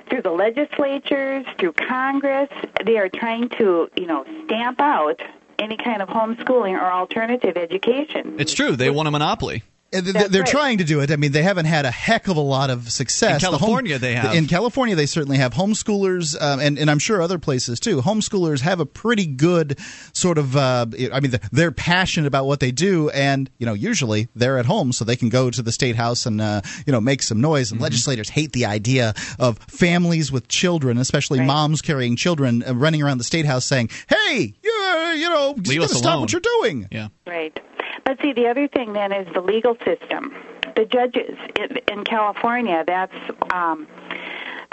through 0.08 0.22
the 0.22 0.32
legislatures, 0.32 1.46
through 1.58 1.74
Congress. 1.74 2.50
They 2.86 2.98
are 2.98 3.10
trying 3.10 3.50
to, 3.58 3.90
you 3.96 4.06
know, 4.06 4.24
stamp 4.46 4.80
out 4.80 5.20
any 5.62 5.78
kind 5.78 6.02
of 6.02 6.10
homeschooling 6.10 6.74
or 6.74 6.92
alternative 6.92 7.56
education. 7.58 8.36
It's 8.40 8.54
true. 8.54 8.76
They 8.76 8.90
want 8.90 9.08
a 9.08 9.12
monopoly. 9.12 9.64
They're 9.92 10.42
right. 10.42 10.50
trying 10.50 10.78
to 10.78 10.86
do 10.86 11.02
it. 11.02 11.12
I 11.12 11.18
mean, 11.18 11.34
they 11.34 11.44
haven't 11.44 11.66
had 11.66 11.86
a 11.86 11.92
heck 11.92 12.30
of 12.30 12.38
a 12.38 12.42
lot 12.42 12.70
of 12.70 12.90
success. 12.90 13.44
In 13.44 13.52
California, 13.52 14.00
the 14.00 14.08
home, 14.08 14.22
they 14.24 14.28
have. 14.28 14.36
In 14.36 14.48
California, 14.48 14.96
they 14.96 15.06
certainly 15.06 15.38
have 15.38 15.54
homeschoolers, 15.54 16.42
um, 16.42 16.62
and 16.62 16.80
and 16.80 16.90
I'm 16.90 17.00
sure 17.00 17.22
other 17.22 17.38
places 17.38 17.78
too. 17.80 18.02
Homeschoolers 18.02 18.62
have 18.62 18.80
a 18.80 18.86
pretty 18.86 19.26
good 19.26 19.78
sort 20.14 20.38
of. 20.38 20.56
Uh, 20.56 20.86
I 21.12 21.20
mean, 21.20 21.34
they're 21.52 21.74
passionate 21.74 22.28
about 22.28 22.46
what 22.46 22.62
they 22.62 22.72
do, 22.72 23.10
and 23.10 23.50
you 23.58 23.66
know, 23.66 23.74
usually 23.74 24.30
they're 24.34 24.58
at 24.58 24.66
home, 24.66 24.94
so 24.94 25.04
they 25.04 25.18
can 25.18 25.28
go 25.28 25.52
to 25.52 25.62
the 25.62 25.74
state 25.74 25.98
house 25.98 26.26
and 26.26 26.40
uh, 26.40 26.62
you 26.86 26.94
know 26.94 27.02
make 27.02 27.22
some 27.22 27.42
noise. 27.42 27.72
And 27.72 27.78
mm-hmm. 27.78 27.84
legislators 27.84 28.30
hate 28.30 28.54
the 28.54 28.66
idea 28.66 29.14
of 29.40 29.60
families 29.60 30.32
with 30.32 30.48
children, 30.48 31.00
especially 31.00 31.40
right. 31.40 31.48
moms 31.48 31.82
carrying 31.82 32.16
children, 32.16 32.64
uh, 32.66 32.74
running 32.74 33.04
around 33.04 33.18
the 33.18 33.26
state 33.26 33.46
house 33.46 33.66
saying, 33.66 33.90
"Hey, 34.08 34.54
you 34.64 34.81
you 35.14 35.30
know, 35.30 35.56
you 35.66 35.88
stop 35.88 36.20
what 36.20 36.32
you're 36.32 36.42
doing." 36.42 36.88
Yeah. 36.92 37.10
Right. 37.26 37.58
But 38.06 38.20
see, 38.22 38.34
the 38.34 38.48
other 38.48 38.68
thing 38.68 38.94
then 38.94 39.12
is 39.12 39.28
the 39.34 39.42
legal 39.42 39.76
system. 39.86 40.34
The 40.76 40.86
judges 40.86 41.38
in, 41.60 41.78
in 41.92 42.04
California, 42.04 42.84
that's 42.86 43.14
um, 43.54 43.88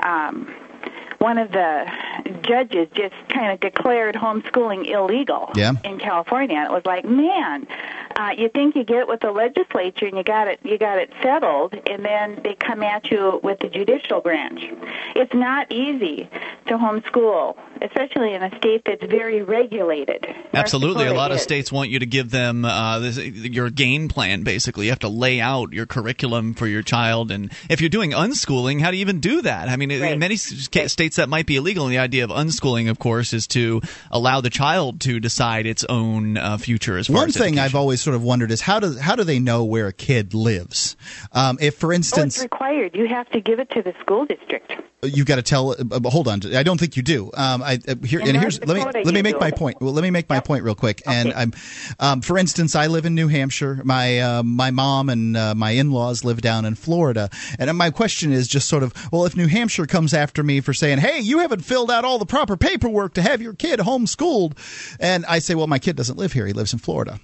um, 0.03 0.55
one 1.19 1.39
of 1.39 1.51
the 1.51 1.87
judges 2.43 2.89
just 2.95 3.15
kind 3.29 3.53
of 3.53 3.61
declared 3.61 4.15
homeschooling 4.15 4.89
illegal 4.89 5.51
yeah. 5.55 5.73
in 5.85 5.99
California. 5.99 6.57
And 6.57 6.67
it 6.67 6.73
was 6.73 6.87
like, 6.87 7.05
man, 7.05 7.67
uh, 8.17 8.31
you 8.37 8.49
think 8.49 8.75
you 8.75 8.85
get 8.85 8.99
it 8.99 9.09
with 9.09 9.21
the 9.21 9.31
legislature 9.31 10.07
and 10.07 10.17
you 10.17 10.25
got 10.25 10.49
it, 10.49 10.61
you 10.63 10.79
got 10.79 10.99
it 10.99 11.11
settled, 11.23 11.75
and 11.89 12.05
then 12.05 12.41
they 12.43 12.55
come 12.55 12.83
at 12.83 13.11
you 13.11 13.41
with 13.43 13.59
the 13.61 13.69
judicial 13.69 14.21
branch. 14.21 14.61
It's 15.15 15.35
not 15.35 15.71
easy 15.73 16.29
to 16.67 16.79
homeschool, 16.79 17.57
especially 17.83 18.35
in 18.35 18.43
a 18.43 18.57
state 18.59 18.83
that's 18.85 19.05
very 19.05 19.43
regulated. 19.43 20.27
Absolutely, 20.53 21.07
a 21.07 21.15
lot 21.15 21.31
of 21.31 21.41
states 21.41 21.71
want 21.71 21.91
you 21.91 22.01
to 22.01 22.07
give 22.07 22.31
them 22.31 22.65
uh, 22.65 22.99
this, 22.99 23.19
your 23.19 23.71
game 23.71 24.09
plan. 24.09 24.43
Basically, 24.43 24.87
you 24.87 24.93
have 24.93 24.99
to 25.01 25.09
lay 25.09 25.41
out 25.41 25.73
your 25.73 25.87
curriculum 25.87 26.55
for 26.55 26.67
your 26.67 26.83
child, 26.83 27.31
and 27.31 27.53
if 27.69 27.81
you're 27.81 27.91
doing 27.91 28.13
unschooling, 28.13 28.81
how 28.81 28.91
do 28.91 28.97
you 28.97 29.03
even 29.03 29.21
do 29.21 29.43
that? 29.43 29.69
I 29.69 29.77
mean, 29.77 29.91
right. 29.91 30.13
in 30.13 30.19
many 30.19 30.37
states 30.37 31.08
that 31.17 31.29
might 31.29 31.47
be 31.47 31.57
illegal, 31.57 31.85
and 31.85 31.93
the 31.93 31.99
idea 31.99 32.25
of 32.25 32.31
unschooling, 32.31 32.91
of 32.91 32.99
course, 32.99 33.33
is 33.33 33.47
to 33.49 33.81
allow 34.11 34.41
the 34.41 34.51
child 34.51 35.01
to 35.03 35.21
decide 35.21 35.67
its 35.67 35.85
own 35.85 36.37
uh, 36.37 36.59
future. 36.59 36.99
As 36.99 37.07
far 37.07 37.17
one 37.17 37.29
as 37.29 37.35
thing 37.35 37.55
education. 37.55 37.65
I've 37.65 37.75
always 37.75 38.01
sort 38.01 38.17
of 38.17 38.23
wondered 38.23 38.51
is 38.51 38.61
how 38.61 38.81
do 38.81 38.97
how 38.99 39.17
do 39.17 39.25
they 39.25 39.39
know 39.39 39.65
where 39.65 39.87
a 39.87 39.93
kid 39.93 40.35
lives? 40.35 40.97
Um, 41.33 41.59
if, 41.61 41.77
for 41.77 41.93
instance, 41.93 42.39
oh, 42.39 42.45
it's 42.45 42.53
required. 42.53 42.95
You 42.95 43.09
have 43.09 43.29
to 43.31 43.41
give 43.41 43.59
it 43.59 43.71
to 43.71 43.83
the 43.83 43.95
school 44.01 44.27
district. 44.27 44.73
You've 45.01 45.27
got 45.27 45.37
to 45.37 45.43
tell. 45.43 45.71
Uh, 45.71 46.01
hold 46.11 46.27
on, 46.27 46.41
I 46.57 46.65
don't 46.65 46.79
think 46.79 46.97
you 46.97 47.03
do. 47.03 47.31
Um, 47.35 47.63
I, 47.63 47.79
uh, 47.87 47.95
here, 48.05 48.19
and 48.19 48.37
here's 48.37 48.59
let 48.65 48.77
me 48.77 49.03
let 49.05 49.15
me 49.15 49.23
make 49.23 49.39
my 49.39 49.53
point. 49.53 49.81
Well, 49.81 49.93
let 49.93 50.03
me 50.03 50.11
make 50.11 50.29
my 50.29 50.41
point 50.41 50.65
real 50.65 50.75
quick. 50.75 51.03
Okay. 51.07 51.17
And 51.17 51.33
I'm, 51.35 51.53
um, 52.01 52.21
for 52.21 52.37
instance, 52.37 52.75
I 52.75 52.89
live 52.89 53.07
in 53.07 53.15
New 53.15 53.29
Hampshire. 53.29 53.81
My 53.85 54.19
uh, 54.19 54.43
my 54.43 54.73
mom 54.73 55.09
and 55.09 55.37
uh, 55.37 55.55
my 55.55 55.71
in-laws 55.71 56.25
live 56.25 56.41
down 56.41 56.65
in 56.65 56.75
Florida. 56.75 57.31
And 57.61 57.79
my 57.79 57.91
question 57.91 58.33
is 58.33 58.49
just 58.49 58.69
sort 58.69 58.83
of, 58.83 58.93
well, 59.13 59.25
if 59.25 59.37
New 59.37 59.47
Hampshire 59.47 59.87
comes 59.87 60.13
after 60.13 60.43
me 60.43 60.61
for 60.61 60.75
saying, 60.75 60.99
hey, 60.99 61.21
you 61.21 61.39
haven't 61.39 61.61
filled 61.61 61.93
out 61.93 62.05
all 62.05 62.19
the 62.19 62.27
proper 62.27 62.57
paperwork 62.57 63.15
to 63.15 63.23
have 63.23 63.41
your 63.41 63.55
kid 63.55 63.79
homeschooled, 63.79 64.59
and 64.99 65.25
I 65.27 65.39
say, 65.39 65.55
well, 65.55 65.69
my 65.69 65.79
kid 65.79 65.95
doesn't 65.95 66.19
live 66.19 66.33
here; 66.33 66.47
he 66.47 66.53
lives 66.53 66.73
in 66.73 66.81
Florida 66.81 67.21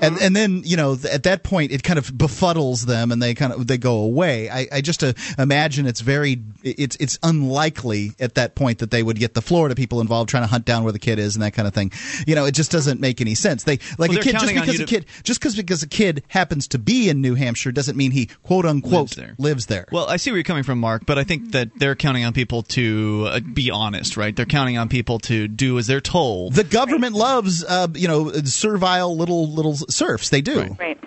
and 0.00 0.18
and 0.18 0.34
then 0.34 0.62
you 0.64 0.76
know 0.76 0.96
at 1.10 1.24
that 1.24 1.42
point 1.42 1.72
it 1.72 1.82
kind 1.82 1.98
of 1.98 2.06
befuddles 2.08 2.86
them 2.86 3.12
and 3.12 3.22
they 3.22 3.34
kind 3.34 3.52
of 3.52 3.66
they 3.66 3.78
go 3.78 3.98
away. 3.98 4.50
I, 4.50 4.66
I 4.72 4.80
just 4.80 5.02
uh, 5.02 5.12
imagine 5.38 5.86
it's 5.86 6.00
very 6.00 6.42
it's 6.62 6.96
it's 6.96 7.18
unlikely 7.22 8.12
at 8.18 8.34
that 8.34 8.54
point 8.54 8.78
that 8.78 8.90
they 8.90 9.02
would 9.02 9.18
get 9.18 9.34
the 9.34 9.42
Florida 9.42 9.74
people 9.74 10.00
involved 10.00 10.30
trying 10.30 10.42
to 10.42 10.48
hunt 10.48 10.64
down 10.64 10.84
where 10.84 10.92
the 10.92 10.98
kid 10.98 11.18
is 11.18 11.36
and 11.36 11.42
that 11.42 11.52
kind 11.52 11.68
of 11.68 11.74
thing. 11.74 11.92
You 12.26 12.34
know, 12.34 12.44
it 12.44 12.52
just 12.52 12.70
doesn't 12.70 13.00
make 13.00 13.20
any 13.20 13.34
sense. 13.34 13.64
They 13.64 13.78
like 13.98 14.10
well, 14.10 14.18
a 14.18 14.22
kid 14.22 14.32
just 14.32 14.46
because 14.46 14.74
a 14.74 14.78
to... 14.78 14.84
kid 14.84 15.06
just 15.22 15.40
because 15.40 15.56
because 15.56 15.82
a 15.82 15.88
kid 15.88 16.22
happens 16.28 16.68
to 16.68 16.78
be 16.78 17.08
in 17.08 17.20
New 17.20 17.34
Hampshire 17.34 17.72
doesn't 17.72 17.96
mean 17.96 18.10
he 18.10 18.26
quote 18.42 18.66
unquote 18.66 18.92
lives 18.92 19.16
there. 19.16 19.34
lives 19.38 19.66
there. 19.66 19.86
Well, 19.92 20.08
I 20.08 20.16
see 20.16 20.30
where 20.30 20.38
you're 20.38 20.44
coming 20.44 20.64
from, 20.64 20.80
Mark, 20.80 21.06
but 21.06 21.18
I 21.18 21.24
think 21.24 21.52
that 21.52 21.70
they're 21.78 21.96
counting 21.96 22.24
on 22.24 22.32
people 22.32 22.62
to 22.62 23.26
uh, 23.28 23.40
be 23.40 23.70
honest, 23.70 24.16
right? 24.16 24.34
They're 24.34 24.46
counting 24.46 24.78
on 24.78 24.88
people 24.88 25.18
to 25.20 25.48
do 25.48 25.78
as 25.78 25.86
they're 25.86 26.00
told. 26.00 26.54
The 26.54 26.64
government 26.64 27.14
loves 27.14 27.64
uh, 27.64 27.88
you 27.94 28.08
know 28.08 28.32
servile 28.32 29.16
little 29.16 29.48
little 29.48 29.75
serfs. 29.88 30.30
They 30.30 30.40
do. 30.40 30.60
Right. 30.60 30.78
right. 30.78 31.04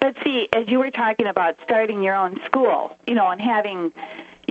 But 0.00 0.16
see, 0.24 0.48
as 0.52 0.68
you 0.68 0.78
were 0.78 0.90
talking 0.90 1.26
about 1.26 1.56
starting 1.64 2.02
your 2.02 2.14
own 2.14 2.38
school, 2.46 2.96
you 3.06 3.14
know, 3.14 3.28
and 3.28 3.40
having 3.40 3.92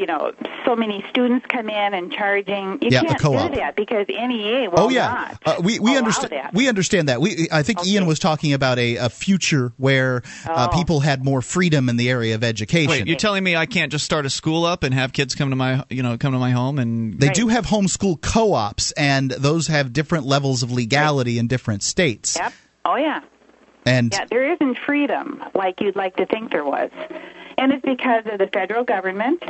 you 0.02 0.06
know, 0.06 0.32
so 0.66 0.76
many 0.76 1.04
students 1.10 1.46
come 1.48 1.70
in 1.70 1.94
and 1.94 2.12
charging. 2.12 2.80
You 2.82 2.90
yeah, 2.90 3.02
can't 3.02 3.20
do 3.20 3.56
that 3.56 3.76
because 3.76 4.08
NEA 4.08 4.70
will 4.70 4.80
oh, 4.80 4.90
yeah. 4.90 5.08
not. 5.08 5.42
Uh, 5.46 5.62
we 5.62 5.80
we 5.80 5.98
understand. 5.98 6.32
That. 6.32 6.54
We 6.54 6.68
understand 6.70 7.10
that. 7.10 7.22
We 7.22 7.48
I 7.52 7.62
think 7.64 7.82
okay. 7.82 7.90
Ian 7.92 8.06
was 8.06 8.18
talking 8.18 8.54
about 8.54 8.80
a, 8.80 8.96
a 8.96 9.10
future 9.10 9.74
where 9.78 10.24
oh. 10.48 10.52
uh, 10.52 10.68
people 10.70 11.02
had 11.02 11.24
more 11.24 11.42
freedom 11.42 11.90
in 11.90 11.98
the 11.98 12.10
area 12.10 12.36
of 12.36 12.44
education. 12.44 12.90
Wait, 12.90 13.08
you're 13.08 13.18
telling 13.18 13.44
me 13.44 13.56
I 13.56 13.66
can't 13.66 13.92
just 13.92 14.06
start 14.06 14.26
a 14.26 14.30
school 14.30 14.66
up 14.66 14.84
and 14.84 14.94
have 14.94 15.14
kids 15.14 15.36
come 15.36 15.50
to 15.50 15.56
my 15.56 15.84
you 15.90 16.04
know 16.04 16.18
come 16.18 16.34
to 16.34 16.40
my 16.40 16.52
home 16.52 16.80
and 16.80 17.20
they 17.20 17.28
right. 17.28 17.36
do 17.36 17.50
have 17.50 17.66
homeschool 17.66 18.22
co-ops 18.22 18.92
and 18.94 19.30
those 19.30 19.68
have 19.68 19.94
different 19.94 20.26
levels 20.26 20.64
of 20.64 20.72
legality 20.72 21.36
right. 21.36 21.42
in 21.42 21.48
different 21.48 21.84
states. 21.84 22.38
Yep. 22.38 22.54
Oh 22.86 22.96
yeah. 22.96 23.22
And 23.86 24.14
yeah, 24.14 24.26
there 24.30 24.52
isn't 24.54 24.78
freedom 24.86 25.44
like 25.56 25.82
you'd 25.82 25.96
like 25.96 26.16
to 26.18 26.26
think 26.26 26.52
there 26.52 26.66
was. 26.66 26.90
And 27.58 27.72
it's 27.74 27.84
because 27.84 28.24
of 28.32 28.40
the 28.40 28.48
federal 28.48 28.84
government 28.84 29.44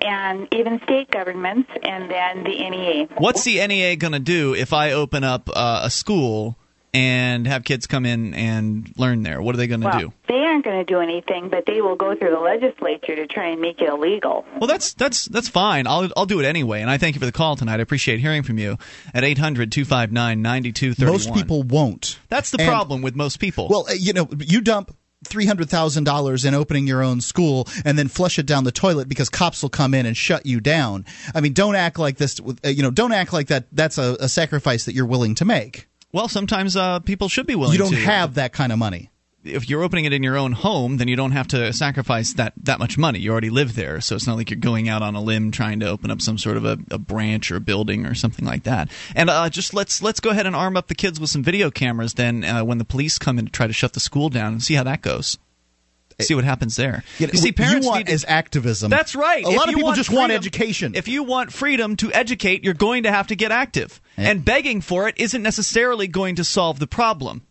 and 0.00 0.48
even 0.52 0.80
state 0.84 1.10
governments 1.10 1.70
and 1.82 2.10
then 2.10 2.44
the 2.44 2.68
NEA. 2.68 3.08
What's 3.16 3.44
the 3.44 3.66
NEA 3.66 3.96
going 3.96 4.12
to 4.12 4.18
do 4.18 4.54
if 4.54 4.72
I 4.72 4.92
open 4.92 5.24
up 5.24 5.48
uh, 5.54 5.80
a 5.84 5.90
school 5.90 6.56
and 6.94 7.46
have 7.46 7.64
kids 7.64 7.86
come 7.86 8.06
in 8.06 8.32
and 8.34 8.90
learn 8.96 9.22
there? 9.24 9.42
What 9.42 9.54
are 9.54 9.58
they 9.58 9.66
going 9.66 9.80
to 9.82 9.86
well, 9.88 9.98
do? 9.98 10.12
They 10.28 10.34
aren't 10.36 10.64
going 10.64 10.78
to 10.78 10.84
do 10.84 11.00
anything, 11.00 11.48
but 11.50 11.64
they 11.66 11.80
will 11.82 11.96
go 11.96 12.14
through 12.16 12.30
the 12.30 12.38
legislature 12.40 13.16
to 13.16 13.26
try 13.26 13.48
and 13.48 13.60
make 13.60 13.80
it 13.82 13.88
illegal. 13.88 14.44
Well, 14.58 14.68
that's 14.68 14.94
that's 14.94 15.26
that's 15.26 15.48
fine. 15.48 15.86
I'll 15.86 16.08
I'll 16.16 16.24
do 16.26 16.40
it 16.40 16.46
anyway. 16.46 16.80
And 16.80 16.88
I 16.88 16.96
thank 16.96 17.14
you 17.16 17.20
for 17.20 17.26
the 17.26 17.32
call 17.32 17.56
tonight. 17.56 17.80
I 17.80 17.82
appreciate 17.82 18.20
hearing 18.20 18.42
from 18.44 18.58
you 18.58 18.78
at 19.12 19.24
800-259-9231. 19.24 21.06
Most 21.06 21.34
people 21.34 21.62
won't. 21.62 22.18
That's 22.28 22.50
the 22.50 22.60
And- 22.60 22.68
problem 22.68 23.02
with 23.02 23.14
most 23.16 23.38
people. 23.40 23.68
Well, 23.68 23.86
uh, 23.88 23.94
you 23.98 24.12
know, 24.12 24.28
you 24.38 24.60
dump 24.60 24.96
three 25.26 25.46
hundred 25.46 25.70
thousand 25.70 26.04
dollars 26.04 26.44
in 26.44 26.52
opening 26.54 26.86
your 26.86 27.02
own 27.02 27.18
school 27.20 27.66
and 27.84 27.98
then 27.98 28.08
flush 28.08 28.38
it 28.38 28.44
down 28.44 28.64
the 28.64 28.72
toilet 28.72 29.08
because 29.08 29.30
cops 29.30 29.62
will 29.62 29.70
come 29.70 29.94
in 29.94 30.04
and 30.04 30.16
shut 30.16 30.44
you 30.44 30.60
down. 30.60 31.04
I 31.34 31.40
mean, 31.40 31.54
don't 31.54 31.76
act 31.76 31.98
like 31.98 32.18
this. 32.18 32.38
uh, 32.40 32.68
You 32.68 32.82
know, 32.82 32.90
don't 32.90 33.12
act 33.12 33.32
like 33.32 33.46
that. 33.48 33.64
That's 33.72 33.96
a, 33.96 34.16
a 34.20 34.28
sacrifice 34.28 34.84
that 34.84 34.94
you're 34.94 35.06
willing 35.06 35.34
to 35.36 35.44
make. 35.46 35.88
Well, 36.14 36.28
sometimes 36.28 36.76
uh, 36.76 37.00
people 37.00 37.28
should 37.28 37.48
be 37.48 37.56
willing. 37.56 37.72
You 37.72 37.78
don't 37.80 37.90
to. 37.90 37.96
have 37.96 38.34
that 38.34 38.52
kind 38.52 38.70
of 38.70 38.78
money. 38.78 39.10
If 39.42 39.68
you're 39.68 39.82
opening 39.82 40.04
it 40.04 40.12
in 40.12 40.22
your 40.22 40.36
own 40.36 40.52
home, 40.52 40.98
then 40.98 41.08
you 41.08 41.16
don't 41.16 41.32
have 41.32 41.48
to 41.48 41.72
sacrifice 41.72 42.34
that 42.34 42.52
that 42.62 42.78
much 42.78 42.96
money. 42.96 43.18
You 43.18 43.32
already 43.32 43.50
live 43.50 43.74
there, 43.74 44.00
so 44.00 44.14
it's 44.14 44.24
not 44.24 44.36
like 44.36 44.48
you're 44.48 44.60
going 44.60 44.88
out 44.88 45.02
on 45.02 45.16
a 45.16 45.20
limb 45.20 45.50
trying 45.50 45.80
to 45.80 45.88
open 45.88 46.12
up 46.12 46.22
some 46.22 46.38
sort 46.38 46.56
of 46.56 46.64
a, 46.64 46.78
a 46.92 46.98
branch 46.98 47.50
or 47.50 47.56
a 47.56 47.60
building 47.60 48.06
or 48.06 48.14
something 48.14 48.46
like 48.46 48.62
that. 48.62 48.92
And 49.16 49.28
uh, 49.28 49.50
just 49.50 49.74
let's 49.74 50.02
let's 50.02 50.20
go 50.20 50.30
ahead 50.30 50.46
and 50.46 50.54
arm 50.54 50.76
up 50.76 50.86
the 50.86 50.94
kids 50.94 51.18
with 51.18 51.30
some 51.30 51.42
video 51.42 51.68
cameras. 51.72 52.14
Then 52.14 52.44
uh, 52.44 52.64
when 52.64 52.78
the 52.78 52.84
police 52.84 53.18
come 53.18 53.36
in 53.40 53.46
to 53.46 53.50
try 53.50 53.66
to 53.66 53.72
shut 53.72 53.94
the 53.94 54.00
school 54.00 54.28
down, 54.28 54.52
and 54.52 54.62
see 54.62 54.74
how 54.74 54.84
that 54.84 55.02
goes. 55.02 55.36
See 56.20 56.34
what 56.34 56.44
happens 56.44 56.76
there. 56.76 57.02
You, 57.18 57.28
you 57.32 57.38
see, 57.38 57.52
parents 57.52 57.84
you 57.84 57.90
want 57.90 57.98
need 58.00 58.06
to- 58.06 58.12
is 58.12 58.24
activism. 58.28 58.90
That's 58.90 59.14
right. 59.16 59.44
A 59.44 59.48
If 59.48 59.56
lot 59.56 59.68
of 59.68 59.74
people 59.74 59.86
want 59.86 59.96
just 59.96 60.10
want 60.10 60.32
education. 60.32 60.94
If 60.94 61.08
you 61.08 61.24
want 61.24 61.52
freedom 61.52 61.96
to 61.96 62.12
educate, 62.12 62.62
you're 62.64 62.74
going 62.74 63.02
to 63.02 63.10
have 63.10 63.26
to 63.28 63.36
get 63.36 63.50
active. 63.50 64.00
And 64.16 64.44
begging 64.44 64.80
for 64.80 65.08
it 65.08 65.16
isn't 65.18 65.42
necessarily 65.42 66.06
going 66.06 66.36
to 66.36 66.44
solve 66.44 66.78
the 66.78 66.86
problem. 66.86 67.42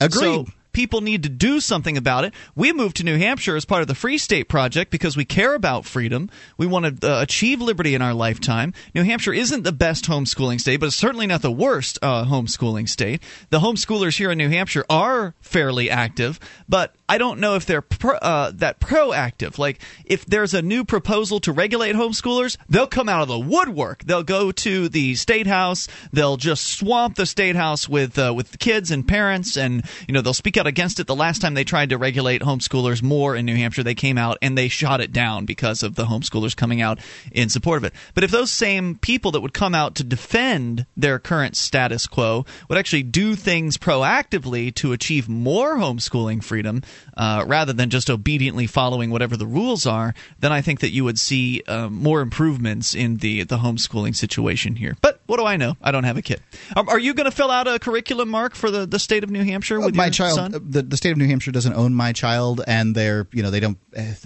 Agreed. 0.00 0.20
So 0.20 0.46
people 0.74 1.00
need 1.00 1.22
to 1.22 1.28
do 1.30 1.60
something 1.60 1.96
about 1.96 2.24
it. 2.24 2.34
We 2.54 2.72
moved 2.72 2.96
to 2.96 3.04
New 3.04 3.16
Hampshire 3.16 3.56
as 3.56 3.64
part 3.64 3.80
of 3.80 3.88
the 3.88 3.94
Free 3.94 4.18
State 4.18 4.48
Project 4.48 4.90
because 4.90 5.16
we 5.16 5.24
care 5.24 5.54
about 5.54 5.86
freedom. 5.86 6.28
We 6.58 6.66
want 6.66 7.00
to 7.00 7.10
uh, 7.10 7.22
achieve 7.22 7.62
liberty 7.62 7.94
in 7.94 8.02
our 8.02 8.12
lifetime. 8.12 8.74
New 8.94 9.04
Hampshire 9.04 9.32
isn't 9.32 9.62
the 9.62 9.72
best 9.72 10.04
homeschooling 10.04 10.60
state, 10.60 10.80
but 10.80 10.86
it's 10.86 10.96
certainly 10.96 11.26
not 11.26 11.40
the 11.40 11.52
worst 11.52 11.98
uh, 12.02 12.24
homeschooling 12.24 12.88
state. 12.88 13.22
The 13.50 13.60
homeschoolers 13.60 14.18
here 14.18 14.30
in 14.30 14.38
New 14.38 14.50
Hampshire 14.50 14.84
are 14.90 15.34
fairly 15.40 15.88
active, 15.88 16.38
but 16.68 16.94
I 17.08 17.18
don't 17.18 17.38
know 17.38 17.54
if 17.54 17.66
they're 17.66 17.82
pro, 17.82 18.16
uh, 18.16 18.50
that 18.54 18.80
proactive. 18.80 19.58
Like, 19.58 19.80
if 20.04 20.24
there's 20.24 20.54
a 20.54 20.62
new 20.62 20.84
proposal 20.84 21.38
to 21.40 21.52
regulate 21.52 21.94
homeschoolers, 21.94 22.56
they'll 22.68 22.86
come 22.86 23.08
out 23.08 23.22
of 23.22 23.28
the 23.28 23.38
woodwork. 23.38 24.04
They'll 24.04 24.22
go 24.22 24.50
to 24.50 24.88
the 24.88 25.14
state 25.14 25.46
house. 25.46 25.86
They'll 26.12 26.38
just 26.38 26.64
swamp 26.78 27.16
the 27.16 27.26
state 27.26 27.56
house 27.56 27.88
with 27.88 28.18
uh, 28.18 28.32
with 28.34 28.58
kids 28.58 28.90
and 28.90 29.06
parents, 29.06 29.56
and 29.56 29.84
you 30.08 30.14
know 30.14 30.22
they'll 30.22 30.32
speak 30.32 30.56
out 30.56 30.63
against 30.66 31.00
it. 31.00 31.06
The 31.06 31.14
last 31.14 31.40
time 31.40 31.54
they 31.54 31.64
tried 31.64 31.90
to 31.90 31.98
regulate 31.98 32.42
homeschoolers 32.42 33.02
more 33.02 33.36
in 33.36 33.46
New 33.46 33.56
Hampshire, 33.56 33.82
they 33.82 33.94
came 33.94 34.18
out 34.18 34.38
and 34.42 34.56
they 34.56 34.68
shot 34.68 35.00
it 35.00 35.12
down 35.12 35.44
because 35.44 35.82
of 35.82 35.94
the 35.94 36.04
homeschoolers 36.04 36.56
coming 36.56 36.80
out 36.80 36.98
in 37.32 37.48
support 37.48 37.78
of 37.78 37.84
it. 37.84 37.94
But 38.14 38.24
if 38.24 38.30
those 38.30 38.50
same 38.50 38.96
people 38.96 39.30
that 39.32 39.40
would 39.40 39.54
come 39.54 39.74
out 39.74 39.94
to 39.96 40.04
defend 40.04 40.86
their 40.96 41.18
current 41.18 41.56
status 41.56 42.06
quo 42.06 42.46
would 42.68 42.78
actually 42.78 43.02
do 43.02 43.34
things 43.34 43.76
proactively 43.76 44.74
to 44.76 44.92
achieve 44.92 45.28
more 45.28 45.76
homeschooling 45.76 46.42
freedom, 46.42 46.82
uh, 47.16 47.44
rather 47.46 47.72
than 47.72 47.90
just 47.90 48.10
obediently 48.10 48.66
following 48.66 49.10
whatever 49.10 49.36
the 49.36 49.46
rules 49.46 49.86
are, 49.86 50.14
then 50.40 50.52
I 50.52 50.60
think 50.60 50.80
that 50.80 50.90
you 50.90 51.04
would 51.04 51.18
see 51.18 51.62
uh, 51.66 51.88
more 51.88 52.20
improvements 52.20 52.94
in 52.94 53.18
the 53.18 53.44
the 53.44 53.58
homeschooling 53.58 54.14
situation 54.14 54.76
here. 54.76 54.96
But 55.00 55.20
what 55.26 55.38
do 55.38 55.44
I 55.44 55.56
know? 55.56 55.76
I 55.82 55.90
don't 55.90 56.04
have 56.04 56.16
a 56.16 56.22
kid. 56.22 56.40
Are, 56.76 56.84
are 56.88 56.98
you 56.98 57.14
going 57.14 57.30
to 57.30 57.36
fill 57.36 57.50
out 57.50 57.66
a 57.66 57.78
curriculum, 57.78 58.28
Mark, 58.28 58.54
for 58.54 58.70
the, 58.70 58.86
the 58.86 58.98
state 58.98 59.24
of 59.24 59.30
New 59.30 59.42
Hampshire 59.42 59.80
with 59.80 59.94
my 59.94 60.06
your 60.06 60.12
child, 60.12 60.36
son? 60.36 60.53
The, 60.58 60.82
the 60.82 60.96
state 60.96 61.10
of 61.10 61.18
New 61.18 61.26
Hampshire 61.26 61.52
doesn't 61.52 61.74
own 61.74 61.94
my 61.94 62.12
child, 62.12 62.62
and 62.66 62.94
they're 62.94 63.26
you 63.32 63.42
know 63.42 63.50
they 63.50 63.60
don't. 63.60 63.78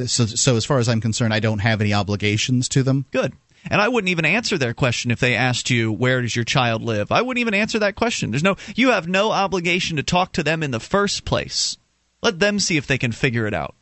So, 0.07 0.27
so 0.27 0.57
as 0.57 0.65
far 0.65 0.79
as 0.79 0.89
I'm 0.89 1.01
concerned, 1.01 1.35
I 1.35 1.41
don't 1.41 1.61
have 1.61 1.81
any 1.81 1.95
obligations 1.95 2.69
to 2.71 2.83
them. 2.83 3.07
Good. 3.11 3.33
And 3.71 3.81
I 3.81 3.89
wouldn't 3.89 4.11
even 4.11 4.25
answer 4.25 4.57
their 4.57 4.75
question 4.75 5.11
if 5.11 5.21
they 5.21 5.35
asked 5.35 5.69
you 5.69 5.93
where 5.93 6.23
does 6.23 6.35
your 6.35 6.45
child 6.45 6.83
live. 6.83 7.11
I 7.11 7.23
wouldn't 7.23 7.41
even 7.41 7.55
answer 7.55 7.79
that 7.81 7.97
question. 7.97 8.31
There's 8.31 8.43
no 8.43 8.57
you 8.75 8.91
have 8.91 9.09
no 9.09 9.31
obligation 9.31 9.97
to 9.97 10.03
talk 10.03 10.33
to 10.35 10.43
them 10.43 10.63
in 10.63 10.71
the 10.71 10.81
first 10.81 11.25
place. 11.25 11.77
Let 12.23 12.39
them 12.39 12.59
see 12.59 12.77
if 12.77 12.87
they 12.87 12.99
can 12.99 13.13
figure 13.13 13.47
it 13.47 13.55
out. 13.55 13.75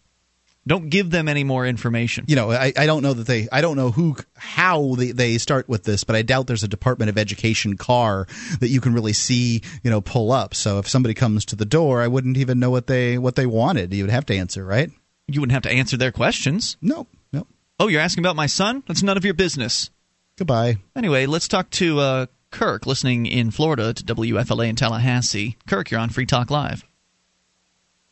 Don't 0.66 0.90
give 0.90 1.10
them 1.10 1.28
any 1.28 1.44
more 1.44 1.64
information. 1.66 2.24
You 2.26 2.34
know, 2.34 2.51
I, 2.51 2.72
I 2.76 2.86
don't 2.86 3.02
know 3.02 3.14
that 3.14 3.26
they, 3.26 3.48
I 3.52 3.60
don't 3.60 3.76
know 3.76 3.93
who, 3.93 4.16
how 4.34 4.97
they, 4.97 5.12
they 5.12 5.38
start 5.38 5.68
with 5.68 5.84
this, 5.84 6.02
but 6.02 6.16
I 6.16 6.22
doubt 6.22 6.48
there's 6.48 6.64
a 6.64 6.68
Department 6.68 7.09
of 7.09 7.16
Education 7.16 7.76
car 7.76 8.26
that 8.59 8.68
you 8.68 8.80
can 8.80 8.93
really 8.93 9.12
see, 9.12 9.62
you 9.84 9.90
know, 9.90 10.01
pull 10.01 10.32
up. 10.32 10.55
So 10.55 10.78
if 10.78 10.88
somebody 10.88 11.14
comes 11.14 11.44
to 11.47 11.56
the 11.56 11.64
door, 11.64 12.02
I 12.02 12.09
wouldn't 12.09 12.36
even 12.36 12.59
know 12.59 12.70
what 12.70 12.88
they, 12.88 13.16
what 13.16 13.36
they 13.36 13.47
wanted. 13.47 13.94
You 13.94 14.05
would 14.05 14.10
have 14.10 14.26
to 14.26 14.36
answer, 14.36 14.64
right? 14.64 14.90
You 15.28 15.40
wouldn't 15.40 15.55
have 15.55 15.62
to 15.62 15.70
answer 15.70 15.97
their 15.97 16.12
questions. 16.12 16.76
No, 16.80 17.06
no. 17.32 17.47
Oh, 17.78 17.86
you're 17.88 18.01
asking 18.01 18.24
about 18.24 18.36
my 18.36 18.47
son? 18.47 18.82
That's 18.88 19.02
none 19.02 19.16
of 19.16 19.24
your 19.24 19.34
business. 19.34 19.90
Goodbye. 20.36 20.78
Anyway, 20.97 21.26
let's 21.26 21.48
talk 21.48 21.70
to 21.70 22.01
uh, 22.01 22.26
Kirk, 22.51 22.86
listening 22.86 23.26
in 23.26 23.51
Florida 23.51 23.94
to 23.94 24.05
WFLA 24.05 24.68
in 24.68 24.76
Tallahassee. 24.76 25.56
Kirk, 25.66 25.90
you're 25.90 26.01
on 26.01 26.10
Free 26.10 26.26
Talk 26.26 26.51
Live. 26.51 26.84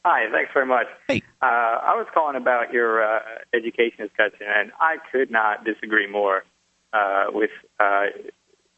Hi, 0.05 0.31
thanks 0.31 0.51
very 0.53 0.67
much. 0.67 0.87
Hey. 1.09 1.23
Uh, 1.41 1.47
I 1.47 1.95
was 1.97 2.07
calling 2.13 2.37
about 2.37 2.73
your 2.73 3.03
uh, 3.03 3.21
education 3.55 4.07
discussion, 4.07 4.47
and 4.47 4.71
I 4.79 4.97
could 5.11 5.31
not 5.31 5.65
disagree 5.65 6.07
more 6.11 6.45
uh, 6.93 7.27
with 7.31 7.51
uh, 7.81 8.07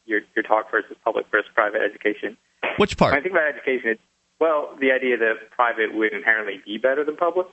your, 0.05 0.21
your 0.35 0.43
talk 0.43 0.71
versus 0.71 0.95
public 1.03 1.25
versus 1.29 1.49
private 1.53 1.81
education. 1.81 2.37
Which 2.77 2.97
part? 2.97 3.11
When 3.11 3.19
I 3.19 3.23
think 3.23 3.33
about 3.33 3.49
education, 3.49 3.89
it's, 3.91 4.01
well, 4.39 4.75
the 4.79 4.91
idea 4.91 5.17
that 5.17 5.51
private 5.51 5.93
would 5.93 6.13
inherently 6.13 6.61
be 6.65 6.77
better 6.77 7.03
than 7.03 7.17
public. 7.17 7.47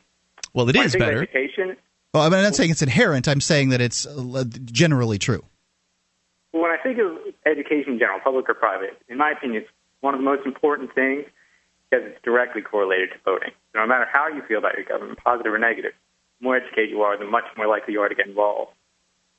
Well, 0.52 0.68
it 0.68 0.76
when 0.76 0.86
I 0.86 0.88
think 0.88 1.00
better. 1.00 1.16
About 1.22 1.28
education, 1.34 1.76
Well, 2.12 2.22
I'm 2.22 2.30
not 2.30 2.54
saying 2.54 2.70
it's 2.70 2.82
inherent. 2.82 3.26
I'm 3.26 3.40
saying 3.40 3.70
that 3.70 3.80
it's 3.80 4.06
uh, 4.06 4.44
generally 4.66 5.18
true. 5.18 5.42
when 6.52 6.70
I 6.70 6.76
think 6.80 6.98
of 6.98 7.18
education 7.44 7.94
in 7.94 7.98
general, 7.98 8.20
public 8.22 8.48
or 8.48 8.54
private, 8.54 8.96
in 9.08 9.18
my 9.18 9.32
opinion, 9.32 9.62
it's 9.62 9.70
one 10.00 10.14
of 10.14 10.20
the 10.20 10.24
most 10.24 10.46
important 10.46 10.94
things 10.94 11.24
because 11.90 12.06
it's 12.06 12.22
directly 12.22 12.62
correlated 12.62 13.10
to 13.10 13.16
voting. 13.24 13.50
No 13.74 13.86
matter 13.86 14.06
how 14.10 14.28
you 14.28 14.42
feel 14.46 14.58
about 14.58 14.74
your 14.76 14.84
government, 14.84 15.18
positive 15.22 15.52
or 15.52 15.58
negative, 15.58 15.92
the 16.40 16.44
more 16.44 16.56
educated 16.56 16.90
you 16.90 17.02
are, 17.02 17.18
the 17.18 17.24
much 17.24 17.44
more 17.56 17.66
likely 17.66 17.92
you 17.94 18.00
are 18.00 18.08
to 18.08 18.14
get 18.14 18.26
involved. 18.26 18.72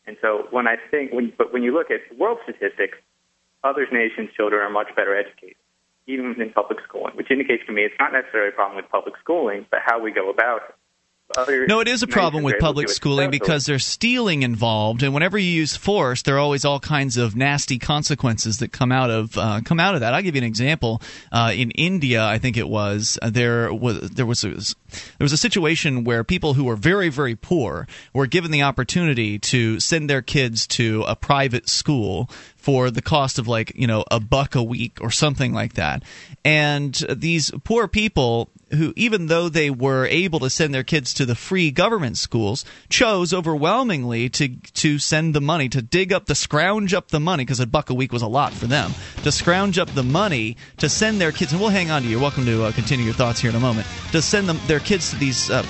And 0.07 0.17
so 0.21 0.47
when 0.51 0.67
I 0.67 0.75
think, 0.91 1.13
when, 1.13 1.33
but 1.37 1.53
when 1.53 1.63
you 1.63 1.73
look 1.73 1.89
at 1.89 2.01
world 2.17 2.39
statistics, 2.43 2.97
other 3.63 3.87
nations' 3.91 4.29
children 4.35 4.61
are 4.61 4.69
much 4.69 4.95
better 4.95 5.15
educated, 5.17 5.55
even 6.05 6.39
in 6.39 6.51
public 6.51 6.79
schooling, 6.87 7.15
which 7.15 7.31
indicates 7.31 7.65
to 7.65 7.71
me 7.71 7.83
it's 7.83 7.95
not 7.99 8.13
necessarily 8.13 8.49
a 8.49 8.51
problem 8.51 8.75
with 8.75 8.89
public 8.91 9.15
schooling, 9.23 9.65
but 9.71 9.79
how 9.83 9.99
we 9.99 10.11
go 10.11 10.29
about 10.29 10.61
it. 10.69 10.75
Other 11.35 11.65
No, 11.65 11.79
it 11.79 11.87
is 11.87 12.03
a 12.03 12.07
problem 12.07 12.43
with 12.43 12.53
are 12.53 12.57
able 12.57 12.61
to 12.61 12.65
public 12.67 12.89
schooling 12.89 13.31
because 13.31 13.65
there's 13.65 13.83
stealing 13.83 14.43
involved, 14.43 15.01
and 15.01 15.11
whenever 15.13 15.39
you 15.39 15.49
use 15.49 15.75
force, 15.75 16.21
there 16.21 16.35
are 16.35 16.39
always 16.39 16.63
all 16.63 16.79
kinds 16.79 17.17
of 17.17 17.35
nasty 17.35 17.79
consequences 17.79 18.59
that 18.59 18.71
come 18.71 18.91
out 18.91 19.09
of 19.09 19.35
uh, 19.35 19.61
come 19.65 19.79
out 19.79 19.95
of 19.95 20.01
that. 20.01 20.13
I'll 20.13 20.21
give 20.21 20.35
you 20.35 20.41
an 20.41 20.47
example. 20.47 21.01
Uh, 21.31 21.51
in 21.55 21.71
India, 21.71 22.23
I 22.23 22.37
think 22.37 22.57
it 22.57 22.69
was 22.69 23.17
uh, 23.23 23.31
there 23.31 23.73
was 23.73 24.11
there 24.11 24.25
was 24.25 24.43
a, 24.43 24.49
there 24.49 24.75
was 25.19 25.33
a 25.33 25.37
situation 25.37 26.03
where 26.03 26.23
people 26.23 26.53
who 26.53 26.65
were 26.65 26.75
very 26.75 27.09
very 27.09 27.35
poor 27.35 27.87
were 28.13 28.27
given 28.27 28.51
the 28.51 28.61
opportunity 28.61 29.39
to 29.39 29.79
send 29.79 30.07
their 30.07 30.21
kids 30.21 30.67
to 30.67 31.03
a 31.07 31.15
private 31.15 31.67
school 31.67 32.29
for 32.65 32.89
the 32.89 33.01
cost 33.01 33.37
of 33.37 33.47
like 33.47 33.71
you 33.75 33.85
know 33.85 34.03
a 34.09 34.19
buck 34.19 34.55
a 34.55 34.63
week 34.63 34.97
or 34.99 35.11
something 35.11 35.53
like 35.53 35.73
that. 35.73 36.01
And 36.43 36.95
these 37.15 37.51
poor 37.63 37.87
people 37.87 38.49
who 38.71 38.91
even 38.95 39.27
though 39.27 39.49
they 39.49 39.69
were 39.69 40.07
able 40.07 40.39
to 40.39 40.49
send 40.49 40.73
their 40.73 40.83
kids 40.83 41.13
to 41.13 41.27
the 41.27 41.35
free 41.35 41.69
government 41.69 42.17
schools 42.17 42.65
chose 42.89 43.35
overwhelmingly 43.35 44.29
to 44.29 44.55
to 44.73 44.97
send 44.97 45.35
the 45.35 45.41
money 45.41 45.69
to 45.69 45.79
dig 45.83 46.11
up 46.11 46.25
the 46.25 46.33
scrounge 46.33 46.91
up 46.91 47.09
the 47.09 47.19
money 47.19 47.45
because 47.45 47.59
a 47.59 47.67
buck 47.67 47.91
a 47.91 47.93
week 47.93 48.11
was 48.11 48.23
a 48.23 48.27
lot 48.27 48.51
for 48.51 48.65
them 48.65 48.91
to 49.21 49.31
scrounge 49.31 49.77
up 49.77 49.93
the 49.93 50.01
money 50.03 50.57
to 50.77 50.89
send 50.89 51.21
their 51.21 51.31
kids 51.31 51.51
and 51.51 51.61
we'll 51.61 51.69
hang 51.69 51.91
on 51.91 52.01
to 52.01 52.07
you. 52.07 52.19
Welcome 52.19 52.45
to 52.45 52.63
uh, 52.63 52.71
continue 52.71 53.05
your 53.05 53.13
thoughts 53.13 53.39
here 53.39 53.51
in 53.51 53.55
a 53.55 53.59
moment. 53.59 53.85
To 54.11 54.23
send 54.23 54.49
them 54.49 54.59
their 54.65 54.79
kids 54.79 55.11
to 55.11 55.17
these 55.17 55.51
uh, 55.51 55.63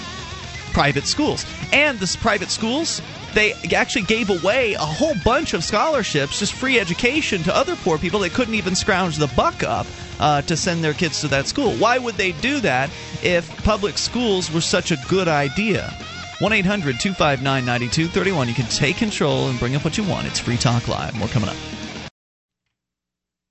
private 0.72 1.06
schools. 1.06 1.46
And 1.74 2.00
this 2.00 2.16
private 2.16 2.50
schools, 2.50 3.02
they 3.36 3.54
actually 3.76 4.04
gave 4.04 4.30
away 4.30 4.74
a 4.74 4.80
whole 4.80 5.14
bunch 5.24 5.54
of 5.54 5.64
scholarships, 5.64 6.40
just 6.40 6.54
free 6.54 6.80
education 6.80 7.44
to 7.44 7.56
other 7.56 7.76
poor 7.76 7.98
people 7.98 8.22
that 8.22 8.32
couldn't 8.32 8.56
even 8.56 8.76
scrounge 8.76 9.18
the 9.18 9.28
buck 9.36 9.62
up 9.62 9.86
uh, 10.20 10.42
to 10.44 10.58
send 10.58 10.84
their 10.84 10.94
kids 10.94 11.22
to 11.22 11.28
that 11.28 11.46
school. 11.46 11.74
Why 11.76 11.98
would 11.98 12.16
they 12.16 12.32
do 12.32 12.60
that 12.62 12.90
if 13.22 13.64
public 13.64 13.98
schools 13.98 14.52
were 14.52 14.62
such 14.62 14.92
a 14.92 14.98
good 15.08 15.28
idea? 15.28 15.94
1 16.40 16.52
800 16.52 17.00
259 17.00 17.66
9231. 17.66 18.48
You 18.48 18.54
can 18.54 18.66
take 18.66 18.98
control 18.98 19.50
and 19.50 19.60
bring 19.60 19.76
up 19.76 19.84
what 19.84 19.98
you 19.98 20.04
want. 20.04 20.28
It's 20.28 20.40
Free 20.40 20.58
Talk 20.58 20.88
Live. 20.88 21.16
More 21.16 21.28
coming 21.30 21.50
up. 21.50 21.56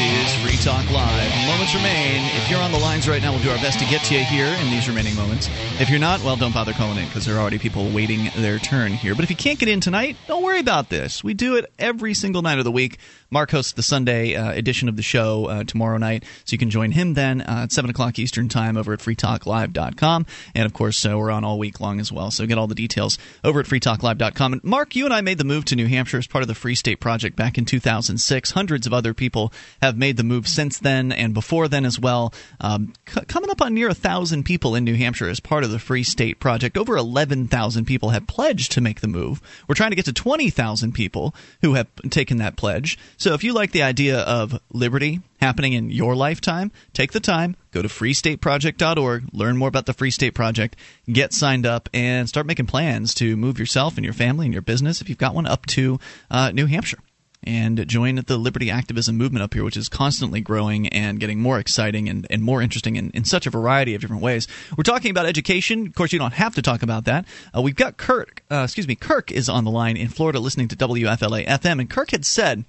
Is 0.00 0.34
Free 0.36 0.56
Talk 0.64 0.90
Live. 0.90 1.46
Moments 1.46 1.74
remain. 1.74 2.22
If 2.34 2.50
you're 2.50 2.60
on 2.60 2.72
the 2.72 2.78
lines 2.78 3.06
right 3.06 3.20
now, 3.20 3.32
we'll 3.32 3.42
do 3.42 3.50
our 3.50 3.58
best 3.58 3.78
to 3.80 3.84
get 3.84 4.02
to 4.04 4.14
you 4.14 4.24
here 4.24 4.46
in 4.46 4.70
these 4.70 4.88
remaining 4.88 5.14
moments. 5.14 5.50
If 5.78 5.90
you're 5.90 5.98
not, 5.98 6.22
well, 6.22 6.36
don't 6.36 6.54
bother 6.54 6.72
calling 6.72 6.96
in 6.96 7.04
because 7.04 7.26
there 7.26 7.36
are 7.36 7.38
already 7.38 7.58
people 7.58 7.86
waiting 7.90 8.30
their 8.36 8.58
turn 8.58 8.92
here. 8.92 9.14
But 9.14 9.24
if 9.24 9.30
you 9.30 9.36
can't 9.36 9.58
get 9.58 9.68
in 9.68 9.80
tonight, 9.80 10.16
don't 10.26 10.42
worry 10.42 10.58
about 10.58 10.88
this. 10.88 11.22
We 11.22 11.34
do 11.34 11.56
it 11.56 11.70
every 11.78 12.14
single 12.14 12.40
night 12.40 12.58
of 12.58 12.64
the 12.64 12.72
week. 12.72 12.96
Mark 13.30 13.52
hosts 13.52 13.72
the 13.72 13.82
Sunday 13.82 14.34
uh, 14.34 14.52
edition 14.52 14.88
of 14.88 14.96
the 14.96 15.02
show 15.02 15.46
uh, 15.46 15.64
tomorrow 15.64 15.98
night, 15.98 16.24
so 16.44 16.52
you 16.52 16.58
can 16.58 16.70
join 16.70 16.90
him 16.90 17.14
then 17.14 17.40
uh, 17.42 17.60
at 17.64 17.72
7 17.72 17.88
o'clock 17.90 18.18
Eastern 18.18 18.48
Time 18.48 18.76
over 18.76 18.92
at 18.92 18.98
freetalklive.com. 18.98 20.26
And 20.54 20.66
of 20.66 20.72
course, 20.72 21.06
uh, 21.06 21.16
we're 21.16 21.30
on 21.30 21.44
all 21.44 21.58
week 21.58 21.80
long 21.80 22.00
as 22.00 22.10
well, 22.10 22.30
so 22.30 22.44
get 22.46 22.58
all 22.58 22.66
the 22.66 22.74
details 22.74 23.18
over 23.44 23.60
at 23.60 23.66
freetalklive.com. 23.66 24.52
And 24.54 24.64
Mark, 24.64 24.96
you 24.96 25.04
and 25.04 25.14
I 25.14 25.20
made 25.20 25.38
the 25.38 25.44
move 25.44 25.64
to 25.66 25.76
New 25.76 25.86
Hampshire 25.86 26.18
as 26.18 26.26
part 26.26 26.42
of 26.42 26.48
the 26.48 26.54
Free 26.54 26.74
State 26.74 26.98
Project 26.98 27.36
back 27.36 27.56
in 27.56 27.64
2006. 27.64 28.50
Hundreds 28.50 28.86
of 28.86 28.92
other 28.92 29.14
people 29.14 29.52
have 29.80 29.96
made 29.96 30.16
the 30.16 30.24
move 30.24 30.48
since 30.48 30.78
then 30.78 31.12
and 31.12 31.32
before 31.32 31.68
then 31.68 31.84
as 31.84 32.00
well. 32.00 32.34
Um, 32.60 32.94
c- 33.08 33.20
coming 33.28 33.50
up 33.50 33.62
on 33.62 33.74
near 33.74 33.88
a 33.88 33.94
thousand 33.94 34.42
people 34.44 34.74
in 34.74 34.84
New 34.84 34.96
Hampshire 34.96 35.28
as 35.28 35.38
part 35.38 35.62
of 35.62 35.70
the 35.70 35.78
Free 35.78 36.02
State 36.02 36.40
Project. 36.40 36.76
Over 36.76 36.96
11,000 36.96 37.84
people 37.84 38.10
have 38.10 38.26
pledged 38.26 38.72
to 38.72 38.80
make 38.80 39.00
the 39.00 39.08
move. 39.08 39.40
We're 39.68 39.74
trying 39.76 39.90
to 39.90 39.96
get 39.96 40.06
to 40.06 40.12
20,000 40.12 40.92
people 40.92 41.34
who 41.62 41.74
have 41.74 41.86
taken 42.10 42.38
that 42.38 42.56
pledge. 42.56 42.98
So 43.20 43.34
if 43.34 43.44
you 43.44 43.52
like 43.52 43.72
the 43.72 43.82
idea 43.82 44.20
of 44.20 44.58
liberty 44.72 45.20
happening 45.42 45.74
in 45.74 45.90
your 45.90 46.16
lifetime, 46.16 46.72
take 46.94 47.12
the 47.12 47.20
time, 47.20 47.54
go 47.70 47.82
to 47.82 47.88
freestateproject.org, 47.88 49.24
learn 49.34 49.58
more 49.58 49.68
about 49.68 49.84
the 49.84 49.92
Free 49.92 50.10
State 50.10 50.32
Project, 50.32 50.74
get 51.06 51.34
signed 51.34 51.66
up, 51.66 51.90
and 51.92 52.26
start 52.26 52.46
making 52.46 52.64
plans 52.64 53.12
to 53.16 53.36
move 53.36 53.58
yourself 53.58 53.98
and 53.98 54.06
your 54.06 54.14
family 54.14 54.46
and 54.46 54.54
your 54.54 54.62
business, 54.62 55.02
if 55.02 55.10
you've 55.10 55.18
got 55.18 55.34
one, 55.34 55.46
up 55.46 55.66
to 55.66 56.00
uh, 56.30 56.50
New 56.52 56.64
Hampshire 56.64 56.96
and 57.42 57.86
join 57.86 58.14
the 58.26 58.38
liberty 58.38 58.70
activism 58.70 59.18
movement 59.18 59.42
up 59.42 59.52
here, 59.52 59.64
which 59.64 59.76
is 59.76 59.90
constantly 59.90 60.40
growing 60.40 60.88
and 60.88 61.20
getting 61.20 61.40
more 61.40 61.58
exciting 61.58 62.08
and, 62.08 62.26
and 62.30 62.42
more 62.42 62.62
interesting 62.62 62.96
in, 62.96 63.10
in 63.10 63.26
such 63.26 63.46
a 63.46 63.50
variety 63.50 63.94
of 63.94 64.00
different 64.00 64.22
ways. 64.22 64.48
We're 64.78 64.82
talking 64.82 65.10
about 65.10 65.26
education. 65.26 65.86
Of 65.86 65.94
course, 65.94 66.14
you 66.14 66.18
don't 66.18 66.32
have 66.32 66.54
to 66.54 66.62
talk 66.62 66.82
about 66.82 67.04
that. 67.04 67.26
Uh, 67.54 67.60
we've 67.60 67.76
got 67.76 67.98
Kirk, 67.98 68.42
uh, 68.50 68.62
excuse 68.64 68.88
me, 68.88 68.94
Kirk 68.94 69.30
is 69.30 69.50
on 69.50 69.64
the 69.64 69.70
line 69.70 69.98
in 69.98 70.08
Florida 70.08 70.40
listening 70.40 70.68
to 70.68 70.76
WFLA 70.76 71.46
FM, 71.46 71.80
and 71.80 71.90
Kirk 71.90 72.12
had 72.12 72.24
said 72.24 72.64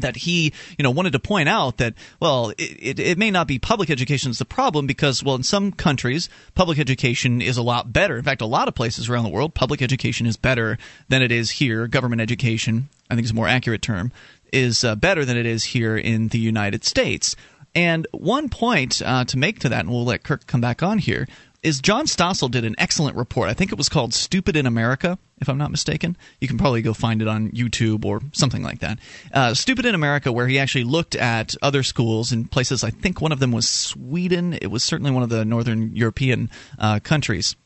that 0.00 0.16
he 0.16 0.52
you 0.78 0.82
know 0.82 0.90
wanted 0.90 1.12
to 1.12 1.18
point 1.18 1.48
out 1.48 1.78
that 1.78 1.94
well 2.20 2.50
it, 2.50 2.76
it, 2.80 3.00
it, 3.00 3.18
may 3.18 3.30
not 3.30 3.46
be 3.46 3.58
public 3.58 3.90
education 3.90 4.30
is 4.30 4.38
the 4.38 4.44
problem 4.44 4.86
because 4.86 5.22
well 5.22 5.34
in 5.34 5.42
some 5.42 5.72
countries 5.72 6.28
public 6.54 6.78
education 6.78 7.40
is 7.40 7.56
a 7.56 7.62
lot 7.62 7.92
better. 7.92 8.16
In 8.16 8.24
fact 8.24 8.40
a 8.40 8.46
lot 8.46 8.68
of 8.68 8.74
places 8.74 9.08
around 9.08 9.24
the 9.24 9.30
world 9.30 9.54
public 9.54 9.82
education 9.82 10.26
is 10.26 10.36
better 10.36 10.78
than 11.08 11.22
it 11.22 11.32
is 11.32 11.50
here. 11.50 11.86
Government 11.86 12.20
education 12.20 12.88
i 13.10 13.14
think 13.14 13.24
is 13.24 13.32
a 13.32 13.34
more 13.34 13.48
accurate 13.48 13.82
term 13.82 14.12
is 14.52 14.84
uh, 14.84 14.96
better 14.96 15.24
than 15.24 15.36
it 15.36 15.46
is 15.46 15.64
here 15.64 15.96
in 15.96 16.28
the 16.28 16.38
united 16.38 16.84
states. 16.84 17.36
And 17.72 18.08
one 18.10 18.48
point 18.48 19.00
uh, 19.00 19.24
to 19.26 19.38
make 19.38 19.60
to 19.60 19.68
that 19.68 19.80
and 19.80 19.90
we'll 19.90 20.04
let 20.04 20.24
kirk 20.24 20.46
come 20.46 20.60
back 20.60 20.82
on 20.82 20.98
here 20.98 21.28
is 21.62 21.80
John 21.80 22.06
Stossel 22.06 22.50
did 22.50 22.64
an 22.64 22.74
excellent 22.78 23.16
report. 23.16 23.48
I 23.48 23.54
think 23.54 23.72
it 23.72 23.78
was 23.78 23.88
called 23.88 24.14
"Stupid 24.14 24.56
in 24.56 24.66
America," 24.66 25.18
if 25.40 25.48
I'm 25.48 25.58
not 25.58 25.70
mistaken. 25.70 26.16
You 26.40 26.48
can 26.48 26.58
probably 26.58 26.82
go 26.82 26.94
find 26.94 27.20
it 27.20 27.28
on 27.28 27.50
YouTube 27.50 28.04
or 28.04 28.20
something 28.32 28.62
like 28.62 28.80
that. 28.80 28.98
Uh, 29.32 29.54
"Stupid 29.54 29.84
in 29.86 29.94
America," 29.94 30.32
where 30.32 30.48
he 30.48 30.58
actually 30.58 30.84
looked 30.84 31.14
at 31.14 31.54
other 31.60 31.82
schools 31.82 32.32
in 32.32 32.46
places. 32.46 32.82
I 32.82 32.90
think 32.90 33.20
one 33.20 33.32
of 33.32 33.40
them 33.40 33.52
was 33.52 33.68
Sweden. 33.68 34.58
It 34.60 34.68
was 34.68 34.82
certainly 34.82 35.10
one 35.10 35.22
of 35.22 35.28
the 35.28 35.44
northern 35.44 35.94
European 35.94 36.50
uh, 36.78 37.00
countries, 37.00 37.56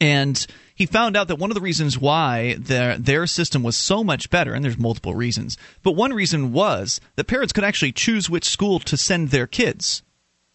and 0.00 0.46
he 0.74 0.86
found 0.86 1.16
out 1.16 1.28
that 1.28 1.36
one 1.36 1.50
of 1.50 1.56
the 1.56 1.60
reasons 1.60 1.98
why 1.98 2.54
their 2.58 2.96
their 2.96 3.26
system 3.26 3.62
was 3.62 3.76
so 3.76 4.04
much 4.04 4.30
better, 4.30 4.54
and 4.54 4.64
there's 4.64 4.78
multiple 4.78 5.14
reasons, 5.14 5.58
but 5.82 5.92
one 5.92 6.12
reason 6.12 6.52
was 6.52 7.00
that 7.16 7.24
parents 7.24 7.52
could 7.52 7.64
actually 7.64 7.92
choose 7.92 8.30
which 8.30 8.48
school 8.48 8.78
to 8.80 8.96
send 8.96 9.30
their 9.30 9.46
kids 9.46 10.02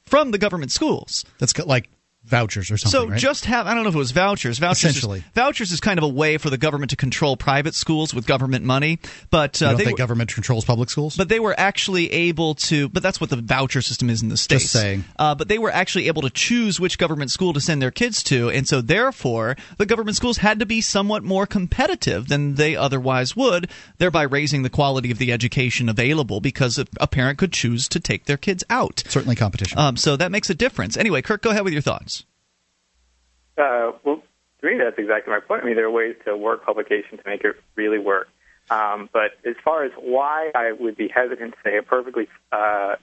from 0.05 0.31
the 0.31 0.37
government 0.37 0.71
schools. 0.71 1.25
That's 1.39 1.57
like 1.59 1.89
vouchers 2.25 2.71
or 2.71 2.77
something. 2.77 2.99
So 3.01 3.07
right? 3.09 3.19
just 3.19 3.45
have 3.45 3.67
I 3.67 3.73
don't 3.73 3.83
know 3.83 3.89
if 3.89 3.95
it 3.95 3.99
was 3.99 4.11
vouchers. 4.11 4.59
Vouchers 4.59 4.91
Essentially. 4.91 5.19
is, 5.19 5.25
vouchers 5.33 5.71
is 5.71 5.79
kind 5.79 5.97
of 5.97 6.03
a 6.03 6.07
way 6.07 6.37
for 6.37 6.49
the 6.49 6.57
government 6.57 6.89
to 6.89 6.95
control 6.95 7.37
private 7.37 7.75
schools 7.75 8.13
with 8.13 8.25
government 8.25 8.65
money, 8.65 8.99
but 9.29 9.61
uh, 9.61 9.73
they 9.75 9.85
were, 9.85 9.97
government 9.97 10.33
controls 10.33 10.65
public 10.65 10.89
schools? 10.89 11.15
but 11.15 11.29
they 11.29 11.39
were 11.39 11.55
actually 11.57 12.11
able 12.11 12.55
to. 12.55 12.89
But 12.89 13.03
that's 13.03 13.21
what 13.21 13.29
the 13.29 13.37
voucher 13.37 13.81
system 13.81 14.09
is 14.09 14.21
in 14.21 14.29
the 14.29 14.37
states. 14.37 14.63
Just 14.63 14.73
saying. 14.73 15.03
Uh, 15.17 15.35
but 15.35 15.47
they 15.47 15.59
were 15.59 15.71
actually 15.71 16.07
able 16.07 16.23
to 16.23 16.29
choose 16.29 16.79
which 16.79 16.97
government 16.97 17.31
school 17.31 17.53
to 17.53 17.61
send 17.61 17.81
their 17.81 17.91
kids 17.91 18.23
to, 18.23 18.49
and 18.49 18.67
so 18.67 18.81
therefore 18.81 19.55
the 19.77 19.85
government 19.85 20.17
schools 20.17 20.37
had 20.37 20.59
to 20.59 20.65
be 20.65 20.81
somewhat 20.81 21.23
more 21.23 21.45
competitive 21.45 22.27
than 22.27 22.55
they 22.55 22.75
otherwise 22.75 23.35
would, 23.35 23.69
thereby 23.97 24.23
raising 24.23 24.63
the 24.63 24.69
quality 24.69 25.11
of 25.11 25.17
the 25.17 25.31
education 25.31 25.89
available 25.89 26.39
because 26.39 26.77
a, 26.77 26.85
a 26.99 27.07
parent 27.07 27.37
could 27.37 27.51
choose 27.51 27.87
to 27.89 27.99
take 27.99 28.25
their 28.25 28.37
kids 28.37 28.63
out. 28.69 29.03
Certainly 29.07 29.35
competition. 29.35 29.77
Um, 29.77 29.97
so 29.97 30.15
that 30.15 30.31
makes 30.31 30.49
a 30.49 30.55
difference. 30.55 30.97
Anyway, 30.97 31.21
Kirk, 31.21 31.41
go 31.41 31.51
ahead 31.51 31.63
with 31.63 31.73
your 31.73 31.81
thoughts. 31.81 32.14
Uh, 33.57 33.91
well, 34.03 34.21
to 34.61 34.67
me, 34.67 34.77
that's 34.77 34.97
exactly 34.97 35.31
my 35.31 35.39
point. 35.39 35.63
I 35.63 35.65
mean, 35.65 35.75
there 35.75 35.85
are 35.85 35.91
ways 35.91 36.15
to 36.25 36.35
work 36.35 36.65
publication 36.65 37.17
to 37.17 37.23
make 37.25 37.43
it 37.43 37.55
really 37.75 37.99
work. 37.99 38.27
Um, 38.69 39.09
but 39.13 39.31
as 39.45 39.55
far 39.63 39.83
as 39.83 39.91
why 39.97 40.51
I 40.55 40.71
would 40.71 40.97
be 40.97 41.07
hesitant 41.07 41.53
to 41.53 41.57
say 41.63 41.77
a 41.77 41.83
perfectly 41.83 42.27
uh, 42.51 42.95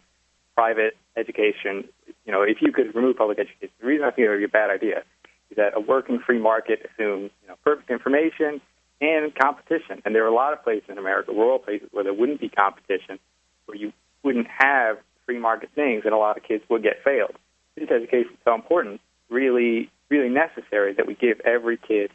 private 0.57 0.97
education, 1.17 1.89
you 2.25 2.33
know, 2.33 2.43
if 2.43 2.61
you 2.61 2.73
could 2.73 2.95
remove 2.95 3.17
public 3.17 3.39
education, 3.39 3.71
the 3.81 3.87
reason 3.87 4.05
I 4.05 4.11
think 4.11 4.27
it 4.27 4.31
would 4.31 4.39
be 4.39 4.45
a 4.45 4.49
bad 4.49 4.71
idea 4.71 5.05
is 5.51 5.57
that 5.57 5.77
a 5.77 5.81
working 5.81 6.19
free 6.19 6.39
market 6.41 6.91
assumes 6.91 7.31
you 7.43 7.49
know, 7.49 7.55
perfect 7.65 7.91
information 7.91 8.61
and 9.01 9.35
competition. 9.35 10.03
And 10.05 10.15
there 10.15 10.25
are 10.25 10.29
a 10.29 10.35
lot 10.35 10.53
of 10.53 10.65
places 10.65 10.89
in 10.89 10.99
America, 10.99 11.33
rural 11.33 11.59
places, 11.59 11.89
where 11.93 12.05
there 12.05 12.15
wouldn't 12.15 12.41
be 12.41 12.49
competition, 12.49 13.19
where 13.67 13.77
you 13.77 13.93
wouldn't 14.23 14.49
have 14.49 14.99
free 15.27 15.39
market 15.39 15.71
things, 15.75 16.03
and 16.05 16.15
a 16.15 16.17
lot 16.17 16.37
of 16.37 16.43
kids 16.43 16.65
would 16.69 16.83
get 16.83 17.03
failed. 17.05 17.37
Since 17.77 17.91
education 17.91 18.33
is 18.33 18.39
so 18.45 18.55
important, 18.55 19.01
really, 19.29 19.91
really 20.13 20.29
necessary 20.33 20.95
that 20.95 21.07
we 21.07 21.15
give 21.15 21.41
every 21.41 21.77
kid 21.77 22.11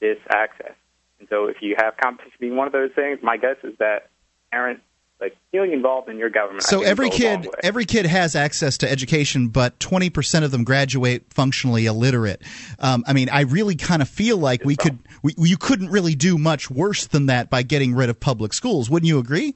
this 0.00 0.18
access. 0.28 0.74
And 1.20 1.28
so, 1.28 1.46
if 1.46 1.56
you 1.60 1.76
have 1.78 1.96
competition 1.96 2.36
being 2.40 2.56
one 2.56 2.66
of 2.66 2.72
those 2.72 2.90
things, 2.94 3.20
my 3.22 3.36
guess 3.36 3.56
is 3.62 3.74
that 3.78 4.10
parents, 4.50 4.82
like 5.20 5.36
feeling 5.52 5.72
involved 5.72 6.08
in 6.08 6.18
your 6.18 6.28
government. 6.28 6.64
So 6.64 6.82
every 6.82 7.08
goes 7.08 7.20
a 7.20 7.24
long 7.24 7.42
kid, 7.42 7.54
every 7.62 7.84
kid 7.84 8.04
has 8.06 8.34
access 8.34 8.78
to 8.78 8.90
education, 8.90 9.48
but 9.48 9.78
twenty 9.78 10.10
percent 10.10 10.44
of 10.44 10.50
them 10.50 10.64
graduate 10.64 11.32
functionally 11.32 11.86
illiterate. 11.86 12.42
Um, 12.80 13.04
I 13.06 13.12
mean, 13.12 13.28
I 13.30 13.42
really 13.42 13.76
kind 13.76 14.02
of 14.02 14.08
feel 14.08 14.36
like 14.36 14.64
we 14.64 14.76
could, 14.76 14.98
we, 15.22 15.34
you 15.38 15.56
couldn't 15.56 15.90
really 15.90 16.14
do 16.16 16.36
much 16.36 16.68
worse 16.70 17.06
than 17.06 17.26
that 17.26 17.48
by 17.48 17.62
getting 17.62 17.94
rid 17.94 18.10
of 18.10 18.18
public 18.18 18.52
schools. 18.52 18.90
Wouldn't 18.90 19.06
you 19.06 19.18
agree? 19.18 19.54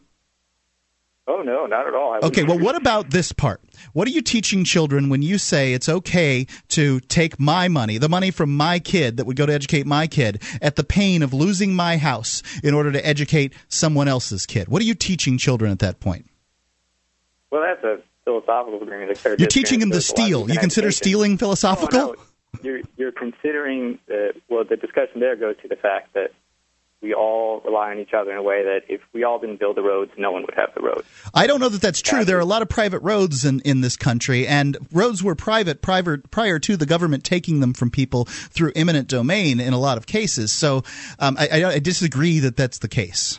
Oh 1.29 1.43
no, 1.43 1.67
not 1.67 1.87
at 1.87 1.95
all. 1.95 2.15
I 2.15 2.19
Okay, 2.27 2.43
well, 2.43 2.59
what 2.59 2.75
about 2.75 3.11
this 3.11 3.33
part? 3.33 3.61
What 3.93 4.09
are 4.09 4.11
you 4.11 4.23
teaching 4.23 4.65
children 4.65 5.11
when 5.11 5.21
you 5.21 5.37
say 5.37 5.75
it's 5.75 5.89
okay 5.89 6.47
to 6.69 7.01
take 7.01 7.39
my 7.39 7.69
money, 7.69 7.99
the 7.99 8.09
money 8.09 8.31
from 8.31 8.57
my 8.57 8.79
kid 8.79 9.19
that 9.19 9.27
would 9.27 9.37
go 9.37 9.45
to 9.45 9.53
educate 9.53 9.87
my 9.87 10.07
kid, 10.07 10.43
at 10.63 10.77
the 10.77 10.85
pain 10.85 11.23
of 11.23 11.35
losing 11.35 11.75
my 11.75 11.99
house 11.99 12.43
in 12.65 12.73
order 12.73 12.91
to 12.93 13.07
educate 13.07 13.53
someone 13.69 14.09
else's 14.09 14.47
kid? 14.47 14.69
What 14.69 14.81
are 14.81 14.87
you 14.87 14.95
teaching 14.95 15.37
children 15.37 15.71
at 15.71 15.81
that 15.81 16.01
point? 16.01 16.31
Well, 17.51 17.63
that's 17.63 17.85
a 17.85 18.01
philosophical 18.25 18.83
agreement. 18.83 19.21
You're 19.39 19.49
teaching 19.49 19.81
them 19.81 19.91
to 19.91 20.01
steal. 20.01 20.51
You 20.51 20.59
consider 20.59 20.91
stealing 20.91 21.37
philosophical? 21.37 22.01
Oh, 22.01 22.13
no. 22.13 22.23
You're, 22.63 22.81
you're 22.97 23.13
considering, 23.13 23.99
uh, 24.11 24.33
well, 24.49 24.65
the 24.65 24.77
discussion 24.77 25.21
there 25.21 25.37
goes 25.37 25.57
to 25.61 25.69
the 25.69 25.77
fact 25.77 26.15
that 26.15 26.31
we 27.01 27.15
all 27.15 27.61
rely 27.61 27.93
on 27.93 27.99
each 27.99 28.13
other 28.13 28.33
in 28.33 28.39
a 28.39 28.43
way 28.43 28.65
that 28.65 28.81
if 28.89 29.01
we 29.13 29.23
all 29.23 29.39
didn't 29.39 29.61
build 29.61 29.77
the 29.77 29.83
roads, 29.83 30.11
no 30.19 30.33
one 30.33 30.43
would 30.43 30.55
have 30.55 30.71
the 30.75 30.83
roads. 30.83 31.05
I 31.33 31.47
don't 31.47 31.61
know 31.61 31.69
that 31.69 31.81
that's 31.81 32.03
true. 32.03 32.25
There 32.25 32.37
are 32.37 32.41
a 32.41 32.45
lot 32.45 32.63
of 32.63 32.69
private 32.69 33.01
roads 33.01 33.45
in, 33.45 33.61
in 33.61 33.83
this 33.83 33.97
country, 33.97 34.47
and 34.47 34.77
roads 34.93 35.23
were 35.23 35.35
private 35.35 35.81
prior, 35.81 36.19
prior 36.19 36.59
to 36.59 36.77
the 36.77 36.87
government 36.87 37.25
taking 37.25 37.61
them 37.61 37.73
from 37.73 37.91
people 37.91 38.25
through 38.25 38.73
eminent 38.75 39.09
domain 39.09 39.61
in 39.61 39.73
a 39.73 39.79
lot 39.79 39.97
of 39.97 40.07
cases. 40.07 40.53
So 40.53 40.83
um, 41.19 41.37
I, 41.39 41.49
I, 41.53 41.65
I 41.67 41.79
disagree 41.79 42.41
that 42.41 42.57
that's 42.57 42.79
the 42.79 42.89
case. 42.89 43.39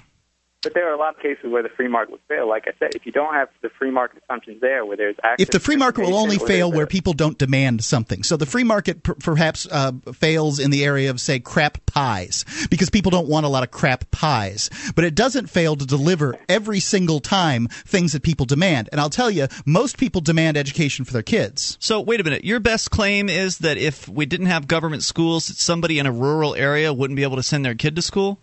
But 0.61 0.73
there 0.73 0.89
are 0.89 0.93
a 0.93 0.97
lot 0.97 1.15
of 1.15 1.21
cases 1.21 1.45
where 1.45 1.63
the 1.63 1.69
free 1.69 1.87
market 1.87 2.11
would 2.11 2.21
fail. 2.27 2.47
Like 2.47 2.67
I 2.67 2.71
said, 2.79 2.93
if 2.93 3.05
you 3.05 3.13
don't 3.13 3.33
have 3.33 3.47
the 3.61 3.69
free 3.69 3.91
market 3.91 4.21
assumptions 4.23 4.59
there, 4.59 4.85
where 4.85 4.97
there's 4.97 5.15
access 5.23 5.47
if 5.47 5.51
the 5.51 5.59
free 5.59 5.77
market 5.77 6.01
will 6.01 6.15
only 6.15 6.37
fail 6.37 6.69
where 6.69 6.85
people 6.85 7.13
don't 7.13 7.37
demand 7.37 7.81
something. 7.81 8.23
So 8.23 8.35
the 8.35 8.45
free 8.45 8.65
market 8.65 9.01
per- 9.01 9.13
perhaps 9.13 9.67
uh, 9.71 9.93
fails 10.13 10.59
in 10.59 10.69
the 10.69 10.83
area 10.83 11.11
of, 11.11 11.21
say, 11.21 11.39
crap 11.39 11.85
pies, 11.85 12.43
because 12.69 12.89
people 12.89 13.09
don't 13.09 13.29
want 13.29 13.45
a 13.45 13.49
lot 13.49 13.63
of 13.63 13.71
crap 13.71 14.11
pies. 14.11 14.69
But 14.95 15.05
it 15.05 15.15
doesn't 15.15 15.49
fail 15.49 15.77
to 15.77 15.85
deliver 15.85 16.37
every 16.49 16.81
single 16.81 17.21
time 17.21 17.67
things 17.69 18.11
that 18.11 18.23
people 18.23 18.45
demand. 18.45 18.89
And 18.91 18.99
I'll 18.99 19.09
tell 19.09 19.31
you, 19.31 19.47
most 19.65 19.97
people 19.97 20.19
demand 20.19 20.57
education 20.57 21.05
for 21.05 21.13
their 21.13 21.23
kids. 21.23 21.77
So 21.79 22.01
wait 22.01 22.19
a 22.19 22.23
minute. 22.25 22.43
Your 22.43 22.59
best 22.59 22.91
claim 22.91 23.29
is 23.29 23.59
that 23.59 23.77
if 23.77 24.09
we 24.09 24.25
didn't 24.25 24.47
have 24.47 24.67
government 24.67 25.03
schools, 25.03 25.45
somebody 25.45 25.99
in 25.99 26.05
a 26.05 26.11
rural 26.11 26.53
area 26.53 26.91
wouldn't 26.91 27.15
be 27.15 27.23
able 27.23 27.37
to 27.37 27.43
send 27.43 27.63
their 27.63 27.75
kid 27.75 27.95
to 27.95 28.01
school. 28.01 28.41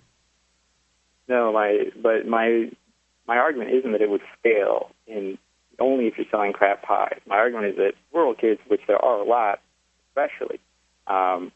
No, 1.29 1.53
my 1.53 1.91
but 2.01 2.27
my 2.27 2.71
my 3.27 3.37
argument 3.37 3.71
isn't 3.73 3.93
that 3.93 4.03
it 4.03 4.11
would 4.11 4.23
fail 4.43 4.91
in 5.07 5.39
only 5.79 6.07
if 6.07 6.15
you're 6.17 6.27
selling 6.31 6.53
crap 6.53 6.83
pies. 6.83 7.21
My 7.27 7.37
argument 7.37 7.67
is 7.67 7.77
that 7.77 7.93
rural 8.13 8.35
kids, 8.35 8.61
which 8.69 8.81
there 8.87 9.03
are 9.03 9.19
a 9.21 9.25
lot, 9.25 9.61
especially, 10.11 10.61
um, 11.07 11.53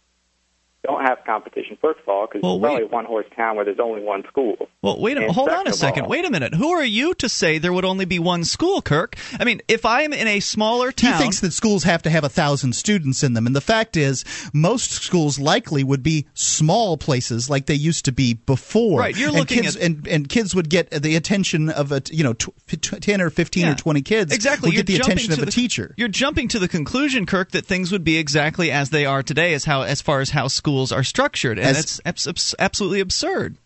don't 0.82 1.02
have 1.04 1.18
competition. 1.26 1.76
First 1.80 2.00
of 2.00 2.08
all, 2.08 2.26
because 2.26 2.42
Well, 2.42 2.54
it's 2.56 2.62
probably 2.62 2.84
a 2.84 2.86
one 2.88 3.04
horse 3.04 3.26
town 3.36 3.56
where 3.56 3.64
there's 3.64 3.78
only 3.80 4.02
one 4.02 4.22
school. 4.28 4.56
Well, 4.82 4.98
wait 4.98 5.18
a 5.18 5.22
And 5.24 5.30
hold 5.32 5.50
on 5.50 5.66
a 5.66 5.72
second 5.74 6.04
all- 6.04 6.08
Wait 6.08 6.24
a 6.24 6.30
minute. 6.30 6.54
Who 6.54 6.70
are 6.70 6.84
you 6.84 7.12
to 7.14 7.28
say 7.28 7.58
there 7.58 7.72
would 7.72 7.84
only 7.84 8.06
be 8.06 8.18
one 8.18 8.44
school, 8.44 8.80
Kirk? 8.80 9.16
I 9.38 9.44
mean, 9.44 9.60
if 9.68 9.84
I'm 9.84 10.12
in 10.14 10.26
a 10.26 10.40
smaller 10.40 10.90
town, 10.90 11.12
He 11.14 11.18
thinks 11.18 11.40
that 11.40 11.52
schools 11.52 11.84
have 11.84 12.02
to 12.02 12.10
have 12.10 12.24
a 12.24 12.30
thousand 12.30 12.74
students 12.74 13.22
in 13.22 13.34
them, 13.34 13.46
and 13.46 13.54
the 13.54 13.60
fact 13.60 13.96
is, 13.96 14.24
most 14.54 14.90
schools 14.92 15.38
likely 15.38 15.84
would 15.84 16.02
be 16.02 16.26
small 16.34 16.96
places 16.96 17.50
like 17.50 17.66
they 17.66 17.74
used 17.74 18.06
to 18.06 18.12
be 18.12 18.32
before. 18.34 19.00
Right, 19.00 19.16
you're 19.16 19.28
and 19.28 19.36
looking 19.38 19.62
kids, 19.62 19.76
at- 19.76 19.82
and, 19.82 20.08
and 20.08 20.28
kids 20.28 20.54
would 20.54 20.70
get 20.70 20.90
the 20.90 21.14
attention 21.16 21.68
of 21.68 21.92
a 21.92 22.00
you 22.10 22.24
know 22.24 22.32
tw- 22.32 22.54
f- 22.72 23.00
ten 23.00 23.20
or 23.20 23.28
fifteen 23.28 23.64
Yeah. 23.66 23.72
or 23.72 23.74
twenty 23.74 24.00
kids. 24.00 24.32
exactly 24.32 24.68
would 24.68 24.74
you're 24.74 24.82
get 24.84 24.86
the 24.92 24.96
jumping 24.98 25.12
attention 25.18 25.32
of 25.32 25.36
to 25.38 25.42
a 25.42 25.46
the- 25.46 25.52
teacher. 25.52 25.94
You're 25.98 26.08
jumping 26.08 26.48
to 26.48 26.58
the 26.58 26.68
conclusion, 26.68 27.26
Kirk, 27.26 27.50
that 27.50 27.66
things 27.66 27.92
would 27.92 28.02
be 28.04 28.16
exactly 28.16 28.70
as 28.70 28.88
they 28.88 29.04
are 29.04 29.22
today, 29.22 29.52
as 29.52 29.66
how 29.66 29.82
as 29.82 30.00
far 30.00 30.20
as 30.20 30.30
how 30.30 30.48
schools 30.48 30.69
are 30.92 31.04
structured, 31.04 31.58
and 31.58 31.66
As- 31.68 31.78
it's 31.78 32.00
abs- 32.04 32.26
abs- 32.26 32.54
absolutely 32.58 33.00
absurd. 33.00 33.56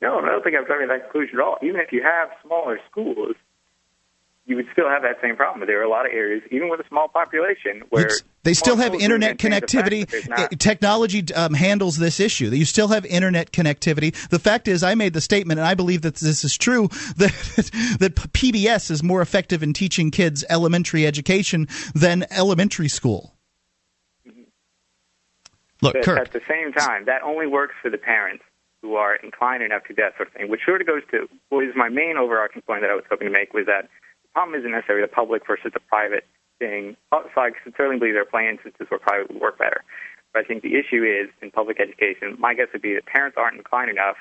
No, 0.00 0.18
I 0.18 0.26
don't 0.30 0.42
think 0.42 0.56
I'm 0.56 0.64
coming 0.64 0.88
to 0.88 0.94
that 0.94 1.02
conclusion 1.04 1.38
at 1.38 1.44
all. 1.44 1.58
Even 1.62 1.80
if 1.80 1.92
you 1.92 2.02
have 2.02 2.30
smaller 2.44 2.80
schools, 2.90 3.36
you 4.46 4.56
would 4.56 4.66
still 4.72 4.88
have 4.88 5.02
that 5.02 5.18
same 5.22 5.36
problem. 5.36 5.64
There 5.68 5.78
are 5.78 5.84
a 5.84 5.88
lot 5.88 6.04
of 6.06 6.12
areas, 6.12 6.42
even 6.50 6.68
with 6.68 6.80
a 6.80 6.88
small 6.88 7.06
population, 7.06 7.82
where 7.90 8.06
It's- 8.06 8.22
they 8.42 8.54
still 8.54 8.74
have 8.74 8.92
internet 8.92 9.40
maintain 9.40 9.52
the 9.52 9.60
fact 9.68 9.70
connectivity. 9.88 10.10
that 10.10 10.28
not- 10.28 10.58
Technology 10.58 11.24
um, 11.36 11.54
handles 11.54 11.96
this 11.98 12.18
issue. 12.18 12.50
That 12.50 12.56
you 12.56 12.64
still 12.64 12.88
have 12.88 13.06
internet 13.06 13.52
connectivity. 13.52 14.12
The 14.30 14.40
fact 14.40 14.66
is, 14.66 14.82
I 14.82 14.96
made 14.96 15.12
the 15.12 15.20
statement, 15.20 15.60
and 15.60 15.68
I 15.68 15.74
believe 15.74 16.02
that 16.02 16.16
this 16.16 16.42
is 16.42 16.58
true, 16.58 16.88
that 17.18 17.30
that 18.00 18.16
PBS 18.32 18.90
is 18.90 19.04
more 19.04 19.22
effective 19.22 19.62
in 19.62 19.72
teaching 19.72 20.10
kids 20.10 20.44
elementary 20.50 21.06
education 21.06 21.68
than 21.94 22.26
elementary 22.32 22.88
school. 22.88 23.31
Look, 25.82 25.94
but 25.94 26.04
Kirk. 26.04 26.18
at 26.18 26.32
the 26.32 26.40
same 26.48 26.72
time, 26.72 27.04
that 27.06 27.22
only 27.22 27.46
works 27.46 27.74
for 27.82 27.90
the 27.90 27.98
parents 27.98 28.44
who 28.80 28.94
are 28.94 29.16
inclined 29.16 29.62
enough 29.62 29.82
to 29.84 29.94
do 29.94 30.02
that 30.02 30.16
sort 30.16 30.28
of 30.28 30.34
thing, 30.34 30.48
which 30.48 30.60
sort 30.64 30.80
of 30.80 30.86
goes 30.86 31.02
to 31.10 31.28
what 31.50 31.64
is 31.64 31.74
my 31.76 31.88
main 31.88 32.16
overarching 32.16 32.62
point 32.62 32.82
that 32.82 32.90
I 32.90 32.94
was 32.94 33.04
hoping 33.10 33.26
to 33.26 33.32
make 33.32 33.52
was 33.52 33.66
that 33.66 33.82
the 34.22 34.28
problem 34.32 34.58
isn't 34.58 34.70
necessarily 34.70 35.04
the 35.04 35.12
public 35.12 35.46
versus 35.46 35.70
the 35.74 35.80
private 35.80 36.24
thing. 36.58 36.96
Uh, 37.10 37.22
so 37.34 37.40
I 37.42 37.50
certainly 37.76 37.98
believe 37.98 38.14
there 38.14 38.22
are 38.22 38.40
of 38.40 38.54
instances 38.54 38.86
where 38.88 38.98
private 38.98 39.30
would 39.30 39.40
work 39.40 39.58
better. 39.58 39.84
But 40.32 40.44
I 40.44 40.44
think 40.46 40.62
the 40.62 40.74
issue 40.74 41.04
is 41.04 41.28
in 41.42 41.50
public 41.50 41.78
education, 41.80 42.36
my 42.38 42.54
guess 42.54 42.68
would 42.72 42.82
be 42.82 42.94
that 42.94 43.06
parents 43.06 43.36
aren't 43.36 43.56
inclined 43.56 43.90
enough, 43.90 44.16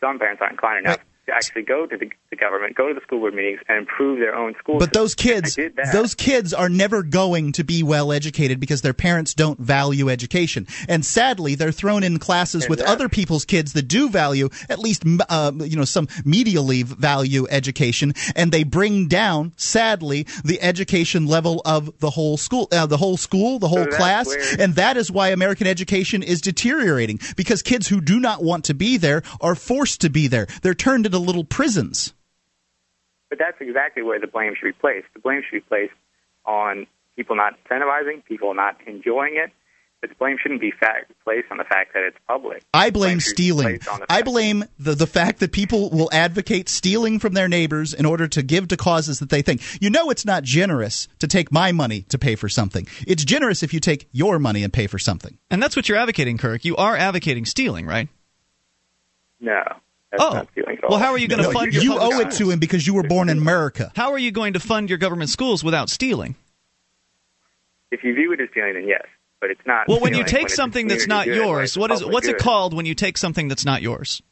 some 0.00 0.18
parents 0.18 0.40
aren't 0.40 0.54
inclined 0.54 0.86
enough 0.86 1.00
to 1.26 1.32
actually 1.34 1.62
go 1.62 1.86
to 1.86 1.96
the, 1.96 2.10
the 2.30 2.36
government, 2.36 2.76
go 2.76 2.88
to 2.88 2.94
the 2.94 3.00
school 3.00 3.20
board 3.20 3.34
meetings, 3.34 3.60
and 3.68 3.78
improve 3.78 4.18
their 4.18 4.34
own 4.34 4.54
school 4.58 4.78
But 4.78 4.92
those 4.92 5.14
kids, 5.14 5.54
that. 5.56 5.90
those 5.92 6.14
kids 6.14 6.52
are 6.52 6.68
never 6.68 7.02
going 7.02 7.52
to 7.52 7.64
be 7.64 7.82
well 7.82 8.12
educated 8.12 8.60
because 8.60 8.82
their 8.82 8.92
parents 8.94 9.34
don't 9.34 9.58
value 9.58 10.08
education, 10.08 10.66
and 10.88 11.04
sadly, 11.04 11.54
they're 11.54 11.72
thrown 11.72 12.02
in 12.02 12.18
classes 12.18 12.68
with 12.68 12.80
other 12.80 13.08
people's 13.08 13.44
kids 13.44 13.72
that 13.72 13.88
do 13.88 14.08
value 14.08 14.48
at 14.68 14.78
least, 14.78 15.04
uh, 15.28 15.52
you 15.60 15.76
know, 15.76 15.84
some 15.84 16.06
medially 16.24 16.82
value 16.84 17.46
education, 17.50 18.12
and 18.36 18.52
they 18.52 18.64
bring 18.64 19.08
down, 19.08 19.52
sadly, 19.56 20.26
the 20.44 20.60
education 20.60 21.26
level 21.26 21.62
of 21.64 21.98
the 22.00 22.10
whole 22.10 22.36
school, 22.36 22.68
uh, 22.72 22.86
the 22.86 22.96
whole 22.96 23.16
school, 23.16 23.58
the 23.58 23.68
whole 23.68 23.84
that's 23.84 23.96
class, 23.96 24.26
where- 24.26 24.56
and 24.58 24.74
that 24.74 24.96
is 24.96 25.10
why 25.10 25.28
American 25.30 25.66
education 25.66 26.22
is 26.22 26.40
deteriorating 26.40 27.18
because 27.36 27.62
kids 27.62 27.88
who 27.88 28.00
do 28.00 28.20
not 28.20 28.42
want 28.42 28.64
to 28.64 28.74
be 28.74 28.96
there 28.96 29.22
are 29.40 29.54
forced 29.54 30.00
to 30.02 30.10
be 30.10 30.26
there. 30.26 30.46
They're 30.62 30.74
turned 30.74 31.06
into 31.06 31.13
little 31.18 31.44
prisons. 31.44 32.14
But 33.30 33.38
that's 33.38 33.56
exactly 33.60 34.02
where 34.02 34.20
the 34.20 34.26
blame 34.26 34.54
should 34.58 34.66
be 34.66 34.72
placed. 34.72 35.06
The 35.14 35.20
blame 35.20 35.42
should 35.48 35.56
be 35.56 35.60
placed 35.60 35.94
on 36.44 36.86
people 37.16 37.36
not 37.36 37.54
incentivizing, 37.64 38.24
people 38.24 38.54
not 38.54 38.76
enjoying 38.86 39.36
it. 39.36 39.50
But 40.00 40.10
the 40.10 40.16
blame 40.16 40.36
shouldn't 40.38 40.60
be 40.60 40.70
fact, 40.70 41.12
placed 41.24 41.46
on 41.50 41.56
the 41.56 41.64
fact 41.64 41.94
that 41.94 42.02
it's 42.02 42.18
public. 42.28 42.62
I 42.74 42.90
blame 42.90 43.20
should 43.20 43.30
be 43.30 43.34
stealing. 43.34 43.66
placed 43.68 43.88
on 43.88 44.00
the 44.00 44.06
I 44.10 44.20
blame 44.20 44.64
the, 44.78 44.94
the 44.94 45.06
fact 45.06 45.40
that 45.40 45.50
people 45.50 45.88
will 45.88 46.10
advocate 46.12 46.68
stealing 46.68 47.18
from 47.18 47.32
their 47.32 47.48
neighbors 47.48 47.94
in 47.94 48.04
order 48.04 48.28
to 48.28 48.42
give 48.42 48.68
to 48.68 48.76
causes 48.76 49.20
that 49.20 49.30
they 49.30 49.40
think. 49.40 49.62
You 49.80 49.88
know, 49.88 50.10
it's 50.10 50.26
not 50.26 50.42
generous 50.42 51.08
to 51.20 51.26
take 51.26 51.50
my 51.50 51.72
money 51.72 52.02
to 52.10 52.18
pay 52.18 52.34
for 52.36 52.50
something. 52.50 52.86
It's 53.06 53.24
generous 53.24 53.62
if 53.62 53.72
you 53.72 53.80
take 53.80 54.06
your 54.12 54.38
money 54.38 54.62
and 54.62 54.70
pay 54.70 54.88
for 54.88 54.98
something. 54.98 55.38
And 55.50 55.62
that's 55.62 55.74
what 55.74 55.88
you're 55.88 55.96
advocating, 55.96 56.36
Kirk. 56.36 56.66
You 56.66 56.76
are 56.76 56.96
advocating 56.96 57.46
stealing, 57.46 57.86
right? 57.86 58.08
No. 59.40 59.62
Oh. 60.18 60.34
not 60.34 60.48
stealing 60.52 60.78
at 60.78 60.84
all. 60.84 60.90
Well, 60.90 60.98
how 60.98 61.12
are 61.12 61.18
you 61.18 61.28
going 61.28 61.42
to 61.42 61.48
No, 61.48 61.52
fund 61.52 61.74
you 61.74 61.80
your 61.80 61.98
public 61.98 62.16
owe 62.16 62.20
it 62.28 62.32
to 62.32 62.50
him 62.50 62.58
because 62.58 62.86
you 62.86 62.94
were 62.94 63.02
born 63.02 63.28
in 63.28 63.38
America. 63.38 63.92
How 63.96 64.12
are 64.12 64.18
you 64.18 64.30
going 64.30 64.52
to 64.54 64.60
fund 64.60 64.88
your 64.88 64.98
government 64.98 65.30
schools 65.30 65.64
without 65.64 65.90
stealing? 65.90 66.34
If 67.90 68.02
you 68.02 68.14
view 68.14 68.32
it 68.32 68.40
as 68.40 68.48
stealing, 68.50 68.74
then 68.74 68.88
yes. 68.88 69.06
But 69.40 69.50
it's 69.50 69.60
not. 69.66 69.88
Well, 69.88 70.00
when 70.00 70.14
you 70.14 70.24
take 70.24 70.46
a 70.46 70.50
something 70.50 70.88
that's 70.88 71.06
not 71.06 71.26
good, 71.26 71.36
yours, 71.36 71.76
what 71.76 71.90
is 71.90 72.04
what's 72.04 72.26
it 72.26 72.38
called 72.38 72.74
when 72.74 72.86
you 72.86 72.94
take 72.94 73.18
something 73.18 73.48
that's 73.48 73.64
not 73.64 73.82
yours? 73.82 74.22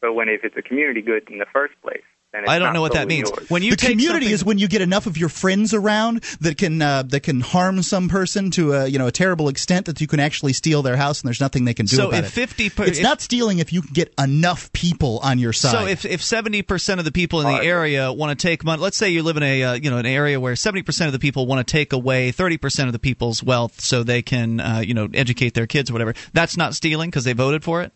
But 0.00 0.14
when 0.14 0.28
if 0.28 0.44
it's 0.44 0.56
a 0.56 0.62
community 0.62 1.02
good 1.02 1.28
in 1.28 1.38
the 1.38 1.46
first 1.52 1.74
place, 1.82 2.02
I 2.34 2.58
don't 2.58 2.68
not 2.68 2.74
know 2.74 2.82
what 2.82 2.92
that 2.92 3.08
means. 3.08 3.30
yours. 3.30 3.48
When 3.48 3.62
you 3.62 3.70
the 3.70 3.76
take 3.78 3.90
community 3.92 4.26
something- 4.26 4.34
is 4.34 4.44
when 4.44 4.58
you 4.58 4.68
get 4.68 4.82
enough 4.82 5.06
of 5.06 5.16
your 5.16 5.30
friends 5.30 5.72
around 5.72 6.22
that 6.40 6.58
can 6.58 6.82
uh, 6.82 7.02
that 7.04 7.20
can 7.20 7.40
harm 7.40 7.82
some 7.82 8.08
person 8.08 8.50
to 8.52 8.74
a 8.74 8.86
you 8.86 8.98
know 8.98 9.06
a 9.06 9.12
terrible 9.12 9.48
extent 9.48 9.86
that 9.86 10.00
you 10.02 10.06
can 10.06 10.20
actually 10.20 10.52
steal 10.52 10.82
their 10.82 10.96
house 10.96 11.22
and 11.22 11.28
there's 11.28 11.40
nothing 11.40 11.64
they 11.64 11.72
can 11.72 11.86
do 11.86 11.96
So 11.96 12.08
about 12.08 12.24
if 12.24 12.32
50 12.32 12.68
per- 12.70 12.84
it's 12.84 12.98
if- 12.98 13.02
not 13.02 13.22
stealing 13.22 13.60
if 13.60 13.72
you 13.72 13.80
can 13.80 13.92
get 13.94 14.12
enough 14.18 14.70
people 14.72 15.20
on 15.22 15.38
your 15.38 15.54
side. 15.54 15.72
So 15.72 15.86
if 15.86 16.04
if 16.04 16.22
seventy 16.22 16.60
percent 16.60 16.98
of 17.00 17.06
the 17.06 17.12
people 17.12 17.40
in 17.40 17.46
the 17.46 17.64
area 17.64 18.12
want 18.12 18.38
to 18.38 18.42
take 18.46 18.62
money, 18.62 18.82
let's 18.82 18.98
say 18.98 19.08
you 19.08 19.22
live 19.22 19.38
in 19.38 19.42
a 19.42 19.62
uh, 19.62 19.72
you 19.74 19.90
know 19.90 19.96
an 19.96 20.06
area 20.06 20.38
where 20.38 20.54
seventy 20.54 20.82
percent 20.82 21.06
of 21.08 21.12
the 21.14 21.18
people 21.18 21.46
want 21.46 21.66
to 21.66 21.70
take 21.72 21.94
away 21.94 22.30
thirty 22.30 22.58
percent 22.58 22.88
of 22.88 22.92
the 22.92 22.98
people's 22.98 23.42
wealth 23.42 23.80
so 23.80 24.02
they 24.02 24.20
can 24.20 24.60
uh, 24.60 24.82
you 24.84 24.92
know 24.92 25.08
educate 25.14 25.54
their 25.54 25.66
kids 25.66 25.88
or 25.88 25.94
whatever. 25.94 26.14
That's 26.34 26.58
not 26.58 26.74
stealing 26.74 27.08
because 27.08 27.24
they 27.24 27.32
voted 27.32 27.64
for 27.64 27.80
it. 27.82 27.92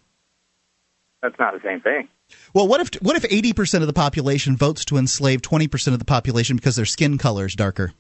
That's 1.20 1.38
not 1.38 1.52
the 1.52 1.60
same 1.62 1.80
thing. 1.80 2.08
Well, 2.54 2.68
what 2.68 2.80
if 2.80 3.02
what 3.02 3.16
if 3.16 3.24
eighty 3.30 3.52
percent 3.52 3.82
of 3.82 3.86
the 3.86 3.92
population 3.94 4.56
votes 4.56 4.84
to 4.86 4.96
enslave 4.96 5.42
twenty 5.42 5.68
percent 5.68 5.92
of 5.94 5.98
the 5.98 6.04
population 6.04 6.56
because 6.56 6.76
their 6.76 6.84
skin 6.84 7.18
color 7.18 7.46
is 7.46 7.54
darker? 7.54 7.92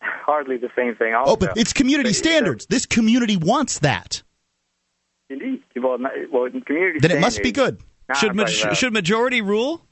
Hardly 0.00 0.56
the 0.56 0.70
same 0.76 0.94
thing. 0.94 1.14
Also. 1.14 1.32
Oh, 1.32 1.36
but 1.36 1.56
it's 1.56 1.72
community 1.72 2.12
standards. 2.12 2.66
This 2.66 2.86
community 2.86 3.36
wants 3.36 3.80
that. 3.80 4.22
Indeed. 5.28 5.62
Well, 5.76 5.98
not- 5.98 6.12
well, 6.32 6.48
community. 6.64 7.00
Then 7.00 7.10
it 7.10 7.20
must 7.20 7.42
be 7.42 7.52
good. 7.52 7.80
Nah, 8.08 8.14
Should 8.14 8.34
ma- 8.34 8.42
uh, 8.44 8.74
should 8.74 8.92
majority 8.92 9.40
rule? 9.40 9.84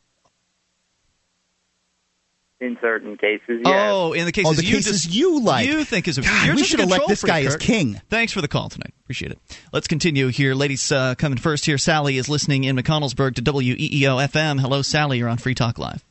In 2.60 2.76
certain 2.80 3.16
cases, 3.16 3.60
yes. 3.64 3.90
Oh, 3.93 4.12
in 4.12 4.24
the 4.24 4.32
cases 4.32 4.51
Oh, 4.51 4.55
the 4.55 4.64
you 4.64 4.76
cases 4.76 5.05
just- 5.05 5.14
you 5.14 5.40
like. 5.40 5.66
you 5.68 5.85
think 5.85 6.09
is 6.09 6.18
a, 6.18 6.22
God, 6.22 6.47
you're 6.47 6.56
we 6.56 6.64
should 6.64 6.80
have 6.80 6.90
let 6.90 7.06
this 7.06 7.22
guy 7.22 7.43
as 7.43 7.56
king. 7.56 8.01
Thanks 8.10 8.32
for 8.32 8.40
the 8.40 8.48
call 8.48 8.68
tonight. 8.68 8.93
Appreciate 9.05 9.32
it. 9.32 9.39
Let's 9.72 9.86
continue 9.86 10.28
here. 10.28 10.55
Ladies 10.55 10.90
uh, 10.90 11.14
coming 11.14 11.39
first 11.39 11.64
here. 11.66 11.78
Sally 11.78 12.18
is 12.18 12.28
listening 12.28 12.64
in 12.64 12.76
McConnellsburg 12.76 13.36
to 13.36 13.43
WEEO 13.43 14.26
FM. 14.28 14.60
Hello, 14.60 14.82
Sally. 14.82 15.18
You're 15.18 15.28
on 15.28 15.39
Free 15.39 15.55
Talk 15.55 15.78
Live. 15.78 16.05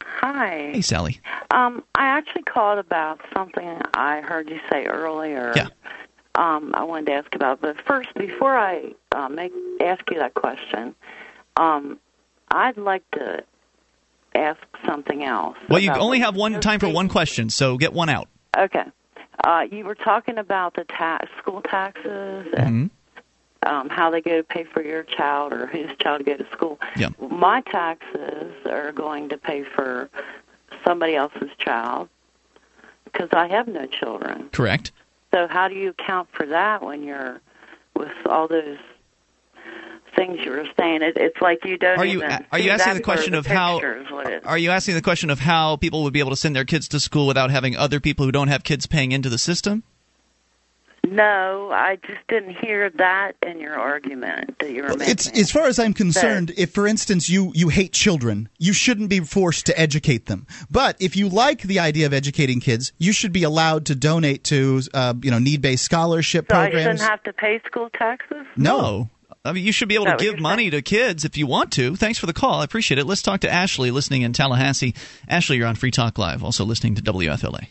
Hi. 0.00 0.70
Hey, 0.72 0.80
Sally. 0.80 1.20
Um, 1.50 1.82
I 1.94 2.06
actually 2.06 2.42
called 2.44 2.78
about 2.78 3.20
something 3.34 3.80
I 3.94 4.20
heard 4.20 4.48
you 4.48 4.60
say 4.70 4.86
earlier. 4.86 5.52
Yeah. 5.54 5.68
Um, 6.34 6.72
I 6.74 6.84
wanted 6.84 7.06
to 7.06 7.12
ask 7.12 7.34
about, 7.34 7.60
but 7.60 7.76
first, 7.86 8.08
before 8.14 8.56
I 8.56 8.92
uh, 9.14 9.28
make 9.28 9.52
ask 9.80 10.00
you 10.10 10.18
that 10.20 10.32
question, 10.34 10.94
um, 11.56 11.98
I'd 12.50 12.78
like 12.78 13.02
to 13.12 13.42
ask 14.34 14.60
something 14.86 15.22
else. 15.24 15.56
Well, 15.68 15.80
you 15.80 15.92
only 15.92 16.20
have 16.20 16.36
one 16.36 16.60
time 16.60 16.80
for 16.80 16.88
one 16.88 17.08
question, 17.08 17.50
so 17.50 17.76
get 17.76 17.92
one 17.92 18.08
out. 18.08 18.28
Okay. 18.56 18.84
Uh, 19.44 19.66
you 19.70 19.84
were 19.84 19.94
talking 19.94 20.38
about 20.38 20.74
the 20.74 20.84
ta- 20.84 21.20
school 21.38 21.62
taxes 21.62 22.46
and 22.56 22.90
Mhm. 22.90 23.68
um, 23.68 23.88
how 23.88 24.10
they 24.10 24.20
go 24.20 24.36
to 24.36 24.42
pay 24.42 24.64
for 24.64 24.82
your 24.82 25.02
child 25.04 25.52
or 25.52 25.66
whose 25.66 25.90
child 25.98 26.18
to 26.18 26.24
go 26.24 26.36
to 26.36 26.46
school. 26.52 26.78
Yeah. 26.96 27.08
My 27.18 27.60
taxes 27.62 28.52
are 28.66 28.92
going 28.92 29.28
to 29.30 29.38
pay 29.38 29.64
for 29.64 30.10
somebody 30.84 31.14
else's 31.16 31.50
child 31.58 32.08
because 33.04 33.28
I 33.32 33.48
have 33.48 33.68
no 33.68 33.86
children. 33.86 34.48
Correct. 34.52 34.92
So 35.32 35.46
how 35.48 35.68
do 35.68 35.74
you 35.74 35.90
account 35.90 36.28
for 36.32 36.46
that 36.46 36.82
when 36.82 37.02
you're 37.02 37.40
with 37.94 38.12
all 38.26 38.48
those 38.48 38.78
things 40.16 40.38
you 40.44 40.50
were 40.50 40.66
saying. 40.78 41.02
It, 41.02 41.16
it's 41.16 41.40
like 41.40 41.64
you 41.64 41.76
don't. 41.78 41.98
Are 41.98 42.04
you 42.04 42.22
are 42.50 42.58
you 42.58 42.70
asking 42.70 42.94
the 42.94 43.02
question 43.02 43.34
of 43.34 43.44
the 43.44 43.50
how 43.54 43.74
picture 43.76 44.00
is 44.02 44.10
what 44.10 44.26
it- 44.30 44.46
are 44.46 44.58
you 44.58 44.70
asking 44.70 44.94
the 44.94 45.02
question 45.02 45.30
of 45.30 45.40
how 45.40 45.76
people 45.76 46.02
would 46.04 46.12
be 46.12 46.20
able 46.20 46.30
to 46.30 46.36
send 46.36 46.54
their 46.56 46.64
kids 46.64 46.88
to 46.88 47.00
school 47.00 47.26
without 47.26 47.50
having 47.50 47.76
other 47.76 48.00
people 48.00 48.24
who 48.24 48.32
don't 48.32 48.48
have 48.48 48.64
kids 48.64 48.86
paying 48.86 49.12
into 49.12 49.28
the 49.28 49.38
system? 49.38 49.82
No, 51.04 51.70
I 51.74 51.96
just 52.06 52.20
didn't 52.28 52.56
hear 52.64 52.88
that 52.90 53.32
in 53.44 53.58
your 53.58 53.74
argument 53.74 54.56
that 54.60 54.70
you 54.70 54.82
were 54.82 54.90
making. 54.90 55.08
It's 55.08 55.28
as 55.36 55.50
far 55.50 55.66
as 55.66 55.80
I'm 55.80 55.94
concerned. 55.94 56.52
If, 56.56 56.72
for 56.72 56.86
instance, 56.86 57.28
you 57.28 57.50
you 57.56 57.70
hate 57.70 57.92
children, 57.92 58.48
you 58.58 58.72
shouldn't 58.72 59.10
be 59.10 59.18
forced 59.18 59.66
to 59.66 59.78
educate 59.78 60.26
them. 60.26 60.46
But 60.70 60.96
if 61.00 61.16
you 61.16 61.28
like 61.28 61.62
the 61.62 61.80
idea 61.80 62.06
of 62.06 62.12
educating 62.12 62.60
kids, 62.60 62.92
you 62.98 63.12
should 63.12 63.32
be 63.32 63.42
allowed 63.42 63.84
to 63.86 63.96
donate 63.96 64.44
to 64.44 64.80
uh, 64.94 65.14
you 65.20 65.32
know 65.32 65.40
need 65.40 65.60
based 65.60 65.84
scholarship 65.84 66.46
so 66.48 66.56
I 66.56 66.70
programs. 66.70 67.00
shouldn't 67.00 67.10
have 67.10 67.22
to 67.24 67.32
pay 67.32 67.60
school 67.66 67.90
taxes. 67.90 68.46
No. 68.56 69.10
I 69.44 69.52
mean, 69.52 69.64
you 69.64 69.72
should 69.72 69.88
be 69.88 69.96
able 69.96 70.06
to 70.06 70.16
give 70.16 70.38
money 70.38 70.70
to 70.70 70.82
kids 70.82 71.24
if 71.24 71.36
you 71.36 71.48
want 71.48 71.72
to. 71.72 71.96
Thanks 71.96 72.18
for 72.18 72.26
the 72.26 72.32
call. 72.32 72.60
I 72.60 72.64
appreciate 72.64 72.98
it. 72.98 73.06
Let's 73.06 73.22
talk 73.22 73.40
to 73.40 73.50
Ashley, 73.50 73.90
listening 73.90 74.22
in 74.22 74.32
Tallahassee. 74.32 74.94
Ashley, 75.28 75.56
you're 75.56 75.66
on 75.66 75.74
Free 75.74 75.90
Talk 75.90 76.16
Live, 76.16 76.44
also 76.44 76.64
listening 76.64 76.94
to 76.94 77.02
WFLA. 77.02 77.66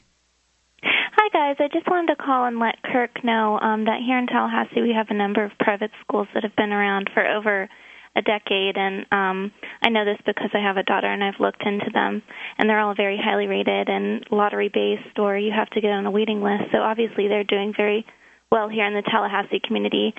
Hi, 0.84 1.30
guys. 1.32 1.56
I 1.60 1.70
just 1.72 1.88
wanted 1.88 2.14
to 2.14 2.22
call 2.22 2.46
and 2.46 2.60
let 2.60 2.84
Kirk 2.84 3.24
know 3.24 3.58
um, 3.58 3.86
that 3.86 4.02
here 4.06 4.18
in 4.18 4.28
Tallahassee 4.28 4.82
we 4.82 4.94
have 4.94 5.08
a 5.12 5.14
number 5.14 5.46
of 5.46 5.52
private 5.60 5.92
schools 6.02 6.28
that 6.34 6.44
have 6.44 6.56
been 6.58 6.74
around 6.74 7.10
for 7.14 7.26
over 7.26 7.70
a 8.18 8.22
decade, 8.22 8.76
and 8.76 9.06
um, 9.14 9.54
I 9.82 9.88
know 9.88 10.04
this 10.04 10.20
because 10.26 10.50
I 10.54 10.60
have 10.60 10.76
a 10.76 10.84
daughter 10.84 11.08
and 11.08 11.24
I've 11.24 11.40
looked 11.40 11.64
into 11.66 11.90
them, 11.94 12.22
and 12.58 12.70
they're 12.70 12.82
all 12.82 12.96
very 12.96 13.18
highly 13.18 13.48
rated 13.48 13.88
and 13.88 14.26
lottery 14.30 14.68
based, 14.68 15.18
or 15.18 15.38
you 15.38 15.54
have 15.56 15.70
to 15.70 15.80
get 15.80 15.92
on 15.92 16.06
a 16.06 16.12
waiting 16.12 16.42
list. 16.42 16.64
So 16.74 16.80
obviously 16.80 17.30
they're 17.30 17.46
doing 17.46 17.74
very 17.78 18.06
well 18.52 18.68
here 18.68 18.86
in 18.86 18.94
the 18.94 19.02
Tallahassee 19.02 19.62
community. 19.62 20.14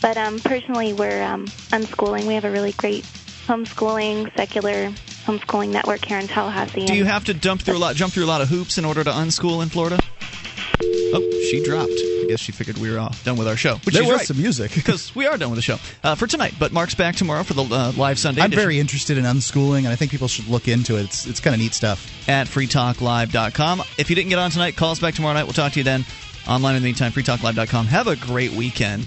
But 0.00 0.16
um, 0.16 0.38
personally, 0.38 0.92
we're 0.92 1.20
um, 1.22 1.46
unschooling. 1.46 2.26
We 2.26 2.34
have 2.34 2.44
a 2.44 2.50
really 2.50 2.70
great 2.72 3.02
homeschooling, 3.46 4.34
secular 4.36 4.90
homeschooling 5.26 5.70
network 5.70 6.04
here 6.04 6.18
in 6.18 6.28
Tallahassee. 6.28 6.86
Do 6.86 6.94
you 6.94 7.04
have 7.04 7.24
to 7.24 7.34
jump 7.34 7.62
through 7.62 7.76
a 7.76 7.78
lot, 7.78 7.96
jump 7.96 8.12
through 8.12 8.24
a 8.24 8.26
lot 8.26 8.40
of 8.40 8.48
hoops 8.48 8.78
in 8.78 8.84
order 8.84 9.02
to 9.02 9.10
unschool 9.10 9.64
in 9.64 9.68
Florida? 9.68 9.98
Oh, 11.14 11.42
she 11.50 11.60
dropped. 11.64 11.90
I 11.90 12.26
guess 12.28 12.38
she 12.40 12.52
figured 12.52 12.78
we 12.78 12.88
were 12.90 13.00
uh, 13.00 13.12
done 13.24 13.36
with 13.36 13.48
our 13.48 13.56
show. 13.56 13.76
Which 13.78 13.96
There 13.96 14.04
was 14.04 14.12
right, 14.18 14.26
some 14.26 14.38
music 14.38 14.72
because 14.76 15.12
we 15.16 15.26
are 15.26 15.36
done 15.36 15.50
with 15.50 15.58
the 15.58 15.62
show 15.62 15.78
uh, 16.04 16.14
for 16.14 16.28
tonight. 16.28 16.54
But 16.60 16.70
Mark's 16.72 16.94
back 16.94 17.16
tomorrow 17.16 17.42
for 17.42 17.54
the 17.54 17.64
uh, 17.64 17.92
live 17.96 18.16
Sunday. 18.18 18.42
I'm 18.42 18.46
edition. 18.46 18.62
very 18.62 18.78
interested 18.78 19.18
in 19.18 19.24
unschooling, 19.24 19.78
and 19.78 19.88
I 19.88 19.96
think 19.96 20.12
people 20.12 20.28
should 20.28 20.46
look 20.46 20.68
into 20.68 20.98
it. 20.98 21.02
It's 21.02 21.26
it's 21.26 21.40
kind 21.40 21.52
of 21.54 21.60
neat 21.60 21.74
stuff. 21.74 22.28
at 22.28 22.46
freetalklive.com. 22.46 23.82
If 23.98 24.08
you 24.08 24.16
didn't 24.16 24.30
get 24.30 24.38
on 24.38 24.52
tonight, 24.52 24.76
call 24.76 24.92
us 24.92 25.00
back 25.00 25.14
tomorrow 25.14 25.34
night. 25.34 25.44
We'll 25.44 25.52
talk 25.52 25.72
to 25.72 25.80
you 25.80 25.84
then. 25.84 26.04
Online 26.48 26.76
in 26.76 26.82
the 26.82 26.86
meantime, 26.86 27.12
freetalklive.com. 27.12 27.86
Have 27.86 28.06
a 28.06 28.16
great 28.16 28.52
weekend. 28.52 29.06